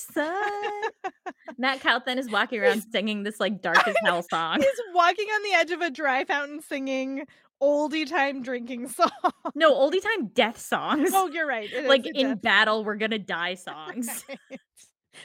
son. 1.14 1.34
Matt 1.58 1.82
Cauthon 1.82 2.18
is 2.18 2.30
walking 2.30 2.60
around 2.60 2.84
singing 2.92 3.24
this 3.24 3.40
like 3.40 3.62
dark 3.62 3.88
as 3.88 3.96
hell 4.04 4.24
song. 4.30 4.58
He's 4.62 4.82
walking 4.94 5.28
on 5.28 5.44
the 5.44 5.58
edge 5.58 5.72
of 5.72 5.82
a 5.82 5.90
dry 5.90 6.24
fountain 6.24 6.62
singing 6.62 7.26
oldie 7.62 8.08
time 8.10 8.42
drinking 8.42 8.88
song. 8.90 9.10
No, 9.56 9.74
oldie 9.74 10.02
time 10.02 10.28
death 10.34 10.60
songs. 10.60 11.10
oh, 11.14 11.28
you're 11.28 11.48
right. 11.48 11.70
it 11.72 11.88
like 11.88 12.06
in 12.06 12.38
battle, 12.38 12.84
we're 12.86 12.96
gonna 12.96 13.20
die 13.20 13.56
songs. 13.56 14.24
Right. 14.30 14.60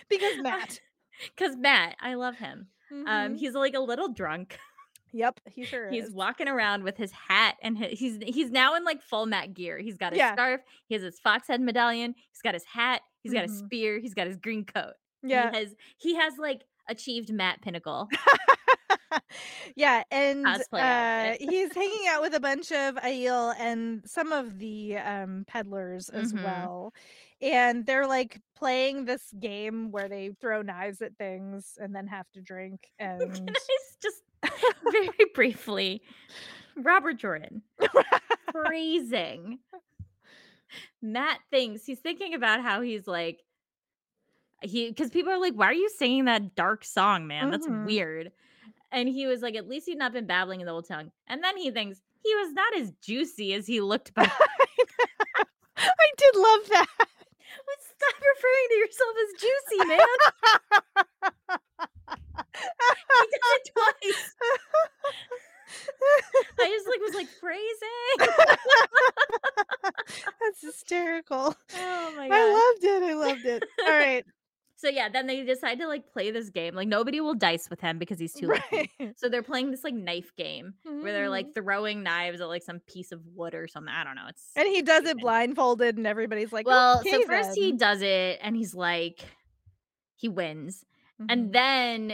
because 0.08 0.38
Matt. 0.40 0.80
Because 1.36 1.56
Matt, 1.56 1.94
I 2.00 2.14
love 2.14 2.34
him. 2.36 2.66
Um, 2.90 3.06
Mhm. 3.06 3.38
he's 3.38 3.54
like 3.54 3.74
a 3.74 3.80
little 3.80 4.08
drunk. 4.08 4.58
yep, 5.12 5.38
he 5.48 5.64
sure 5.64 5.88
He's 5.88 6.06
is. 6.06 6.12
walking 6.12 6.48
around 6.48 6.82
with 6.82 6.96
his 6.96 7.12
hat 7.12 7.54
and 7.62 7.78
his, 7.78 7.96
he's 7.98 8.18
he's 8.34 8.50
now 8.50 8.74
in 8.74 8.82
like 8.84 9.00
full 9.00 9.24
Matt 9.24 9.54
gear. 9.54 9.78
He's 9.78 9.96
got 9.96 10.12
his 10.12 10.18
Yeah. 10.18 10.32
scarf, 10.32 10.60
he 10.88 10.94
has 10.94 11.02
his 11.04 11.20
fox 11.20 11.46
head 11.46 11.60
medallion, 11.60 12.16
he's 12.32 12.42
got 12.42 12.52
his 12.54 12.64
hat, 12.64 13.00
he's 13.22 13.32
got 13.32 13.42
his 13.44 13.62
Mhm. 13.62 13.66
spear, 13.66 13.98
he's 14.00 14.12
got 14.12 14.26
his 14.26 14.36
green 14.36 14.64
coat. 14.64 14.94
Yeah. 15.22 15.50
He 15.52 15.56
has 15.58 15.74
he 15.98 16.14
has 16.16 16.34
like 16.36 16.62
achieved 16.88 17.32
Matt 17.32 17.62
pinnacle. 17.62 18.08
Yeah, 19.76 20.02
and 20.10 20.46
uh, 20.76 21.34
he's 21.40 21.72
hanging 21.74 22.06
out 22.08 22.22
with 22.22 22.34
a 22.34 22.40
bunch 22.40 22.70
of 22.72 22.96
Aiel 22.96 23.54
and 23.58 24.02
some 24.06 24.32
of 24.32 24.58
the 24.58 24.96
um, 24.98 25.44
peddlers 25.46 26.08
as 26.08 26.32
Mhm. 26.32 26.40
well. 26.42 26.92
And 27.40 27.84
they're 27.86 28.06
like 28.06 28.40
playing 28.56 29.04
this 29.04 29.32
game 29.38 29.90
where 29.90 30.08
they 30.08 30.30
throw 30.40 30.62
knives 30.62 31.02
at 31.02 31.16
things 31.16 31.76
and 31.80 31.94
then 31.94 32.06
have 32.06 32.30
to 32.32 32.40
drink. 32.40 32.90
Can 33.18 33.30
And 33.30 33.56
just 34.02 34.22
very 34.90 35.08
briefly, 35.34 36.02
Robert 36.76 37.14
Jordan 37.18 37.62
phrasing. 38.52 39.58
Matt 41.02 41.40
thinks 41.50 41.84
he's 41.84 42.00
thinking 42.00 42.34
about 42.34 42.62
how 42.62 42.80
he's 42.80 43.06
like 43.06 43.40
he 44.62 44.88
because 44.88 45.10
people 45.10 45.32
are 45.32 45.38
like, 45.40 45.54
why 45.54 45.66
are 45.66 45.74
you 45.74 45.88
singing 45.90 46.24
that 46.26 46.54
dark 46.54 46.84
song, 46.84 47.26
man? 47.26 47.50
That's 47.50 47.66
Mhm. 47.66 47.84
weird. 47.84 48.32
And 48.94 49.08
he 49.08 49.26
was 49.26 49.42
like, 49.42 49.56
at 49.56 49.68
least 49.68 49.86
he'd 49.86 49.98
not 49.98 50.12
been 50.12 50.26
babbling 50.26 50.60
in 50.60 50.66
the 50.66 50.72
old 50.72 50.86
tongue. 50.86 51.10
And 51.26 51.42
then 51.42 51.56
he 51.56 51.72
thinks 51.72 52.00
he 52.22 52.34
was 52.36 52.52
not 52.52 52.76
as 52.78 52.92
juicy 53.02 53.52
as 53.52 53.66
he 53.66 53.80
looked 53.80 54.14
by. 54.14 54.22
I 55.76 56.08
did 56.16 56.36
love 56.36 56.60
that. 56.70 56.86
But 56.98 57.78
Stop 57.80 58.14
referring 58.20 58.68
to 58.70 58.76
yourself 58.76 59.14
as 59.22 59.30
juicy, 59.40 59.80
man. 59.88 59.98
he 62.54 63.26
does 63.30 63.52
it 63.52 63.70
twice. 63.72 64.24
I 66.60 66.68
just 66.68 66.86
like 66.88 67.00
was 67.00 67.14
like 67.14 67.28
phrasing. 67.40 68.18
That's 70.40 70.60
hysterical. 70.60 71.54
Oh 71.76 72.12
my 72.16 72.28
god. 72.28 72.34
I 72.34 72.44
loved 72.52 72.84
it. 72.84 73.02
I 73.02 73.14
loved 73.14 73.44
it. 73.44 73.64
All 73.86 73.92
right. 73.92 74.24
So 74.84 74.90
yeah, 74.90 75.08
then 75.08 75.26
they 75.26 75.42
decide 75.42 75.78
to 75.78 75.88
like 75.88 76.12
play 76.12 76.30
this 76.30 76.50
game. 76.50 76.74
Like 76.74 76.88
nobody 76.88 77.18
will 77.22 77.34
dice 77.34 77.70
with 77.70 77.80
him 77.80 77.98
because 77.98 78.18
he's 78.18 78.34
too 78.34 78.48
lucky. 78.48 78.90
So 79.16 79.30
they're 79.30 79.42
playing 79.42 79.70
this 79.70 79.82
like 79.82 79.94
knife 79.94 80.36
game 80.36 80.74
where 80.84 81.10
they're 81.12 81.30
like 81.30 81.54
throwing 81.54 82.02
knives 82.02 82.42
at 82.42 82.48
like 82.48 82.62
some 82.62 82.80
piece 82.80 83.10
of 83.10 83.22
wood 83.34 83.54
or 83.54 83.66
something. 83.66 83.92
I 83.94 84.04
don't 84.04 84.14
know. 84.14 84.26
It's 84.28 84.50
And 84.56 84.68
he 84.68 84.82
does 84.82 85.04
it 85.04 85.18
blindfolded, 85.18 85.96
and 85.96 86.06
everybody's 86.06 86.52
like, 86.52 86.66
well. 86.66 87.00
okay, 87.00 87.12
so 87.12 87.22
first 87.26 87.54
he 87.54 87.72
does 87.72 88.02
it, 88.02 88.38
and 88.42 88.54
he's 88.54 88.74
like, 88.74 89.20
he 90.16 90.28
wins, 90.28 90.84
Mhm. 91.20 91.26
and 91.30 91.52
then 91.52 92.12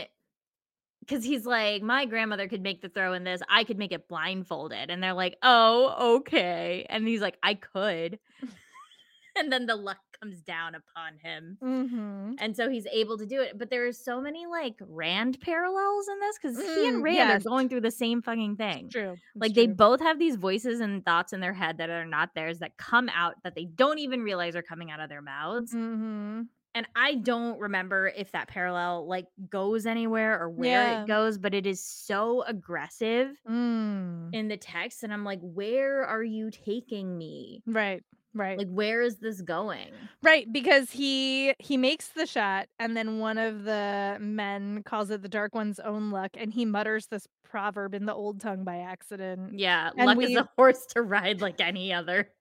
because 1.00 1.24
he's 1.24 1.44
like, 1.46 1.82
my 1.82 2.04
grandmother 2.06 2.46
could 2.46 2.62
make 2.62 2.82
the 2.82 2.88
throw 2.88 3.14
in 3.14 3.24
this, 3.24 3.40
I 3.48 3.64
could 3.64 3.78
make 3.78 3.90
it 3.90 4.06
blindfolded, 4.06 4.90
and 4.90 5.02
they're 5.02 5.12
like, 5.14 5.36
oh, 5.42 6.16
okay, 6.18 6.86
and 6.88 7.08
he's 7.08 7.20
like, 7.20 7.36
I 7.42 7.54
could, 7.54 8.20
and 9.36 9.50
then 9.50 9.66
the 9.66 9.74
luck 9.76 9.98
comes 10.20 10.40
down 10.42 10.74
upon 10.74 11.16
him. 11.22 11.56
Mhm. 11.62 12.34
And 12.38 12.54
so 12.56 12.68
he's 12.68 12.86
able 12.86 13.16
to 13.18 13.26
do 13.26 13.40
it. 13.40 13.56
But 13.58 13.70
there 13.70 13.86
are 13.86 13.92
so 13.92 14.20
many 14.20 14.46
like 14.46 14.74
Rand 14.80 15.40
parallels 15.40 16.08
in 16.08 16.20
this 16.20 16.38
because 16.40 16.56
he 16.58 16.88
and 16.88 16.98
Mm, 16.98 17.02
Rand 17.04 17.16
yes. 17.16 17.46
are 17.46 17.48
going 17.48 17.68
through 17.68 17.80
the 17.82 17.90
same 17.90 18.22
fucking 18.22 18.56
thing. 18.56 18.88
True. 18.90 19.12
It's 19.12 19.20
Like 19.34 19.54
they 19.54 19.66
both 19.66 20.00
have 20.00 20.18
these 20.18 20.36
voices 20.36 20.80
and 20.80 21.04
thoughts 21.04 21.32
in 21.32 21.40
their 21.40 21.54
head 21.54 21.78
that 21.78 21.90
are 21.90 22.04
not 22.04 22.34
theirs 22.34 22.58
that 22.58 22.76
come 22.76 23.08
out 23.10 23.42
that 23.44 23.54
they 23.54 23.64
don't 23.64 23.98
even 23.98 24.22
realize 24.22 24.54
are 24.56 24.62
coming 24.62 24.90
out 24.90 25.00
of 25.00 25.08
their 25.08 25.22
mouths. 25.22 25.72
Mhm. 25.74 26.48
And 26.72 26.86
I 26.94 27.16
don't 27.16 27.58
remember 27.58 28.12
if 28.16 28.30
that 28.30 28.46
parallel 28.46 29.08
like 29.08 29.26
goes 29.48 29.86
anywhere 29.86 30.40
or 30.40 30.48
where 30.48 30.82
Yeah. 30.82 31.02
it 31.02 31.08
goes, 31.08 31.36
but 31.36 31.52
it 31.52 31.66
is 31.66 31.82
so 31.82 32.42
aggressive 32.42 33.36
Mm. 33.48 34.32
in 34.32 34.46
the 34.48 34.56
text. 34.56 35.02
And 35.02 35.12
I'm 35.12 35.24
like, 35.24 35.40
where 35.40 36.04
are 36.04 36.22
you 36.22 36.50
taking 36.50 37.18
me? 37.18 37.62
Right. 37.66 38.04
Right. 38.34 38.58
Like, 38.58 38.68
where 38.68 39.02
is 39.02 39.18
this 39.18 39.42
going? 39.42 40.08
Right, 40.22 40.52
because 40.52 40.90
he 40.90 41.54
he 41.58 41.78
makes 41.78 42.08
the 42.08 42.26
shot 42.26 42.68
and 42.78 42.94
then 42.94 43.18
one 43.20 43.38
of 43.38 43.64
the 43.64 44.18
men 44.20 44.82
calls 44.82 45.08
it 45.10 45.22
the 45.22 45.28
dark 45.30 45.54
one's 45.54 45.78
own 45.80 46.10
luck 46.10 46.32
and 46.34 46.52
he 46.52 46.66
mutters 46.66 47.06
this 47.06 47.26
proverb 47.42 47.94
in 47.94 48.04
the 48.04 48.14
old 48.14 48.38
tongue 48.40 48.62
by 48.64 48.78
accident. 48.78 49.56
Yeah, 49.56 49.90
And 49.96 50.06
luck 50.06 50.18
is 50.22 50.34
we- 50.34 50.36
a 50.36 50.48
horse 50.56 50.86
to 50.86 51.02
ride 51.02 51.40
like 51.40 51.60
any 51.60 51.92
other. 51.92 52.32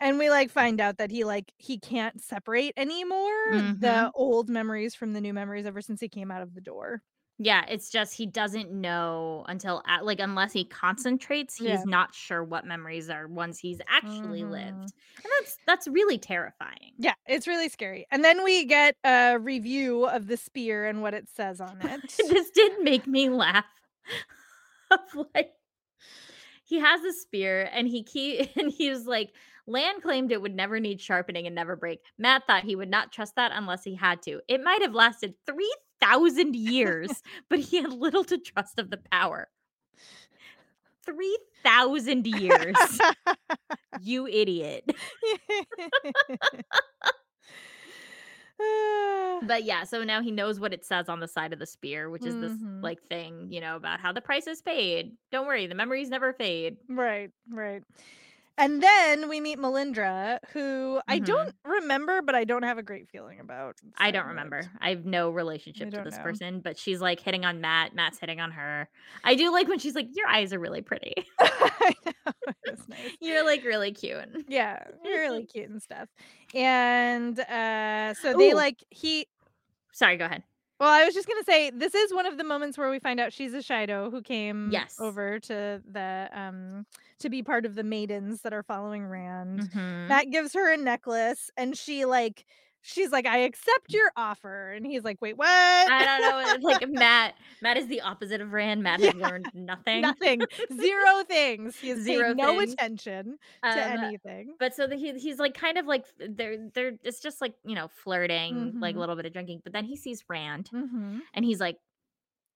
And 0.00 0.18
we 0.18 0.30
like 0.30 0.50
find 0.50 0.80
out 0.80 0.98
that 0.98 1.10
he 1.10 1.24
like 1.24 1.52
he 1.58 1.78
can't 1.78 2.20
separate 2.20 2.74
anymore 2.76 3.32
Mhm. 3.46 3.78
the 3.80 4.10
old 4.14 4.48
memories 4.48 4.94
from 4.94 5.12
the 5.12 5.20
new 5.20 5.32
memories 5.34 5.66
ever 5.66 5.80
since 5.80 6.00
he 6.00 6.08
came 6.08 6.30
out 6.30 6.42
of 6.42 6.54
the 6.54 6.60
door. 6.60 7.02
Yeah, 7.40 7.64
it's 7.68 7.88
just 7.90 8.14
he 8.14 8.26
doesn't 8.26 8.72
know 8.72 9.44
until 9.48 9.80
at, 9.86 10.04
like 10.04 10.18
unless 10.18 10.52
he 10.52 10.64
concentrates, 10.64 11.54
he's 11.56 11.68
Yeah. 11.68 11.82
not 11.84 12.12
sure 12.12 12.42
what 12.42 12.64
memories 12.66 13.08
are 13.10 13.28
ones 13.28 13.60
he's 13.60 13.80
actually 13.88 14.42
Mhm. 14.42 14.50
lived. 14.50 14.92
And 15.22 15.32
that's 15.38 15.56
that's 15.64 15.86
really 15.88 16.18
terrifying. 16.18 16.94
Yeah, 16.98 17.14
it's 17.26 17.46
really 17.46 17.68
scary. 17.68 18.06
And 18.10 18.24
then 18.24 18.42
we 18.42 18.64
get 18.64 18.96
a 19.04 19.38
review 19.38 20.06
of 20.06 20.26
the 20.26 20.36
spear 20.36 20.86
and 20.86 21.00
what 21.00 21.14
it 21.14 21.28
says 21.28 21.60
on 21.60 21.80
it. 21.82 22.12
this 22.18 22.50
did 22.50 22.80
make 22.82 23.06
me 23.06 23.28
laugh. 23.30 23.66
of 24.90 25.00
like 25.34 25.52
he 26.64 26.78
has 26.80 27.02
a 27.04 27.12
spear 27.12 27.68
and 27.72 27.88
he 27.88 28.02
key 28.02 28.50
and 28.56 28.70
he 28.72 28.90
was 28.90 29.06
like 29.06 29.32
Lan 29.66 30.00
claimed 30.00 30.32
it 30.32 30.40
would 30.40 30.54
never 30.54 30.80
need 30.80 30.98
sharpening 31.00 31.46
and 31.46 31.54
never 31.54 31.76
break. 31.76 32.00
Matt 32.16 32.46
thought 32.46 32.64
he 32.64 32.74
would 32.74 32.88
not 32.88 33.12
trust 33.12 33.34
that 33.36 33.52
unless 33.54 33.84
he 33.84 33.94
had 33.94 34.22
to. 34.22 34.40
It 34.48 34.62
might 34.64 34.80
have 34.80 34.94
lasted 34.94 35.34
3,000 36.00 36.54
years, 36.56 37.22
but 37.48 37.58
he 37.58 37.76
had 37.78 37.92
little 37.92 38.24
to 38.24 38.38
trust 38.38 38.78
of 38.78 38.90
the 38.90 38.98
power. 39.10 39.48
3,000 41.04 42.26
years. 42.26 42.76
you 44.00 44.26
idiot. 44.26 44.84
But 49.42 49.62
yeah, 49.64 49.84
so 49.84 50.02
now 50.02 50.20
he 50.20 50.32
knows 50.32 50.58
what 50.58 50.74
it 50.74 50.84
says 50.84 51.08
on 51.08 51.20
the 51.20 51.28
side 51.28 51.52
of 51.52 51.60
the 51.60 51.66
spear, 51.66 52.10
which 52.10 52.26
is 52.26 52.34
this 52.40 52.52
Mhm. 52.52 52.82
like 52.82 53.00
thing, 53.08 53.52
you 53.52 53.60
know, 53.60 53.76
about 53.76 54.00
how 54.00 54.12
the 54.12 54.20
price 54.20 54.46
is 54.48 54.60
paid. 54.60 55.16
Don't 55.30 55.46
worry, 55.46 55.66
the 55.68 55.76
memories 55.76 56.08
never 56.10 56.32
fade. 56.32 56.76
Right, 56.88 57.30
right. 57.50 57.82
And 58.58 58.82
then 58.82 59.28
we 59.28 59.40
meet 59.40 59.58
Melindra, 59.58 60.38
who 60.52 61.00
I 61.06 61.20
Mhm. 61.20 61.24
don't 61.26 61.54
remember, 61.64 62.22
but 62.22 62.34
I 62.34 62.44
don't 62.44 62.64
have 62.64 62.76
a 62.76 62.82
great 62.82 63.08
feeling 63.08 63.38
about. 63.40 63.76
I 63.96 64.10
don't 64.10 64.26
remember. 64.26 64.62
I 64.80 64.90
have 64.90 65.04
no 65.04 65.30
relationship 65.30 65.90
to 65.94 66.02
this 66.02 66.16
know. 66.16 66.22
person, 66.24 66.60
but 66.60 66.76
she's 66.78 67.00
like 67.00 67.20
hitting 67.20 67.44
on 67.44 67.60
Matt. 67.60 67.94
Matt's 67.94 68.18
hitting 68.18 68.40
on 68.40 68.50
her. 68.50 68.88
I 69.24 69.34
do 69.36 69.52
like 69.52 69.68
when 69.68 69.78
she's 69.78 69.94
like, 69.94 70.08
Your 70.12 70.28
eyes 70.28 70.52
are 70.52 70.58
really 70.58 70.82
pretty. 70.82 71.14
I 71.40 71.94
know, 72.04 72.32
nice. 72.88 73.16
You're 73.20 73.44
like 73.44 73.64
really 73.64 73.92
cute. 73.92 74.44
Yeah, 74.48 74.82
you're 75.04 75.20
really 75.20 75.46
cute 75.52 75.70
and 75.70 75.82
stuff. 75.82 76.08
And 76.54 77.38
uh 77.38 78.14
so 78.14 78.34
they 78.34 78.52
Ooh. 78.52 78.56
like 78.56 78.82
he 78.90 79.26
Sorry, 79.92 80.16
go 80.16 80.24
ahead. 80.26 80.42
Well, 80.80 80.88
I 80.90 81.04
was 81.04 81.12
just 81.14 81.26
gonna 81.26 81.42
say 81.44 81.70
this 81.70 81.94
is 81.94 82.14
one 82.14 82.26
of 82.26 82.38
the 82.38 82.44
moments 82.44 82.78
where 82.78 82.88
we 82.90 83.00
find 83.00 83.18
out 83.18 83.32
she's 83.32 83.52
a 83.52 83.58
Shaido 83.58 84.10
who 84.12 84.22
came 84.22 84.70
Yes. 84.70 84.96
over 85.00 85.40
to 85.40 85.82
the 85.90 86.28
um 86.32 86.86
to 87.18 87.28
be 87.28 87.42
part 87.42 87.66
of 87.66 87.74
the 87.74 87.82
maidens 87.82 88.42
that 88.42 88.52
are 88.52 88.62
following 88.62 89.04
Rand. 89.06 89.60
Mhm. 89.74 90.08
Matt 90.08 90.30
gives 90.30 90.52
her 90.54 90.72
a 90.72 90.76
necklace 90.76 91.50
and 91.56 91.76
she 91.76 92.04
like 92.04 92.46
she's 92.88 93.10
like, 93.12 93.26
I 93.26 93.38
accept 93.38 93.92
your 93.92 94.10
offer. 94.16 94.72
And 94.72 94.84
he's 94.86 95.04
like, 95.04 95.20
wait, 95.20 95.36
what? 95.36 95.46
I 95.48 96.04
don't 96.06 96.20
know. 96.22 96.52
It's 96.54 96.64
like 96.64 96.88
Matt. 96.90 97.34
Matt 97.62 97.76
is 97.76 97.86
the 97.86 98.00
opposite 98.00 98.40
of 98.40 98.52
Rand. 98.52 98.82
Matt 98.82 99.00
has 99.00 99.14
learned 99.14 99.50
nothing. 99.54 100.00
Nothing. 100.00 100.40
Zero 100.80 101.22
things. 101.28 101.76
He 101.76 101.90
has 101.90 102.00
Zero 102.00 102.28
paid 102.28 102.36
no 102.38 102.60
attention 102.60 103.36
Um, 103.62 103.74
to 103.74 103.84
anything. 103.84 104.54
But 104.58 104.74
so 104.74 104.86
the, 104.86 104.96
he, 104.96 105.12
he's 105.18 105.38
like 105.38 105.54
kind 105.54 105.76
of 105.78 105.86
like 105.86 106.04
they're 106.18 106.56
they're 106.74 106.92
it's 107.04 107.20
just 107.20 107.40
like 107.40 107.54
you 107.64 107.74
know 107.74 107.88
flirting 108.02 108.80
like 108.80 108.94
Mhm. 108.94 108.98
a 108.98 109.00
little 109.00 109.16
bit 109.16 109.26
of 109.26 109.32
drinking. 109.32 109.60
But 109.64 109.72
then 109.72 109.84
he 109.84 109.96
sees 109.96 110.24
Rand 110.28 110.70
Mm-hmm. 110.72 111.18
and 111.34 111.44
he's 111.44 111.60
like, 111.60 111.76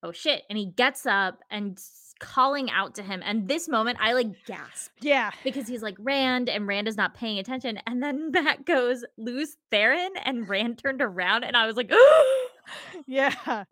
oh 0.02 0.12
shit! 0.12 0.42
And 0.48 0.58
he 0.58 0.66
gets 0.66 1.06
up 1.06 1.40
and 1.50 1.78
calling 2.22 2.70
out 2.70 2.94
to 2.94 3.02
him. 3.02 3.20
And 3.24 3.46
this 3.48 3.68
moment 3.68 3.98
I 4.00 4.14
like 4.14 4.46
gasp 4.46 4.92
Yeah. 5.02 5.30
because 5.44 5.68
he's 5.68 5.82
like 5.82 5.96
Rand 5.98 6.48
and 6.48 6.66
Rand 6.66 6.88
is 6.88 6.96
not 6.96 7.12
paying 7.14 7.38
attention. 7.38 7.78
And 7.86 8.02
then 8.02 8.30
Matt 8.32 8.64
goes 8.64 9.04
Lews 9.18 9.56
Therin 9.70 10.08
and 10.24 10.48
Rand 10.48 10.78
turned 10.78 11.02
around 11.02 11.44
and 11.44 11.56
I 11.56 11.66
was 11.66 11.76
like, 11.76 11.90
Oh, 11.92 12.48
Yeah. 13.06 13.64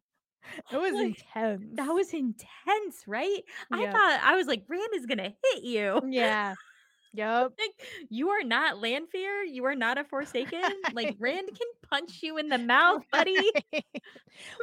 It 0.72 0.76
was 0.80 0.92
Like, 0.94 1.22
intense. 1.34 1.64
that 1.74 1.88
was 1.94 2.12
intense, 2.12 3.04
right? 3.06 3.40
I 3.70 3.86
thought 3.86 4.20
I 4.24 4.34
was 4.34 4.46
like 4.48 4.64
Rand 4.68 4.90
is 4.94 5.06
gonna 5.06 5.32
hit 5.52 5.62
you. 5.62 6.00
Yeah. 6.08 6.54
Yup. 7.12 7.54
Like, 7.58 8.06
you 8.08 8.30
are 8.30 8.42
not 8.42 8.78
Lanfear. 8.78 9.42
You 9.42 9.64
are 9.66 9.74
not 9.74 9.98
a 9.98 10.04
Forsaken. 10.04 10.72
Like 10.90 11.10
Rand 11.18 11.50
can 11.54 11.66
punch 11.82 12.22
you 12.22 12.38
in 12.38 12.48
the 12.48 12.58
mouth, 12.58 13.04
buddy. 13.10 13.52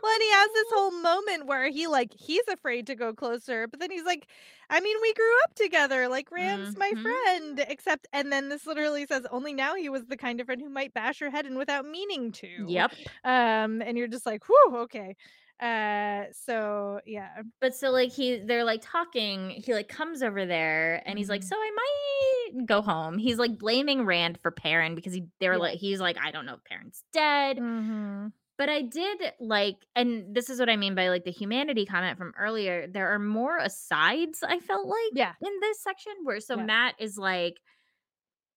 well, 0.02 0.14
and 0.14 0.22
he 0.22 0.32
has 0.32 0.50
this 0.54 0.68
whole 0.74 0.92
moment 0.92 1.46
where 1.48 1.70
he 1.70 1.88
like 1.88 2.14
he's 2.14 2.48
afraid 2.48 2.88
to 2.88 2.96
go 2.96 3.14
closer, 3.14 3.68
but 3.68 3.80
then 3.80 3.92
he's 3.92 4.04
like, 4.06 4.28
I 4.70 4.80
mean, 4.80 4.98
we 5.02 5.14
grew 5.14 5.34
up 5.44 5.54
together. 5.56 6.08
Like 6.08 6.32
Rand's 6.32 6.76
my 6.76 6.94
Mhm. 6.94 7.22
friend. 7.26 7.64
Except 7.68 8.08
and 8.14 8.32
then 8.32 8.50
this 8.50 8.66
literally 8.66 9.06
says 9.06 9.26
only 9.32 9.54
now 9.54 9.76
he 9.76 9.90
was 9.90 10.06
the 10.08 10.18
kind 10.18 10.40
of 10.40 10.46
friend 10.48 10.62
who 10.62 10.70
might 10.70 10.94
bash 10.94 11.22
your 11.22 11.30
head 11.32 11.46
in 11.46 11.58
without 11.58 11.86
meaning 11.86 12.32
to. 12.34 12.74
Yep. 12.74 13.08
Um, 13.24 13.82
and 13.82 13.98
you're 13.98 14.08
just 14.08 14.26
like, 14.26 14.44
whew, 14.48 14.78
okay. 14.80 15.16
Uh 15.60 16.26
so 16.32 17.00
yeah. 17.06 17.30
But 17.60 17.76
so 17.76 17.90
like 17.90 18.12
he 18.12 18.38
they're 18.38 18.64
like 18.64 18.82
talking, 18.84 19.50
he 19.50 19.74
like 19.74 19.88
comes 19.88 20.22
over 20.22 20.46
there 20.46 21.02
and 21.06 21.18
he's 21.18 21.30
like, 21.30 21.42
Mhm. 21.42 21.46
So 21.46 21.56
I 21.58 21.72
might 21.76 22.66
go 22.68 22.82
home. 22.82 23.18
He's 23.18 23.38
like 23.40 23.58
blaming 23.58 24.06
Rand 24.06 24.38
for 24.42 24.52
Perrin 24.52 24.94
because 24.96 25.14
he 25.14 25.26
they're 25.40 25.54
Yeah. 25.54 25.60
like 25.60 25.80
he's 25.80 26.00
like, 26.00 26.18
I 26.24 26.32
don't 26.32 26.46
know 26.46 26.56
if 26.56 26.64
Perrin's 26.64 27.04
dead. 27.12 27.58
Mm-hmm. 27.58 28.28
But 28.58 28.70
I 28.70 28.82
did 28.82 29.22
like, 29.40 29.78
and 29.96 30.34
this 30.36 30.50
is 30.50 30.60
what 30.60 30.68
I 30.70 30.78
mean 30.78 30.96
by 30.96 31.10
like 31.10 31.26
the 31.26 31.32
humanity 31.32 31.86
comment 31.86 32.18
from 32.18 32.34
earlier. 32.40 32.88
There 32.88 33.10
are 33.14 33.20
more 33.20 33.58
asides, 33.60 34.44
I 34.44 34.60
felt 34.60 34.88
like, 34.88 35.12
Yeah. 35.14 35.34
in 35.44 35.54
this 35.62 35.82
section 35.84 36.14
where 36.24 36.40
so 36.40 36.56
Yeah. 36.58 36.64
Matt 36.66 36.96
is 37.00 37.18
like, 37.20 37.58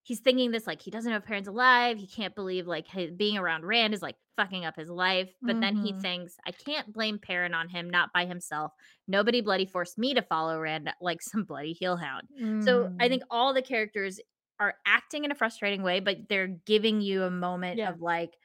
he's 0.02 0.20
thinking 0.20 0.50
this, 0.50 0.66
like, 0.66 0.80
he 0.82 0.90
doesn't 0.90 1.12
have 1.12 1.24
parents 1.24 1.48
alive. 1.48 1.98
He 1.98 2.06
can't 2.06 2.34
believe 2.34 2.66
like 2.66 2.86
his, 2.88 3.10
being 3.12 3.36
around 3.38 3.64
Rand 3.66 3.94
is 3.94 4.02
like 4.02 4.16
fucking 4.36 4.64
up 4.64 4.76
his 4.76 4.88
life. 4.88 5.32
But 5.46 5.60
then 5.60 5.76
he 5.76 5.92
Mhm. 5.92 6.00
thinks, 6.00 6.36
I 6.46 6.52
can't 6.52 6.92
blame 6.92 7.18
Perrin 7.18 7.54
on 7.54 7.68
him, 7.68 7.90
not 7.90 8.10
by 8.12 8.24
himself. 8.26 8.72
Nobody 9.08 9.40
bloody 9.42 9.66
forced 9.66 9.98
me 9.98 10.14
to 10.14 10.22
follow 10.22 10.58
Rand 10.58 10.90
like 11.00 11.22
some 11.22 11.44
bloody 11.44 11.74
heelhound. 11.74 12.22
So 12.58 12.90
I 12.98 13.08
Mhm. 13.08 13.08
think 13.08 13.22
all 13.30 13.52
the 13.54 13.62
characters 13.62 14.20
are 14.58 14.74
acting 14.86 15.24
in 15.24 15.32
a 15.32 15.34
frustrating 15.34 15.82
way, 15.82 16.00
but 16.00 16.28
they're 16.28 16.48
giving 16.48 17.00
you 17.00 17.24
a 17.24 17.30
moment 17.30 17.78
Yeah. 17.78 17.90
of 17.90 18.00
like, 18.00 18.36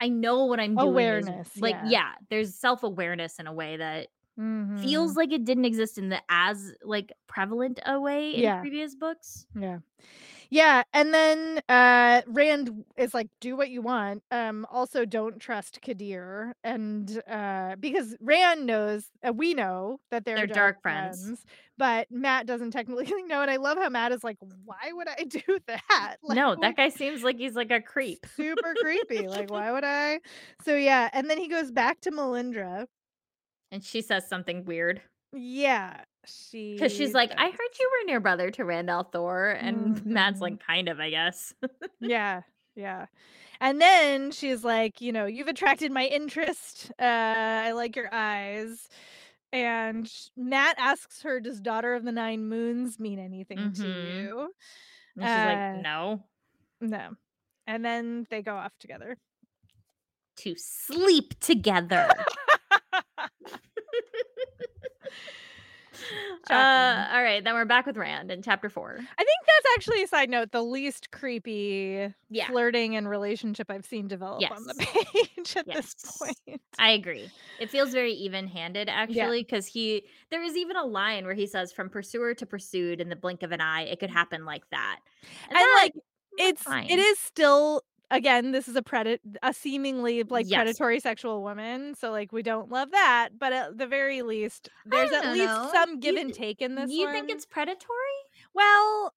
I 0.00 0.08
know 0.08 0.44
what 0.46 0.60
I'm 0.60 0.76
doing. 0.76 0.80
Awareness, 0.90 1.60
like 1.60 1.76
yeah. 1.76 1.84
yeah, 1.84 2.12
there's 2.30 2.54
self 2.54 2.82
awareness 2.84 3.38
in 3.38 3.46
a 3.46 3.52
way 3.52 3.76
that 3.78 4.08
Mhm. 4.38 4.78
feels 4.80 5.16
like 5.16 5.32
it 5.32 5.44
didn't 5.44 5.64
exist 5.64 5.98
in 5.98 6.08
the 6.08 6.22
as 6.28 6.74
like 6.82 7.12
prevalent 7.26 7.80
a 7.86 8.00
way 8.00 8.36
in 8.36 8.40
Yeah. 8.42 8.60
previous 8.60 8.94
books. 8.94 9.46
Yeah. 9.54 9.80
Yeah, 10.50 10.82
and 10.94 11.12
then 11.12 11.60
uh 11.68 12.22
Rand 12.26 12.84
is 12.96 13.12
like, 13.12 13.28
do 13.40 13.54
what 13.56 13.68
you 13.68 13.82
want. 13.82 14.22
Um, 14.30 14.66
also 14.70 15.04
don't 15.04 15.38
trust 15.38 15.80
Kadere. 15.82 16.52
And 16.64 17.22
uh 17.28 17.76
because 17.78 18.16
Rand 18.20 18.64
knows 18.66 19.06
uh, 19.26 19.32
we 19.32 19.52
know 19.54 19.98
that 20.10 20.24
they're, 20.24 20.36
They're 20.36 20.46
dark 20.46 20.80
friends. 20.80 21.44
but 21.76 22.10
Matt 22.10 22.46
doesn't 22.46 22.70
technically 22.70 23.22
know. 23.26 23.42
And 23.42 23.50
I 23.50 23.56
love 23.56 23.76
how 23.76 23.90
Matt 23.90 24.12
is 24.12 24.24
like, 24.24 24.38
why 24.64 24.90
would 24.92 25.08
I 25.08 25.24
do 25.28 25.58
that? 25.66 26.16
Like, 26.22 26.36
no, 26.36 26.56
that 26.60 26.76
guy 26.76 26.88
seems 26.88 27.22
like 27.22 27.36
he's 27.38 27.54
like 27.54 27.70
a 27.70 27.80
creep. 27.80 28.24
super 28.34 28.74
creepy. 28.80 29.28
Like, 29.28 29.50
why 29.50 29.70
would 29.72 29.84
I? 29.84 30.20
So 30.64 30.74
yeah, 30.74 31.10
and 31.12 31.28
then 31.28 31.38
he 31.38 31.48
goes 31.48 31.70
back 31.70 32.00
to 32.02 32.10
Melindra. 32.10 32.86
And 33.70 33.84
she 33.84 34.00
says 34.00 34.26
something 34.28 34.64
weird. 34.64 35.02
Yeah. 35.34 36.04
She 36.50 36.74
Because 36.74 36.92
she's 36.92 37.14
like, 37.14 37.32
I 37.36 37.46
heard 37.46 37.78
you 37.80 37.90
were 38.00 38.06
near 38.06 38.20
brother 38.20 38.50
to 38.52 38.64
Rand 38.64 38.88
al'Thor. 38.88 39.56
And 39.60 40.04
Matt's 40.06 40.38
Mhm. 40.38 40.42
like, 40.42 40.66
kind 40.66 40.88
of, 40.88 41.00
I 41.00 41.10
guess. 41.10 41.54
Yeah, 42.00 42.42
yeah. 42.76 43.06
And 43.60 43.80
then 43.80 44.30
she's 44.30 44.62
like, 44.64 45.00
you 45.00 45.10
know, 45.12 45.26
you've 45.26 45.48
attracted 45.48 45.90
my 45.90 46.04
interest. 46.06 46.92
Uh, 46.98 47.04
I 47.04 47.72
like 47.72 47.96
your 47.96 48.08
eyes. 48.12 48.88
And 49.52 50.10
Matt 50.36 50.76
asks 50.78 51.22
her, 51.22 51.40
does 51.40 51.60
Daughter 51.60 51.94
of 51.94 52.04
the 52.04 52.12
Nine 52.12 52.44
Moons 52.48 53.00
mean 53.00 53.18
anything 53.18 53.72
to 53.72 53.82
Mhm. 53.82 54.04
you? 54.24 54.54
And 55.16 55.24
she's 55.28 55.42
Uh, 55.42 55.44
like, 55.46 55.82
no. 55.82 56.22
No. 56.80 57.16
And 57.66 57.84
then 57.84 58.26
they 58.30 58.42
go 58.42 58.54
off 58.56 58.72
together. 58.78 59.16
To 60.36 60.54
sleep 60.56 61.38
together. 61.40 62.08
uh, 66.50 67.08
all 67.12 67.22
right, 67.22 67.42
then 67.44 67.54
we're 67.54 67.64
back 67.64 67.86
with 67.86 67.96
Rand 67.96 68.30
in 68.30 68.42
chapter 68.42 68.68
four. 68.68 69.08
I 69.18 69.24
think 69.24 69.38
that's 69.46 69.74
actually 69.76 70.02
a 70.02 70.06
side 70.06 70.30
note, 70.30 70.52
the 70.52 70.62
least 70.62 71.10
creepy 71.10 72.14
Yeah, 72.30 72.46
flirting 72.46 72.96
and 72.96 73.08
relationship 73.08 73.70
I've 73.70 73.84
seen 73.86 74.08
develop 74.08 74.50
on 74.50 74.66
the 74.66 74.74
page 74.74 75.56
at 75.56 75.66
this 75.72 75.94
Yes. 75.94 76.18
point. 76.18 76.60
I 76.78 76.90
agree. 76.90 77.32
It 77.58 77.70
feels 77.70 77.92
very 77.92 78.12
even-handed 78.12 78.88
actually, 78.88 79.42
because 79.42 79.66
he 79.66 80.06
there 80.30 80.42
is 80.44 80.56
even 80.56 80.76
a 80.76 80.84
line 80.84 81.24
where 81.24 81.34
he 81.34 81.46
says, 81.46 81.72
"From 81.72 81.90
pursuer 81.90 82.34
to 82.34 82.46
pursued 82.46 83.00
in 83.00 83.08
the 83.08 83.16
blink 83.16 83.42
of 83.42 83.50
an 83.52 83.60
eye, 83.60 83.82
it 83.82 83.98
could 83.98 84.10
happen 84.10 84.44
like 84.44 84.62
that." 84.70 85.00
And 85.48 85.58
that, 85.58 85.82
like 85.82 85.92
it's 86.36 86.62
fine. 86.66 86.88
it 86.88 86.98
is 87.00 87.18
still 87.18 87.82
again 88.10 88.52
this 88.52 88.68
is 88.68 88.76
a 88.76 88.82
predat 88.82 89.18
a 89.42 89.52
seemingly 89.52 90.22
like 90.22 90.46
Yes. 90.48 90.56
predatory 90.56 90.98
sexual 91.00 91.42
woman 91.42 91.94
so 91.94 92.10
like 92.10 92.32
we 92.32 92.42
don't 92.42 92.70
love 92.70 92.90
that 92.92 93.30
but 93.38 93.52
at 93.52 93.76
the 93.78 93.86
very 93.86 94.22
least 94.22 94.68
there's 94.86 95.12
at 95.12 95.22
don't 95.24 95.32
least 95.34 95.72
some 95.72 96.00
give 96.00 96.14
You 96.14 96.20
and 96.22 96.32
take 96.32 96.62
in 96.62 96.74
this 96.74 96.90
you 96.90 97.10
think 97.10 97.30
it's 97.30 97.44
predatory? 97.46 98.18
well 98.54 99.12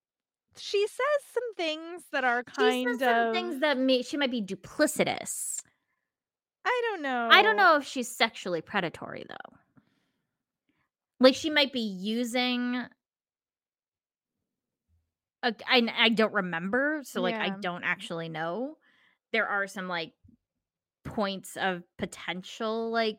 she 0.57 0.85
says 0.87 1.21
some 1.33 1.55
things 1.55 2.03
that 2.11 2.25
are 2.25 2.43
kind 2.43 3.01
of 3.01 3.33
things 3.33 3.59
that 3.59 3.77
may 3.77 4.01
she 4.01 4.17
might 4.17 4.31
be 4.31 4.41
duplicitous. 4.41 5.61
i 6.65 6.81
don't 6.89 7.01
know 7.01 7.29
I 7.31 7.41
don't 7.41 7.55
know 7.55 7.77
if 7.77 7.85
she's 7.87 8.09
sexually 8.09 8.61
predatory 8.61 9.25
though. 9.29 9.55
Like 11.21 11.35
she 11.35 11.49
might 11.51 11.71
be 11.71 11.79
using 11.81 12.83
a, 15.43 15.53
I, 15.67 15.87
I 15.97 16.09
don't 16.09 16.33
remember, 16.33 17.01
so 17.03 17.21
like 17.21 17.35
I 17.35 17.49
don't 17.61 17.83
actually 17.83 18.27
know. 18.29 18.77
There 19.31 19.47
are 19.47 19.67
some 19.67 19.87
like 19.87 20.13
points 21.03 21.57
of 21.57 21.83
potential 21.97 22.91
like 22.91 23.17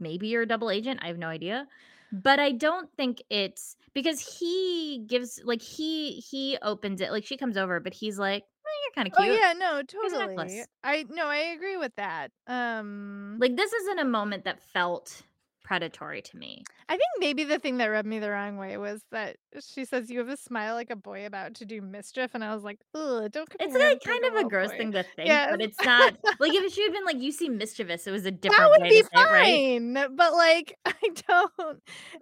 maybe 0.00 0.28
you're 0.28 0.42
a 0.42 0.46
double 0.46 0.70
agent, 0.70 1.00
I 1.02 1.08
have 1.08 1.18
no 1.18 1.28
idea. 1.28 1.66
But 2.12 2.38
I 2.38 2.52
don't 2.52 2.88
think 2.96 3.22
it's 3.28 3.76
because 3.92 4.20
he 4.20 5.04
gives 5.06 5.40
like 5.44 5.62
he 5.62 6.12
he 6.30 6.56
opens 6.62 7.00
it 7.00 7.10
like 7.10 7.26
she 7.26 7.36
comes 7.36 7.56
over 7.56 7.80
but 7.80 7.92
he's 7.94 8.18
like, 8.18 8.42
"Eh, 8.42 8.76
you're 8.84 8.94
kind 8.94 9.08
of 9.08 9.14
cute. 9.16 9.30
oh 9.30 9.34
yeah 9.34 9.52
no 9.52 9.82
totally 9.82 10.64
i 10.84 11.04
no 11.10 11.26
i 11.26 11.38
agree 11.56 11.76
with 11.76 11.92
that 11.96 12.30
um 12.46 13.38
Like 13.40 13.56
this 13.56 13.72
isn't 13.72 13.98
a 13.98 14.04
moment 14.04 14.44
that 14.44 14.62
felt 14.62 15.22
predatory 15.64 16.20
to 16.22 16.36
me. 16.36 16.62
I 16.88 16.92
think 16.92 17.08
maybe 17.18 17.42
the 17.44 17.58
thing 17.58 17.78
that 17.78 17.86
rubbed 17.86 18.06
me 18.06 18.18
the 18.18 18.30
wrong 18.30 18.58
way 18.58 18.76
was 18.76 19.02
that 19.10 19.36
she 19.66 19.84
says 19.86 20.10
you 20.10 20.18
have 20.18 20.28
a 20.28 20.36
smile 20.36 20.74
like 20.74 20.90
a 20.90 20.96
boy 20.96 21.24
about 21.26 21.54
to 21.54 21.64
do 21.64 21.80
mischief, 21.80 22.32
and 22.34 22.44
I 22.44 22.54
was 22.54 22.62
like, 22.62 22.78
ugh, 22.94 23.30
don't. 23.32 23.48
It's 23.58 23.74
like 23.74 24.02
kind 24.04 24.24
of 24.26 24.34
a 24.34 24.44
gross 24.48 24.70
boy." 24.70 24.76
thing 24.76 24.92
to 24.92 25.02
think, 25.02 25.28
Yes. 25.28 25.48
but 25.50 25.62
it's 25.62 25.82
not 25.84 26.14
like 26.38 26.52
if 26.54 26.72
she 26.72 26.82
had 26.82 26.92
been 26.92 27.04
like 27.04 27.20
you 27.20 27.32
seem 27.32 27.56
mischievous, 27.56 28.06
it 28.06 28.10
was 28.10 28.26
a 28.26 28.30
different 28.30 28.60
That 28.72 28.80
would 28.80 28.88
be 28.88 28.96
it, 28.98 29.08
right? 29.14 29.80
fine, 29.80 29.94
but 30.16 30.32
like 30.34 30.78
I 30.86 30.92
don't. 31.28 31.52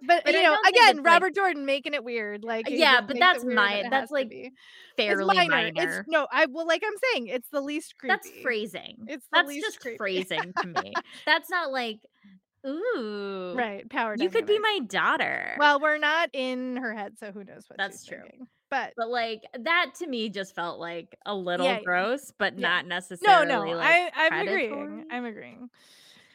But, 0.07 0.23
But 0.25 0.33
you 0.33 0.39
I 0.39 0.43
know, 0.43 0.53
again, 0.67 0.89
it's, 0.89 0.97
like- 0.97 1.05
Robert 1.05 1.35
Jordan 1.35 1.65
making 1.65 1.93
it 1.93 2.03
weird. 2.03 2.43
Like 2.43 2.67
uh, 2.67 2.71
Yeah, 2.73 3.01
but 3.01 3.17
that's 3.19 3.43
my- 3.43 3.83
that's, 3.89 4.11
like. 4.11 4.33
Fairly 4.95 5.23
it's 5.23 5.35
minor. 5.49 5.71
minor. 5.73 5.99
It's 5.99 6.07
no, 6.07 6.27
I 6.31 6.45
well, 6.45 6.67
like 6.67 6.83
I'm 6.85 6.93
saying, 7.13 7.25
it's 7.27 7.49
the 7.49 7.61
least 7.61 7.95
creepy. 7.97 8.13
That's 8.13 8.29
phrasing. 8.43 8.97
It's 9.07 9.25
the 9.31 9.43
That's 9.43 9.55
just 9.55 9.79
creepy. 9.81 9.97
phrasing 9.97 10.53
to 10.61 10.67
me. 10.67 10.93
That's 11.25 11.49
not 11.49 11.71
like, 11.71 11.97
ooh, 12.65 13.57
right? 13.57 13.89
Power. 13.89 14.15
You 14.15 14.29
could 14.29 14.45
be 14.45 14.59
my 14.59 14.79
daughter. 14.87 15.55
Well, 15.57 15.79
we're 15.79 15.97
not 15.97 16.29
in 16.33 16.77
her 16.77 16.93
head, 16.93 17.17
so 17.19 17.31
who 17.31 17.43
knows 17.43 17.65
what 17.69 17.77
That's 17.77 18.05
true. 18.05 18.23
thinking. 18.23 18.47
But 18.69 18.93
but 18.97 19.09
like 19.09 19.43
that 19.59 19.93
to 19.99 20.07
me 20.07 20.29
just 20.29 20.55
felt 20.55 20.79
like 20.79 21.17
a 21.25 21.35
little 21.35 21.67
Yeah, 21.67 21.79
gross, 21.83 22.31
but 22.37 22.57
Yeah. 22.57 22.61
not 22.61 22.85
necessarily. 22.87 23.73
no, 23.73 23.75
like, 23.75 23.89
I 23.89 24.11
I'm 24.15 24.27
predatory. 24.29 24.59
agreeing. 24.67 25.05
I'm 25.09 25.25
agreeing. 25.25 25.69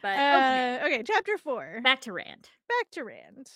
But 0.02 0.24
okay, 0.32 0.62
Uh, 0.72 0.86
okay, 0.86 1.02
chapter 1.04 1.38
four. 1.38 1.80
back 1.82 2.00
to 2.02 2.12
Rand. 2.12 2.50
Back 2.68 2.90
to 2.92 3.04
Rand. 3.04 3.50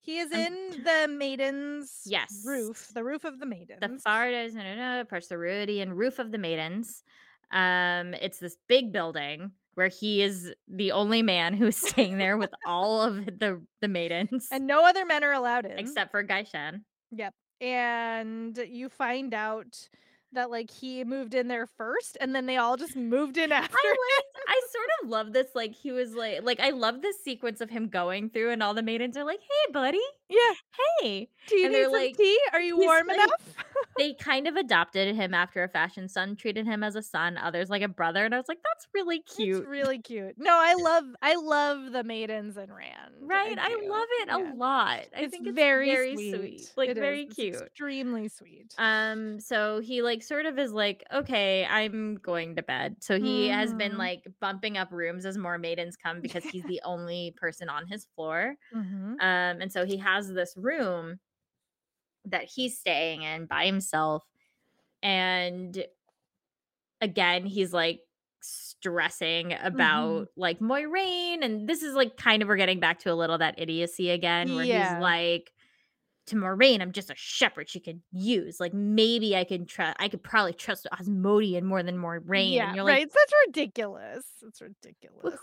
He 0.00 0.18
is 0.18 0.30
Um, 0.32 0.40
in 0.40 0.82
the 0.84 1.08
maidens' 1.08 2.08
Yes. 2.10 2.30
roof, 2.44 2.88
the 2.94 3.04
roof 3.04 3.24
of 3.24 3.38
the 3.40 3.46
maidens. 3.46 3.80
The 3.80 3.88
Fardas, 4.08 4.54
no, 4.54 4.62
no, 4.62 4.74
no, 4.76 5.00
approach 5.00 5.28
the 5.28 5.38
roof 5.38 6.18
of 6.18 6.32
the 6.32 6.38
Maidens. 6.38 7.04
Um, 7.50 8.14
it's 8.14 8.38
this 8.38 8.56
big 8.68 8.92
building 8.92 9.52
where 9.76 9.88
he 9.88 10.22
is 10.22 10.52
the 10.66 10.90
only 10.92 11.22
man 11.22 11.54
who's 11.54 11.76
staying 11.76 12.18
there 12.18 12.36
with 12.36 12.50
all 12.66 13.02
of 13.02 13.24
the 13.26 13.62
the 13.80 13.88
maidens, 13.88 14.48
and 14.50 14.66
no 14.66 14.84
other 14.84 15.06
men 15.06 15.22
are 15.22 15.32
allowed 15.32 15.64
in. 15.66 15.78
except 15.78 16.10
for 16.10 16.24
gai'shain. 16.24 16.80
Yep. 17.12 17.34
And 17.60 18.58
you 18.58 18.88
find 18.88 19.32
out 19.32 19.88
that 20.36 20.50
like 20.50 20.70
he 20.70 21.04
moved 21.04 21.34
in 21.34 21.48
there 21.48 21.66
first, 21.66 22.16
and 22.20 22.34
then 22.34 22.46
they 22.46 22.56
all 22.56 22.76
just 22.76 22.96
moved 22.96 23.36
in 23.36 23.50
after. 23.52 23.76
I 23.84 23.88
liked, 23.88 24.36
I 24.48 24.60
sort 24.72 24.86
of 25.02 25.08
love 25.10 25.32
this. 25.32 25.48
Like 25.54 25.74
he 25.74 25.90
was 25.92 26.14
like, 26.14 26.42
like 26.42 26.60
I 26.60 26.70
love 26.70 27.02
this 27.02 27.16
sequence 27.22 27.60
of 27.60 27.68
him 27.68 27.88
going 27.88 28.30
through, 28.30 28.52
and 28.52 28.62
all 28.62 28.72
the 28.74 28.82
maidens 28.82 29.16
are 29.16 29.24
like, 29.24 29.40
"Hey, 29.40 29.72
buddy, 29.72 30.00
yeah. 30.30 30.38
hey." 31.02 31.28
Do 31.48 31.56
you 31.56 31.64
And 31.66 31.72
need 31.72 31.78
they're 31.78 31.84
some 31.86 31.92
like- 31.92 32.16
tea? 32.16 32.38
Are 32.52 32.60
you 32.60 32.76
warm 32.78 33.08
like- 33.08 33.16
enough? 33.16 33.54
They 33.98 34.12
kind 34.12 34.46
of 34.46 34.56
adopted 34.56 35.14
him 35.16 35.32
after 35.32 35.62
a 35.64 35.68
fashion. 35.68 36.06
Some 36.08 36.36
treated 36.36 36.66
him 36.66 36.82
as 36.84 36.96
a 36.96 37.02
son, 37.02 37.38
others 37.38 37.70
like 37.70 37.80
a 37.80 37.88
brother, 37.88 38.26
and 38.26 38.34
I 38.34 38.36
was 38.38 38.46
like, 38.48 38.58
"That's 38.62 38.86
really 38.92 39.20
cute." 39.22 39.58
It's 39.60 39.66
really 39.66 39.98
cute. 40.00 40.34
No, 40.36 40.50
I 40.52 40.74
love 40.74 41.04
I 41.22 41.34
love 41.36 41.92
the 41.92 42.04
maidens 42.04 42.58
and 42.58 42.70
Rand. 42.74 43.14
Right, 43.22 43.58
I, 43.58 43.68
do. 43.70 43.88
love 43.88 44.06
it 44.20 44.28
Yeah. 44.28 44.36
a 44.36 44.54
lot. 44.54 45.00
I 45.16 45.20
it's 45.22 45.30
think 45.30 45.46
it's 45.46 45.54
very, 45.54 45.90
very, 45.90 46.14
sweet. 46.14 46.34
sweet, 46.36 46.72
like 46.76 46.90
It 46.90 46.98
is. 46.98 47.00
very 47.00 47.22
It's 47.22 47.34
cute. 47.34 47.54
extremely 47.54 48.28
sweet. 48.28 48.74
Um, 48.76 49.40
so 49.40 49.80
he 49.80 50.02
like 50.02 50.22
sort 50.26 50.46
of 50.46 50.58
is 50.58 50.72
like, 50.72 51.04
okay, 51.12 51.64
I'm 51.66 52.16
going 52.16 52.56
to 52.56 52.62
bed. 52.62 52.96
So 53.02 53.18
he 53.18 53.48
has 53.48 53.72
been 53.74 53.92
Mhm. 53.92 53.98
like 53.98 54.26
bumping 54.40 54.76
up 54.78 54.90
rooms 54.92 55.24
as 55.26 55.38
more 55.38 55.58
maidens 55.58 55.96
come 55.96 56.20
because 56.20 56.46
he's 56.46 56.64
the 56.66 56.80
only 56.84 57.34
person 57.36 57.68
on 57.68 57.86
his 57.86 58.06
floor. 58.14 58.56
Mhm. 58.72 59.20
Um, 59.20 59.60
and 59.62 59.72
so 59.72 59.86
he 59.86 59.98
has 59.98 60.32
this 60.32 60.56
room 60.56 61.20
that 62.24 62.44
he's 62.44 62.78
staying 62.78 63.22
in 63.22 63.46
by 63.46 63.66
himself. 63.66 64.24
And 65.02 65.86
again, 67.00 67.46
he's 67.46 67.72
like 67.72 68.00
stressing 68.42 69.52
about 69.54 70.28
like 70.36 70.58
Moiraine. 70.60 71.44
And 71.44 71.68
this 71.68 71.82
is 71.82 71.94
like 71.94 72.16
kind 72.16 72.42
of 72.42 72.48
we're 72.48 72.56
getting 72.56 72.80
back 72.80 73.00
to 73.00 73.12
a 73.12 73.14
little 73.14 73.38
that 73.38 73.58
idiocy 73.58 74.10
again, 74.10 74.54
where 74.54 74.64
Yeah. 74.64 74.66
he's 74.66 74.94
like, 74.94 75.52
to 76.26 76.36
Moiraine, 76.36 76.80
I'm 76.80 76.92
just 76.92 77.10
a 77.10 77.14
shepherd 77.16 77.68
she 77.68 77.80
could 77.80 78.00
use. 78.12 78.58
Like 78.60 78.74
maybe 78.74 79.36
I 79.36 79.44
could 79.44 79.68
trust 79.68 79.96
I 80.00 80.08
could 80.08 80.22
probably 80.22 80.52
trust 80.52 80.86
Asmodean 80.92 81.64
more 81.64 81.82
than 81.82 81.96
Moiraine. 81.96 82.54
Yeah, 82.54 82.68
and 82.68 82.76
you're 82.76 82.84
right. 82.84 83.00
like, 83.00 83.12
That's 83.12 83.32
ridiculous. 83.46 84.24
It's 84.46 84.60
ridiculous. 84.60 85.38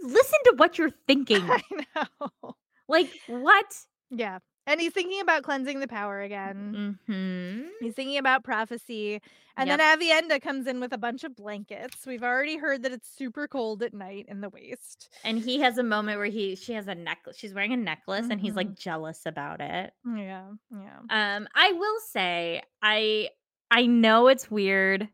listen 0.00 0.38
to 0.44 0.54
what 0.56 0.78
you're 0.78 0.90
thinking. 1.06 1.42
I 1.50 1.62
know. 1.96 2.56
like 2.88 3.10
what? 3.26 3.66
Yeah. 4.10 4.38
And 4.68 4.80
he's 4.80 4.92
thinking 4.92 5.20
about 5.20 5.42
cleansing 5.44 5.80
the 5.80 5.88
power 5.88 6.20
again. 6.20 6.98
Mm-hmm. 7.08 7.68
He's 7.80 7.94
thinking 7.94 8.18
about 8.18 8.44
prophecy. 8.44 9.22
And 9.56 9.68
then 9.68 9.80
Aviendha 9.80 10.40
comes 10.40 10.68
in 10.68 10.78
with 10.78 10.92
a 10.92 10.98
bunch 10.98 11.24
of 11.24 11.34
blankets. 11.34 12.06
We've 12.06 12.22
already 12.22 12.58
heard 12.58 12.84
that 12.84 12.92
it's 12.92 13.08
super 13.08 13.48
cold 13.48 13.82
at 13.82 13.92
night 13.92 14.26
in 14.28 14.40
the 14.40 14.48
waste. 14.48 15.08
And 15.24 15.38
he 15.38 15.58
has 15.60 15.78
a 15.78 15.82
moment 15.82 16.18
where 16.18 16.26
he 16.26 16.54
she 16.54 16.74
has 16.74 16.86
a 16.86 16.94
necklace. 16.94 17.36
She's 17.36 17.54
wearing 17.54 17.72
a 17.72 17.76
necklace 17.76 18.26
and 18.30 18.40
he's 18.40 18.54
like 18.54 18.76
jealous 18.76 19.22
about 19.26 19.60
it. 19.60 19.92
Yeah. 20.06 20.44
Yeah. 20.70 20.98
Um, 21.36 21.48
I 21.54 21.72
will 21.72 22.00
say, 22.10 22.62
I 22.82 23.30
I 23.70 23.86
know 23.86 24.28
it's 24.28 24.50
weird 24.50 25.08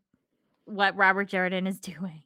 what 0.66 0.96
Robert 0.96 1.28
Jordan 1.28 1.66
is 1.66 1.78
doing. 1.80 2.22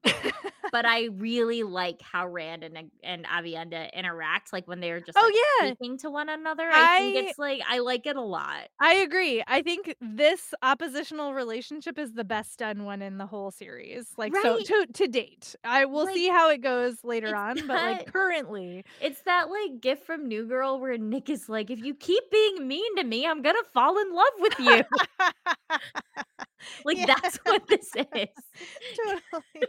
But 0.70 0.84
I 0.86 1.06
really 1.06 1.62
like 1.62 2.00
how 2.02 2.28
Rand 2.28 2.64
and 2.64 2.90
and 3.02 3.24
Aviendha 3.26 3.92
interact, 3.92 4.52
like, 4.52 4.66
when 4.68 4.80
they're 4.80 5.00
just, 5.00 5.20
Oh, 5.20 5.20
like, 5.22 5.36
yeah. 5.62 5.72
speaking 5.76 5.98
to 5.98 6.10
one 6.10 6.28
another. 6.28 6.70
I 6.70 6.86
think 6.86 7.14
it's, 7.14 7.38
like 7.38 7.62
I 7.68 7.78
like 7.80 8.06
it 8.06 8.16
a 8.16 8.22
lot. 8.22 8.68
I 8.80 8.94
agree. 8.94 9.42
I 9.48 9.60
think 9.62 9.96
this 10.00 10.54
oppositional 10.62 11.34
relationship 11.34 11.98
is 11.98 12.12
the 12.12 12.24
best 12.24 12.60
done 12.60 12.84
one 12.84 13.02
in 13.02 13.18
the 13.18 13.26
whole 13.26 13.50
series. 13.50 14.12
Like, 14.16 14.36
so 14.36 14.60
to 14.60 14.86
to 14.94 15.08
date. 15.08 15.56
I 15.64 15.84
will 15.84 16.06
Like, 16.06 16.22
see 16.22 16.28
how 16.28 16.48
it 16.50 16.58
goes 16.60 17.02
later 17.02 17.34
on, 17.34 17.66
but, 17.66 17.82
like, 17.82 18.04
currently 18.06 18.84
it's 19.00 19.22
that, 19.22 19.50
like, 19.50 19.80
gift 19.80 20.04
from 20.04 20.28
New 20.28 20.46
Girl 20.46 20.80
where 20.80 20.96
Nick 20.98 21.28
is 21.30 21.48
like, 21.48 21.70
"If 21.70 21.80
you 21.80 21.94
keep 21.94 22.30
being 22.30 22.66
mean 22.68 22.96
to 22.96 23.04
me, 23.04 23.26
I'm 23.26 23.42
gonna 23.42 23.64
fall 23.74 23.98
in 23.98 24.12
love 24.12 24.32
with 24.38 24.58
you." 24.58 24.84
Like, 26.84 26.98
Yeah. 26.98 27.06
that's 27.06 27.36
what 27.44 27.66
this 27.68 27.90
is. 27.94 28.28
Totally. 28.96 29.68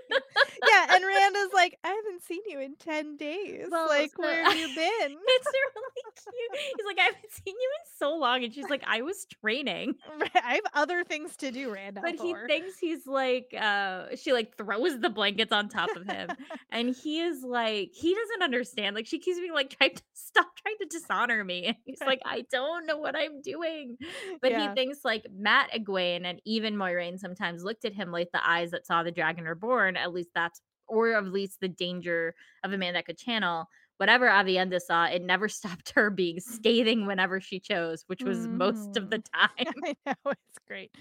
Yeah, 0.66 0.88
and 0.96 1.06
Rand 1.06 1.36
is 1.38 1.50
like, 1.54 1.78
"I 1.84 1.90
haven't 1.90 2.24
seen 2.24 2.42
you 2.48 2.60
in 2.60 2.76
10 2.78 3.18
days. 3.18 3.70
Well, 3.72 3.88
Like, 3.88 4.12
so 4.22 4.24
where 4.24 4.44
have 4.44 4.54
you 4.54 4.70
been?" 4.70 5.18
it's 5.28 5.52
really 5.54 6.04
cute. 6.16 6.52
He's 6.78 6.86
like, 6.86 7.00
"I 7.00 7.04
haven't 7.04 7.32
seen 7.32 7.56
you 7.60 7.70
in 7.80 7.92
so 7.98 8.16
long," 8.16 8.44
and 8.44 8.54
she's 8.54 8.70
like, 8.70 8.84
"I 8.86 9.02
was 9.02 9.26
training." 9.42 9.96
I 10.36 10.56
have 10.56 10.64
other 10.74 11.04
things 11.04 11.36
to 11.38 11.52
do, 11.52 11.72
Rand 11.72 12.00
But 12.02 12.16
he 12.16 12.36
thinks 12.48 12.78
he's 12.80 13.06
like, 13.06 13.54
uh 13.60 14.16
she, 14.16 14.32
like, 14.34 14.56
throws 14.58 15.00
the 15.00 15.10
blankets 15.10 15.52
on 15.52 15.68
top 15.70 15.96
of 15.96 16.06
him, 16.06 16.36
and 16.72 16.90
he 16.90 17.20
is 17.22 17.44
like 17.44 17.90
he 17.94 18.16
doesn't 18.16 18.42
understand, 18.44 18.96
like, 18.96 19.06
she 19.06 19.20
keeps 19.20 19.40
being 19.40 19.54
like, 19.54 19.70
"Try 19.78 19.90
to 19.90 20.02
stop 20.14 20.48
trying 20.56 20.78
to 20.80 20.86
dishonor 20.88 21.44
me," 21.44 21.66
and 21.68 21.76
he's 21.86 22.04
like, 22.06 22.22
"I 22.26 22.46
don't 22.52 22.86
know 22.86 22.98
what 22.98 23.16
I'm 23.18 23.42
doing." 23.42 23.98
But 24.42 24.54
he 24.54 24.70
thinks, 24.70 25.00
like, 25.04 25.26
Matt, 25.32 25.72
Egwene, 25.72 26.26
and 26.26 26.42
even 26.46 26.78
Moiraine 26.80 27.20
sometimes 27.20 27.64
looked 27.64 27.86
at 27.86 27.94
him 27.94 28.12
like 28.12 28.30
the 28.34 28.48
eyes 28.48 28.72
that 28.72 28.86
saw 28.88 29.04
the 29.04 29.12
Dragon 29.12 29.46
Reborn, 29.46 29.98
at 29.98 30.14
least 30.14 30.32
that's 30.36 30.62
or 30.88 31.14
at 31.14 31.26
least 31.26 31.60
the 31.62 31.68
danger 31.70 32.34
of 32.64 32.74
a 32.74 32.78
man 32.78 32.94
that 32.96 33.06
could 33.06 33.18
channel. 33.18 33.68
Whatever 33.98 34.28
Aviendha 34.28 34.80
saw, 34.82 35.06
it 35.06 35.22
never 35.22 35.48
stopped 35.50 35.92
her 35.92 36.10
being 36.10 36.40
scathing 36.40 37.06
whenever 37.06 37.40
she 37.42 37.60
chose, 37.60 38.04
which 38.08 38.26
was 38.26 38.48
most 38.50 38.98
of 38.98 39.10
the 39.10 39.20
Mhm. 39.20 39.24
time. 39.36 39.86
I 39.86 39.96
know, 40.06 40.14
it's 40.32 40.60
great. 40.68 40.92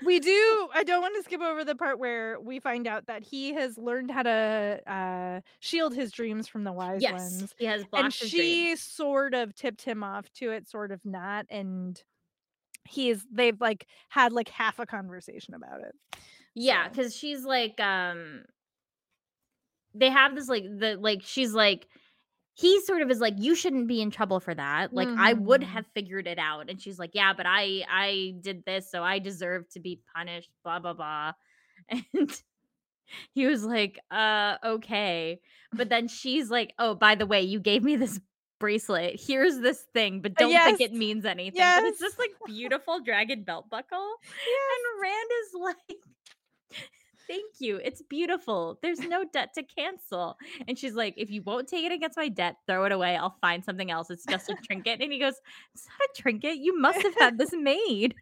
We 0.00 0.20
do 0.20 0.68
I 0.72 0.84
don't 0.84 1.02
wanna 1.02 1.22
skip 1.22 1.40
over 1.40 1.64
the 1.64 1.74
part 1.76 1.98
where 1.98 2.40
we 2.40 2.60
find 2.60 2.86
out 2.86 3.06
that 3.06 3.22
he 3.24 3.54
has 3.54 3.78
learned 3.78 4.10
how 4.10 4.22
to, 4.24 4.82
uh, 4.86 5.40
shield 5.60 5.94
his 5.94 6.12
dreams 6.12 6.48
from 6.48 6.64
the 6.64 6.72
wise 6.72 7.06
Yes, 7.06 7.08
ones, 7.08 7.54
he 7.56 7.64
has 7.66 7.84
and 7.94 8.12
his 8.18 8.32
dreams. 8.32 8.66
she 8.66 8.76
sort 8.76 9.34
of 9.34 9.54
tipped 9.54 9.82
him 9.82 10.02
off 10.04 10.30
to 10.34 10.50
it, 10.52 10.68
sort 10.68 10.92
of 10.92 11.04
not, 11.04 11.46
and 11.50 12.02
he's 12.88 13.26
they've, 13.30 13.60
like, 13.60 13.86
had, 14.10 14.32
like, 14.32 14.48
half 14.48 14.78
a 14.78 14.86
conversation 14.86 15.54
about 15.54 15.80
it. 15.82 15.94
Yeah, 16.54 16.88
So 16.88 16.90
'cause 16.90 17.14
she's 17.16 17.44
like, 17.44 17.78
um 17.80 18.44
they 19.94 20.10
have 20.10 20.34
this, 20.34 20.48
like 20.48 20.64
the 20.64 20.96
like, 21.00 21.22
she's 21.22 21.52
like 21.54 21.88
he 22.56 22.80
sort 22.82 23.02
of 23.02 23.10
is 23.10 23.20
like, 23.20 23.34
"You 23.38 23.54
shouldn't 23.56 23.88
be 23.88 24.00
in 24.02 24.10
trouble 24.12 24.40
for 24.40 24.54
that, 24.54 24.94
like, 24.94 25.12
I 25.16 25.32
would 25.34 25.62
Mhm. 25.62 25.64
have 25.64 25.86
figured 25.94 26.26
it 26.28 26.38
out," 26.38 26.70
and 26.70 26.80
she's 26.80 26.98
like, 27.00 27.10
"Yeah, 27.14 27.32
but 27.34 27.46
I 27.48 27.84
I 27.88 28.34
did 28.40 28.64
this, 28.64 28.90
so 28.90 29.02
I 29.04 29.18
deserve 29.20 29.68
to 29.70 29.80
be 29.80 30.02
punished, 30.16 30.50
blah, 30.64 30.78
blah, 30.80 30.94
blah," 30.94 31.32
and 31.90 32.42
he 33.34 33.46
was 33.46 33.64
like, 33.64 34.00
"Uh, 34.12 34.58
okay," 34.64 35.40
but 35.76 35.88
then 35.90 36.08
she's 36.08 36.50
like, 36.50 36.74
"Oh, 36.78 36.94
by 36.96 37.14
the 37.16 37.26
way, 37.26 37.42
you 37.42 37.60
gave 37.60 37.82
me 37.84 37.96
this 37.96 38.20
bracelet. 38.64 39.20
Here's 39.20 39.58
this 39.60 39.82
thing, 39.94 40.20
but 40.22 40.36
Uh, 40.36 40.44
don't 40.44 40.62
think 40.62 40.80
it 40.80 40.92
means 40.92 41.24
anything," 41.24 41.74
but 41.74 41.84
it's 41.84 41.98
Yes. 41.98 42.00
this, 42.00 42.18
like, 42.18 42.32
beautiful 42.44 43.00
dragon 43.00 43.44
belt 43.44 43.68
buckle, 43.70 44.16
Yes. 44.46 44.84
and 44.84 45.02
Rand 45.02 45.30
is 45.44 45.54
like, 45.54 45.98
"Thank 47.28 47.54
you, 47.60 47.76
it's 47.78 48.02
beautiful. 48.02 48.78
There's 48.82 49.00
no 49.00 49.24
debt 49.24 49.54
to 49.54 49.62
cancel," 49.62 50.38
and 50.68 50.78
she's 50.78 50.94
like, 50.94 51.14
"If 51.16 51.30
you 51.30 51.42
won't 51.42 51.68
take 51.68 51.84
it 51.84 51.92
against 51.92 52.16
my 52.18 52.28
debt, 52.28 52.56
throw 52.66 52.84
it 52.84 52.92
away. 52.92 53.16
I'll 53.16 53.38
find 53.40 53.64
something 53.64 53.90
else. 53.90 54.10
It's 54.10 54.26
just 54.26 54.48
a 54.50 54.56
trinket," 54.56 55.00
and 55.02 55.12
he 55.12 55.18
goes, 55.18 55.40
"It's 55.74 55.86
not 55.88 56.00
a 56.10 56.22
trinket. 56.22 56.58
You 56.58 56.78
must 56.78 57.02
have 57.02 57.14
had 57.18 57.38
this 57.38 57.52
made." 57.54 58.14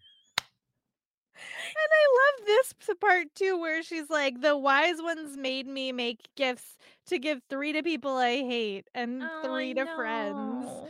And 1.74 1.90
I 1.92 2.04
love 2.40 2.46
this 2.46 2.74
part 3.00 3.34
too 3.34 3.58
where 3.58 3.82
she's 3.82 4.10
like, 4.10 4.40
"The 4.40 4.56
wise 4.56 5.00
ones 5.02 5.36
made 5.36 5.66
me 5.66 5.92
make 5.92 6.28
gifts 6.36 6.78
to 7.06 7.18
give 7.18 7.42
3 7.48 7.72
to 7.72 7.82
people 7.82 8.16
I 8.16 8.38
hate 8.38 8.88
and 8.94 9.30
Oh, 9.30 9.36
3 9.42 9.74
to 9.74 9.86
friends." 9.86 10.82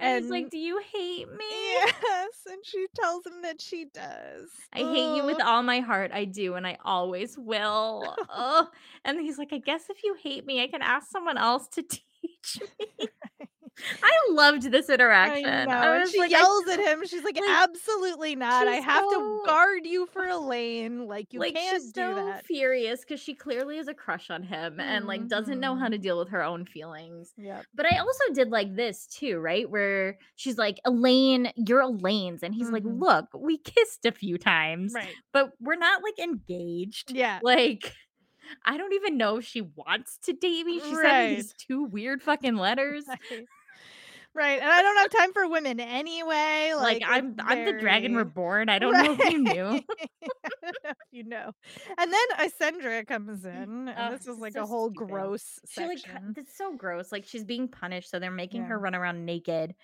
And 0.00 0.08
he's 0.16 0.30
like, 0.30 0.50
"Do 0.50 0.58
you 0.58 0.78
hate 0.92 1.28
me?" 1.28 1.46
Yes, 1.50 2.42
and 2.46 2.64
she 2.64 2.86
tells 2.94 3.26
him 3.26 3.42
that 3.42 3.60
she 3.60 3.84
does. 3.86 4.50
I 4.72 4.84
hate 4.84 5.10
you 5.10 5.24
with 5.24 5.40
all 5.40 5.62
my 5.62 5.80
heart, 5.80 6.12
I 6.12 6.24
do, 6.24 6.54
and 6.54 6.66
I 6.66 6.76
always 6.84 7.36
will. 7.36 8.16
Ugh, 8.28 8.66
and 9.04 9.20
he's 9.20 9.38
like, 9.38 9.52
"I 9.52 9.58
guess 9.58 9.90
if 9.90 10.02
you 10.04 10.14
hate 10.22 10.46
me, 10.46 10.62
I 10.62 10.68
can 10.68 10.82
ask 10.82 11.08
someone 11.10 11.38
else 11.38 11.68
to 11.68 11.82
teach 12.22 12.62
me." 12.78 13.08
I 14.02 14.18
loved 14.30 14.62
this 14.70 14.88
interaction. 14.88 15.48
know, 15.66 15.78
I 15.80 15.90
was 16.00 16.10
she 16.10 16.18
like, 16.18 16.32
I 16.34 16.40
yells 16.40 16.66
at 16.68 16.78
him, 16.80 17.04
she's 17.06 17.24
like, 17.24 17.38
like, 17.38 17.44
"Absolutely 17.46 18.36
not. 18.36 18.66
I 18.68 18.76
have 18.76 19.08
to 19.08 19.22
guard 19.42 19.86
you 19.86 20.06
for 20.06 20.26
Elayne. 20.26 21.06
Like, 21.06 21.32
you 21.32 21.40
like, 21.40 21.54
can't 21.54 21.82
she's 21.82 21.92
do 21.92 22.14
so 22.14 22.14
that." 22.14 22.44
furious 22.44 23.04
'cause 23.04 23.20
she 23.20 23.34
clearly 23.34 23.76
has 23.76 23.88
a 23.88 23.94
crush 23.94 24.30
on 24.30 24.42
him 24.42 24.80
and, 24.80 25.06
like, 25.06 25.26
doesn't 25.28 25.60
know 25.60 25.76
how 25.76 25.88
to 25.88 25.98
deal 25.98 26.18
with 26.18 26.28
her 26.30 26.42
own 26.42 26.66
feelings. 26.66 27.34
Yep. 27.36 27.66
But 27.74 27.86
I 27.86 27.98
also 27.98 28.24
did 28.34 28.50
like 28.50 28.74
this 28.74 29.06
too, 29.06 29.38
right? 29.38 29.68
Where 29.70 30.18
she's 30.36 30.58
like, 30.58 30.80
"Elayne, 30.86 31.52
you're 31.56 31.82
Elayne's," 31.82 32.42
and 32.42 32.54
he's 32.54 32.72
like, 32.72 32.82
Mhm. 32.82 32.86
"Look, 32.86 33.26
we 33.34 33.58
kissed 33.58 34.04
a 34.06 34.12
few 34.12 34.38
times, 34.38 34.96
Right. 34.96 35.18
but 35.32 35.52
we're 35.60 35.76
not, 35.76 36.02
like, 36.02 36.18
engaged." 36.18 37.14
Yeah. 37.14 37.40
Like, 37.40 37.94
I 38.64 38.76
don't 38.78 38.94
even 38.94 39.16
know 39.18 39.38
if 39.38 39.46
she 39.46 39.62
wants 39.62 40.18
to 40.24 40.32
date 40.34 40.66
me. 40.66 40.80
She 40.80 40.96
sent 40.96 41.18
me 41.18 41.26
these 41.26 41.54
2 41.54 41.84
weird 41.84 42.22
fucking 42.22 42.56
letters. 42.56 43.06
Right. 43.06 43.48
Right, 44.34 44.60
and 44.60 44.70
I 44.70 44.80
don't 44.82 44.96
have 44.96 45.10
time 45.10 45.32
for 45.32 45.48
women 45.48 45.80
anyway, 45.80 46.72
Like, 46.78 47.00
like, 47.00 47.02
I'm 47.04 47.36
I'm 47.40 47.64
the 47.64 47.72
Dragon 47.72 48.14
Reborn. 48.14 48.68
I 48.68 48.78
don't 48.80 48.96
know 48.96 49.12
if 49.12 49.24
you 49.24 49.38
knew. 49.38 49.82
Know 50.62 50.90
if 50.90 50.96
you 51.10 51.24
know. 51.24 51.52
And 51.98 52.12
then 52.12 52.28
Isendre 52.38 53.06
comes 53.06 53.44
mm, 53.52 53.64
in, 53.64 53.88
and 53.88 54.10
this 54.10 54.26
is 54.26 54.38
like 54.38 54.56
so 54.56 54.64
a 54.64 54.66
whole 54.66 54.90
stupid. 54.90 54.90
gross 54.90 55.58
She, 55.68 55.86
like, 55.86 56.02
it's 56.36 56.56
so 56.56 56.76
gross, 56.76 57.12
like, 57.12 57.26
she's 57.26 57.44
being 57.44 57.68
punished, 57.68 58.10
so 58.10 58.18
they're 58.18 58.30
making 58.30 58.64
her 58.64 58.78
run 58.78 58.94
around 58.94 59.24
naked. 59.24 59.74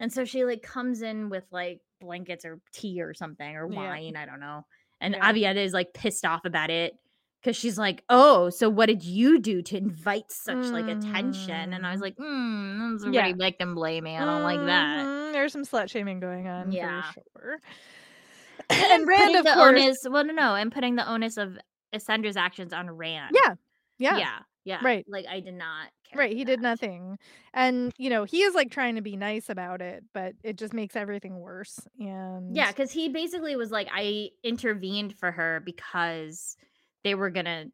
And 0.00 0.12
so 0.12 0.24
she, 0.24 0.44
like, 0.44 0.62
comes 0.62 1.02
in 1.02 1.30
with, 1.30 1.44
like, 1.52 1.80
blankets 2.00 2.44
or 2.44 2.60
tea 2.72 3.02
or 3.02 3.14
something 3.14 3.56
or 3.56 3.66
Yeah. 3.66 3.98
wine, 4.06 4.16
I 4.16 4.26
don't 4.26 4.40
know. 4.40 4.66
And 5.00 5.16
Yeah. 5.16 5.32
Is, 5.56 5.72
like, 5.74 5.94
pissed 5.94 6.24
off 6.26 6.44
about 6.44 6.70
it 6.70 6.94
'cause 7.42 7.56
she's 7.56 7.78
like, 7.78 8.04
"Oh, 8.08 8.50
so 8.50 8.68
what 8.70 8.86
did 8.86 9.04
you 9.04 9.38
do 9.40 9.62
to 9.62 9.76
invite 9.76 10.30
such, 10.30 10.72
like, 10.72 10.88
attention?" 10.88 11.72
And 11.72 11.86
I 11.86 11.92
was 11.92 12.00
Mm. 12.00 12.02
like, 12.02 12.16
"Mm, 12.16 12.92
that's 12.92 13.04
Yeah. 13.04 13.12
pretty 13.12 13.34
victim 13.34 13.74
blamey. 13.76 14.20
I 14.20 14.24
don't 14.26 14.42
like 14.42 14.62
that." 14.66 15.08
Mhm, 15.08 15.32
there's 15.32 15.52
some 15.52 15.62
slut 15.64 15.90
shaming 15.90 16.20
going 16.20 16.48
on 16.48 16.76
Yeah. 16.76 17.02
for 17.02 17.02
sure. 17.02 17.60
And 18.90 19.08
And 19.18 19.34
Rand, 19.34 19.34
of 19.36 19.46
the 19.46 19.54
course 19.54 19.86
onus 19.86 20.06
well, 20.08 20.24
no, 20.24 20.32
no, 20.32 20.54
and 20.54 20.72
putting 20.72 20.96
the 20.96 21.08
onus 21.08 21.36
of 21.36 21.58
Isendre's 21.94 22.36
actions 22.36 22.72
on 22.72 22.90
Rand. 22.90 23.44
Yeah. 23.44 23.54
Yeah. 23.98 24.22
Yeah, 24.22 24.40
yeah. 24.64 24.82
Right. 24.82 25.06
Like, 25.06 25.26
I 25.26 25.40
did 25.40 25.54
not 25.54 25.90
care 26.04 26.20
Right, 26.20 26.36
he 26.36 26.44
did 26.44 26.60
nothing. 26.60 27.18
And, 27.54 27.92
you 27.96 28.10
know, 28.10 28.24
he 28.24 28.42
is, 28.42 28.54
like, 28.54 28.70
trying 28.70 28.96
to 28.96 29.00
be 29.02 29.16
nice 29.16 29.48
about 29.48 29.80
it, 29.80 30.04
but 30.12 30.34
it 30.42 30.56
just 30.58 30.74
makes 30.74 30.96
everything 30.96 31.38
worse, 31.38 31.86
and 31.98 32.56
yeah, 32.56 32.72
because 32.72 32.90
he 32.92 33.08
basically 33.08 33.56
was 33.56 33.70
like, 33.70 33.88
"I 33.92 34.30
intervened 34.42 35.16
for 35.18 35.30
her 35.32 35.60
because 35.64 36.56
they 37.04 37.14
were 37.14 37.30
gonna 37.30 37.66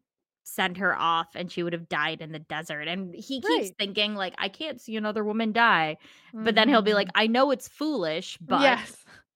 send 0.45 0.77
her 0.79 0.97
off 0.97 1.29
and 1.35 1.51
she 1.53 1.63
would 1.63 1.73
have 1.73 1.89
died 1.89 2.21
in 2.23 2.33
the 2.33 2.39
desert," 2.41 2.89
and 2.89 3.15
he 3.15 3.41
keeps 3.43 3.71
Right. 3.71 3.77
thinking 3.79 4.15
like, 4.15 4.35
"I 4.39 4.49
can't 4.49 4.81
see 4.81 4.97
another 4.97 5.25
woman 5.25 5.53
die." 5.53 5.99
But 6.43 6.55
then 6.55 6.69
he'll 6.69 6.83
be 6.83 6.95
like, 6.95 7.09
Mhm. 7.09 7.15
"I 7.15 7.27
know 7.29 7.51
it's 7.53 7.69
foolish, 7.69 8.39
but" 8.41 8.81
Yes. 8.89 9.05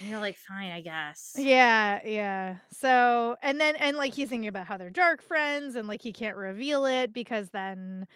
And 0.00 0.08
you're 0.08 0.20
like, 0.20 0.36
"Fine, 0.38 0.72
I 0.72 0.80
guess." 0.82 1.34
Yeah, 1.34 2.00
yeah. 2.04 2.58
So 2.70 3.36
and 3.42 3.58
then 3.58 3.74
and, 3.76 3.96
like, 3.96 4.12
he's 4.14 4.28
thinking 4.28 4.48
about 4.48 4.66
how 4.66 4.76
they're 4.76 4.90
dark 4.90 5.22
friends 5.22 5.76
and, 5.76 5.88
like, 5.88 6.02
he 6.02 6.12
can't 6.12 6.36
reveal 6.36 6.84
it 6.84 7.12
because 7.12 7.50
then 7.50 8.06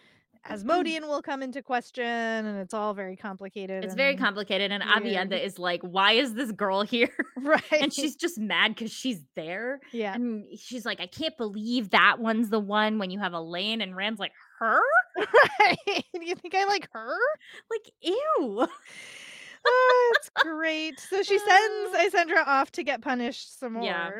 Asmodean 0.50 1.02
mm. 1.02 1.08
will 1.08 1.22
come 1.22 1.42
into 1.42 1.62
question, 1.62 2.04
and 2.04 2.58
it's 2.58 2.74
all 2.74 2.94
very 2.94 3.16
complicated 3.16 3.84
It's 3.84 3.94
very 3.94 4.16
complicated, 4.16 4.72
and 4.72 4.82
weird. 5.02 5.30
Aviendha 5.30 5.42
is 5.42 5.58
like, 5.58 5.80
"Why 5.82 6.12
is 6.12 6.34
this 6.34 6.52
girl 6.52 6.82
here?" 6.94 7.10
Right. 7.36 7.62
And 7.80 7.92
she's 7.92 8.16
just 8.16 8.38
mad 8.38 8.74
because 8.74 8.92
she's 8.92 9.20
there, 9.34 9.80
Yeah. 9.92 10.14
and 10.14 10.44
she's 10.58 10.84
like, 10.84 11.00
"I 11.00 11.06
can't 11.06 11.36
believe 11.36 11.90
that 11.90 12.18
one's 12.18 12.50
the 12.50 12.58
one 12.60 12.98
when 12.98 13.10
you 13.10 13.18
have 13.20 13.32
Elayne," 13.32 13.82
and 13.82 13.94
Rand's 13.96 14.18
like, 14.20 14.32
"Her?" 14.58 14.80
Right. 15.16 16.04
Do 16.14 16.24
"you 16.24 16.34
think 16.34 16.54
I 16.54 16.64
like 16.64 16.88
her?" 16.92 17.16
Like, 17.70 17.90
ew. 18.00 18.66
Oh, 19.68 20.12
it's 20.16 20.30
great. 20.36 21.00
So 21.00 21.22
she 21.22 21.38
sends. 21.38 22.14
Isendre 22.14 22.46
off 22.46 22.70
to 22.72 22.84
get 22.84 23.00
punished 23.02 23.58
some 23.58 23.74
more. 23.74 23.84
Yeah. 23.84 24.10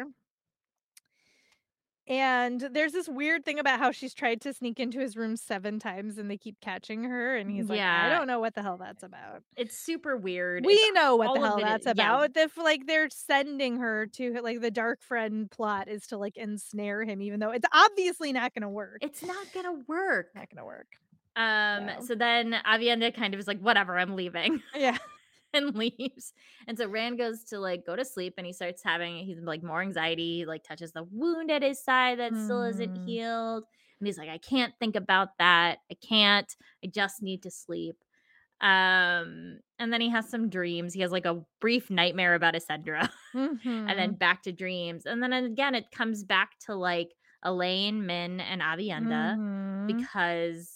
And 2.09 2.61
there's 2.61 2.93
this 2.93 3.09
weird 3.09 3.45
thing 3.45 3.59
about 3.59 3.81
how 3.81 3.91
she's 3.91 4.15
tried 4.15 4.41
to 4.43 4.53
sneak 4.55 4.78
into 4.78 5.01
his 5.01 5.16
room 5.16 5.37
7 5.37 5.81
times 5.81 6.19
and 6.19 6.31
they 6.31 6.37
keep 6.39 6.61
catching 6.61 7.03
her, 7.05 7.37
and 7.37 7.51
he's 7.51 7.69
like, 7.69 7.83
yeah. 7.83 7.97
"I 7.99 8.09
don't 8.09 8.28
know 8.28 8.39
what 8.39 8.55
the 8.55 8.62
hell 8.62 8.77
that's 8.78 9.03
about." 9.03 9.43
It's 9.57 9.77
super 9.77 10.16
weird. 10.16 10.66
It's 10.66 10.66
We 10.66 10.91
know 10.91 11.16
what 11.16 11.33
the 11.33 11.41
hell 11.41 11.61
that's 11.61 11.87
is 11.87 11.93
yeah. 11.95 12.12
about. 12.12 12.37
If, 12.37 12.57
like, 12.59 12.87
they're 12.87 13.09
sending 13.11 13.78
her 13.78 14.07
to 14.09 14.41
like, 14.43 14.61
the 14.61 14.70
dark 14.70 15.03
friend 15.03 15.51
plot 15.51 15.89
is 15.89 16.07
to, 16.09 16.19
like, 16.19 16.37
ensnare 16.37 17.05
him 17.05 17.23
even 17.23 17.41
though 17.41 17.51
it's 17.51 17.66
obviously 17.73 18.33
not 18.33 18.55
gonna 18.55 18.69
work. 18.70 19.03
It's 19.03 19.23
not 19.23 19.53
gonna 19.53 19.73
work. 19.87 20.33
Not 20.35 20.49
gonna 20.51 20.65
work. 20.65 20.97
Um, 21.37 21.91
So 22.01 22.07
so 22.07 22.15
then 22.15 22.53
Aviendha 22.65 23.15
kind 23.15 23.35
of 23.35 23.41
is 23.41 23.47
like, 23.47 23.61
"Whatever, 23.61 23.99
I'm 23.99 24.16
leaving," 24.16 24.62
Yeah. 24.74 24.99
and 25.57 25.74
leaves. 25.77 26.33
And 26.69 26.78
so 26.78 26.89
Rand 26.89 27.19
goes 27.19 27.45
to, 27.47 27.59
like, 27.59 27.87
go 27.87 27.97
to 27.97 28.05
sleep, 28.05 28.35
and 28.39 28.47
he 28.47 28.53
starts 28.53 28.83
having 28.83 29.19
he's, 29.24 29.41
like, 29.41 29.62
more 29.62 29.83
anxiety, 29.83 30.39
he, 30.39 30.47
like, 30.47 30.65
touches 30.65 30.93
the 30.93 31.05
wound 31.05 31.51
at 31.51 31.62
his 31.62 31.83
side 31.83 32.19
that 32.20 32.37
still 32.39 32.62
isn't 32.62 32.93
Mhm. 32.93 33.01
healed, 33.05 33.65
and 34.01 34.07
he's 34.07 34.19
like, 34.19 34.28
"I 34.31 34.39
can't 34.39 34.74
think 34.78 34.97
about 34.97 35.39
that. 35.39 35.78
I 35.91 35.95
can't. 35.95 36.55
I 36.85 36.89
just 36.89 37.23
need 37.23 37.43
to 37.45 37.51
sleep." 37.51 37.97
Um, 38.61 39.61
and 39.78 39.93
then 39.93 40.01
he 40.01 40.09
has 40.11 40.31
some 40.31 40.49
dreams. 40.49 40.95
He 40.95 41.01
has, 41.03 41.12
like, 41.12 41.27
a 41.27 41.45
brief 41.61 41.91
nightmare 41.91 42.35
about 42.35 42.55
Isendre, 42.55 43.11
and 43.35 43.61
then 43.99 44.15
Mhm. 44.15 44.16
back 44.16 44.43
to 44.45 44.53
dreams. 44.53 45.05
And 45.07 45.23
then 45.23 45.33
again, 45.33 45.74
it 45.74 45.91
comes 45.91 46.24
back 46.24 46.59
to, 46.61 46.74
like, 46.74 47.15
Elayne, 47.45 48.07
Min, 48.07 48.41
and 48.41 48.62
Aviendha 48.62 49.39
Mhm. 49.89 50.09
because 50.09 50.76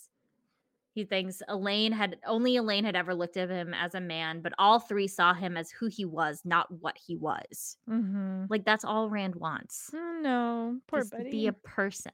he 0.93 1.05
thinks 1.05 1.43
Elayne 1.49 1.93
had 1.93 2.19
only 2.27 2.55
Elayne 2.57 2.85
had 2.85 2.97
ever 2.97 3.15
looked 3.15 3.37
at 3.37 3.51
him 3.51 3.73
as 3.75 3.95
a 3.95 4.01
man, 4.01 4.41
but 4.43 4.53
all 4.59 4.79
3 4.81 5.07
saw 5.09 5.35
him 5.35 5.57
as 5.57 5.71
who 5.71 5.87
he 5.87 6.05
was, 6.05 6.43
not 6.45 6.71
what 6.71 6.97
he 6.99 7.17
was. 7.17 7.77
Mhm. 7.89 8.49
Like, 8.51 8.65
that's 8.65 8.85
all 8.85 9.09
Rand 9.11 9.37
wants, 9.37 9.91
Oh, 9.95 10.19
no. 10.23 10.81
Poor 10.89 11.01
just 11.01 11.13
buddy. 11.13 11.31
be 11.31 11.47
a 11.47 11.53
person. 11.53 12.13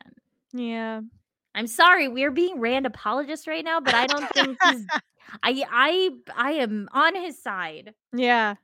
Yeah. 0.52 1.00
I'm 1.54 1.66
sorry, 1.66 2.08
we're 2.08 2.30
being 2.30 2.60
Rand 2.60 2.86
apologists 2.86 3.46
right 3.46 3.64
now, 3.64 3.80
but 3.80 3.94
I 3.94 4.06
don't 4.06 4.30
think 4.30 4.58
he's 4.62 4.86
I 5.42 5.64
I 5.70 6.10
I 6.36 6.52
am 6.52 6.88
on 6.92 7.14
his 7.14 7.42
side. 7.42 7.94
Yeah. 8.12 8.56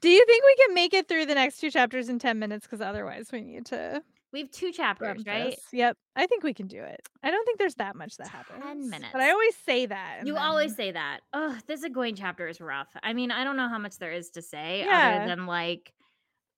Do 0.00 0.10
you 0.10 0.24
think 0.26 0.44
we 0.44 0.56
can 0.66 0.74
make 0.74 0.94
it 0.94 1.08
through 1.08 1.26
the 1.26 1.34
next 1.34 1.58
2 1.60 1.70
chapters 1.70 2.08
in 2.08 2.18
10 2.18 2.38
minutes? 2.38 2.66
Because 2.66 2.80
otherwise 2.82 3.30
we 3.32 3.40
need 3.40 3.66
to 3.66 4.02
We 4.34 4.40
have 4.40 4.50
2 4.50 4.72
chapters, 4.72 5.22
right? 5.24 5.56
Yep. 5.72 5.96
I 6.16 6.26
think 6.26 6.42
we 6.42 6.52
can 6.52 6.66
do 6.66 6.82
it. 6.82 7.00
I 7.22 7.30
don't 7.30 7.44
think 7.44 7.60
there's 7.60 7.76
that 7.76 7.94
much 7.94 8.16
that 8.16 8.26
happens. 8.26 8.58
10 8.58 8.62
happens. 8.62 8.90
minutes. 8.90 9.12
But 9.12 9.20
I 9.22 9.30
always 9.30 9.54
say 9.64 9.86
that, 9.86 10.22
You 10.26 10.36
always 10.36 10.74
say 10.74 10.90
that. 10.90 11.20
Oh, 11.32 11.56
this 11.68 11.84
Egwene 11.84 12.16
chapter 12.16 12.48
is 12.48 12.60
rough. 12.60 12.88
I 13.00 13.12
mean, 13.12 13.30
I 13.30 13.44
don't 13.44 13.56
know 13.56 13.68
how 13.68 13.78
much 13.78 13.98
there 13.98 14.10
is 14.10 14.30
to 14.30 14.42
say 14.42 14.82
other 14.82 15.28
than, 15.28 15.46
like, 15.46 15.92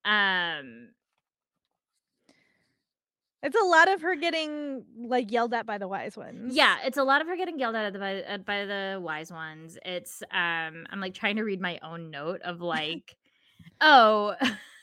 um 0.05 0.89
It's 3.43 3.55
a 3.55 3.63
lot 3.63 3.93
of 3.93 4.01
her 4.01 4.15
getting, 4.15 4.83
like, 4.97 5.31
yelled 5.31 5.53
at 5.53 5.67
by 5.67 5.77
the 5.77 5.87
wise 5.87 6.17
ones. 6.17 6.55
Yeah, 6.55 6.77
it's 6.83 6.97
a 6.97 7.03
lot 7.03 7.21
of 7.21 7.27
her 7.27 7.37
getting 7.37 7.59
yelled 7.59 7.75
at 7.75 7.93
by 7.93 8.23
uh, 8.23 8.39
by 8.39 8.65
the 8.65 8.99
wise 8.99 9.31
ones. 9.31 9.77
It's 9.85 10.23
um 10.31 10.87
I'm 10.89 10.99
like 10.99 11.13
trying 11.13 11.35
to 11.35 11.43
read 11.43 11.61
my 11.61 11.77
own 11.83 12.09
note 12.09 12.41
of 12.41 12.59
like 12.75 13.15
oh 13.81 14.33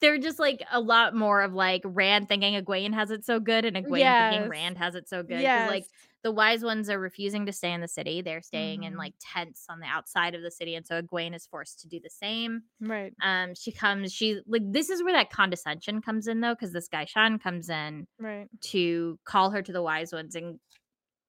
they're 0.00 0.18
just 0.18 0.38
like 0.38 0.62
a 0.72 0.80
lot 0.80 1.14
more 1.14 1.42
of 1.42 1.52
like 1.54 1.82
Rand 1.84 2.28
thinking 2.28 2.54
Egwene 2.62 2.94
has 2.94 3.10
it 3.10 3.24
so 3.24 3.40
good 3.40 3.64
and 3.64 3.76
Egwene 3.76 4.30
thinking 4.32 4.48
Rand 4.50 4.78
has 4.78 4.94
it 4.94 5.08
so 5.08 5.22
good. 5.22 5.40
Yes. 5.40 5.70
like 5.70 5.84
the 6.22 6.30
wise 6.30 6.62
ones 6.62 6.90
are 6.90 6.98
refusing 7.00 7.46
to 7.46 7.52
stay 7.52 7.72
in 7.72 7.80
the 7.80 7.88
city. 7.88 8.20
They're 8.20 8.42
staying 8.42 8.82
in 8.82 8.92
Mhm. 8.92 8.98
like 8.98 9.14
tents 9.20 9.64
on 9.70 9.80
the 9.80 9.86
outside 9.86 10.34
of 10.34 10.42
the 10.42 10.50
city. 10.50 10.74
And 10.74 10.86
so 10.86 11.00
Egwene 11.00 11.34
is 11.34 11.46
forced 11.46 11.80
to 11.80 11.88
do 11.88 11.98
the 11.98 12.10
same. 12.10 12.64
Right. 12.78 13.14
Um, 13.22 13.54
she 13.54 13.72
comes, 13.72 14.12
she 14.12 14.40
like 14.46 14.60
this 14.70 14.90
is 14.90 15.02
where 15.02 15.14
that 15.14 15.30
condescension 15.30 16.02
comes 16.02 16.26
in 16.28 16.40
though, 16.42 16.54
because 16.54 16.72
this 16.72 16.88
guy 16.88 17.06
Sean 17.06 17.38
comes 17.38 17.70
in 17.70 18.06
Right. 18.18 18.48
to 18.72 19.18
call 19.24 19.48
her 19.50 19.62
to 19.62 19.72
the 19.72 19.82
wise 19.82 20.12
ones 20.12 20.34
and 20.34 20.60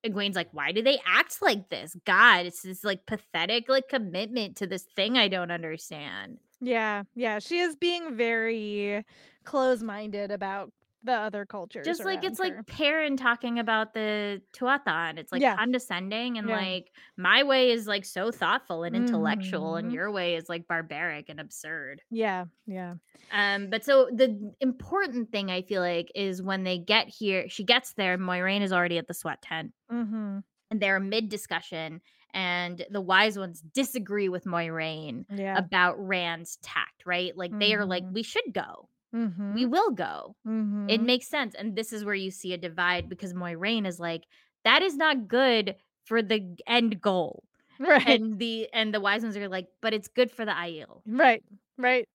Egwene's 0.06 0.36
like, 0.36 0.50
why 0.52 0.72
do 0.72 0.82
they 0.82 1.00
act 1.06 1.42
like 1.42 1.70
this? 1.70 1.96
God, 2.06 2.48
it's 2.48 2.64
this 2.64 2.84
like 2.84 3.06
pathetic 3.06 3.70
like 3.70 3.88
commitment 3.88 4.58
to 4.58 4.68
this 4.68 4.84
thing 4.96 5.18
I 5.18 5.28
don't 5.30 5.52
understand. 5.52 6.40
Yeah. 6.62 7.04
Yeah. 7.16 7.40
She 7.40 7.60
is 7.60 7.76
being 7.76 8.16
very 8.16 9.04
close-minded 9.44 10.32
about 10.32 10.72
the 11.04 11.14
other 11.14 11.48
cultures 11.48 11.84
Just 11.84 12.06
like 12.06 12.24
it's 12.24 12.38
like 12.38 12.54
her. 12.54 12.64
Perrin 12.64 13.18
talking 13.18 13.58
about 13.58 13.96
the 13.96 14.40
Tuatha, 14.54 15.18
it's 15.18 15.32
like 15.32 15.42
Yeah. 15.42 15.56
condescending 15.56 16.38
and 16.38 16.48
Yeah. 16.48 16.56
like 16.58 16.92
my 17.18 17.42
way 17.42 17.72
is 17.72 17.88
like 17.88 18.06
so 18.06 18.32
thoughtful 18.32 18.84
and 18.84 18.96
intellectual, 18.96 19.78
and 19.78 19.90
Mhm. 19.90 19.94
your 19.94 20.12
way 20.12 20.36
is 20.36 20.48
like 20.48 20.68
barbaric 20.68 21.28
and 21.30 21.40
absurd. 21.40 22.04
Yeah. 22.12 22.46
Yeah. 22.68 22.96
Um, 23.32 23.70
but 23.72 23.84
so 23.84 24.10
the 24.14 24.54
important 24.60 25.32
thing 25.32 25.50
I 25.50 25.64
feel 25.64 25.82
like 25.82 26.12
is 26.14 26.44
when 26.44 26.64
they 26.66 26.78
get 26.78 27.08
here, 27.08 27.50
she 27.50 27.64
gets 27.64 27.94
there, 27.94 28.18
Moiraine 28.20 28.62
is 28.62 28.72
already 28.74 29.00
at 29.00 29.08
the 29.08 29.14
sweat 29.16 29.42
tent. 29.42 29.74
Mhm. 29.92 30.44
and 30.70 30.80
they're 30.82 31.02
mid 31.02 31.28
discussion 31.28 32.00
and 32.34 32.86
the 32.90 33.02
wise 33.02 33.38
ones 33.38 33.62
disagree 33.74 34.30
with 34.30 34.46
Moiraine 34.46 35.26
Yeah. 35.30 35.58
about 35.58 35.96
Rand's 36.00 36.58
tact, 36.62 37.06
right? 37.06 37.36
Like 37.36 37.58
they 37.58 37.74
are 37.74 37.86
like, 37.86 38.04
Mhm. 38.04 38.14
we 38.14 38.24
should 38.24 38.54
go. 38.54 38.90
Mhm. 39.14 39.54
We 39.54 39.66
will 39.66 39.92
go. 39.92 40.36
It 40.46 40.50
Mhm. 40.50 41.06
makes 41.06 41.28
sense. 41.28 41.54
And 41.56 41.76
this 41.76 41.92
is 41.94 42.06
where 42.06 42.16
you 42.16 42.32
see 42.32 42.54
a 42.54 42.58
divide 42.58 43.10
because 43.10 43.34
Moiraine 43.34 43.86
is 43.86 44.00
like, 44.00 44.26
that 44.64 44.82
is 44.82 44.96
not 44.96 45.28
good 45.28 45.76
for 46.06 46.22
the 46.22 46.56
end 46.68 47.02
goal. 47.02 47.44
Right. 47.80 48.08
And 48.22 48.38
the 48.40 48.70
and 48.74 48.94
the 48.94 49.02
wise 49.02 49.24
ones 49.24 49.36
are 49.38 49.50
like, 49.50 49.68
but 49.82 49.94
it's 49.94 50.08
good 50.08 50.30
for 50.32 50.46
the 50.46 50.52
Aiel. 50.52 51.02
Right. 51.08 51.44
Right. 51.78 52.08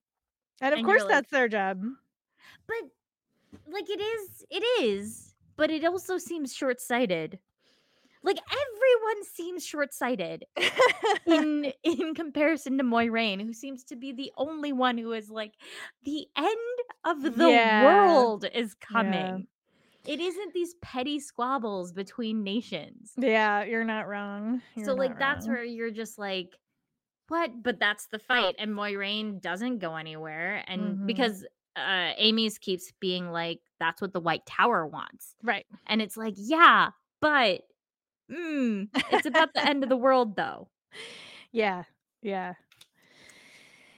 And 0.61 0.73
of 0.73 0.79
And 0.79 0.87
course 0.87 1.03
like- 1.03 1.11
that's 1.11 1.31
their 1.31 1.49
job. 1.49 1.83
But 2.67 2.77
like 3.69 3.89
it 3.91 4.01
is, 4.01 4.45
it 4.51 4.63
is, 4.85 5.35
but 5.57 5.71
it 5.71 5.85
also 5.85 6.19
seems 6.19 6.55
short-sighted. 6.55 7.41
Like 8.27 8.39
everyone 8.51 9.25
seems 9.35 9.65
short-sighted. 9.65 10.45
in 11.27 11.73
in 11.83 12.15
comparison 12.15 12.77
to 12.79 12.85
Moiraine, 12.85 13.41
who 13.41 13.53
seems 13.53 13.85
to 13.85 13.97
be 13.97 14.13
the 14.13 14.33
only 14.37 14.73
one 14.73 14.99
who 14.99 15.13
is 15.13 15.31
like 15.31 15.55
the 16.03 16.27
end 16.37 16.79
of 17.05 17.23
the 17.37 17.49
Yeah. 17.49 17.85
world 17.85 18.45
is 18.53 18.75
Yeah. 18.83 18.87
coming. 18.89 19.47
It 20.05 20.21
isn't 20.21 20.53
these 20.55 20.75
petty 20.83 21.19
squabbles 21.21 21.93
between 21.93 22.45
nations. 22.45 23.13
yeah, 23.17 23.65
you're 23.65 23.85
not 23.85 24.07
wrong. 24.09 24.61
so 24.77 24.83
You're 24.83 24.95
like 24.95 25.11
not 25.11 25.19
that's 25.19 25.47
wrong. 25.47 25.57
where 25.57 25.65
you're 25.65 25.91
just 25.91 26.19
like 26.19 26.51
what? 27.29 27.63
But 27.63 27.81
that's 27.81 28.07
the 28.07 28.19
fight 28.21 28.55
and 28.59 28.71
Moiraine 28.73 29.41
doesn't 29.41 29.79
go 29.79 29.97
anywhere 29.97 30.63
and 30.69 30.99
Mhm. 30.99 31.07
because 31.07 31.45
uh 31.77 32.13
Amys 32.21 32.59
keeps 32.61 32.93
being 33.01 33.31
like 33.31 33.61
that's 33.81 34.01
what 34.01 34.13
the 34.13 34.21
White 34.21 34.47
Tower 34.47 34.87
wants. 34.87 35.35
Right. 35.43 35.67
And 35.87 36.01
it's 36.01 36.17
like, 36.17 36.35
yeah, 36.37 36.91
but 37.21 37.63
mm, 38.31 38.89
it's 39.09 39.27
about 39.27 39.53
the 39.55 39.67
end 39.67 39.83
of 39.83 39.89
the 39.89 39.97
world 39.99 40.37
though. 40.37 40.69
Yeah. 41.53 41.85
Yeah. 42.23 42.55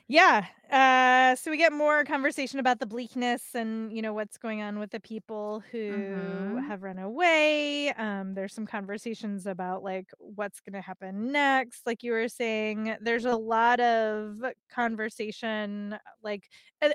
Yeah. 0.07 0.47
Uh 0.71 1.37
so 1.37 1.51
we 1.51 1.57
get 1.57 1.73
more 1.73 2.05
conversation 2.05 2.59
about 2.59 2.79
the 2.79 2.87
bleakness 2.87 3.55
and 3.55 3.93
you 3.93 4.03
know 4.03 4.13
what's 4.15 4.37
going 4.39 4.61
on 4.63 4.79
with 4.79 4.91
the 4.91 5.01
people 5.01 5.63
who 5.71 6.59
Mhm. 6.59 6.65
have 6.67 6.83
run 6.83 6.99
away. 6.99 7.91
Um 7.93 8.35
there's 8.35 8.55
some 8.55 8.67
conversations 8.67 9.47
about 9.47 9.83
like 9.83 10.11
what's 10.19 10.61
going 10.61 10.75
to 10.75 10.81
happen 10.81 11.31
next 11.33 11.87
like 11.87 12.03
you 12.03 12.13
were 12.13 12.29
saying. 12.29 12.97
There's 13.01 13.25
a 13.27 13.37
lot 13.37 13.81
of 13.81 14.37
conversation 14.71 15.97
like 16.23 16.49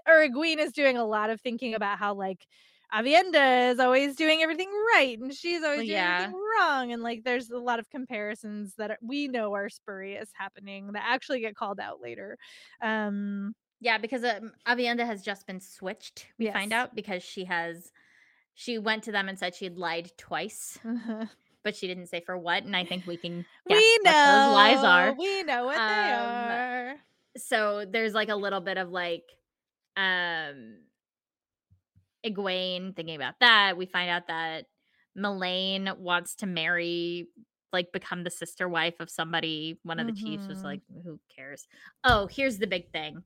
or 0.08 0.24
is 0.24 0.72
doing 0.74 0.98
a 0.98 1.06
lot 1.06 1.30
of 1.30 1.42
thinking 1.42 1.74
about 1.76 1.98
how 2.00 2.14
like 2.16 2.46
Aviendha 2.94 3.72
is 3.72 3.80
always 3.80 4.16
doing 4.16 4.42
everything 4.42 4.70
right 4.94 5.18
and 5.20 5.34
she's 5.34 5.64
always 5.64 5.86
doing 5.86 5.92
yeah. 5.92 6.14
everything 6.20 6.40
wrong 6.60 6.92
and 6.92 7.02
like 7.02 7.24
there's 7.24 7.50
a 7.50 7.58
lot 7.58 7.80
of 7.80 7.90
comparisons 7.90 8.76
that 8.78 8.98
we 9.02 9.28
know 9.28 9.54
are 9.54 9.70
spurious 9.70 10.30
happening 10.34 10.92
that 10.94 11.04
actually 11.06 11.40
get 11.42 11.56
called 11.56 11.80
out 11.80 12.02
later 12.02 12.38
um 12.82 13.56
Yeah, 13.80 13.98
because 13.98 14.24
um, 14.24 14.54
Aviendha 14.68 15.06
has 15.06 15.22
just 15.22 15.46
been 15.46 15.60
switched. 15.60 16.28
We 16.40 16.48
find 16.48 16.72
out 16.74 16.96
because 16.96 17.22
she 17.24 17.46
has, 17.46 17.92
she 18.54 18.78
went 18.80 19.04
to 19.04 19.12
them 19.12 19.28
and 19.30 19.38
said 19.38 19.56
she 19.56 19.66
had 19.66 19.78
lied 19.78 20.12
twice, 20.18 20.80
but 21.64 21.76
she 21.76 21.88
didn't 21.88 22.08
say 22.08 22.22
for 22.22 22.38
what. 22.38 22.64
And 22.64 22.76
I 22.76 22.86
think 22.86 23.06
we 23.08 23.18
can 23.18 23.46
we 23.66 23.76
what 23.76 23.86
know 24.04 24.12
those 24.26 24.48
lies 24.48 24.84
are. 24.84 25.16
we 25.18 25.44
know 25.44 25.66
what 25.66 25.86
they 25.88 26.12
Um, 26.12 26.14
are 26.14 26.96
So 27.38 27.86
there's 27.86 28.14
like 28.14 28.30
a 28.30 28.36
little 28.36 28.62
bit 28.62 28.78
of 28.78 28.90
like, 28.92 29.24
um, 29.98 30.78
Egwene 32.26 32.96
thinking 32.96 33.16
about 33.16 33.36
that. 33.40 33.78
We 33.78 33.86
find 33.86 34.10
out 34.10 34.28
that 34.28 34.66
Melaine 35.16 35.90
wants 35.98 36.36
to 36.36 36.46
marry, 36.46 37.28
like, 37.72 37.92
become 37.92 38.24
the 38.24 38.30
sister 38.30 38.68
wife 38.68 38.96
of 39.00 39.10
somebody. 39.10 39.80
One 39.84 40.00
of 40.00 40.08
the 40.08 40.14
chiefs 40.14 40.48
was 40.48 40.60
mm-hmm. 40.60 40.68
like, 40.68 40.82
"Who 41.04 41.20
cares?" 41.36 41.68
Oh, 42.04 42.28
here's 42.28 42.58
the 42.58 42.68
big 42.68 42.92
thing. 42.92 43.24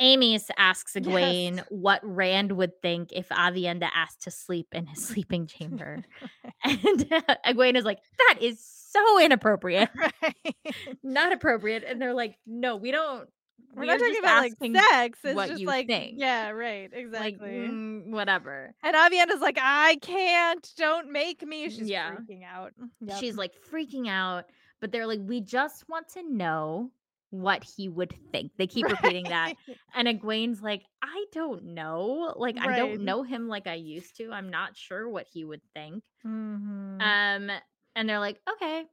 Amys 0.00 0.50
asks 0.58 0.94
Egwene 0.94 1.56
Yes. 1.56 1.66
what 1.68 2.00
Rand 2.02 2.52
would 2.52 2.80
think 2.82 3.10
if 3.12 3.28
Aviendha 3.28 3.88
asked 3.94 4.22
to 4.22 4.30
sleep 4.30 4.68
in 4.72 4.86
his 4.86 5.04
sleeping 5.06 5.46
chamber, 5.46 6.04
and 6.64 6.80
Egwene 7.46 7.76
is 7.76 7.84
like, 7.84 7.98
"That 8.18 8.38
is 8.40 8.64
so 8.90 9.20
inappropriate, 9.20 9.90
right 9.96 10.56
not 11.02 11.32
appropriate." 11.32 11.84
And 11.86 12.00
they're 12.00 12.14
like, 12.14 12.36
"No, 12.46 12.76
we 12.76 12.90
don't, 12.90 13.28
We're 13.74 13.82
We 13.82 13.86
not 13.86 13.98
talking 13.98 14.18
about 14.18 14.42
like 14.42 14.52
sex. 14.90 15.18
It's 15.24 15.34
what 15.34 15.48
just 15.48 15.60
you 15.60 15.66
like 15.66 15.86
think. 15.86 16.14
yeah, 16.18 16.50
right, 16.50 16.90
Like, 16.92 17.00
exactly. 17.00 17.48
mm, 17.50 18.10
whatever. 18.10 18.74
and 18.82 18.94
Aviendha's 18.94 19.40
like, 19.40 19.58
I 19.60 19.96
can't. 20.02 20.68
Don't 20.76 21.10
make 21.10 21.46
me. 21.46 21.70
She's 21.70 21.88
Yeah. 21.88 22.10
freaking 22.14 22.42
out. 22.44 22.72
Yep. 23.00 23.18
She's 23.20 23.36
like 23.36 23.52
freaking 23.72 24.08
out, 24.08 24.44
but 24.80 24.92
they're 24.92 25.06
like, 25.06 25.20
we 25.22 25.40
just 25.40 25.88
want 25.88 26.08
to 26.10 26.22
know 26.22 26.90
what 27.30 27.64
he 27.64 27.88
would 27.88 28.12
think. 28.30 28.52
They 28.58 28.66
keep 28.66 28.86
repeating 28.88 29.24
that. 29.30 29.54
Right. 29.68 29.76
And 29.94 30.06
Egwene's 30.06 30.60
like, 30.60 30.82
I 31.02 31.24
don't 31.32 31.64
know. 31.74 32.34
Like, 32.36 32.58
I 32.60 32.76
don't 32.76 33.04
know 33.04 33.22
him 33.22 33.48
like 33.48 33.66
I 33.66 33.74
used 33.74 34.16
to. 34.18 34.30
I'm 34.30 34.50
not 34.50 34.76
sure 34.76 35.08
what 35.08 35.26
he 35.32 35.44
would 35.46 35.62
think. 35.74 36.02
Mhm. 36.26 37.00
Um, 37.00 37.50
and 37.96 38.08
they're 38.08 38.18
like, 38.20 38.38
okay. 38.54 38.84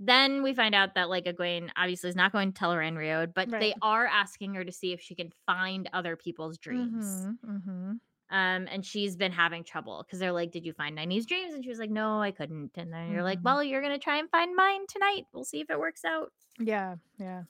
Then 0.00 0.42
we 0.42 0.54
find 0.54 0.74
out 0.74 0.94
that 0.94 1.08
like 1.08 1.24
Egwene 1.24 1.70
obviously 1.76 2.08
is 2.10 2.16
not 2.16 2.32
going 2.32 2.52
to 2.52 2.58
tell 2.58 2.72
her 2.72 2.80
Riode, 2.80 3.34
but 3.34 3.50
they 3.58 3.74
are 3.82 4.06
asking 4.06 4.54
her 4.54 4.64
to 4.64 4.72
see 4.72 4.92
if 4.92 5.00
she 5.00 5.14
can 5.14 5.30
find 5.46 5.88
other 5.92 6.16
people's 6.16 6.56
dreams. 6.58 7.26
Mhm, 7.26 7.38
mhm. 7.44 8.00
Um, 8.30 8.68
and 8.70 8.84
she's 8.84 9.16
been 9.16 9.32
having 9.32 9.64
trouble 9.64 10.04
because 10.06 10.18
they're 10.18 10.32
like, 10.32 10.52
Did 10.52 10.64
you 10.66 10.72
find 10.72 10.96
Nynaeve's 10.96 11.26
dreams? 11.26 11.54
And 11.54 11.64
she 11.64 11.70
was 11.70 11.78
like, 11.78 11.90
No, 11.90 12.20
I 12.22 12.30
couldn't. 12.30 12.76
And 12.76 12.92
then 12.92 13.10
you're 13.10 13.22
like, 13.22 13.40
Mhm. 13.40 13.44
Well, 13.44 13.64
you're 13.64 13.82
gonna 13.82 13.98
try 13.98 14.18
and 14.18 14.30
find 14.30 14.54
mine 14.54 14.86
tonight. 14.88 15.26
We'll 15.32 15.44
see 15.44 15.60
if 15.60 15.70
it 15.70 15.78
works 15.80 16.04
out. 16.04 16.32
Yeah, 16.60 16.96
yeah. 17.18 17.44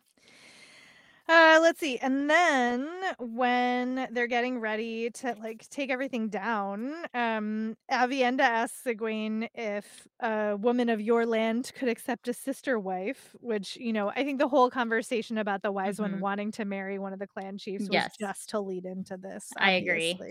Uh, 1.30 1.58
let's 1.60 1.78
see. 1.78 1.98
And 1.98 2.30
then 2.30 2.88
when 3.18 4.08
they're 4.12 4.26
getting 4.26 4.60
ready 4.60 5.10
to 5.10 5.34
like 5.38 5.68
take 5.68 5.90
everything 5.90 6.30
down, 6.30 7.04
um, 7.12 7.76
Aviendha 7.90 8.40
asks 8.40 8.84
Egwene 8.84 9.46
if 9.54 10.08
a 10.20 10.56
woman 10.56 10.88
of 10.88 11.02
your 11.02 11.26
land 11.26 11.70
could 11.74 11.90
accept 11.90 12.28
a 12.28 12.32
sister 12.32 12.78
wife, 12.78 13.36
which, 13.40 13.76
you 13.76 13.92
know, 13.92 14.08
I 14.08 14.24
think 14.24 14.38
the 14.38 14.48
whole 14.48 14.70
conversation 14.70 15.36
about 15.36 15.60
the 15.60 15.70
wise 15.70 16.00
one 16.00 16.18
Mhm. 16.18 16.20
wanting 16.20 16.50
to 16.52 16.64
marry 16.64 16.98
one 16.98 17.12
of 17.12 17.18
the 17.18 17.26
clan 17.26 17.58
chiefs 17.58 17.90
was 17.90 18.06
Yes. 18.06 18.18
just 18.18 18.48
to 18.50 18.60
lead 18.60 18.86
into 18.86 19.18
this. 19.18 19.52
I 19.56 19.72
agree. 19.72 20.22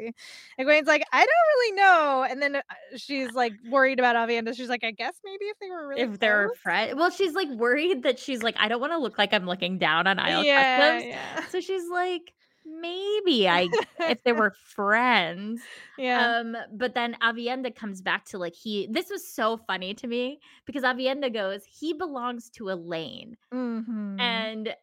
Egwene's 0.59 0.87
like, 0.87 1.03
I 1.11 1.19
don't 1.19 1.29
really 1.29 1.75
know. 1.75 2.25
And 2.29 2.41
then 2.41 2.55
uh, 2.57 2.61
she's 2.97 3.33
like 3.33 3.53
worried 3.63 3.99
about 3.99 4.15
Aviendha. 4.15 4.55
She's 4.55 4.69
like, 4.69 4.83
I 4.83 4.91
guess 4.91 5.19
maybe 5.23 5.45
if 5.45 5.57
they 5.59 5.69
were 5.69 5.87
really 5.87 6.09
if 6.09 6.19
they're 6.19 6.49
close. 6.49 6.57
friends. 6.61 6.95
Well, 6.95 7.09
she's 7.09 7.33
like 7.33 7.49
worried 7.49 8.03
that 8.03 8.19
she's 8.19 8.43
like, 8.43 8.55
I 8.59 8.67
don't 8.67 8.79
want 8.81 8.93
to 8.93 8.99
look 8.99 9.17
like 9.17 9.33
I'm 9.33 9.45
looking 9.45 9.77
down 9.79 10.05
on 10.07 10.17
Aiel 10.17 10.45
yeah, 10.45 10.86
Yeah. 10.95 11.45
So 11.47 11.59
she's 11.59 11.87
like, 11.89 12.33
maybe 12.65 13.47
I 13.49 13.69
if 13.99 14.23
they 14.23 14.33
were 14.33 14.51
friends. 14.51 15.61
yeah. 15.97 16.39
Um, 16.39 16.55
but 16.73 16.93
then 16.95 17.15
Aviendha 17.21 17.73
comes 17.75 18.01
back 18.01 18.25
to 18.25 18.37
like 18.37 18.55
he 18.55 18.87
this 18.91 19.09
was 19.09 19.27
so 19.27 19.57
funny 19.57 19.93
to 19.95 20.07
me 20.07 20.39
because 20.65 20.83
Aviendha 20.83 21.33
goes, 21.33 21.61
he 21.65 21.93
belongs 21.93 22.49
to 22.51 22.65
Elayne. 22.65 23.35
Mhm. 23.53 24.19
And 24.19 24.75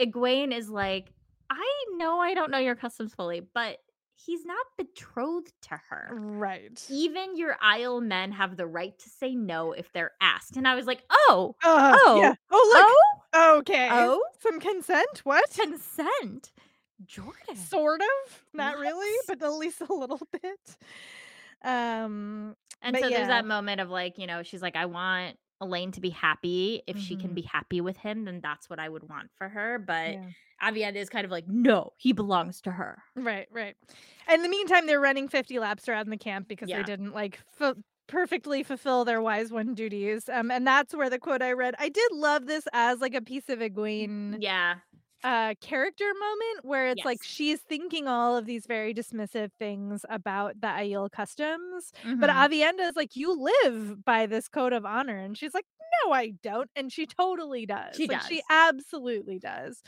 Egwene 0.00 0.52
is 0.56 0.68
like, 0.68 1.12
I 1.50 1.84
know 1.96 2.18
I 2.20 2.34
don't 2.34 2.50
know 2.50 2.58
your 2.58 2.74
customs 2.76 3.14
fully, 3.14 3.40
but 3.40 3.78
he's 4.14 4.44
not 4.44 4.64
betrothed 4.78 5.52
to 5.62 5.78
her. 5.90 6.08
Right. 6.12 6.84
Even 6.90 7.36
your 7.36 7.56
Aiel 7.62 8.02
men 8.02 8.32
have 8.32 8.56
the 8.56 8.66
right 8.66 8.98
to 8.98 9.08
say 9.08 9.34
no 9.34 9.72
if 9.72 9.92
they're 9.92 10.12
asked. 10.20 10.56
And 10.56 10.66
I 10.66 10.74
was 10.74 10.86
like, 10.86 11.02
oh, 11.10 11.54
Uh, 11.62 11.96
oh, 12.04 12.20
yeah. 12.20 12.34
Oh, 12.50 12.72
oh, 12.74 12.74
look. 12.74 13.22
Okay. 13.58 13.88
oh, 13.90 14.22
Some 14.40 14.60
consent? 14.60 15.20
What? 15.24 15.50
consent. 15.50 16.52
Jordan. 17.04 17.56
Sort 17.56 18.00
of. 18.00 18.42
Not 18.54 18.78
really, 18.78 19.14
but 19.28 19.42
at 19.42 19.52
least 19.54 19.82
a 19.82 19.92
little 19.92 20.20
bit. 20.42 20.76
Um. 21.64 22.56
And 22.82 22.96
so 22.96 23.08
there's 23.08 23.28
that 23.28 23.46
moment 23.46 23.80
of 23.80 23.90
like, 23.90 24.18
you 24.18 24.26
know, 24.26 24.42
she's 24.42 24.62
like, 24.62 24.76
I 24.76 24.86
want 24.86 25.36
Elayne 25.62 25.92
to 25.92 26.00
be 26.00 26.10
happy. 26.10 26.82
If 26.86 26.98
she 26.98 27.16
can 27.16 27.30
Mhm. 27.30 27.34
be 27.34 27.42
happy 27.42 27.80
with 27.80 27.96
him, 27.96 28.24
then 28.26 28.40
that's 28.42 28.68
what 28.70 28.78
I 28.78 28.88
would 28.88 29.08
want 29.08 29.30
for 29.36 29.48
her. 29.48 29.78
But 29.78 30.12
Yeah. 30.12 30.24
Aviendha 30.62 30.96
is 30.96 31.08
kind 31.08 31.24
of 31.24 31.30
like, 31.30 31.48
no, 31.48 31.92
he 31.96 32.12
belongs 32.12 32.60
to 32.62 32.70
her. 32.70 33.02
Right. 33.14 33.48
Right. 33.50 33.74
In 34.32 34.42
the 34.42 34.48
meantime, 34.48 34.86
they're 34.86 35.00
running 35.00 35.28
50 35.28 35.58
laps 35.58 35.88
around 35.88 36.10
the 36.10 36.16
camp 36.18 36.48
because 36.48 36.68
Yeah. 36.68 36.78
they 36.78 36.82
didn't 36.84 37.12
like 37.12 37.40
fu- 37.52 37.82
perfectly 38.08 38.62
fulfill 38.62 39.04
their 39.04 39.20
wise 39.22 39.50
one 39.52 39.74
duties. 39.74 40.28
Um. 40.28 40.50
And 40.50 40.66
that's 40.66 40.94
where 40.94 41.10
the 41.10 41.18
quote 41.18 41.42
I 41.42 41.52
read. 41.52 41.74
I 41.78 41.88
did 41.88 42.12
love 42.12 42.46
this 42.46 42.64
as 42.72 43.00
like 43.00 43.14
a 43.14 43.22
piece 43.22 43.48
of 43.48 43.58
Egwene 43.60 44.38
Yeah. 44.38 44.80
uh 45.24 45.54
character 45.60 46.04
moment 46.20 46.64
where 46.64 46.88
it's 46.88 47.04
like 47.04 47.22
she's 47.22 47.60
thinking 47.62 48.06
all 48.08 48.36
of 48.36 48.46
these 48.46 48.66
very 48.66 48.94
dismissive 48.94 49.50
things 49.58 50.04
about 50.10 50.60
the 50.60 50.66
Aiel 50.68 51.10
customs 51.10 51.92
but 52.20 52.28
Mhm. 52.28 52.30
Aviendha 52.30 52.88
is 52.88 52.96
like 52.96 53.16
you 53.16 53.34
live 53.64 54.04
by 54.04 54.26
this 54.26 54.48
code 54.48 54.74
of 54.74 54.84
honor 54.84 55.16
and 55.18 55.36
she's 55.38 55.54
like 55.54 55.66
no 56.04 56.12
I 56.12 56.32
don't 56.42 56.70
and 56.76 56.92
she 56.92 57.06
totally 57.06 57.66
does 57.66 58.02
She 58.02 58.08
like 58.08 58.20
she 58.22 58.42
absolutely 58.50 59.38
does 59.38 59.82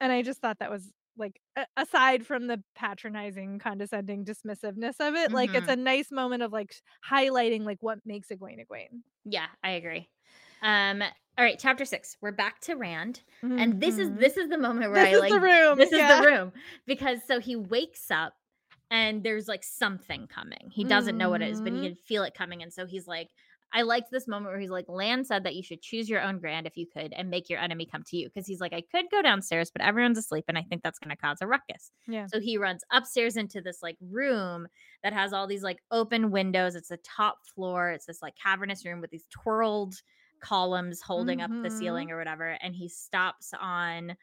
and 0.00 0.12
I 0.12 0.22
just 0.22 0.40
thought 0.40 0.58
that 0.60 0.70
was 0.70 0.92
like 1.16 1.40
a- 1.56 1.66
aside 1.76 2.26
from 2.26 2.46
the 2.46 2.62
patronizing 2.74 3.58
condescending 3.58 4.24
dismissiveness 4.24 4.96
of 5.00 5.14
it 5.14 5.32
like 5.32 5.54
it's 5.54 5.68
Mhm. 5.68 5.68
a 5.68 5.76
nice 5.76 6.10
moment 6.10 6.42
of 6.42 6.52
like 6.52 6.74
highlighting 7.08 7.62
like 7.64 7.78
what 7.80 7.98
makes 8.04 8.28
Egwene 8.28 8.64
Egwene 8.66 9.02
Yeah, 9.24 9.46
I 9.62 9.70
agree. 9.72 10.08
Um, 10.62 11.02
all 11.02 11.44
right, 11.44 11.58
chapter 11.58 11.84
six. 11.84 12.16
We're 12.20 12.32
back 12.32 12.60
to 12.62 12.74
Rand. 12.74 13.22
And 13.56 13.80
this 13.80 13.98
is 13.98 14.10
Mhm. 14.10 14.18
this 14.18 14.36
is 14.36 14.48
the 14.48 14.58
moment 14.58 14.90
where 14.90 15.00
this 15.00 15.04
I 15.04 15.14
is 15.14 15.20
like 15.20 15.28
the 15.28 15.40
room 15.40 15.78
this 15.78 15.92
is 15.92 16.06
the 16.06 16.16
room. 16.16 16.52
Because 16.86 17.22
so 17.26 17.40
he 17.40 17.56
wakes 17.56 18.10
up 18.10 18.34
and 18.90 19.22
there's 19.22 19.48
like 19.48 19.64
something 19.64 20.26
coming. 20.26 20.70
He 20.72 20.84
doesn't 20.84 21.16
know 21.18 21.30
what 21.30 21.42
it 21.42 21.50
is, 21.50 21.60
but 21.60 21.72
he 21.72 21.80
Mhm. 21.80 21.86
can 21.88 21.96
feel 21.96 22.24
it 22.24 22.34
coming. 22.34 22.62
And 22.62 22.72
so 22.72 22.86
he's 22.86 23.06
like, 23.06 23.28
I 23.72 23.82
liked 23.82 24.10
this 24.10 24.28
moment 24.28 24.52
where 24.52 24.60
he's 24.60 24.70
like, 24.70 24.84
Lan 24.88 25.24
said 25.24 25.44
that 25.44 25.54
you 25.54 25.62
should 25.62 25.80
choose 25.82 26.08
your 26.08 26.20
own 26.20 26.38
grand 26.38 26.66
if 26.66 26.76
you 26.76 26.86
could 26.86 27.12
and 27.12 27.30
make 27.30 27.48
your 27.48 27.58
enemy 27.58 27.86
come 27.86 28.02
to 28.04 28.16
you. 28.16 28.28
Because 28.28 28.46
he's 28.46 28.60
like, 28.60 28.72
I 28.72 28.82
could 28.82 29.06
go 29.10 29.22
downstairs, 29.22 29.70
but 29.70 29.82
everyone's 29.82 30.18
asleep, 30.18 30.44
and 30.48 30.58
I 30.58 30.62
think 30.62 30.82
that's 30.82 30.98
gonna 30.98 31.16
cause 31.16 31.38
a 31.40 31.46
ruckus. 31.46 31.90
yeah 32.06 32.26
So 32.26 32.40
he 32.40 32.58
runs 32.58 32.84
upstairs 32.92 33.36
into 33.36 33.60
this 33.60 33.82
like 33.82 33.96
room 34.00 34.68
that 35.02 35.12
has 35.12 35.32
all 35.32 35.46
these 35.46 35.62
like 35.62 35.78
open 35.90 36.30
windows. 36.30 36.74
It's 36.74 36.90
a 36.90 36.98
top 36.98 37.38
floor. 37.54 37.90
It's 37.90 38.06
this 38.06 38.22
like 38.22 38.34
cavernous 38.36 38.84
room 38.84 39.00
with 39.00 39.10
these 39.10 39.26
twirled 39.30 39.94
columns 40.40 41.00
holding 41.00 41.40
up 41.40 41.52
the 41.62 41.70
ceiling 41.70 42.10
or 42.10 42.18
whatever. 42.18 42.58
And 42.60 42.74
he 42.74 42.88
stops 42.88 43.52
on 43.58 44.16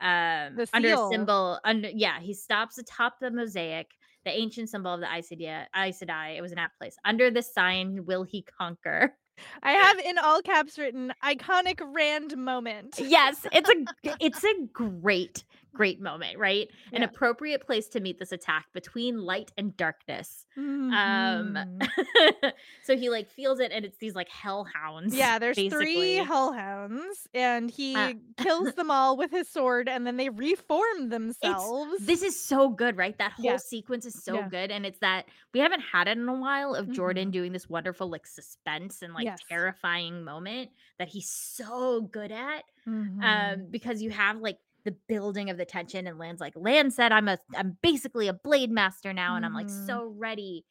um 0.00 0.56
The 0.56 0.66
under 0.72 0.92
a 0.92 0.96
symbol 0.96 1.58
under 1.64 1.90
yeah, 1.90 2.20
he 2.20 2.32
stops 2.34 2.78
atop 2.78 3.18
the 3.20 3.30
mosaic, 3.30 3.90
the 4.28 4.38
ancient 4.38 4.68
symbol 4.68 4.92
of 4.92 5.00
the 5.00 5.06
Aes 5.06 5.30
Sedai. 5.30 6.36
It 6.36 6.42
was 6.42 6.52
an 6.52 6.58
apt 6.58 6.78
place. 6.78 6.96
Under 7.04 7.30
this 7.30 7.52
sign 7.52 8.04
will 8.04 8.24
he 8.24 8.44
conquer. 8.60 9.16
I 9.62 9.72
have 9.72 9.98
in 10.00 10.18
all 10.18 10.42
caps 10.42 10.78
written 10.78 11.12
iconic 11.24 11.80
Rand 11.94 12.36
moment. 12.36 12.96
yes, 12.98 13.46
it's 13.52 13.70
a 13.70 14.16
it's 14.20 14.44
a 14.44 14.66
great 14.72 15.44
great 15.74 16.00
moment, 16.00 16.38
right? 16.38 16.68
An 16.92 17.02
appropriate 17.02 17.64
place 17.66 17.88
to 17.88 18.00
meet 18.00 18.18
this 18.18 18.32
attack 18.32 18.66
between 18.72 19.18
light 19.18 19.52
and 19.56 19.76
darkness. 19.76 20.46
Um 20.90 21.56
Mhm. 21.56 21.80
so 22.82 22.96
he 22.96 23.10
like 23.10 23.28
feels 23.28 23.60
it 23.60 23.72
and 23.72 23.84
it's 23.84 23.98
these 23.98 24.14
like 24.14 24.28
hellhounds. 24.28 25.14
yeah, 25.14 25.38
there's 25.38 25.62
three 25.62 26.16
hellhounds, 26.16 27.26
and 27.34 27.70
he 27.70 27.94
Uh, 27.94 28.12
kills 28.36 28.74
them 28.74 28.90
all 28.90 29.16
with 29.16 29.30
his 29.30 29.48
sword, 29.48 29.88
and 29.88 30.06
then 30.06 30.16
they 30.16 30.28
reform 30.30 31.08
It's 31.08 31.10
themselves. 31.10 32.02
this 32.06 32.22
is 32.22 32.40
so 32.42 32.68
good, 32.68 32.96
right? 32.96 33.16
That 33.18 33.32
whole 33.32 33.44
Yeah. 33.54 33.58
sequence 33.58 34.04
is 34.06 34.14
so 34.16 34.34
Yeah. 34.34 34.48
good. 34.50 34.70
And 34.70 34.84
it's 34.86 34.98
that 35.00 35.26
we 35.54 35.60
haven't 35.60 35.80
had 35.80 36.08
it 36.08 36.18
in 36.18 36.28
a 36.28 36.34
while 36.34 36.74
of 36.74 36.90
Jordan 36.90 37.30
Mhm. 37.30 37.32
doing 37.32 37.52
this 37.52 37.68
wonderful 37.68 38.08
like 38.08 38.26
suspense 38.26 39.02
and 39.02 39.14
like 39.14 39.24
Yes. 39.24 39.40
terrifying 39.48 40.24
moment 40.24 40.70
that 40.98 41.08
he's 41.08 41.30
so 41.30 42.00
good 42.02 42.32
at. 42.32 42.64
Mhm. 42.86 43.20
um 43.22 43.66
because 43.70 44.00
you 44.02 44.10
have 44.10 44.38
like 44.38 44.58
the 44.88 44.96
building 45.08 45.50
of 45.50 45.56
the 45.58 45.64
tension 45.64 46.06
and 46.06 46.18
Lan's 46.18 46.40
like 46.40 46.54
Lan 46.56 46.90
said 46.90 47.12
i'm 47.12 47.28
a 47.28 47.38
i'm 47.56 47.76
basically 47.82 48.28
a 48.28 48.32
blade 48.32 48.70
master 48.70 49.12
now 49.12 49.36
and 49.36 49.44
i'm 49.44 49.52
like 49.52 49.66
Mhm. 49.66 49.86
so 49.86 50.14
ready 50.16 50.64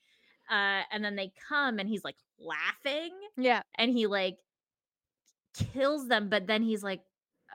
uh 0.49 0.81
and 0.91 1.03
then 1.05 1.15
they 1.15 1.31
come 1.47 1.77
and 1.79 1.87
he's 1.87 2.03
like 2.03 2.15
laughing 2.39 3.11
yeah, 3.37 3.61
and 3.77 3.91
he 3.91 4.07
like 4.07 4.37
kills 5.73 6.07
them 6.07 6.29
but 6.29 6.47
then 6.47 6.61
he's 6.63 6.81
like 6.83 7.01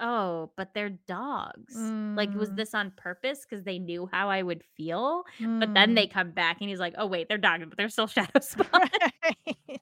oh 0.00 0.50
but 0.56 0.72
they're 0.74 0.98
dogs 1.06 1.76
like 1.76 2.32
was 2.34 2.50
Mm. 2.50 2.56
this 2.56 2.74
on 2.74 2.92
purpose 2.96 3.44
because 3.48 3.64
they 3.64 3.78
knew 3.78 4.08
how 4.12 4.28
i 4.30 4.40
would 4.42 4.62
feel 4.76 5.24
but 5.40 5.74
then 5.74 5.90
Mm. 5.92 5.94
they 5.96 6.06
come 6.06 6.30
back 6.30 6.58
and 6.60 6.68
he's 6.70 6.80
like 6.80 6.94
oh 6.98 7.06
wait 7.06 7.28
they're 7.28 7.38
dogs 7.38 7.64
but 7.68 7.76
they're 7.76 7.88
still 7.88 8.06
shadow 8.16 8.30
spawn 8.40 8.66
Right. 8.72 9.80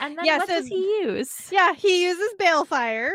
and 0.00 0.16
then 0.18 0.24
Yeah, 0.24 0.38
what 0.38 0.48
so- 0.48 0.54
does 0.60 0.66
he 0.68 0.76
use 1.02 1.50
yeah, 1.52 1.72
he 1.74 2.04
uses 2.04 2.30
balefire. 2.40 3.12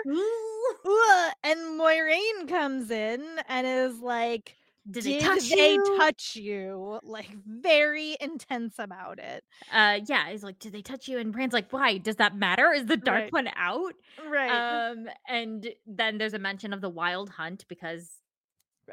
and 1.44 1.80
Moiraine 1.80 2.48
comes 2.48 2.92
in 2.92 3.24
and 3.48 3.68
is 3.68 4.00
like, 4.00 4.56
did, 4.90 5.04
"Did 5.04 5.20
they 5.20 5.20
touch 5.20 5.50
they 5.50 5.74
you 5.76 5.98
touch 5.98 6.36
you?" 6.36 7.00
Like 7.04 7.30
very 7.46 8.18
intense 8.20 8.76
about 8.80 9.20
it. 9.20 9.44
uh 9.72 10.00
yeah 10.08 10.30
he's 10.30 10.44
like 10.44 10.58
did 10.60 10.72
they 10.74 10.82
touch 10.82 11.08
you 11.08 11.20
and 11.20 11.36
Rand's 11.36 11.54
like 11.54 11.72
why 11.72 11.98
does 11.98 12.16
that 12.18 12.36
matter 12.36 12.72
is 12.74 12.86
the 12.86 12.98
dark 12.98 13.24
Right. 13.26 13.34
one 13.34 13.50
out 13.56 13.94
Right. 14.28 14.90
um 14.92 15.08
and 15.28 15.68
then 15.86 16.18
there's 16.18 16.34
a 16.34 16.40
mention 16.40 16.74
of 16.74 16.82
the 16.82 16.90
wild 16.90 17.30
hunt 17.30 17.66
because 17.68 18.10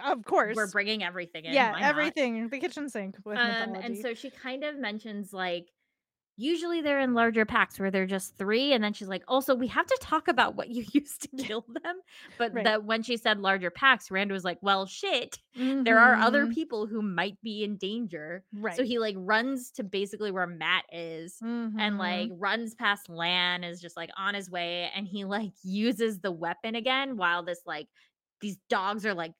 of 0.05 0.24
course. 0.24 0.55
we're 0.56 0.66
bringing 0.66 1.02
everything 1.02 1.47
in 1.47 1.55
yeah, 1.55 1.74
everything. 1.80 2.48
The 2.51 2.59
kitchen 2.59 2.90
sink 2.90 3.16
with 3.24 3.38
um 3.38 3.47
mythology. 3.47 3.86
and 3.86 3.97
so 3.98 4.12
she 4.12 4.28
kind 4.30 4.62
of 4.64 4.76
mentions 4.76 5.32
like 5.32 5.70
usually 6.36 6.82
they're 6.82 7.00
in 7.00 7.14
larger 7.14 7.44
packs 7.44 7.78
where 7.78 7.90
they're 7.90 8.06
just 8.06 8.36
three. 8.36 8.72
And 8.72 8.82
then 8.84 8.92
she's 8.92 9.08
like, 9.08 9.22
also, 9.26 9.54
we 9.54 9.66
have 9.68 9.86
to 9.86 9.98
talk 10.00 10.28
about 10.28 10.54
what 10.54 10.68
you 10.68 10.84
used 10.92 11.22
to 11.22 11.28
kill 11.44 11.64
them. 11.82 11.96
But 12.38 12.52
Right. 12.54 12.64
that 12.64 12.84
when 12.84 13.02
she 13.02 13.16
said 13.16 13.40
larger 13.40 13.70
packs, 13.70 14.10
Rand 14.10 14.30
was 14.30 14.44
like, 14.44 14.58
well, 14.62 14.86
shit, 14.86 15.38
there 15.54 15.98
are 15.98 16.14
other 16.16 16.46
Mhm. 16.46 16.54
people 16.54 16.86
who 16.86 17.00
might 17.02 17.40
be 17.42 17.64
in 17.64 17.76
danger. 17.76 18.44
Right. 18.52 18.76
So 18.76 18.84
he 18.84 18.98
like 18.98 19.16
runs 19.18 19.70
to 19.72 19.82
basically 19.84 20.30
where 20.30 20.46
Mat 20.46 20.84
is 20.92 21.38
and 21.40 21.72
Mhm. 21.74 21.98
like 21.98 22.30
runs 22.34 22.74
past 22.74 23.08
Lan, 23.08 23.64
is 23.64 23.80
just 23.80 23.96
like 23.96 24.10
on 24.16 24.34
his 24.34 24.50
way, 24.50 24.90
and 24.94 25.06
he 25.08 25.24
like 25.24 25.52
uses 25.62 26.20
the 26.20 26.32
weapon 26.32 26.74
again 26.74 27.16
while 27.16 27.42
this 27.42 27.62
like 27.66 27.88
these 28.42 28.58
dogs 28.68 29.06
are 29.06 29.14
like 29.14 29.32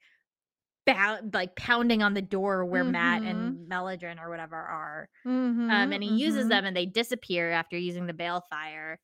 bound 0.87 1.35
like 1.35 1.57
pounding 1.57 2.03
on 2.03 2.15
the 2.15 2.23
door 2.23 2.65
where 2.65 2.85
Mat 2.85 3.23
Mhm. 3.23 3.27
and 3.27 3.69
Melindhra 3.71 4.21
or 4.23 4.31
whatever 4.31 4.57
are. 4.57 5.09
Mhm, 5.25 5.69
Um, 5.69 5.93
and 5.93 6.03
he 6.03 6.11
uses 6.11 6.49
mhm. 6.49 6.49
them 6.49 6.65
and 6.65 6.77
they 6.77 6.87
disappear 6.87 7.51
after 7.53 7.77
using 7.79 8.07
the 8.07 8.13
balefire. 8.15 8.97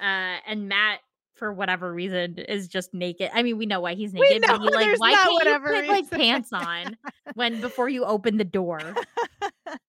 Uh, 0.00 0.40
and 0.46 0.68
Mat, 0.68 1.00
for 1.34 1.52
whatever 1.52 1.92
reason, 1.92 2.38
is 2.38 2.68
just 2.68 2.94
naked. 2.94 3.30
I 3.34 3.42
mean, 3.42 3.58
we 3.58 3.66
know 3.66 3.80
why 3.80 3.94
he's 3.94 4.14
naked, 4.14 4.46
but 4.46 4.56
he 4.56 4.70
like, 4.72 4.92
why 4.94 5.16
can't 5.16 5.42
you 5.42 5.56
put 5.66 5.86
like 5.88 6.10
pants 6.10 6.52
on 6.52 6.96
when 7.34 7.60
before 7.60 7.88
you 7.88 8.04
open 8.04 8.38
the 8.38 8.44
door? 8.44 9.00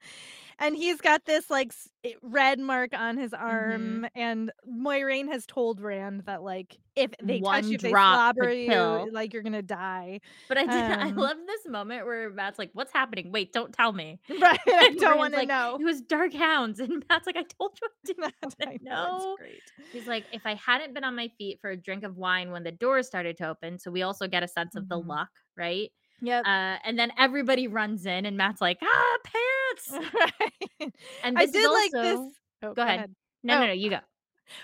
and 0.60 0.76
he's 0.76 1.02
got 1.02 1.26
this 1.26 1.50
like 1.50 1.74
red 2.22 2.60
mark 2.60 2.94
on 2.94 3.18
his 3.18 3.34
Mm-hmm. 3.50 3.98
arm, 3.98 4.06
and 4.16 4.52
Moiraine 4.70 5.28
has 5.32 5.46
told 5.46 5.80
Rand 5.82 6.26
that 6.26 6.44
like 6.44 6.78
if 6.96 7.12
they 7.22 7.42
touch 7.42 7.72
you, 7.72 7.78
they 7.80 7.96
slobber 7.96 8.52
you, 8.52 9.10
like 9.12 9.34
you're 9.34 9.44
gonna 9.44 9.62
die. 9.62 10.20
But 10.50 10.58
I 10.58 10.68
did. 10.68 10.90
I 11.02 11.10
Um, 11.10 11.18
love 11.18 11.38
this 11.46 11.68
moment 11.68 12.06
where 12.06 12.30
Mat's 12.30 12.58
like, 12.58 12.70
"What's 12.74 12.94
happening? 12.94 13.32
Wait, 13.34 13.52
don't 13.52 13.74
tell 13.74 13.92
me." 13.92 14.20
Right? 14.30 14.60
I 14.80 14.90
don't 14.98 15.18
want 15.18 15.34
to 15.36 15.44
like, 15.44 15.44
know. 15.44 15.80
It 15.80 15.84
was 15.84 16.02
dark 16.02 16.34
hounds, 16.34 16.80
and 16.80 17.04
Mat's 17.10 17.28
like, 17.28 17.36
"I 17.38 17.44
told 17.44 17.78
you 17.82 17.90
I 18.24 18.32
didn't 18.60 18.66
I 18.66 18.78
know, 18.82 19.38
great. 19.38 19.72
He's 19.92 20.08
like, 20.08 20.28
if 20.32 20.44
I 20.46 20.56
hadn't 20.56 20.94
been 20.94 21.04
on 21.06 21.16
my 21.16 21.30
feet 21.38 21.60
for 21.62 21.72
a 21.72 21.78
drink 21.78 22.04
of 22.04 22.18
wine 22.18 22.52
when 22.52 22.64
the 22.64 22.72
doors 22.72 23.08
started 23.08 23.38
to 23.38 23.50
open, 23.50 23.80
so 23.80 23.92
we 23.92 24.04
also 24.04 24.28
get 24.28 24.44
a 24.44 24.48
sense 24.48 24.76
of 24.76 24.88
the 24.90 25.00
Mhm. 25.00 25.00
luck, 25.00 25.30
right? 25.58 25.92
Yep. 26.22 26.46
Uh, 26.46 26.78
and 26.84 26.98
then 26.98 27.12
everybody 27.18 27.68
runs 27.68 28.06
in, 28.06 28.26
and 28.26 28.38
Mat's 28.38 28.62
like, 28.62 28.80
ah, 28.82 29.18
pants. 29.24 30.08
right. 30.14 30.94
And 31.24 31.38
I 31.38 31.46
this 31.46 31.52
did 31.52 31.64
is 31.64 31.70
like 31.70 31.92
this. 31.92 32.20
Oh, 32.64 32.74
go 32.74 32.82
ahead. 32.82 33.14
No, 33.44 33.56
Oh. 33.56 33.60
no, 33.62 33.68
no, 33.68 33.74
you 33.74 33.90
go. 33.92 34.00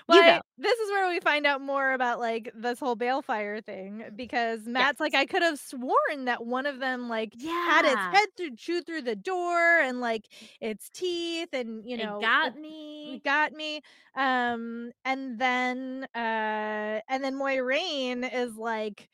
Well, 0.08 0.16
you 0.18 0.24
I- 0.24 0.36
go. 0.36 0.40
this 0.58 0.78
is 0.78 0.90
where 0.90 1.08
we 1.10 1.20
find 1.20 1.46
out 1.46 1.60
more 1.60 1.92
about 1.92 2.18
like 2.18 2.50
this 2.56 2.80
whole 2.80 2.96
balefire 2.96 3.62
thing 3.62 4.02
because 4.16 4.60
Mat's 4.66 4.98
like, 4.98 5.14
I 5.14 5.26
could 5.26 5.42
have 5.42 5.58
sworn 5.58 6.24
that 6.24 6.44
one 6.46 6.64
of 6.64 6.80
them 6.80 7.08
like 7.10 7.34
yeah. 7.36 7.50
had 7.70 7.84
its 7.84 7.94
head 8.18 8.28
through 8.36 8.56
chew 8.56 8.80
through 8.80 9.02
the 9.02 9.14
door 9.14 9.80
and 9.80 10.00
like 10.00 10.24
its 10.60 10.88
teeth 10.88 11.50
and 11.52 11.84
you 11.88 11.98
know 11.98 12.16
it 12.18 12.22
got 12.22 12.56
it- 12.56 12.60
me. 12.60 13.20
got 13.24 13.52
me. 13.52 13.82
Um, 14.16 14.90
and 15.04 15.38
then 15.38 16.06
uh, 16.14 17.00
and 17.08 17.22
then 17.22 17.34
Moiraine 17.34 18.28
is 18.34 18.56
like, 18.56 19.08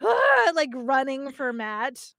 like 0.54 0.70
running 0.74 1.32
for 1.32 1.52
Mat, 1.52 2.12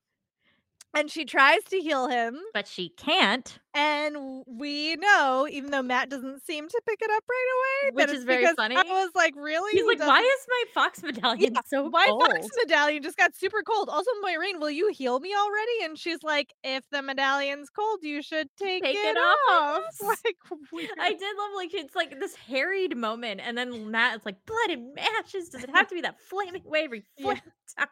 and 0.95 1.11
she 1.11 1.25
tries 1.25 1.63
to 1.65 1.77
heal 1.79 2.07
him. 2.07 2.39
but 2.53 2.67
she 2.67 2.89
can't, 2.89 3.59
And 3.73 4.43
we 4.47 4.95
know, 4.95 5.47
even 5.49 5.69
though 5.71 5.81
Mat 5.83 6.09
doesn't 6.09 6.43
seem 6.43 6.67
to 6.67 6.81
pick 6.87 6.99
it 7.01 7.11
up 7.11 7.23
right 7.29 7.47
away, 7.91 7.95
which 8.05 8.15
is 8.15 8.23
very 8.23 8.47
funny. 8.55 8.75
I 8.75 8.83
was 8.83 9.11
like, 9.13 9.33
really? 9.35 9.73
He's 9.73 9.85
like, 9.85 9.99
why 9.99 10.21
is 10.21 10.47
my 10.49 10.63
fox 10.73 11.03
medallion 11.03 11.53
Yeah, 11.53 11.61
so 11.65 11.89
my 11.89 12.05
cold? 12.09 12.23
fox 12.27 12.47
medallion 12.63 13.03
just 13.03 13.17
got 13.17 13.35
super 13.35 13.61
cold. 13.63 13.89
Also, 13.89 14.09
Moiraine, 14.25 14.59
will 14.59 14.71
you 14.71 14.91
heal 14.91 15.19
me 15.19 15.33
already? 15.35 15.83
And 15.83 15.97
she's 15.97 16.23
like, 16.23 16.53
if 16.63 16.83
the 16.91 17.01
medallion's 17.01 17.69
cold, 17.69 17.99
you 18.01 18.21
should 18.23 18.47
take, 18.57 18.83
Take 18.83 18.95
it, 18.97 19.15
it 19.15 19.17
off, 19.17 19.83
off. 19.83 19.83
Like, 20.25 20.59
weird. 20.71 20.89
I 20.99 21.09
did 21.13 21.37
love 21.37 21.51
like 21.55 21.73
it's 21.73 21.95
like 21.95 22.19
this 22.19 22.35
harried 22.35 22.95
moment, 22.97 23.41
and 23.43 23.57
then 23.57 23.91
Mat 23.91 24.15
is 24.17 24.25
like 24.25 24.37
blood 24.45 24.69
and 24.71 24.93
matches. 24.95 25.49
Does 25.49 25.63
it 25.63 25.69
have 25.69 25.87
to 25.89 25.95
be 25.95 26.01
that 26.01 26.19
flaming 26.19 26.63
way 26.65 26.83
every 26.85 27.03
Yeah. 27.17 27.35
time? 27.77 27.87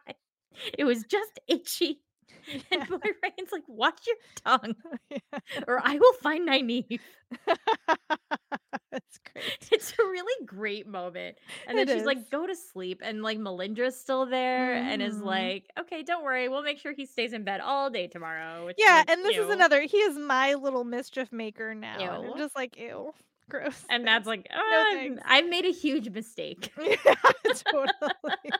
It 0.78 0.84
was 0.84 1.04
just 1.04 1.38
itchy. 1.48 2.00
And 2.52 2.62
Yeah. 2.70 2.84
Moiraine's 2.90 3.52
like, 3.52 3.62
watch 3.68 4.00
your 4.06 4.16
tongue, 4.44 4.74
Yeah. 5.10 5.18
or 5.68 5.80
I 5.84 5.96
will 5.98 6.12
find 6.22 6.48
Nynaeve. 6.48 7.00
That's 8.92 9.18
great. 9.32 9.68
It's 9.72 9.92
a 9.98 10.02
really 10.02 10.46
great 10.46 10.86
moment. 10.86 11.36
And 11.66 11.76
then 11.76 11.88
It 11.88 11.92
she's 11.92 12.02
is. 12.02 12.06
like, 12.06 12.30
go 12.30 12.46
to 12.46 12.54
sleep. 12.54 13.00
And 13.04 13.22
like 13.22 13.38
Melindhra's 13.38 13.98
still 13.98 14.26
there 14.26 14.74
and 14.74 15.02
is 15.02 15.16
Mhm. 15.16 15.24
like, 15.24 15.64
okay, 15.78 16.02
don't 16.02 16.24
worry. 16.24 16.48
We'll 16.48 16.62
make 16.62 16.78
sure 16.78 16.92
he 16.92 17.04
stays 17.06 17.32
in 17.32 17.42
bed 17.44 17.60
all 17.60 17.90
day 17.90 18.06
tomorrow. 18.06 18.64
which, 18.66 18.76
Yeah, 18.78 18.96
like, 19.06 19.10
and 19.10 19.24
this 19.24 19.36
is 19.36 19.50
another. 19.50 19.82
He 19.82 19.98
is 19.98 20.16
my 20.16 20.54
little 20.54 20.84
mischief 20.84 21.32
maker 21.32 21.74
now. 21.74 21.98
Ew. 22.22 22.30
I'm 22.32 22.38
just 22.38 22.54
like, 22.56 22.76
ew, 22.78 23.12
gross. 23.50 23.84
And 23.90 24.04
thanks. 24.04 24.26
like, 24.26 24.46
"Ah, 24.54 24.84
thanks." 24.92 25.22
I've 25.26 25.48
made 25.48 25.66
a 25.66 25.72
huge 25.72 26.08
mistake. 26.10 26.72
yeah, 26.80 26.94
totally. 27.70 28.52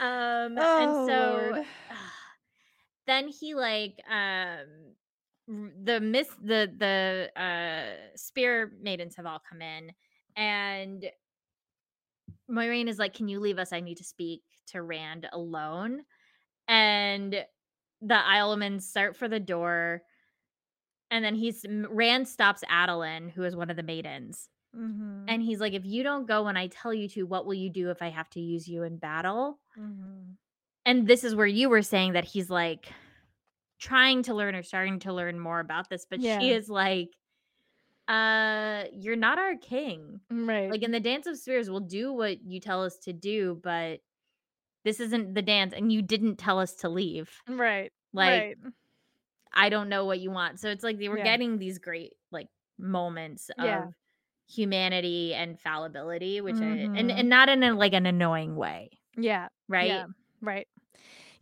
Um, 0.00 0.56
Oh, 0.58 0.82
and 0.82 1.08
so 1.08 1.48
Lord. 1.52 1.66
Then 3.06 3.28
he 3.28 3.54
like 3.54 4.00
um 4.10 4.94
the 5.46 6.00
miss 6.00 6.28
the 6.42 6.72
the 6.76 7.40
uh 7.40 8.16
spear 8.16 8.72
maidens 8.80 9.16
have 9.16 9.26
all 9.26 9.40
come 9.40 9.60
in 9.60 9.92
and 10.36 11.04
Moiraine 12.50 12.88
is 12.88 12.98
like, 12.98 13.14
Can 13.14 13.28
you 13.28 13.40
leave 13.40 13.58
us? 13.58 13.72
I 13.72 13.80
need 13.80 13.98
to 13.98 14.04
speak 14.04 14.42
to 14.68 14.82
Rand 14.82 15.28
alone. 15.32 16.04
And 16.68 17.32
the 18.02 18.14
Islemans 18.14 18.82
start 18.82 19.16
for 19.16 19.28
the 19.28 19.40
door. 19.40 20.02
And 21.10 21.24
then 21.24 21.34
he's 21.34 21.64
Rand 21.68 22.28
stops 22.28 22.64
Adelin, 22.70 23.30
who 23.30 23.44
is 23.44 23.54
one 23.56 23.70
of 23.70 23.76
the 23.76 23.82
maidens. 23.82 24.48
Mhm, 24.72 25.18
And 25.28 25.42
he's 25.42 25.60
like, 25.60 25.74
If 25.74 25.84
you 25.86 26.02
don't 26.02 26.26
go 26.26 26.44
when 26.44 26.56
I 26.56 26.68
tell 26.68 26.94
you 26.94 27.08
to, 27.10 27.24
what 27.24 27.46
will 27.46 27.54
you 27.54 27.70
do 27.70 27.90
if 27.90 28.02
I 28.02 28.10
have 28.10 28.30
to 28.30 28.40
use 28.40 28.68
you 28.68 28.82
in 28.84 28.98
battle? 28.98 29.60
mhm. 29.76 30.36
And 30.86 31.06
this 31.06 31.24
is 31.24 31.34
where 31.34 31.46
you 31.46 31.68
were 31.70 31.82
saying 31.82 32.12
that 32.12 32.24
he's 32.24 32.50
like 32.50 32.88
trying 33.80 34.22
to 34.24 34.34
learn 34.34 34.54
or 34.54 34.62
starting 34.62 34.98
to 35.00 35.12
learn 35.12 35.38
more 35.38 35.60
about 35.60 35.88
this 35.90 36.06
but 36.08 36.20
Yeah. 36.20 36.38
she 36.38 36.52
is 36.52 36.68
like 36.70 37.08
uh 38.08 38.84
you're 38.92 39.16
not 39.16 39.38
our 39.38 39.56
king 39.56 40.20
Right. 40.30 40.70
like 40.70 40.82
in 40.82 40.90
the 40.90 41.00
dance 41.00 41.26
of 41.26 41.38
spears 41.38 41.70
we'll 41.70 41.80
do 41.80 42.12
what 42.12 42.42
you 42.42 42.60
tell 42.60 42.82
us 42.84 42.96
to 43.04 43.12
do 43.12 43.58
but 43.62 44.00
this 44.84 45.00
isn't 45.00 45.34
the 45.34 45.42
dance 45.42 45.72
and 45.74 45.90
you 45.92 46.02
didn't 46.02 46.36
tell 46.36 46.58
us 46.60 46.74
to 46.76 46.88
leave 46.90 47.30
right. 47.48 47.90
like 48.12 48.30
right. 48.42 48.56
i 49.54 49.68
don't 49.70 49.88
know 49.88 50.04
what 50.04 50.20
you 50.20 50.30
want 50.30 50.60
so 50.60 50.68
it's 50.68 50.84
like 50.84 50.98
they 50.98 51.08
were 51.08 51.18
Yeah. 51.18 51.24
getting 51.24 51.58
these 51.58 51.78
great 51.78 52.12
like 52.30 52.48
moments 52.78 53.50
Yeah. 53.58 53.84
of 53.86 53.94
humanity 54.48 55.32
and 55.34 55.58
fallibility 55.58 56.40
which 56.42 56.56
I, 56.56 56.64
and 56.64 56.96
Mhm. 57.10 57.18
and 57.18 57.28
not 57.30 57.48
in 57.48 57.62
a 57.62 57.72
like 57.74 57.94
an 57.94 58.04
annoying 58.06 58.54
way 58.54 58.90
Yeah. 59.16 59.48
right 59.68 59.88
Yeah. 59.88 60.06
Right. 60.42 60.68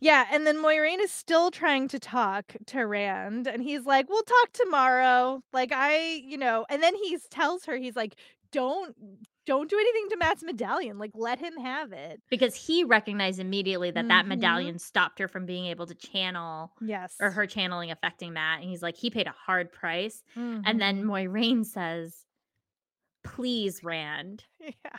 Yeah, 0.03 0.25
and 0.31 0.45
then 0.45 0.57
Moiraine 0.57 0.99
is 0.99 1.11
still 1.11 1.49
trying 1.49 1.87
to 1.87 1.97
talk 1.99 2.55
to 2.67 2.81
Rand, 2.85 3.47
and 3.47 3.63
he's 3.63 3.85
like, 3.85 4.09
"We'll 4.09 4.23
talk 4.23 4.51
tomorrow." 4.53 5.41
Like 5.53 5.71
I, 5.71 6.21
you 6.25 6.37
know, 6.37 6.65
and 6.69 6.83
then 6.83 6.93
he 6.95 7.17
tells 7.29 7.63
her, 7.65 7.77
he's 7.77 7.95
like, 7.95 8.15
"Don't, 8.51 8.95
don't 9.45 9.69
do 9.69 9.77
anything 9.79 10.09
to 10.09 10.17
Mat's 10.17 10.43
medallion. 10.43 10.97
Like, 10.97 11.11
let 11.13 11.39
him 11.39 11.55
have 11.57 11.93
it." 11.93 12.21
because 12.29 12.53
he 12.55 12.83
recognized 12.83 13.39
immediately 13.39 13.91
that 13.91 14.07
that 14.09 14.25
Mhm. 14.25 14.29
medallion 14.29 14.77
stopped 14.79 15.19
her 15.19 15.27
from 15.29 15.45
being 15.45 15.67
able 15.67 15.85
to 15.87 15.95
channel 15.95 16.73
Yes. 16.81 17.15
or 17.21 17.31
her 17.31 17.47
channeling 17.47 17.89
affecting 17.91 18.33
Mat. 18.33 18.59
And 18.59 18.69
he's 18.69 18.81
like, 18.83 18.97
he 18.97 19.09
paid 19.09 19.27
a 19.27 19.31
hard 19.31 19.71
price. 19.71 20.21
Mhm. 20.35 20.63
And 20.65 20.81
then 20.81 21.03
Moiraine 21.05 21.65
says, 21.65 22.25
please, 23.23 23.83
Rand. 23.83 24.43
yeah, 24.59 24.97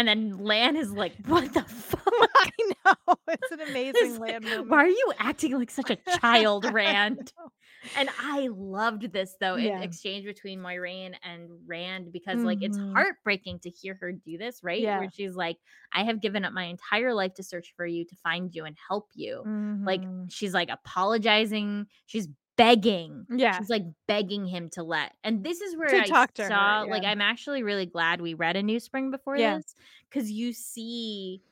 And 0.00 0.08
then 0.08 0.38
Lan 0.38 0.76
is 0.76 0.92
like, 0.92 1.12
what 1.26 1.52
the 1.52 1.60
fuck? 1.68 2.00
I 2.34 2.50
know 2.86 3.14
it's 3.28 3.52
an 3.52 3.60
amazing 3.68 3.94
It's 3.96 4.18
Lan 4.18 4.32
like, 4.32 4.42
moment. 4.44 4.68
Why 4.70 4.78
are 4.84 4.88
you 4.88 5.12
acting 5.18 5.58
like 5.58 5.70
such 5.70 5.90
a 5.90 5.96
child, 6.18 6.64
Rand? 6.72 7.18
know. 7.38 7.50
And 7.96 8.08
I 8.18 8.48
loved 8.50 9.12
this 9.12 9.36
though, 9.40 9.56
in 9.56 9.64
Yeah. 9.64 9.80
exchange 9.82 10.24
between 10.24 10.60
Moiraine 10.60 11.14
and 11.22 11.48
Rand 11.66 12.12
because 12.12 12.42
like 12.42 12.58
it's 12.62 12.78
Mhm. 12.78 12.92
heartbreaking 12.94 13.60
to 13.60 13.70
hear 13.70 13.94
her 14.00 14.12
do 14.12 14.36
this, 14.38 14.62
right? 14.62 14.80
Yeah. 14.80 14.98
Where 15.00 15.10
she's 15.10 15.34
like, 15.34 15.56
I 15.92 16.04
have 16.04 16.20
given 16.20 16.44
up 16.44 16.52
my 16.54 16.64
entire 16.64 17.14
life 17.14 17.34
to 17.34 17.42
search 17.42 17.72
for 17.76 17.84
you, 17.86 18.04
to 18.06 18.16
find 18.16 18.54
you 18.54 18.64
and 18.64 18.76
help 18.88 19.08
you. 19.14 19.42
Like 19.84 20.02
Mhm. 20.02 20.30
she's 20.30 20.52
like 20.54 20.68
apologizing, 20.70 21.86
she's 22.06 22.28
begging. 22.60 23.26
yeah, 23.28 23.56
She's 23.56 23.68
like 23.70 23.84
begging 24.08 24.46
him 24.46 24.68
to 24.70 24.82
let. 24.82 25.12
And 25.24 25.44
this 25.44 25.60
is 25.60 25.76
where 25.76 25.88
To 25.88 25.96
I 25.96 26.02
talk 26.02 26.34
to 26.34 26.44
her, 26.44 26.48
saw 26.48 26.82
like. 26.88 27.04
I'm 27.04 27.20
actually 27.20 27.62
really 27.62 27.86
glad 27.86 28.20
we 28.20 28.34
read 28.34 28.56
a 28.56 28.62
new 28.62 28.80
spring 28.80 29.10
before 29.10 29.36
Yeah. 29.36 29.42
this 29.42 29.74
cuz 30.10 30.30
you 30.30 30.52
see 30.52 31.42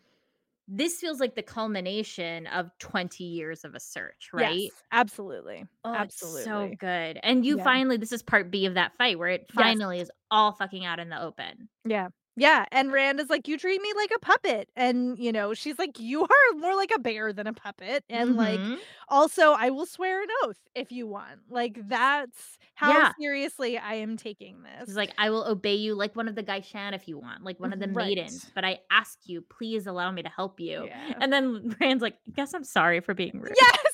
this 0.68 1.00
feels 1.00 1.20
like 1.20 1.34
the 1.34 1.42
culmination 1.42 2.46
of 2.48 2.70
20 2.78 3.24
years 3.24 3.64
of 3.64 3.74
a 3.74 3.80
search, 3.80 4.30
right? 4.32 4.72
Yes, 4.72 4.82
absolutely, 4.92 5.64
Oh, 5.84 6.00
it's 6.02 6.42
so 6.42 6.68
good. 6.78 7.18
And 7.22 7.44
you 7.46 7.56
Yeah. 7.56 7.64
finally 7.64 7.96
this 7.96 8.12
is 8.12 8.22
part 8.22 8.50
B 8.50 8.66
of 8.66 8.74
that 8.74 8.94
fight 8.96 9.18
where 9.18 9.28
it 9.28 9.50
Yes. 9.52 9.78
finally 9.78 10.00
is 10.00 10.10
all 10.30 10.52
fucking 10.52 10.84
out 10.84 10.98
in 11.00 11.08
the 11.08 11.20
open. 11.20 11.68
Yeah. 11.84 12.08
Yeah, 12.38 12.66
and 12.70 12.92
Rand 12.92 13.20
is 13.20 13.30
like, 13.30 13.48
"You 13.48 13.58
treat 13.58 13.80
me 13.82 13.92
like 13.94 14.10
a 14.14 14.18
puppet." 14.20 14.68
And, 14.76 15.18
you 15.18 15.32
know, 15.32 15.54
she's 15.54 15.78
like, 15.78 15.98
"You 15.98 16.22
are 16.22 16.54
more 16.56 16.74
like 16.76 16.92
a 16.94 16.98
bear 16.98 17.32
than 17.32 17.46
a 17.46 17.52
puppet." 17.52 18.04
And, 18.10 18.36
like, 18.36 18.68
Mhm. 18.68 18.88
also, 19.08 19.52
"I 19.52 19.70
will 19.70 19.86
swear 19.86 20.22
an 20.22 20.28
oath 20.44 20.60
if 20.74 20.92
you 20.92 21.06
want." 21.06 21.40
Like, 21.50 21.78
that's 21.88 22.58
how 22.74 23.00
Yeah. 23.00 23.12
seriously 23.18 23.78
I 23.78 23.94
am 23.94 24.16
taking 24.16 24.62
this. 24.62 24.88
She's 24.88 24.96
like, 24.96 25.12
"I 25.18 25.30
will 25.30 25.44
obey 25.46 25.74
you 25.74 25.94
like 25.94 26.16
one 26.16 26.28
of 26.28 26.34
the 26.34 26.42
Gai'shain 26.42 26.94
if 26.94 27.08
you 27.08 27.18
want, 27.18 27.42
like 27.44 27.60
one 27.60 27.72
of 27.72 27.78
the 27.80 27.86
Right. 27.92 28.14
maidens, 28.26 28.50
but 28.54 28.64
I 28.64 28.78
ask 28.90 29.18
you, 29.28 29.42
please 29.42 29.86
allow 29.86 30.10
me 30.10 30.22
to 30.22 30.28
help 30.28 30.60
you." 30.60 30.88
Yeah. 30.88 31.20
And 31.20 31.32
then 31.32 31.76
Rand's 31.80 32.02
like, 32.02 32.18
"Guess 32.34 32.54
I'm 32.54 32.64
sorry 32.64 33.00
for 33.00 33.14
being 33.14 33.40
rude." 33.40 33.56
Yes, 33.56 33.78
I 33.78 33.78
love 33.78 33.84
that 33.84 33.87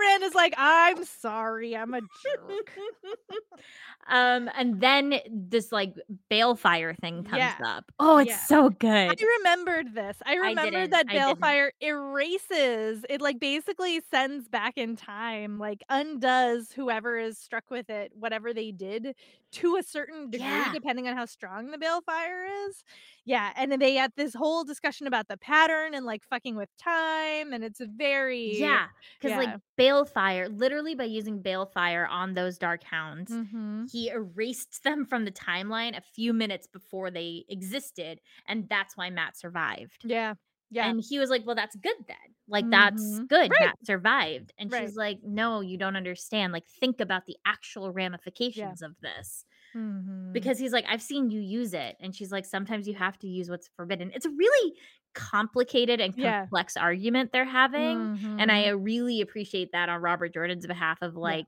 Rand 0.00 0.22
is 0.24 0.34
like, 0.34 0.54
"I'm 0.56 1.04
sorry, 1.04 1.76
I'm 1.76 1.94
a 1.94 2.02
jerk." 2.02 2.78
um, 4.08 4.50
and 4.54 4.80
then 4.80 5.20
this 5.30 5.72
like 5.72 5.94
balefire 6.30 6.96
thing 6.98 7.24
comes 7.24 7.54
Yeah. 7.54 7.62
up. 7.64 7.92
Oh, 7.98 8.18
it's 8.18 8.34
Yeah. 8.34 8.46
so 8.46 8.70
good. 8.70 9.20
I 9.20 9.24
remembered 9.38 9.94
this. 9.94 10.18
I 10.26 10.36
remembered 10.36 10.90
didn't, 10.90 10.92
that 10.92 11.08
I 11.08 11.14
balefire 11.14 11.70
erases. 11.80 13.04
It, 13.10 13.20
like, 13.20 13.40
basically 13.40 14.00
sends 14.00 14.48
back 14.48 14.78
in 14.78 14.96
time, 14.96 15.58
like, 15.58 15.82
undoes 15.90 16.72
whoever 16.72 17.18
is 17.18 17.38
struck 17.38 17.70
with 17.70 17.90
it, 17.90 18.12
whatever 18.16 18.54
they 18.54 18.72
did, 18.72 19.16
to 19.52 19.76
a 19.76 19.82
certain 19.84 20.30
degree, 20.30 20.68
Yeah. 20.68 20.70
depending 20.70 21.08
on 21.08 21.16
how 21.16 21.26
strong 21.26 21.70
the 21.70 21.78
balefire 21.78 22.68
is. 22.68 22.84
Yeah, 23.24 23.52
and 23.56 23.72
then 23.72 23.80
they 23.80 23.94
had 23.96 24.12
this 24.16 24.34
whole 24.34 24.64
discussion 24.64 25.06
about 25.06 25.28
the 25.28 25.38
pattern 25.38 25.94
and, 25.94 26.06
like, 26.06 26.24
fucking 26.24 26.56
with 26.56 26.70
time, 26.78 27.52
and 27.52 27.64
it's 27.64 27.80
very 27.80 28.44
Yeah, 28.44 28.88
because 29.20 29.36
like 29.36 29.50
yeah. 29.90 30.02
balefire, 30.14 30.48
literally 30.56 30.94
by 30.94 31.04
using 31.04 31.42
balefire 31.42 32.08
on 32.08 32.34
those 32.34 32.58
dark 32.58 32.84
hounds, 32.84 33.38
Mhm. 33.38 33.90
he 33.90 34.08
erased 34.10 34.82
them 34.84 35.06
from 35.06 35.24
the 35.24 35.32
timeline 35.32 35.96
a 35.96 36.00
few 36.02 36.32
minutes 36.32 36.66
before 36.66 37.10
they 37.10 37.44
existed, 37.48 38.20
and 38.46 38.68
that's 38.68 38.96
why 38.96 39.10
Mat 39.10 39.36
survived. 39.36 40.04
Yeah. 40.04 40.34
Yeah. 40.70 40.92
And 40.92 41.02
he 41.08 41.18
was 41.18 41.30
like, 41.30 41.44
"Well, 41.46 41.56
that's 41.56 41.76
good 41.76 41.96
then. 42.06 42.34
Like 42.48 42.70
that's 42.70 43.20
Mhm. 43.20 43.28
good. 43.28 43.58
Right. 43.60 43.60
Mat 43.60 43.76
survived." 43.84 44.52
And 44.58 44.72
Right. 44.72 44.72
she's 44.72 44.96
like, 44.96 45.18
"No, 45.22 45.60
you 45.60 45.76
don't 45.78 45.96
understand. 45.96 46.52
Like 46.52 46.68
think 46.68 47.00
about 47.00 47.26
the 47.26 47.36
actual 47.46 47.92
ramifications 47.92 48.82
of 48.82 48.96
this." 49.00 49.44
Mhm. 49.74 50.32
Because 50.32 50.58
he's 50.58 50.72
like, 50.72 50.84
"I've 50.88 51.02
seen 51.02 51.30
you 51.30 51.40
use 51.40 51.74
it." 51.74 51.96
And 52.00 52.14
she's 52.14 52.30
like, 52.32 52.44
"Sometimes 52.44 52.86
you 52.88 52.94
have 52.94 53.18
to 53.20 53.26
use 53.28 53.48
what's 53.50 53.68
forbidden." 53.76 54.12
It's 54.14 54.26
a 54.26 54.30
really 54.30 54.74
complicated 55.14 56.00
and 56.00 56.14
Yeah. 56.14 56.48
complex 56.50 56.76
argument 56.76 57.32
they're 57.32 57.44
having, 57.46 58.10
and 58.36 58.52
I 58.52 58.66
Mhm. 58.66 58.70
uh, 58.70 58.74
really 58.76 59.20
appreciate 59.22 59.72
that 59.72 59.88
on 59.88 60.00
Robert 60.02 60.34
Jordan's 60.34 60.66
behalf 60.66 60.98
of 61.02 61.16
Yeah. 61.22 61.38
like 61.38 61.46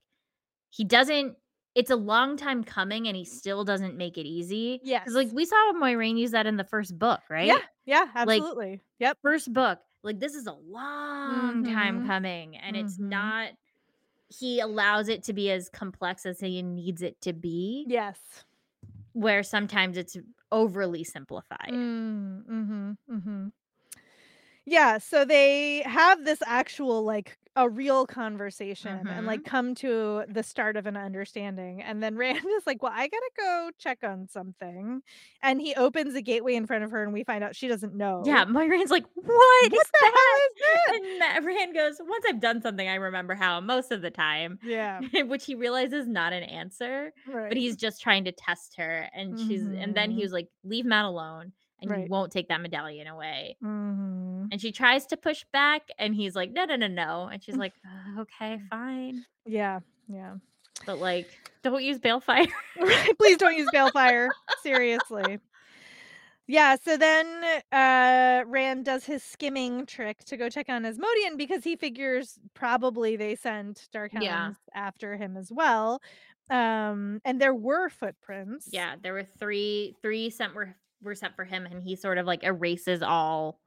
he 0.70 0.84
doesn't 0.84 1.36
it's 1.76 1.90
a 1.90 1.97
long 1.97 2.36
time 2.36 2.64
coming 2.64 3.09
and 3.09 3.16
he 3.16 3.24
still 3.24 3.64
doesn't 3.64 3.97
make 3.97 4.18
it 4.18 4.26
easy. 4.26 4.82
Yeah. 4.82 5.05
Because 5.05 5.14
like 5.16 5.32
we 5.32 5.44
saw 5.47 5.72
Moiraine 5.74 6.18
use 6.18 6.32
that 6.32 6.47
in 6.47 6.56
the 6.56 6.64
first 6.64 6.98
book, 6.98 7.22
right? 7.30 7.47
Yeah, 7.47 7.62
yeah, 7.86 8.10
Like, 8.22 8.44
absolutely. 8.44 8.82
Yep. 8.98 9.18
First 9.22 9.52
book. 9.52 9.80
Like 10.02 10.18
this 10.20 10.34
is 10.34 10.47
a 10.47 10.52
long 10.52 11.64
time 11.64 12.01
Mhm. 12.01 12.06
coming 12.06 12.56
and 12.56 12.76
it's 12.76 12.98
Mhm. 12.98 13.09
not 13.09 13.51
he 14.31 14.61
allows 14.61 15.09
it 15.09 15.24
to 15.24 15.32
be 15.35 15.51
as 15.51 15.69
complex 15.69 16.27
as 16.27 16.40
he 16.40 16.62
needs 16.62 17.02
it 17.02 17.20
to 17.23 17.32
be, 17.35 17.89
Yes. 17.89 18.44
where 19.12 19.43
sometimes 19.43 19.97
it's 19.97 20.16
overly 20.52 21.05
simplified. 21.05 21.73
Mm, 21.73 22.44
mhm, 22.47 22.97
mhm. 23.09 23.52
Yeah, 24.66 24.98
so 24.98 25.24
they 25.24 25.82
have 25.82 26.24
this 26.24 26.43
actual, 26.47 27.02
like, 27.02 27.39
a 27.56 27.68
real 27.68 28.06
conversation 28.06 29.10
and, 29.10 29.27
like, 29.27 29.43
Mhm. 29.43 29.44
come 29.44 29.74
to 29.77 30.24
the 30.28 30.43
start 30.43 30.77
of 30.77 30.86
an 30.86 30.97
understanding, 30.97 31.82
and 31.82 32.02
then 32.02 32.16
Rand 32.18 32.44
is 32.47 32.66
like, 32.66 32.82
"Well, 32.82 32.93
I 32.94 33.09
gotta 33.09 33.31
go 33.36 33.70
check 33.78 34.05
on 34.05 34.28
something," 34.28 35.02
and 35.43 35.60
he 35.60 35.74
opens 35.74 36.14
a 36.14 36.22
gateway 36.22 36.55
in 36.55 36.66
front 36.66 36.85
of 36.85 36.90
her, 36.93 37.02
and 37.05 37.12
we 37.12 37.24
find 37.24 37.44
out 37.44 37.56
she 37.56 37.68
doesn't 37.68 37.94
know. 37.94 38.20
Yeah, 38.22 38.44
my 38.44 38.66
Moiraine's 38.66 38.90
like, 38.90 39.06
"What 39.14 39.72
What 39.72 39.72
is 39.72 39.90
the 39.93 40.06
hell 40.06 40.12
that?" 40.14 40.40
is 40.48 40.55
that? 40.60 41.32
And 41.36 41.47
Rand 41.47 41.74
goes, 41.74 41.97
"Once 42.01 42.24
I've 42.28 42.40
done 42.40 42.60
something, 42.60 42.86
I 42.89 42.97
remember 42.97 43.35
how 43.35 43.60
most 43.60 43.93
of 43.93 44.02
the 44.02 44.10
time." 44.10 44.59
Yeah, 44.62 45.05
Which 45.27 45.47
he 45.47 45.55
realizes 45.55 46.06
not 46.06 46.32
an 46.32 46.43
answer, 46.43 47.12
right. 47.24 47.48
but 47.48 47.56
he's 47.56 47.77
just 47.77 48.02
trying 48.02 48.24
to 48.24 48.32
test 48.32 48.77
her 48.77 49.09
and 49.14 49.39
she's 49.39 49.66
and 49.81 49.94
then 49.97 50.10
he 50.10 50.22
Mhm. 50.22 50.22
was 50.22 50.32
like, 50.32 50.48
"Leave 50.64 50.85
Mat 50.85 51.05
alone 51.06 51.52
and 51.81 51.94
you 51.97 52.05
won't 52.06 52.32
take 52.32 52.48
that 52.48 52.60
medallion 52.60 53.06
away." 53.06 53.56
Mhm. 53.60 54.30
And 54.51 54.60
she 54.60 54.72
tries 54.72 55.06
to 55.06 55.16
push 55.16 55.44
back 55.52 55.82
and 55.98 56.14
he's 56.14 56.35
like, 56.35 56.51
"No, 56.52 56.64
no, 56.64 56.77
no, 56.77 56.86
no." 56.89 57.28
And 57.32 57.43
she's 57.43 57.56
like, 57.56 57.72
"Uh, 57.85 58.20
"Okay, 58.22 58.60
fine." 58.70 59.24
Yeah, 59.47 59.81
yeah. 60.09 60.35
But 60.86 60.98
like, 60.98 61.28
don't 61.62 61.82
use 61.82 61.98
balefire. 61.98 62.48
Please 63.18 63.36
don't 63.36 63.56
use 63.56 63.68
balefire, 63.72 64.28
seriously. 64.62 65.39
Yeah, 66.47 66.74
so 66.82 66.97
then, 66.97 67.27
uh, 67.70 68.43
Rand 68.47 68.85
does 68.85 69.05
his 69.05 69.22
skimming 69.22 69.86
trick 69.86 70.24
to 70.24 70.36
go 70.36 70.48
check 70.48 70.68
on 70.68 70.85
Asmodean 70.85 71.36
because 71.36 71.62
he 71.62 71.77
figures 71.77 72.40
probably 72.55 73.14
they 73.16 73.36
sent 73.36 73.89
Darkhounds 73.94 74.22
Yeah. 74.22 74.51
after 74.74 75.16
him 75.16 75.36
as 75.36 75.52
well. 75.52 76.02
Um, 76.51 77.20
and 77.24 77.40
there 77.40 77.55
were 77.55 77.89
footprints. 77.89 78.68
yeah, 78.72 78.97
there 79.01 79.12
were 79.12 79.27
3 79.39 79.94
3 80.02 80.31
sent 80.31 80.55
were 80.56 80.74
were 81.02 81.14
sent 81.14 81.36
for 81.36 81.44
him 81.44 81.66
and 81.66 81.81
he 81.82 81.94
sort 81.94 82.18
of 82.18 82.27
like 82.27 82.43
erases 82.43 83.01
all 83.01 83.59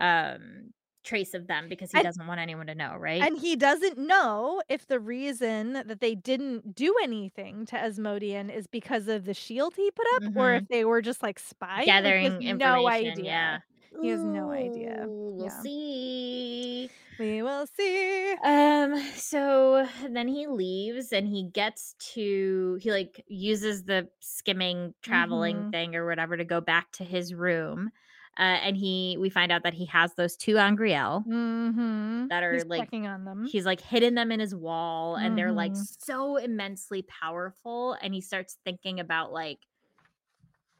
um 0.00 0.72
trace 1.02 1.32
of 1.32 1.46
them 1.46 1.66
because 1.68 1.90
he 1.92 1.98
And- 1.98 2.04
doesn't 2.04 2.26
want 2.26 2.40
anyone 2.40 2.66
to 2.66 2.74
know, 2.74 2.94
right? 2.98 3.22
And 3.22 3.38
he 3.38 3.56
doesn't 3.56 3.96
know 3.96 4.60
if 4.68 4.86
the 4.86 5.00
reason 5.00 5.72
that 5.72 5.98
they 6.00 6.14
didn't 6.14 6.74
do 6.74 6.94
anything 7.02 7.64
to 7.66 7.76
Asmodean 7.76 8.50
is 8.50 8.66
because 8.66 9.08
of 9.08 9.24
the 9.24 9.32
shield 9.32 9.74
he 9.76 9.90
put 9.90 10.06
up 10.16 10.36
or 10.36 10.54
if 10.56 10.68
they 10.68 10.84
were 10.84 11.00
just 11.00 11.22
like 11.22 11.38
spying. 11.38 11.78
Like, 11.78 11.84
he 11.86 11.90
has 11.90 12.02
Gathering 12.02 12.22
no 12.58 12.76
information, 12.76 13.12
idea. 13.12 13.24
yeah. 13.24 13.58
He 14.02 14.08
has 14.08 14.22
no 14.22 14.50
idea. 14.50 15.06
Ooh, 15.08 15.36
We'll 15.36 15.46
Yeah. 15.46 15.62
see. 15.62 16.90
We 17.18 17.42
will 17.42 17.66
see. 17.66 18.32
Um, 18.44 18.98
so 19.14 19.86
then 20.08 20.28
he 20.28 20.46
leaves 20.46 21.12
and 21.12 21.26
he 21.26 21.44
gets 21.44 21.94
to 22.14 22.78
he 22.80 22.90
like 22.92 23.24
uses 23.26 23.84
the 23.84 24.08
skimming 24.20 24.94
traveling 25.02 25.56
Mhm. 25.56 25.72
thing 25.72 25.96
or 25.96 26.06
whatever 26.06 26.36
to 26.36 26.44
go 26.44 26.60
back 26.60 26.92
to 26.92 27.04
his 27.04 27.34
room. 27.34 27.90
Uh, 28.38 28.42
and 28.62 28.76
he 28.76 29.16
we 29.20 29.28
find 29.28 29.50
out 29.52 29.62
that 29.64 29.74
he 29.74 29.84
has 29.86 30.14
those 30.14 30.36
two 30.36 30.56
angreal 30.56 31.24
Mhm. 31.28 32.28
that 32.28 32.42
are 32.42 32.52
He's 32.54 32.64
like 32.66 32.88
on 32.92 33.24
them. 33.24 33.46
he's 33.46 33.66
like 33.66 33.80
hidden 33.80 34.14
them 34.14 34.30
in 34.32 34.38
his 34.40 34.54
wall 34.54 35.16
and 35.16 35.36
they're 35.36 35.52
like 35.52 35.72
Mhm. 35.72 35.86
so 35.98 36.36
immensely 36.36 37.02
powerful 37.02 37.94
and 38.00 38.14
he 38.14 38.20
starts 38.20 38.58
thinking 38.64 39.00
about 39.00 39.32
like 39.32 39.66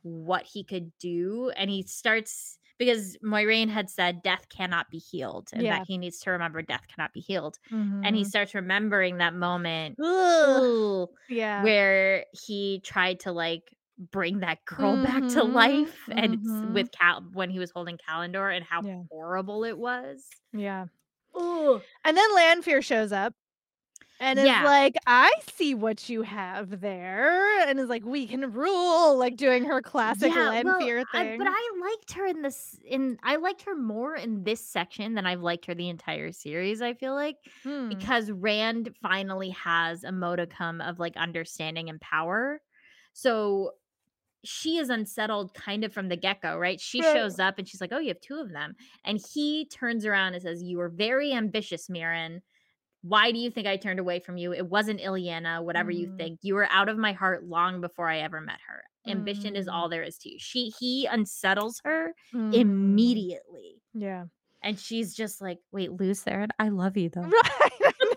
what 0.02 0.44
he 0.46 0.64
could 0.64 0.92
do 0.98 1.50
and 1.56 1.68
he 1.70 1.82
starts 1.82 2.58
because 2.78 3.18
Moiraine 3.22 3.68
had 3.68 3.90
said 3.90 4.22
death 4.22 4.48
cannot 4.48 4.88
be 4.90 4.96
healed 4.98 5.50
and 5.52 5.62
Yeah. 5.62 5.78
that 5.78 5.86
he 5.86 5.98
needs 5.98 6.18
to 6.20 6.30
remember 6.30 6.62
death 6.62 6.86
cannot 6.88 7.12
be 7.12 7.20
healed 7.20 7.58
and 7.70 8.16
he 8.16 8.24
Mhm. 8.24 8.26
starts 8.26 8.54
remembering 8.54 9.18
that 9.18 9.34
moment 9.34 9.98
ooh, 10.00 11.06
Yeah. 11.28 11.62
where 11.62 12.24
he 12.32 12.80
tried 12.80 13.20
to 13.20 13.32
like 13.32 13.74
bring 14.00 14.40
that 14.40 14.64
girl 14.64 14.96
back 15.02 15.26
to 15.28 15.42
Mhm. 15.42 15.52
life 15.52 16.08
and 16.10 16.34
it's 16.34 16.48
Mhm. 16.48 16.72
with 16.72 16.90
Cal 16.92 17.22
when 17.32 17.50
he 17.50 17.58
was 17.58 17.70
holding 17.70 17.98
Callandor 17.98 18.54
and 18.54 18.64
how 18.64 18.82
Yeah. 18.82 19.02
horrible 19.10 19.64
it 19.64 19.78
was. 19.78 20.28
Yeah. 20.52 20.86
Ooh. 21.36 21.80
And 22.04 22.16
then 22.16 22.34
Lanfear 22.34 22.82
shows 22.82 23.12
up 23.12 23.34
and 24.20 24.38
is 24.38 24.44
Yeah. 24.46 24.64
like, 24.64 24.96
I 25.06 25.30
see 25.52 25.74
what 25.74 26.08
you 26.10 26.22
have 26.22 26.80
there. 26.80 27.60
And 27.68 27.78
is 27.80 27.88
like, 27.88 28.04
we 28.04 28.26
can 28.26 28.52
rule, 28.52 29.16
like 29.16 29.36
doing 29.36 29.64
her 29.64 29.80
classic 29.82 30.34
well, 30.34 30.50
Lanfear 30.50 31.04
I- 31.14 31.28
thing. 31.28 31.38
but 31.38 31.46
I 31.48 31.70
liked 31.80 32.12
her 32.12 32.26
in 32.26 32.42
this 32.42 32.78
in 32.84 33.18
I 33.22 33.36
liked 33.36 33.62
her 33.62 33.74
more 33.76 34.16
in 34.16 34.44
this 34.44 34.64
section 34.66 35.14
than 35.14 35.26
I've 35.26 35.42
liked 35.42 35.66
her 35.66 35.74
the 35.74 35.88
entire 35.88 36.32
series, 36.32 36.82
I 36.82 36.94
feel 36.94 37.14
like. 37.14 37.36
Hmm. 37.62 37.88
Because 37.88 38.30
Rand 38.30 38.94
finally 39.02 39.50
has 39.50 40.04
a 40.04 40.12
modicum 40.12 40.80
of 40.82 40.98
like 40.98 41.16
understanding 41.16 41.88
and 41.88 42.00
power. 42.00 42.60
So 43.12 43.72
she 44.44 44.78
is 44.78 44.88
unsettled 44.90 45.52
kind 45.54 45.84
of 45.84 45.92
from 45.92 46.08
the 46.08 46.16
get-go, 46.16 46.56
right? 46.58 46.80
She 46.80 47.00
Right. 47.00 47.12
shows 47.14 47.38
up 47.38 47.58
and 47.58 47.68
she's 47.68 47.80
like, 47.80 47.92
Oh, 47.92 47.98
you 47.98 48.08
have 48.08 48.20
two 48.20 48.36
of 48.40 48.50
them. 48.52 48.74
And 49.04 49.20
he 49.34 49.66
turns 49.66 50.04
around 50.06 50.34
and 50.34 50.42
says, 50.42 50.62
You 50.62 50.78
were 50.78 50.88
very 50.88 51.32
ambitious, 51.32 51.88
Mierin. 51.88 52.40
Why 53.02 53.32
do 53.32 53.38
you 53.38 53.50
think 53.50 53.66
I 53.66 53.76
turned 53.76 53.98
away 54.00 54.20
from 54.20 54.36
you? 54.36 54.52
It 54.52 54.66
wasn't 54.68 55.00
Ilyena, 55.00 55.62
whatever 55.64 55.90
you 55.90 56.08
Mm. 56.08 56.16
think. 56.18 56.38
You 56.42 56.54
were 56.54 56.68
out 56.70 56.88
of 56.90 56.98
my 56.98 57.12
heart 57.12 57.44
long 57.46 57.80
before 57.80 58.08
I 58.08 58.18
ever 58.18 58.40
met 58.40 58.58
her. 58.66 58.82
Ambition 59.06 59.56
is 59.56 59.66
Mm. 59.66 59.72
all 59.72 59.88
there 59.88 60.02
is 60.02 60.18
to 60.18 60.30
you. 60.30 60.38
She 60.38 60.72
he 60.78 61.06
unsettles 61.06 61.80
her 61.84 62.14
Mm. 62.34 62.54
immediately. 62.54 63.80
Yeah. 63.94 64.26
And 64.62 64.78
she's 64.78 65.14
just 65.14 65.40
like, 65.40 65.58
wait, 65.72 65.90
Therin, 65.90 66.50
I 66.58 66.68
love 66.68 66.96
you 66.98 67.08
though. 67.08 67.22
Right. 67.22 67.94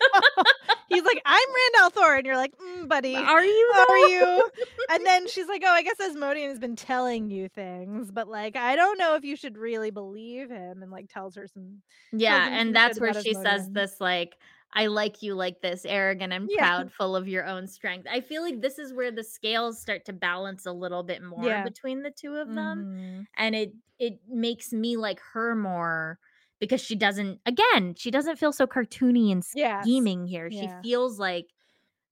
He's 0.90 1.04
like, 1.04 1.22
I'm 1.26 1.48
Rand 1.50 1.94
al'Thor. 1.94 2.18
And 2.18 2.26
you're 2.26 2.38
like, 2.38 2.56
mm, 2.58 2.88
buddy. 2.88 3.16
Are 3.16 3.44
you 3.44 3.74
Are 3.76 3.98
you? 3.98 4.50
And 4.90 5.06
then 5.06 5.28
she's 5.28 5.48
like, 5.48 5.62
"Oh, 5.66 5.72
I 5.72 5.82
guess 5.82 6.00
Asmodean 6.00 6.50
has 6.50 6.60
been 6.60 6.76
telling 6.76 7.30
you 7.30 7.48
things, 7.50 8.12
but 8.12 8.28
like, 8.28 8.56
I 8.56 8.76
don't 8.76 8.98
know 8.98 9.16
if 9.16 9.24
you 9.24 9.36
should 9.36 9.58
really 9.58 9.92
believe 9.92 10.50
him." 10.50 10.82
And 10.84 10.92
like, 10.92 11.10
tells 11.10 11.36
her 11.36 11.48
some. 11.48 11.82
Yeah, 12.12 12.50
and 12.52 12.76
that's 12.76 13.00
where 13.00 13.14
she 13.14 13.34
says 13.34 13.70
this 13.72 14.00
like 14.00 14.38
I 14.76 14.88
like 14.88 15.22
you 15.22 15.36
like 15.36 15.62
this, 15.62 15.86
arrogant 15.86 16.34
and 16.34 16.50
Yeah. 16.50 16.52
proud, 16.52 16.92
full 16.92 17.16
of 17.16 17.28
your 17.28 17.46
own 17.46 17.68
strength. 17.68 18.08
I 18.10 18.22
feel 18.22 18.42
like 18.42 18.62
this 18.62 18.80
is 18.80 18.94
where 18.94 19.12
the 19.12 19.24
scales 19.24 19.80
start 19.80 20.06
to 20.06 20.14
balance 20.14 20.66
a 20.66 20.72
little 20.72 21.04
bit 21.04 21.22
more 21.24 21.46
Yeah. 21.46 21.60
between 21.60 22.02
the 22.04 22.12
two 22.12 22.36
of 22.36 22.54
them. 22.54 22.88
Mhm. 22.88 23.28
And 23.38 23.56
it 23.56 23.74
it 24.00 24.20
makes 24.28 24.74
me 24.74 24.98
like 24.98 25.20
her 25.34 25.56
more 25.56 26.20
because 26.64 26.82
she 26.82 26.96
doesn't 26.96 27.40
again, 27.46 27.94
she 27.98 28.10
doesn't 28.12 28.38
feel 28.38 28.52
so 28.54 28.66
cartoony 28.68 29.32
and 29.32 29.44
Yes. 29.54 29.84
scheming 29.84 30.26
here. 30.26 30.48
Yeah. 30.52 30.82
She 30.82 30.90
feels 30.90 31.20
like 31.20 31.48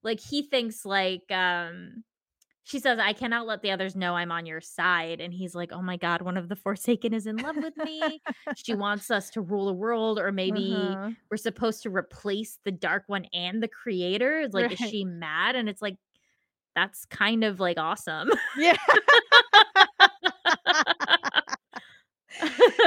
like 0.04 0.20
he 0.20 0.44
thinks 0.44 0.86
like 0.86 1.30
um 1.32 2.04
she 2.64 2.80
says, 2.80 3.00
I 3.00 3.14
cannot 3.14 3.48
let 3.48 3.64
the 3.64 3.72
others 3.72 3.96
know 3.96 4.14
I'm 4.16 4.32
on 4.32 4.46
your 4.46 4.62
side. 4.62 5.20
And 5.20 5.34
he's 5.34 5.56
like, 5.56 5.72
Oh 5.74 5.82
my 5.82 5.98
God, 5.98 6.22
one 6.22 6.38
of 6.38 6.48
the 6.48 6.56
Forsaken 6.64 7.14
is 7.14 7.26
in 7.28 7.38
love 7.38 7.56
with 7.58 7.76
me. 7.78 8.22
she 8.56 8.74
wants 8.86 9.10
us 9.12 9.30
to 9.32 9.42
rule 9.42 9.66
the 9.66 9.74
world, 9.74 10.20
or 10.20 10.32
maybe 10.32 10.94
Uh-huh. 10.96 11.10
we're 11.30 11.38
supposed 11.38 11.82
to 11.84 11.90
replace 11.90 12.60
the 12.64 12.72
Dark 12.72 13.04
One 13.08 13.26
and 13.34 13.62
the 13.64 13.68
Creator. 13.68 14.50
Like, 14.54 14.72
is 14.74 14.80
she 14.80 15.04
mad? 15.06 15.56
And 15.56 15.68
it's 15.70 15.82
like, 15.82 15.98
that's 16.76 17.04
kind 17.06 17.44
of 17.44 17.60
like 17.60 17.78
awesome. 17.80 18.30
Yeah. 18.58 18.78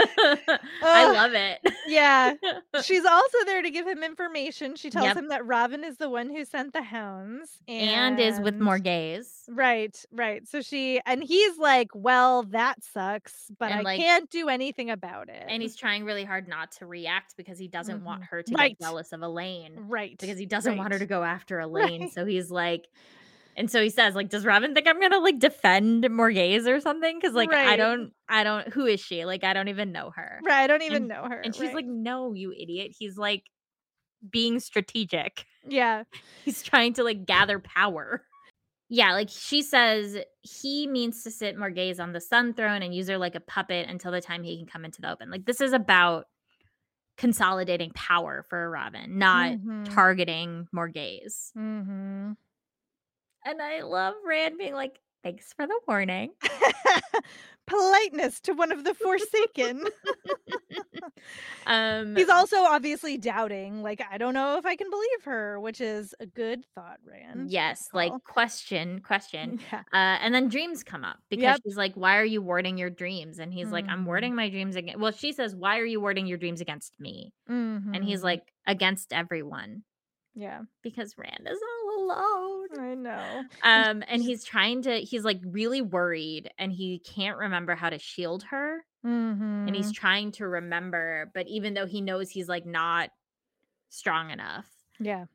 I 0.83 1.11
love 1.13 1.33
it. 1.35 1.61
Yeah. 1.87 2.35
She's 2.83 3.05
also 3.05 3.39
there 3.47 3.63
to 3.63 3.71
give 3.71 3.87
him 3.87 4.03
information. 4.03 4.77
She 4.77 4.91
tells 4.91 5.07
Yep. 5.07 5.17
him 5.17 5.29
that 5.29 5.43
Rahvin 5.43 5.85
is 5.85 5.97
the 5.99 6.09
one 6.09 6.31
who 6.31 6.45
sent 6.45 6.73
the 6.73 6.83
hounds 6.83 7.59
and 7.69 8.19
is 8.21 8.41
with 8.41 8.55
and- 8.55 8.63
Morgase. 8.63 9.29
Right, 9.49 9.97
right. 10.13 10.47
So 10.49 10.61
she 10.61 11.01
and 11.07 11.23
he's 11.23 11.59
like, 11.59 11.89
"Well, 11.95 12.45
that 12.45 12.83
sucks, 12.83 13.51
but 13.59 13.71
And, 13.71 13.81
I 13.81 13.83
like- 13.83 14.01
can't 14.01 14.31
do 14.31 14.49
anything 14.49 14.91
about 14.91 15.29
it." 15.29 15.45
And 15.49 15.63
he's 15.63 15.77
trying 15.77 16.05
really 16.05 16.25
hard 16.25 16.49
not 16.49 16.73
to 16.73 16.87
react 16.87 17.37
because 17.37 17.59
he 17.59 17.69
doesn't 17.69 18.03
want 18.05 18.23
Mhm. 18.23 18.29
her 18.29 18.43
to 18.43 18.55
Right. 18.55 18.79
get 18.79 18.85
jealous 18.87 19.13
of 19.13 19.21
Elayne. 19.21 19.75
right 19.77 20.17
because 20.19 20.39
he 20.39 20.47
doesn't 20.47 20.77
want 20.77 20.93
her 20.93 20.99
to 20.99 21.07
go 21.07 21.23
after 21.23 21.59
Elayne. 21.59 22.01
Right. 22.03 22.13
So 22.13 22.25
he's 22.25 22.51
like, 22.51 22.87
and 23.57 23.71
so 23.71 23.83
he 23.83 23.91
says, 23.91 24.15
like, 24.15 24.29
does 24.31 24.45
Rahvin 24.45 24.75
think 24.75 24.87
I'm 24.87 25.01
gonna 25.01 25.19
like 25.19 25.39
defend 25.39 26.05
Morgase 26.05 26.67
or 26.67 26.81
something? 26.81 27.19
Because 27.21 27.35
like 27.35 27.53
I 27.53 27.77
don't, 27.77 28.13
I 28.29 28.45
don't. 28.45 28.69
Who 28.73 28.87
is 28.87 29.01
she? 29.01 29.25
Like 29.25 29.45
I 29.45 29.53
don't 29.53 29.69
even 29.69 29.93
know 29.93 30.11
her. 30.15 30.41
Right, 30.45 30.63
I 30.65 30.67
don't 30.67 30.83
even 30.83 30.97
And- 30.97 31.09
know 31.09 31.25
her. 31.29 31.41
And 31.41 31.55
she's 31.55 31.65
right. 31.67 31.75
like, 31.77 31.87
no, 31.87 32.33
you 32.35 32.53
idiot. 32.53 32.93
He's 32.99 33.17
like 33.17 33.45
being 34.31 34.59
strategic. 34.61 35.45
"Yeah, 35.69 36.05
He's 36.45 36.63
trying 36.63 36.95
to 36.95 37.05
like 37.05 37.27
gather 37.27 37.59
power. 37.59 38.23
Yeah, 38.91 39.13
like 39.13 39.29
she 39.31 39.63
says, 39.63 40.19
he 40.43 40.87
means 40.87 41.23
to 41.25 41.31
sit 41.31 41.57
Morgase 41.57 41.99
on 42.01 42.13
the 42.13 42.21
Sun 42.21 42.55
Throne 42.55 42.83
and 42.83 42.95
use 42.95 43.09
her 43.09 43.19
like 43.19 43.35
a 43.35 43.41
puppet 43.41 43.89
until 43.89 44.13
the 44.13 44.21
time 44.21 44.43
he 44.43 44.59
can 44.59 44.67
come 44.67 44.85
into 44.85 45.01
the 45.01 45.11
open. 45.11 45.31
Like 45.31 45.45
this 45.47 45.61
is 45.61 45.73
about 45.73 46.27
consolidating 47.17 47.91
power 47.95 48.45
for 48.51 48.71
Rahvin, 48.71 49.09
not 49.11 49.53
Mhm. 49.53 49.95
targeting 49.95 50.67
Morgase. 50.75 51.53
Mm-hmm. 51.57 52.33
And 53.45 53.61
I 53.61 53.83
love 53.83 54.15
Rand 54.25 54.59
being 54.59 54.75
like, 54.75 55.01
thanks 55.23 55.53
for 55.53 55.67
the 55.67 55.81
warning. 55.87 56.33
Politeness 57.67 58.41
to 58.43 58.53
one 58.53 58.73
of 58.73 58.85
the 58.85 58.95
Forsaken. 58.95 59.87
Um 61.67 62.15
He's 62.15 62.29
also 62.29 62.57
obviously 62.65 63.19
doubting, 63.19 63.83
like, 63.83 64.01
I 64.11 64.19
don't 64.19 64.35
know 64.35 64.57
if 64.59 64.65
I 64.67 64.77
can 64.77 64.89
believe 64.91 65.25
her, 65.25 65.59
which 65.61 65.81
is 65.81 66.15
a 66.21 66.27
good 66.27 66.65
thought, 66.75 66.99
Rand. 67.05 67.51
yes, 67.51 67.89
like 67.93 68.13
question, 68.25 69.01
question. 69.01 69.57
yeah. 69.73 69.83
Uh, 69.93 70.19
and 70.21 70.35
then 70.35 70.49
dreams 70.49 70.83
come 70.85 71.05
up 71.05 71.19
because 71.31 71.57
Yep. 71.57 71.61
she's 71.65 71.77
like, 71.77 71.95
Why 71.95 72.19
are 72.19 72.25
you 72.25 72.43
warding 72.43 72.79
your 72.79 72.91
dreams? 72.91 73.39
And 73.39 73.53
he's 73.53 73.73
like, 73.73 73.87
I'm 73.89 74.05
Mhm. 74.05 74.07
warding 74.07 74.35
my 74.35 74.49
dreams 74.51 74.77
against 74.77 75.01
well, 75.01 75.13
she 75.13 75.33
says, 75.33 75.55
Why 75.57 75.79
are 75.79 75.85
you 75.85 76.01
warding 76.01 76.27
your 76.27 76.39
dreams 76.39 76.61
against 76.61 76.99
me? 77.01 77.33
And 77.93 78.05
he's 78.05 78.23
Mhm. 78.23 78.25
like, 78.25 78.53
Against 78.67 79.13
everyone. 79.13 79.85
Yeah, 80.35 80.63
Because 80.83 81.17
Rand 81.19 81.49
is 81.51 81.59
alone. 82.11 82.81
I 82.81 82.95
know. 82.95 83.43
Um, 83.63 84.03
and 84.09 84.23
he's 84.23 84.45
trying 84.45 84.83
to, 84.83 85.01
he's 85.01 85.25
like 85.25 85.41
really 85.45 85.83
worried 85.83 86.51
and 86.59 86.73
he 86.73 86.99
can't 86.99 87.39
remember 87.39 87.75
how 87.75 87.91
to 87.91 87.99
shield 87.99 88.45
her. 88.45 88.85
Mm-hmm. 89.05 89.67
and 89.67 89.77
he's 89.77 89.93
trying 89.93 90.33
to 90.33 90.49
remember 90.49 91.31
but 91.35 91.47
even 91.47 91.75
though 91.75 91.85
he 91.85 92.01
knows 92.01 92.31
he's 92.31 92.49
like 92.49 92.65
not 92.65 93.11
strong 93.91 94.31
enough 94.31 94.65
Yeah. 94.99 95.27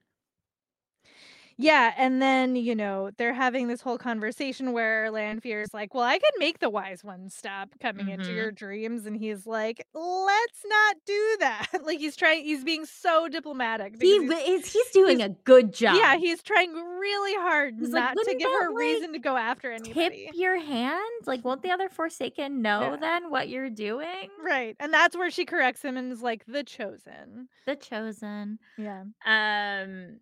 Yeah, 1.61 1.93
and 1.97 2.21
then, 2.21 2.55
you 2.55 2.73
know, 2.73 3.11
they're 3.17 3.33
having 3.33 3.67
this 3.67 3.81
whole 3.81 3.97
conversation 3.97 4.71
where 4.71 5.11
Lanfear 5.11 5.61
is 5.61 5.73
like, 5.73 5.93
Well, 5.93 6.05
I 6.05 6.17
can 6.17 6.31
make 6.39 6.59
the 6.59 6.69
wise 6.69 7.03
ones 7.03 7.35
stop 7.35 7.69
coming 7.81 8.07
into 8.07 8.29
Mhm. 8.29 8.35
your 8.35 8.51
dreams. 8.51 9.05
And 9.05 9.17
he's 9.17 9.45
like, 9.45 9.85
Let's 9.93 10.61
not 10.65 10.95
do 11.05 11.35
that. 11.41 11.67
like 11.83 11.99
he's 11.99 12.15
trying 12.15 12.45
he's 12.45 12.63
being 12.63 12.85
so 12.85 13.27
diplomatic. 13.27 14.01
he 14.01 14.19
he's- 14.25 14.47
is 14.65 14.71
he's 14.71 14.89
doing 14.91 15.21
a 15.21 15.29
good 15.29 15.73
job 15.73 15.97
yeah, 15.97 16.15
he's 16.15 16.41
trying 16.41 16.71
really 16.73 17.33
hard 17.35 17.75
He's 17.77 17.89
like, 17.89 18.15
not 18.15 18.25
to 18.25 18.35
give 18.35 18.49
her 18.49 18.69
like, 18.69 18.77
reason 18.77 19.11
to 19.13 19.19
go 19.19 19.35
after 19.35 19.69
anybody. 19.69 19.93
tip 19.93 20.13
your 20.35 20.57
hand 20.59 21.01
like 21.25 21.43
won't 21.43 21.61
the 21.61 21.71
other 21.71 21.89
forsaken 21.89 22.61
know 22.61 22.81
Yeah. 22.81 22.95
then 22.95 23.29
what 23.29 23.49
you're 23.49 23.69
doing 23.69 24.29
Right. 24.41 24.77
And 24.79 24.93
that's 24.93 25.17
where 25.17 25.29
she 25.29 25.43
corrects 25.43 25.81
him 25.83 25.97
and 25.97 26.09
is 26.11 26.21
like, 26.21 26.45
the 26.47 26.63
chosen. 26.63 27.49
the 27.65 27.75
chosen 27.75 28.59
Yeah. 28.77 29.03
um 29.25 30.19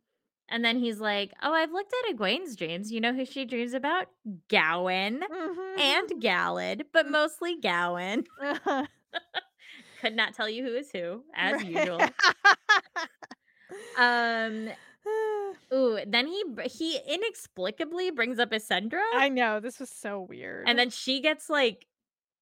and 0.49 0.63
then 0.63 0.77
he's 0.79 0.99
like 0.99 1.31
oh 1.43 1.53
i've 1.53 1.71
looked 1.71 1.93
at 1.93 2.15
egwene's 2.15 2.55
dreams 2.55 2.91
you 2.91 2.99
know 3.01 3.13
who 3.13 3.25
she 3.25 3.45
dreams 3.45 3.73
about 3.73 4.07
Gawyn 4.49 5.19
Mhm. 5.29 5.79
and 5.79 6.09
Galad, 6.21 6.83
but 6.93 7.09
mostly 7.09 7.57
Gawyn. 7.61 8.25
Uh-huh. 8.41 8.85
Could 10.01 10.15
not 10.15 10.35
tell 10.35 10.47
you 10.49 10.63
who 10.63 10.75
is 10.75 10.91
who, 10.91 11.23
as 11.35 11.53
Right. 11.53 11.65
usual. 11.65 11.99
Um, 13.97 14.69
Ooh, 15.73 15.99
then 16.05 16.27
he 16.27 16.43
he 16.69 16.99
inexplicably 17.07 18.11
brings 18.11 18.39
up 18.39 18.51
Isendre, 18.51 19.01
I 19.13 19.29
know. 19.29 19.59
This 19.59 19.79
was 19.79 19.89
so 19.89 20.21
weird. 20.21 20.67
and 20.67 20.77
then 20.77 20.89
she 20.89 21.19
gets 21.21 21.49
like, 21.49 21.87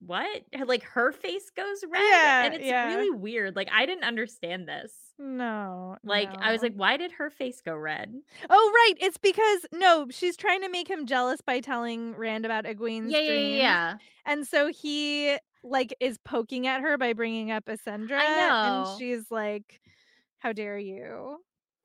what? 0.06 0.44
Like 0.65 0.84
her 0.84 1.11
face 1.11 1.49
goes 1.49 1.84
red, 1.90 2.02
Yeah, 2.02 2.44
and 2.45 2.53
it's 2.56 2.65
yeah. 2.65 2.86
really 2.95 3.10
weird. 3.11 3.56
Like 3.56 3.69
I 3.72 3.86
didn't 3.86 4.03
understand 4.03 4.68
this. 4.68 4.91
no. 5.18 5.98
Like 6.03 6.30
I 6.40 6.52
was 6.52 6.61
like, 6.61 6.73
why 6.76 6.98
did 6.98 7.11
her 7.14 7.30
face 7.30 7.61
go 7.61 7.76
red? 7.76 8.14
oh 8.49 8.72
right, 8.73 8.94
it's 8.99 9.18
because 9.18 9.65
no, 9.72 10.07
she's 10.10 10.36
trying 10.38 10.61
to 10.61 10.69
make 10.69 10.88
him 10.90 11.06
jealous 11.06 11.41
by 11.41 11.60
telling 11.60 12.15
Rand 12.15 12.45
about 12.45 12.65
Egwene's 12.65 13.11
Yeah, 13.11 13.19
yeah, 13.19 13.32
yeah, 13.32 13.56
yeah. 13.57 13.94
and 14.26 14.45
so 14.48 14.68
he 14.68 15.38
like 15.64 15.95
is 15.99 16.18
poking 16.19 16.68
at 16.68 16.82
her 16.82 16.98
by 16.98 17.14
bringing 17.14 17.52
up 17.52 17.65
Isendre, 17.65 18.10
know. 18.10 18.86
and 18.88 18.99
she's 18.99 19.32
like, 19.32 19.80
"How 20.40 20.53
dare 20.53 20.77
you?" 20.77 21.38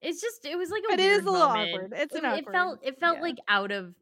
It's 0.02 0.20
just 0.20 0.44
it 0.46 0.56
was 0.56 0.70
like 0.70 0.82
a 0.84 0.90
But 0.90 1.00
it 1.00 1.10
is 1.12 1.24
a 1.26 1.30
little 1.30 1.48
moment. 1.48 1.74
awkward. 1.74 1.92
It's 1.96 2.14
it, 2.14 2.24
an 2.24 2.38
it 2.38 2.44
felt 2.50 2.74
awkward- 2.78 2.88
it 2.88 3.00
felt 3.00 3.16
yeah. 3.16 3.22
like 3.22 3.36
out 3.48 3.70
of 3.70 3.94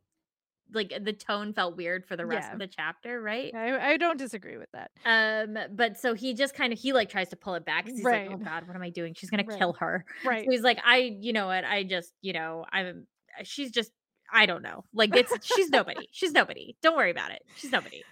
like 0.73 0.93
the 1.03 1.13
tone 1.13 1.53
felt 1.53 1.77
weird 1.77 2.07
for 2.07 2.17
the 2.17 2.27
rest 2.27 2.49
Yeah. 2.49 2.53
of 2.55 2.59
the 2.59 2.67
chapter, 2.67 3.21
right? 3.21 3.55
I, 3.55 3.93
I 3.93 3.97
don't 3.97 4.19
disagree 4.19 4.57
with 4.59 4.69
that. 4.73 4.91
Um, 5.05 5.57
but 5.75 5.99
so 5.99 6.15
he 6.15 6.35
just 6.35 6.55
kind 6.55 6.73
of 6.73 6.79
he 6.79 6.93
like 6.93 7.09
tries 7.09 7.29
to 7.31 7.37
pull 7.37 7.55
it 7.55 7.65
back 7.65 7.87
he's 7.87 8.05
like, 8.05 8.29
oh 8.31 8.37
god, 8.37 8.67
what 8.67 8.77
am 8.77 8.83
I 8.83 8.91
doing? 8.91 9.15
She's 9.15 9.31
gonna 9.31 9.45
Right. 9.47 9.59
kill 9.59 9.73
her. 9.75 10.05
Right. 10.25 10.45
So 10.45 10.51
he's 10.51 10.63
like, 10.63 10.79
I, 10.85 11.17
you 11.21 11.33
know 11.33 11.47
what? 11.47 11.65
I 11.65 11.85
just, 11.85 12.13
you 12.21 12.33
know, 12.33 12.65
I'm. 12.73 13.07
She's 13.45 13.71
just, 13.71 13.91
I 14.33 14.47
don't 14.47 14.63
know. 14.63 14.85
Like 14.93 15.15
it's, 15.17 15.33
she's 15.47 15.71
nobody. 15.71 16.09
She's 16.13 16.33
nobody. 16.33 16.77
Don't 16.83 16.97
worry 16.97 17.11
about 17.11 17.31
it. 17.31 17.43
She's 17.57 17.71
nobody. 17.73 18.03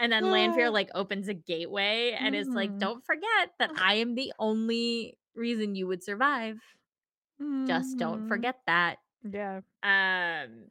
And 0.00 0.10
then 0.10 0.24
Lanfear 0.30 0.68
Ah. 0.68 0.70
like 0.72 0.88
opens 0.94 1.28
a 1.28 1.34
gateway 1.34 2.16
and 2.18 2.34
is 2.34 2.48
like, 2.48 2.70
Mhm. 2.72 2.78
don't 2.80 3.04
forget 3.04 3.50
that 3.58 3.70
I 3.78 3.94
am 3.94 4.14
the 4.14 4.32
only 4.38 5.18
reason 5.36 5.74
you 5.76 5.86
would 5.86 6.02
survive. 6.02 6.56
Just 7.66 7.98
don't 7.98 8.22
Mhm. 8.24 8.28
forget 8.28 8.56
that. 8.66 8.96
Yeah. 9.30 9.60
Um, 9.82 10.64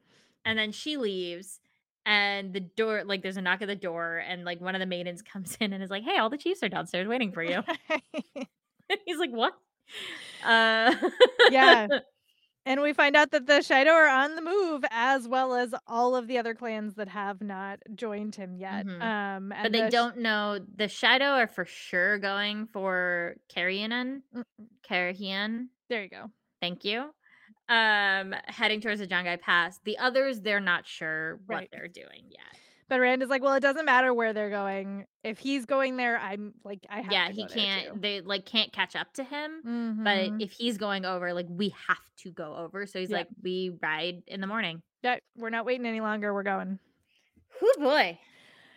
and 0.46 0.58
then 0.60 0.72
she 0.72 0.98
leaves. 0.98 1.60
And 2.06 2.54
the 2.54 2.62
door, 2.62 3.04
like, 3.04 3.22
there's 3.22 3.38
a 3.38 3.42
knock 3.42 3.62
at 3.62 3.68
the 3.68 3.76
door, 3.76 4.18
and 4.18 4.44
like 4.44 4.60
one 4.60 4.74
of 4.76 4.80
the 4.80 4.88
maidens 4.88 5.22
comes 5.34 5.56
in 5.60 5.74
and 5.74 5.84
is 5.84 5.90
like, 5.92 6.04
"Hey, 6.04 6.18
all 6.18 6.30
the 6.30 6.38
chiefs 6.38 6.64
are 6.64 6.70
downstairs 6.70 7.08
waiting 7.08 7.32
for 7.32 7.44
you." 7.44 7.62
He's 9.06 9.18
like, 9.20 9.32
"What?" 9.32 9.54
Uh, 10.44 10.96
Yeah. 11.48 11.88
And 12.66 12.82
we 12.82 12.94
find 12.94 13.16
out 13.16 13.32
that 13.32 13.48
the 13.48 13.54
Shaido 13.56 13.90
are 13.92 14.08
on 14.08 14.36
the 14.36 14.42
move, 14.42 14.84
as 14.92 15.28
well 15.28 15.56
as 15.56 15.74
all 15.88 16.16
of 16.16 16.28
the 16.28 16.38
other 16.38 16.54
clans 16.54 16.96
that 16.96 17.10
have 17.10 17.42
not 17.42 17.80
joined 17.96 18.36
him 18.36 18.56
yet. 18.56 18.86
Mhm. 18.86 19.02
Um, 19.02 19.54
But 19.62 19.72
they 19.72 19.82
the 19.82 19.90
don't 19.90 20.18
know 20.18 20.60
the 20.60 20.86
Shaido 20.86 21.32
are 21.38 21.48
for 21.48 21.66
sure 21.66 22.20
going 22.20 22.68
for 22.68 23.38
Carrianan. 23.50 24.22
Cairhien. 24.84 25.70
There 25.90 26.04
you 26.04 26.10
go. 26.10 26.32
Thank 26.62 26.86
you. 26.86 27.14
Um, 27.72 28.36
heading 28.48 28.82
towards 28.82 29.00
the 29.00 29.08
Jangai 29.08 29.40
Pass. 29.40 29.80
The 29.86 29.98
others, 29.98 30.42
they're 30.42 30.60
not 30.60 30.86
sure 30.86 31.40
what 31.46 31.56
Right. 31.56 31.70
they're 31.72 31.88
doing 31.88 32.24
yet. 32.28 32.60
But 32.90 33.00
Rand 33.00 33.24
is 33.24 33.30
like, 33.30 33.42
well, 33.42 33.54
it 33.54 33.62
doesn't 33.62 33.86
matter 33.86 34.14
where 34.14 34.34
they're 34.34 34.50
going. 34.50 35.06
If 35.24 35.40
he's 35.40 35.66
going 35.66 35.96
there, 35.96 36.18
I'm 36.20 36.54
like, 36.66 36.86
I 36.90 37.00
have 37.02 37.12
Yeah, 37.14 37.30
he 37.30 37.46
can't. 37.46 38.02
They 38.02 38.20
like 38.20 38.46
can't 38.46 38.74
catch 38.74 38.98
up 38.98 39.14
to 39.14 39.24
him. 39.24 39.62
Mhm. 39.66 40.04
But 40.04 40.42
if 40.44 40.52
he's 40.52 40.78
going 40.78 41.06
over, 41.06 41.34
like 41.34 41.46
we 41.50 41.70
have 41.88 42.02
to 42.18 42.32
go 42.32 42.54
over. 42.58 42.86
So 42.86 43.00
he's 43.00 43.10
Yeah. 43.10 43.20
like, 43.20 43.28
we 43.42 43.78
ride 43.82 44.24
in 44.28 44.42
the 44.42 44.48
morning. 44.48 44.82
Yeah, 45.04 45.20
we're 45.38 45.50
not 45.50 45.66
waiting 45.66 45.86
any 45.86 46.02
longer. 46.02 46.34
We're 46.34 46.44
going. 46.44 46.78
Oh 47.62 47.74
boy. 47.80 48.20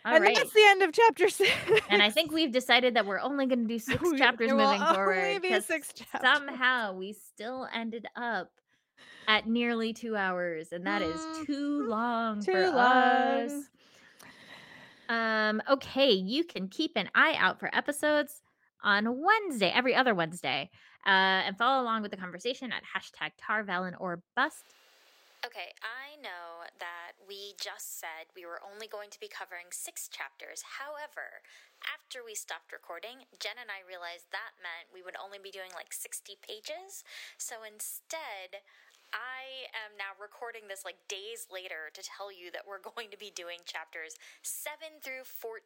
All 0.05 0.13
and 0.15 0.23
right. 0.23 0.35
that's 0.37 0.53
the 0.53 0.63
end 0.65 0.83
of 0.83 0.93
chapter 0.93 1.27
six. 1.27 1.51
And 1.89 2.01
I 2.01 2.09
think 2.11 2.31
we've 2.31 2.51
decided 2.51 2.93
that 2.93 3.05
we're 3.05 3.19
only 3.19 3.47
going 3.47 3.63
to 3.63 3.67
do 3.67 3.79
six 3.79 4.01
chapters 4.17 4.51
moving 4.51 4.79
forward. 4.93 5.41
be 5.41 5.49
'cause 5.49 5.65
six 5.65 5.91
chapters. 5.91 6.21
Somehow 6.21 6.93
we 6.93 7.11
still 7.11 7.67
ended 7.73 8.05
up 8.15 8.51
at 9.27 9.47
nearly 9.47 9.93
two 9.93 10.15
hours, 10.15 10.71
and 10.71 10.85
that 10.85 11.01
is 11.01 11.19
too 11.45 11.87
long 11.87 12.41
too 12.41 12.51
for 12.51 12.69
long. 12.69 12.75
us. 12.77 13.53
Um, 15.07 15.61
okay, 15.69 16.11
you 16.11 16.43
can 16.43 16.67
keep 16.67 16.93
an 16.95 17.09
eye 17.13 17.35
out 17.37 17.59
for 17.59 17.73
episodes 17.75 18.41
on 18.83 19.21
Wednesday, 19.21 19.71
every 19.73 19.95
other 19.95 20.15
Wednesday, 20.15 20.69
uh, 21.05 21.45
and 21.45 21.57
follow 21.57 21.83
along 21.83 22.01
with 22.01 22.11
the 22.11 22.17
conversation 22.17 22.71
at 22.71 22.81
hashtag 22.83 23.31
Tar 23.37 23.63
Valon 23.63 23.93
or 23.99 24.21
Bust. 24.35 24.63
Okay, 25.45 25.77
I 25.85 26.17
know 26.25 26.65
that 26.81 27.13
we 27.29 27.53
just 27.61 28.01
said 28.01 28.33
we 28.33 28.49
were 28.49 28.57
only 28.65 28.89
going 28.89 29.13
to 29.13 29.21
be 29.21 29.29
covering 29.29 29.69
six 29.69 30.09
chapters. 30.09 30.81
However, 30.81 31.45
after 31.85 32.25
we 32.25 32.33
stopped 32.33 32.73
recording, 32.73 33.29
Jenn 33.37 33.61
and 33.61 33.69
I 33.69 33.85
realized 33.85 34.33
that 34.33 34.57
meant 34.57 34.89
we 34.89 35.05
would 35.05 35.13
only 35.13 35.37
be 35.37 35.53
doing 35.53 35.69
like 35.77 35.93
60 35.93 36.41
pages. 36.41 37.05
So 37.37 37.61
instead, 37.61 38.65
I 39.15 39.71
am 39.71 39.95
now 39.95 40.11
recording 40.19 40.67
this 40.67 40.83
like 40.83 40.99
days 41.07 41.47
later 41.47 41.87
to 41.95 42.03
tell 42.03 42.27
you 42.27 42.51
that 42.51 42.67
we're 42.67 42.83
going 42.91 43.07
to 43.15 43.19
be 43.19 43.31
doing 43.31 43.63
chapters 43.63 44.19
7 44.43 44.99
through 44.99 45.23
14 45.23 45.63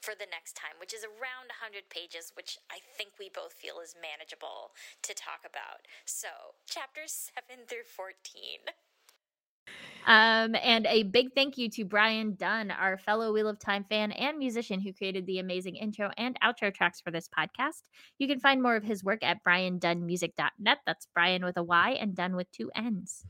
for 0.00 0.16
the 0.16 0.24
next 0.32 0.56
time, 0.56 0.80
which 0.80 0.96
is 0.96 1.04
around 1.04 1.52
100 1.60 1.92
pages, 1.92 2.32
which 2.32 2.56
I 2.72 2.80
think 2.96 3.20
we 3.20 3.28
both 3.28 3.52
feel 3.52 3.84
is 3.84 3.92
manageable 4.00 4.72
to 5.04 5.12
talk 5.12 5.44
about. 5.44 5.84
So, 6.08 6.56
chapters 6.64 7.28
7 7.36 7.68
through 7.68 7.84
14. 7.84 8.72
Um, 10.08 10.56
and 10.64 10.86
a 10.86 11.02
big 11.02 11.34
thank 11.34 11.58
you 11.58 11.68
to 11.68 11.84
Brian 11.84 12.34
Dunn, 12.34 12.70
our 12.70 12.96
fellow 12.96 13.30
Wheel 13.30 13.46
of 13.46 13.58
Time 13.58 13.84
fan 13.84 14.10
and 14.12 14.38
musician 14.38 14.80
who 14.80 14.94
created 14.94 15.26
the 15.26 15.38
amazing 15.38 15.76
intro 15.76 16.10
and 16.16 16.38
outro 16.40 16.72
tracks 16.72 16.98
for 16.98 17.10
this 17.10 17.28
podcast. 17.28 17.82
You 18.16 18.26
can 18.26 18.40
find 18.40 18.62
more 18.62 18.74
of 18.74 18.84
his 18.84 19.04
work 19.04 19.18
at 19.22 19.44
briandunnmusic.net. 19.44 20.78
That's 20.86 21.08
Brian 21.12 21.44
with 21.44 21.58
a 21.58 21.62
Y 21.62 21.90
and 22.00 22.14
Dunn 22.16 22.36
with 22.36 22.50
two 22.50 22.70
N's. 22.74 23.26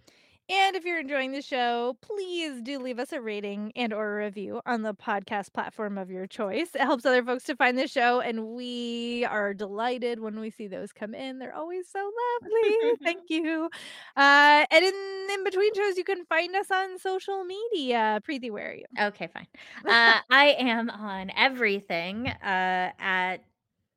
And 0.50 0.76
if 0.76 0.84
you're 0.86 0.98
enjoying 0.98 1.32
the 1.32 1.42
show, 1.42 1.98
please 2.00 2.62
do 2.62 2.78
leave 2.78 2.98
us 2.98 3.12
a 3.12 3.20
rating 3.20 3.70
and 3.76 3.92
or 3.92 4.20
a 4.20 4.24
review 4.24 4.62
on 4.64 4.80
the 4.80 4.94
podcast 4.94 5.52
platform 5.52 5.98
of 5.98 6.10
your 6.10 6.26
choice. 6.26 6.68
It 6.74 6.80
helps 6.80 7.04
other 7.04 7.22
folks 7.22 7.44
to 7.44 7.56
find 7.56 7.76
the 7.76 7.86
show, 7.86 8.20
and 8.20 8.46
we 8.46 9.26
are 9.28 9.52
delighted 9.52 10.20
when 10.20 10.40
we 10.40 10.48
see 10.50 10.66
those 10.66 10.90
come 10.90 11.14
in. 11.14 11.38
They're 11.38 11.54
always 11.54 11.86
so 11.90 11.98
lovely. 11.98 12.96
Thank 13.04 13.28
you. 13.28 13.68
Uh, 14.16 14.64
and 14.70 14.84
in, 14.84 14.94
in 15.34 15.44
between 15.44 15.74
shows, 15.74 15.98
you 15.98 16.04
can 16.04 16.24
find 16.24 16.56
us 16.56 16.70
on 16.70 16.98
social 16.98 17.44
media. 17.44 18.22
Preeti, 18.26 18.50
where 18.50 18.70
are 18.70 18.74
you? 18.74 18.86
Okay, 18.98 19.26
fine. 19.26 19.46
Uh, 19.86 20.20
I 20.30 20.56
am 20.58 20.88
on 20.88 21.30
everything 21.36 22.26
uh, 22.26 22.90
at 22.98 23.38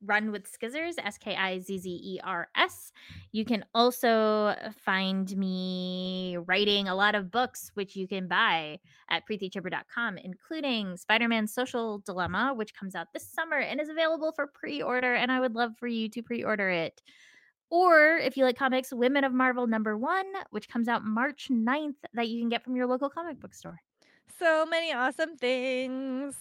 Run 0.04 0.32
with 0.32 0.52
Skizzers, 0.52 0.94
S 0.98 1.18
K 1.18 1.36
I 1.36 1.60
Z 1.60 1.78
Z 1.78 1.90
E 1.90 2.20
R 2.24 2.48
S. 2.56 2.92
You 3.32 3.46
can 3.46 3.66
also 3.74 4.56
find 4.84 5.36
me 5.38 6.38
writing 6.46 6.88
a 6.88 6.96
lot 6.96 7.16
of 7.16 7.32
books, 7.32 7.72
which 7.76 7.96
you 7.96 8.08
can 8.08 8.28
buy 8.28 8.80
at 9.10 9.24
preetichhibber.com, 9.30 10.18
including 10.18 10.98
Spider 10.98 11.28
Man 11.28 11.48
Social 11.48 12.00
Dilemma, 12.00 12.54
which 12.56 12.74
comes 12.74 12.96
out 12.96 13.08
this 13.14 13.28
summer 13.28 13.58
and 13.58 13.80
is 13.80 13.90
available 13.90 14.32
for 14.32 14.48
pre 14.48 14.82
order. 14.82 15.14
And 15.14 15.32
I 15.32 15.40
would 15.40 15.56
love 15.56 15.72
for 15.78 15.88
you 15.88 16.10
to 16.10 16.22
pre 16.22 16.44
order 16.44 16.70
it. 16.70 17.02
Or 17.70 18.18
if 18.18 18.36
you 18.36 18.44
like 18.44 18.58
comics, 18.58 18.92
Women 18.92 19.24
of 19.24 19.34
Marvel 19.34 19.66
number 19.66 19.98
one, 19.98 20.26
which 20.50 20.68
comes 20.68 20.90
out 20.90 21.06
March 21.06 21.48
9th, 21.50 21.96
that 22.14 22.28
you 22.28 22.42
can 22.42 22.50
get 22.50 22.64
from 22.66 22.76
your 22.76 22.86
local 22.86 23.10
comic 23.10 23.40
book 23.40 23.54
store. 23.54 23.80
So 24.38 24.66
many 24.66 24.92
awesome 24.92 25.38
things. 25.38 26.36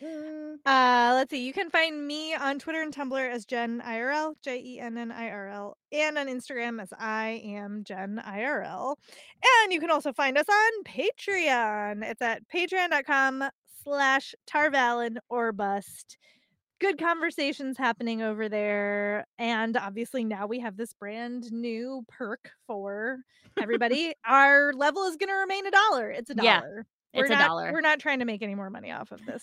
Uh, 0.00 1.12
let's 1.14 1.30
see. 1.30 1.44
You 1.44 1.52
can 1.52 1.70
find 1.70 2.06
me 2.06 2.34
on 2.34 2.58
Twitter 2.58 2.82
and 2.82 2.94
Tumblr 2.94 3.30
as 3.30 3.44
Jenn 3.44 3.82
IRL, 3.84 4.34
J 4.42 4.60
E 4.64 4.80
N 4.80 4.96
N 4.98 5.10
I 5.10 5.28
R 5.30 5.48
L, 5.48 5.76
and 5.92 6.18
on 6.18 6.26
Instagram 6.26 6.80
as 6.80 6.92
I 6.98 7.42
am 7.44 7.82
Jenn 7.84 8.22
IRL. 8.24 8.96
And 9.62 9.72
you 9.72 9.80
can 9.80 9.90
also 9.90 10.12
find 10.12 10.38
us 10.38 10.46
on 10.48 10.84
Patreon. 10.84 12.04
It's 12.04 12.22
at 12.22 12.42
patreon.com 12.54 13.44
slash 13.82 14.34
Tar 14.46 14.70
Valon 14.70 15.16
or 15.28 15.52
bust. 15.52 16.18
Good 16.80 16.98
conversations 16.98 17.76
happening 17.76 18.22
over 18.22 18.48
there. 18.48 19.26
And 19.38 19.76
obviously 19.76 20.22
now 20.22 20.46
we 20.46 20.60
have 20.60 20.76
this 20.76 20.92
brand 20.92 21.50
new 21.50 22.04
perk 22.08 22.50
for 22.66 23.18
everybody. 23.60 24.12
Our 24.24 24.72
level 24.74 25.04
is 25.04 25.16
gonna 25.16 25.34
remain 25.34 25.66
a 25.66 25.70
dollar. 25.72 26.10
It's 26.10 26.30
a 26.30 26.34
Yeah, 26.40 26.60
dollar. 27.12 27.24
it's 27.24 27.34
a 27.34 27.36
dollar. 27.36 27.72
We're 27.72 27.80
not 27.80 27.98
trying 27.98 28.18
to 28.20 28.24
make 28.24 28.42
any 28.42 28.54
more 28.54 28.70
money 28.70 28.90
off 28.90 29.12
of 29.12 29.20
this. 29.26 29.40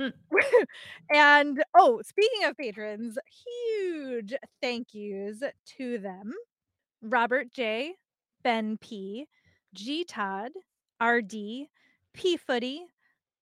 and 1.14 1.62
oh, 1.76 2.00
speaking 2.04 2.44
of 2.44 2.56
patrons, 2.56 3.18
huge 3.44 4.34
thank 4.60 4.94
yous 4.94 5.42
to 5.78 5.98
them 5.98 6.32
Robert 7.02 7.50
J, 7.52 7.94
Ben 8.42 8.78
P, 8.78 9.26
G 9.74 10.04
Todd, 10.04 10.50
RD, 11.02 11.32
P 12.12 12.36
Footy, 12.36 12.82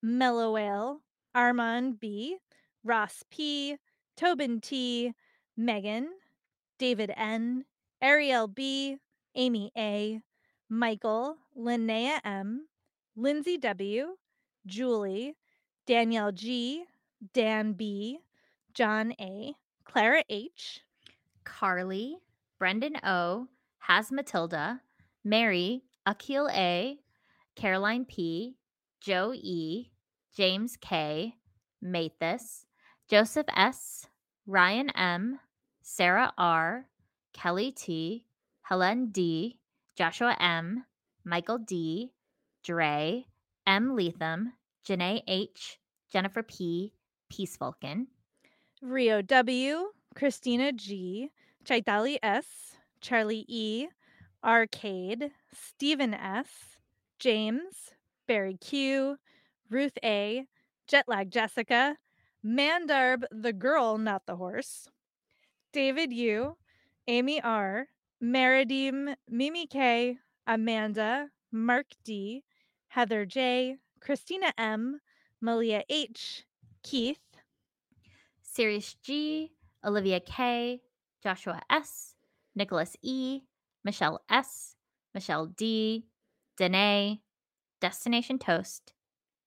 Mellow 0.02 0.56
Ale, 0.56 1.00
Armand 1.34 1.98
B, 1.98 2.38
Ross 2.84 3.24
P, 3.30 3.76
Tobin 4.16 4.60
T, 4.60 5.12
Megan, 5.56 6.08
David 6.78 7.12
N, 7.16 7.64
Ariel 8.00 8.46
B, 8.46 8.98
Amy 9.34 9.72
A, 9.76 10.20
Michael, 10.68 11.36
Linnea 11.56 12.20
M, 12.24 12.68
Lindsay 13.20 13.58
W, 13.58 14.14
Julie, 14.64 15.34
Danielle 15.88 16.30
G, 16.30 16.84
Dan 17.34 17.72
B, 17.72 18.20
John 18.74 19.12
A, 19.20 19.54
Clara 19.82 20.22
H, 20.28 20.82
Carly, 21.42 22.18
Brendan 22.60 22.94
O, 23.02 23.48
Has 23.80 24.12
Matilda, 24.12 24.82
Mary, 25.24 25.82
Akil 26.06 26.48
A, 26.52 27.00
Caroline 27.56 28.04
P, 28.04 28.54
Joe 29.00 29.34
E, 29.34 29.90
James 30.36 30.76
K, 30.80 31.34
Mathis, 31.82 32.66
Joseph 33.10 33.46
S, 33.52 34.06
Ryan 34.46 34.90
M, 34.90 35.40
Sarah 35.82 36.32
R, 36.38 36.86
Kelly 37.32 37.72
T, 37.72 38.26
Helen 38.62 39.08
D, 39.10 39.58
Joshua 39.96 40.36
M, 40.38 40.84
Michael 41.24 41.58
D, 41.58 42.12
Dre, 42.68 43.24
M. 43.66 43.96
Leatham, 43.96 44.52
Janae 44.86 45.22
H, 45.26 45.78
Jennifer 46.12 46.42
P, 46.42 46.92
Peace 47.30 47.56
Vulcan, 47.56 48.08
Rio 48.82 49.22
W, 49.22 49.86
Christina 50.14 50.72
G, 50.72 51.30
Chaitali 51.64 52.18
S, 52.22 52.76
Charlie 53.00 53.46
E, 53.48 53.86
Arcade, 54.44 55.30
Stephen 55.50 56.12
S, 56.12 56.76
James, 57.18 57.94
Barry 58.26 58.58
Q, 58.58 59.16
Ruth 59.70 59.96
A, 60.04 60.44
Jetlag 60.86 61.30
Jessica, 61.30 61.96
Mandarb 62.44 63.22
the 63.30 63.54
girl, 63.54 63.96
not 63.96 64.26
the 64.26 64.36
horse, 64.36 64.90
David 65.72 66.12
U, 66.12 66.58
Amy 67.06 67.40
R, 67.40 67.86
Meridim, 68.22 69.14
Mimi 69.26 69.66
K, 69.66 70.18
Amanda, 70.46 71.30
Mark 71.50 71.86
D, 72.04 72.44
Heather 72.88 73.24
J, 73.26 73.76
Christina 74.00 74.52
M, 74.58 75.00
Malia 75.40 75.82
H, 75.88 76.44
Keith, 76.82 77.20
Sirius 78.42 78.94
G, 79.02 79.52
Olivia 79.84 80.20
K, 80.20 80.80
Joshua 81.22 81.60
S, 81.70 82.14
Nicholas 82.54 82.96
E, 83.02 83.42
Michelle 83.84 84.20
S, 84.30 84.74
Michelle 85.14 85.46
D, 85.46 86.06
Danae, 86.56 87.20
Destination 87.80 88.38
Toast, 88.38 88.92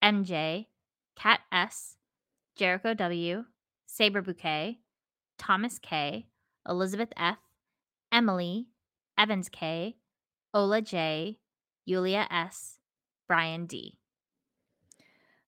MJ, 0.04 0.68
Kat 1.16 1.42
S, 1.52 1.98
Jericho 2.56 2.94
W, 2.94 3.46
Saber 3.86 4.22
Bouquet, 4.22 4.80
Thomas 5.38 5.80
K, 5.80 6.28
Elizabeth 6.68 7.12
F, 7.18 7.40
Emily, 8.12 8.68
Evans 9.18 9.50
K, 9.50 9.98
Ola 10.54 10.82
J, 10.82 11.40
Yulia 11.86 12.28
S, 12.30 12.78
Brian 13.32 13.66
D. 13.66 13.96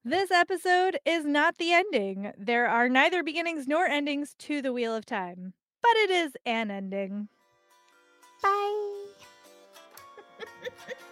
This 0.05 0.31
episode 0.31 0.99
is 1.05 1.25
not 1.25 1.57
the 1.57 1.73
ending. 1.73 2.31
There 2.37 2.65
are 2.65 2.87
neither 2.87 3.23
beginnings 3.23 3.67
nor 3.67 3.87
endings 3.87 4.35
to 4.39 4.61
the 4.61 4.71
Wheel 4.71 4.95
of 4.95 5.05
Time, 5.05 5.51
but 5.81 5.91
it 5.97 6.09
is 6.09 6.31
an 6.45 6.71
ending. 6.71 7.27
Bye. 8.41 9.07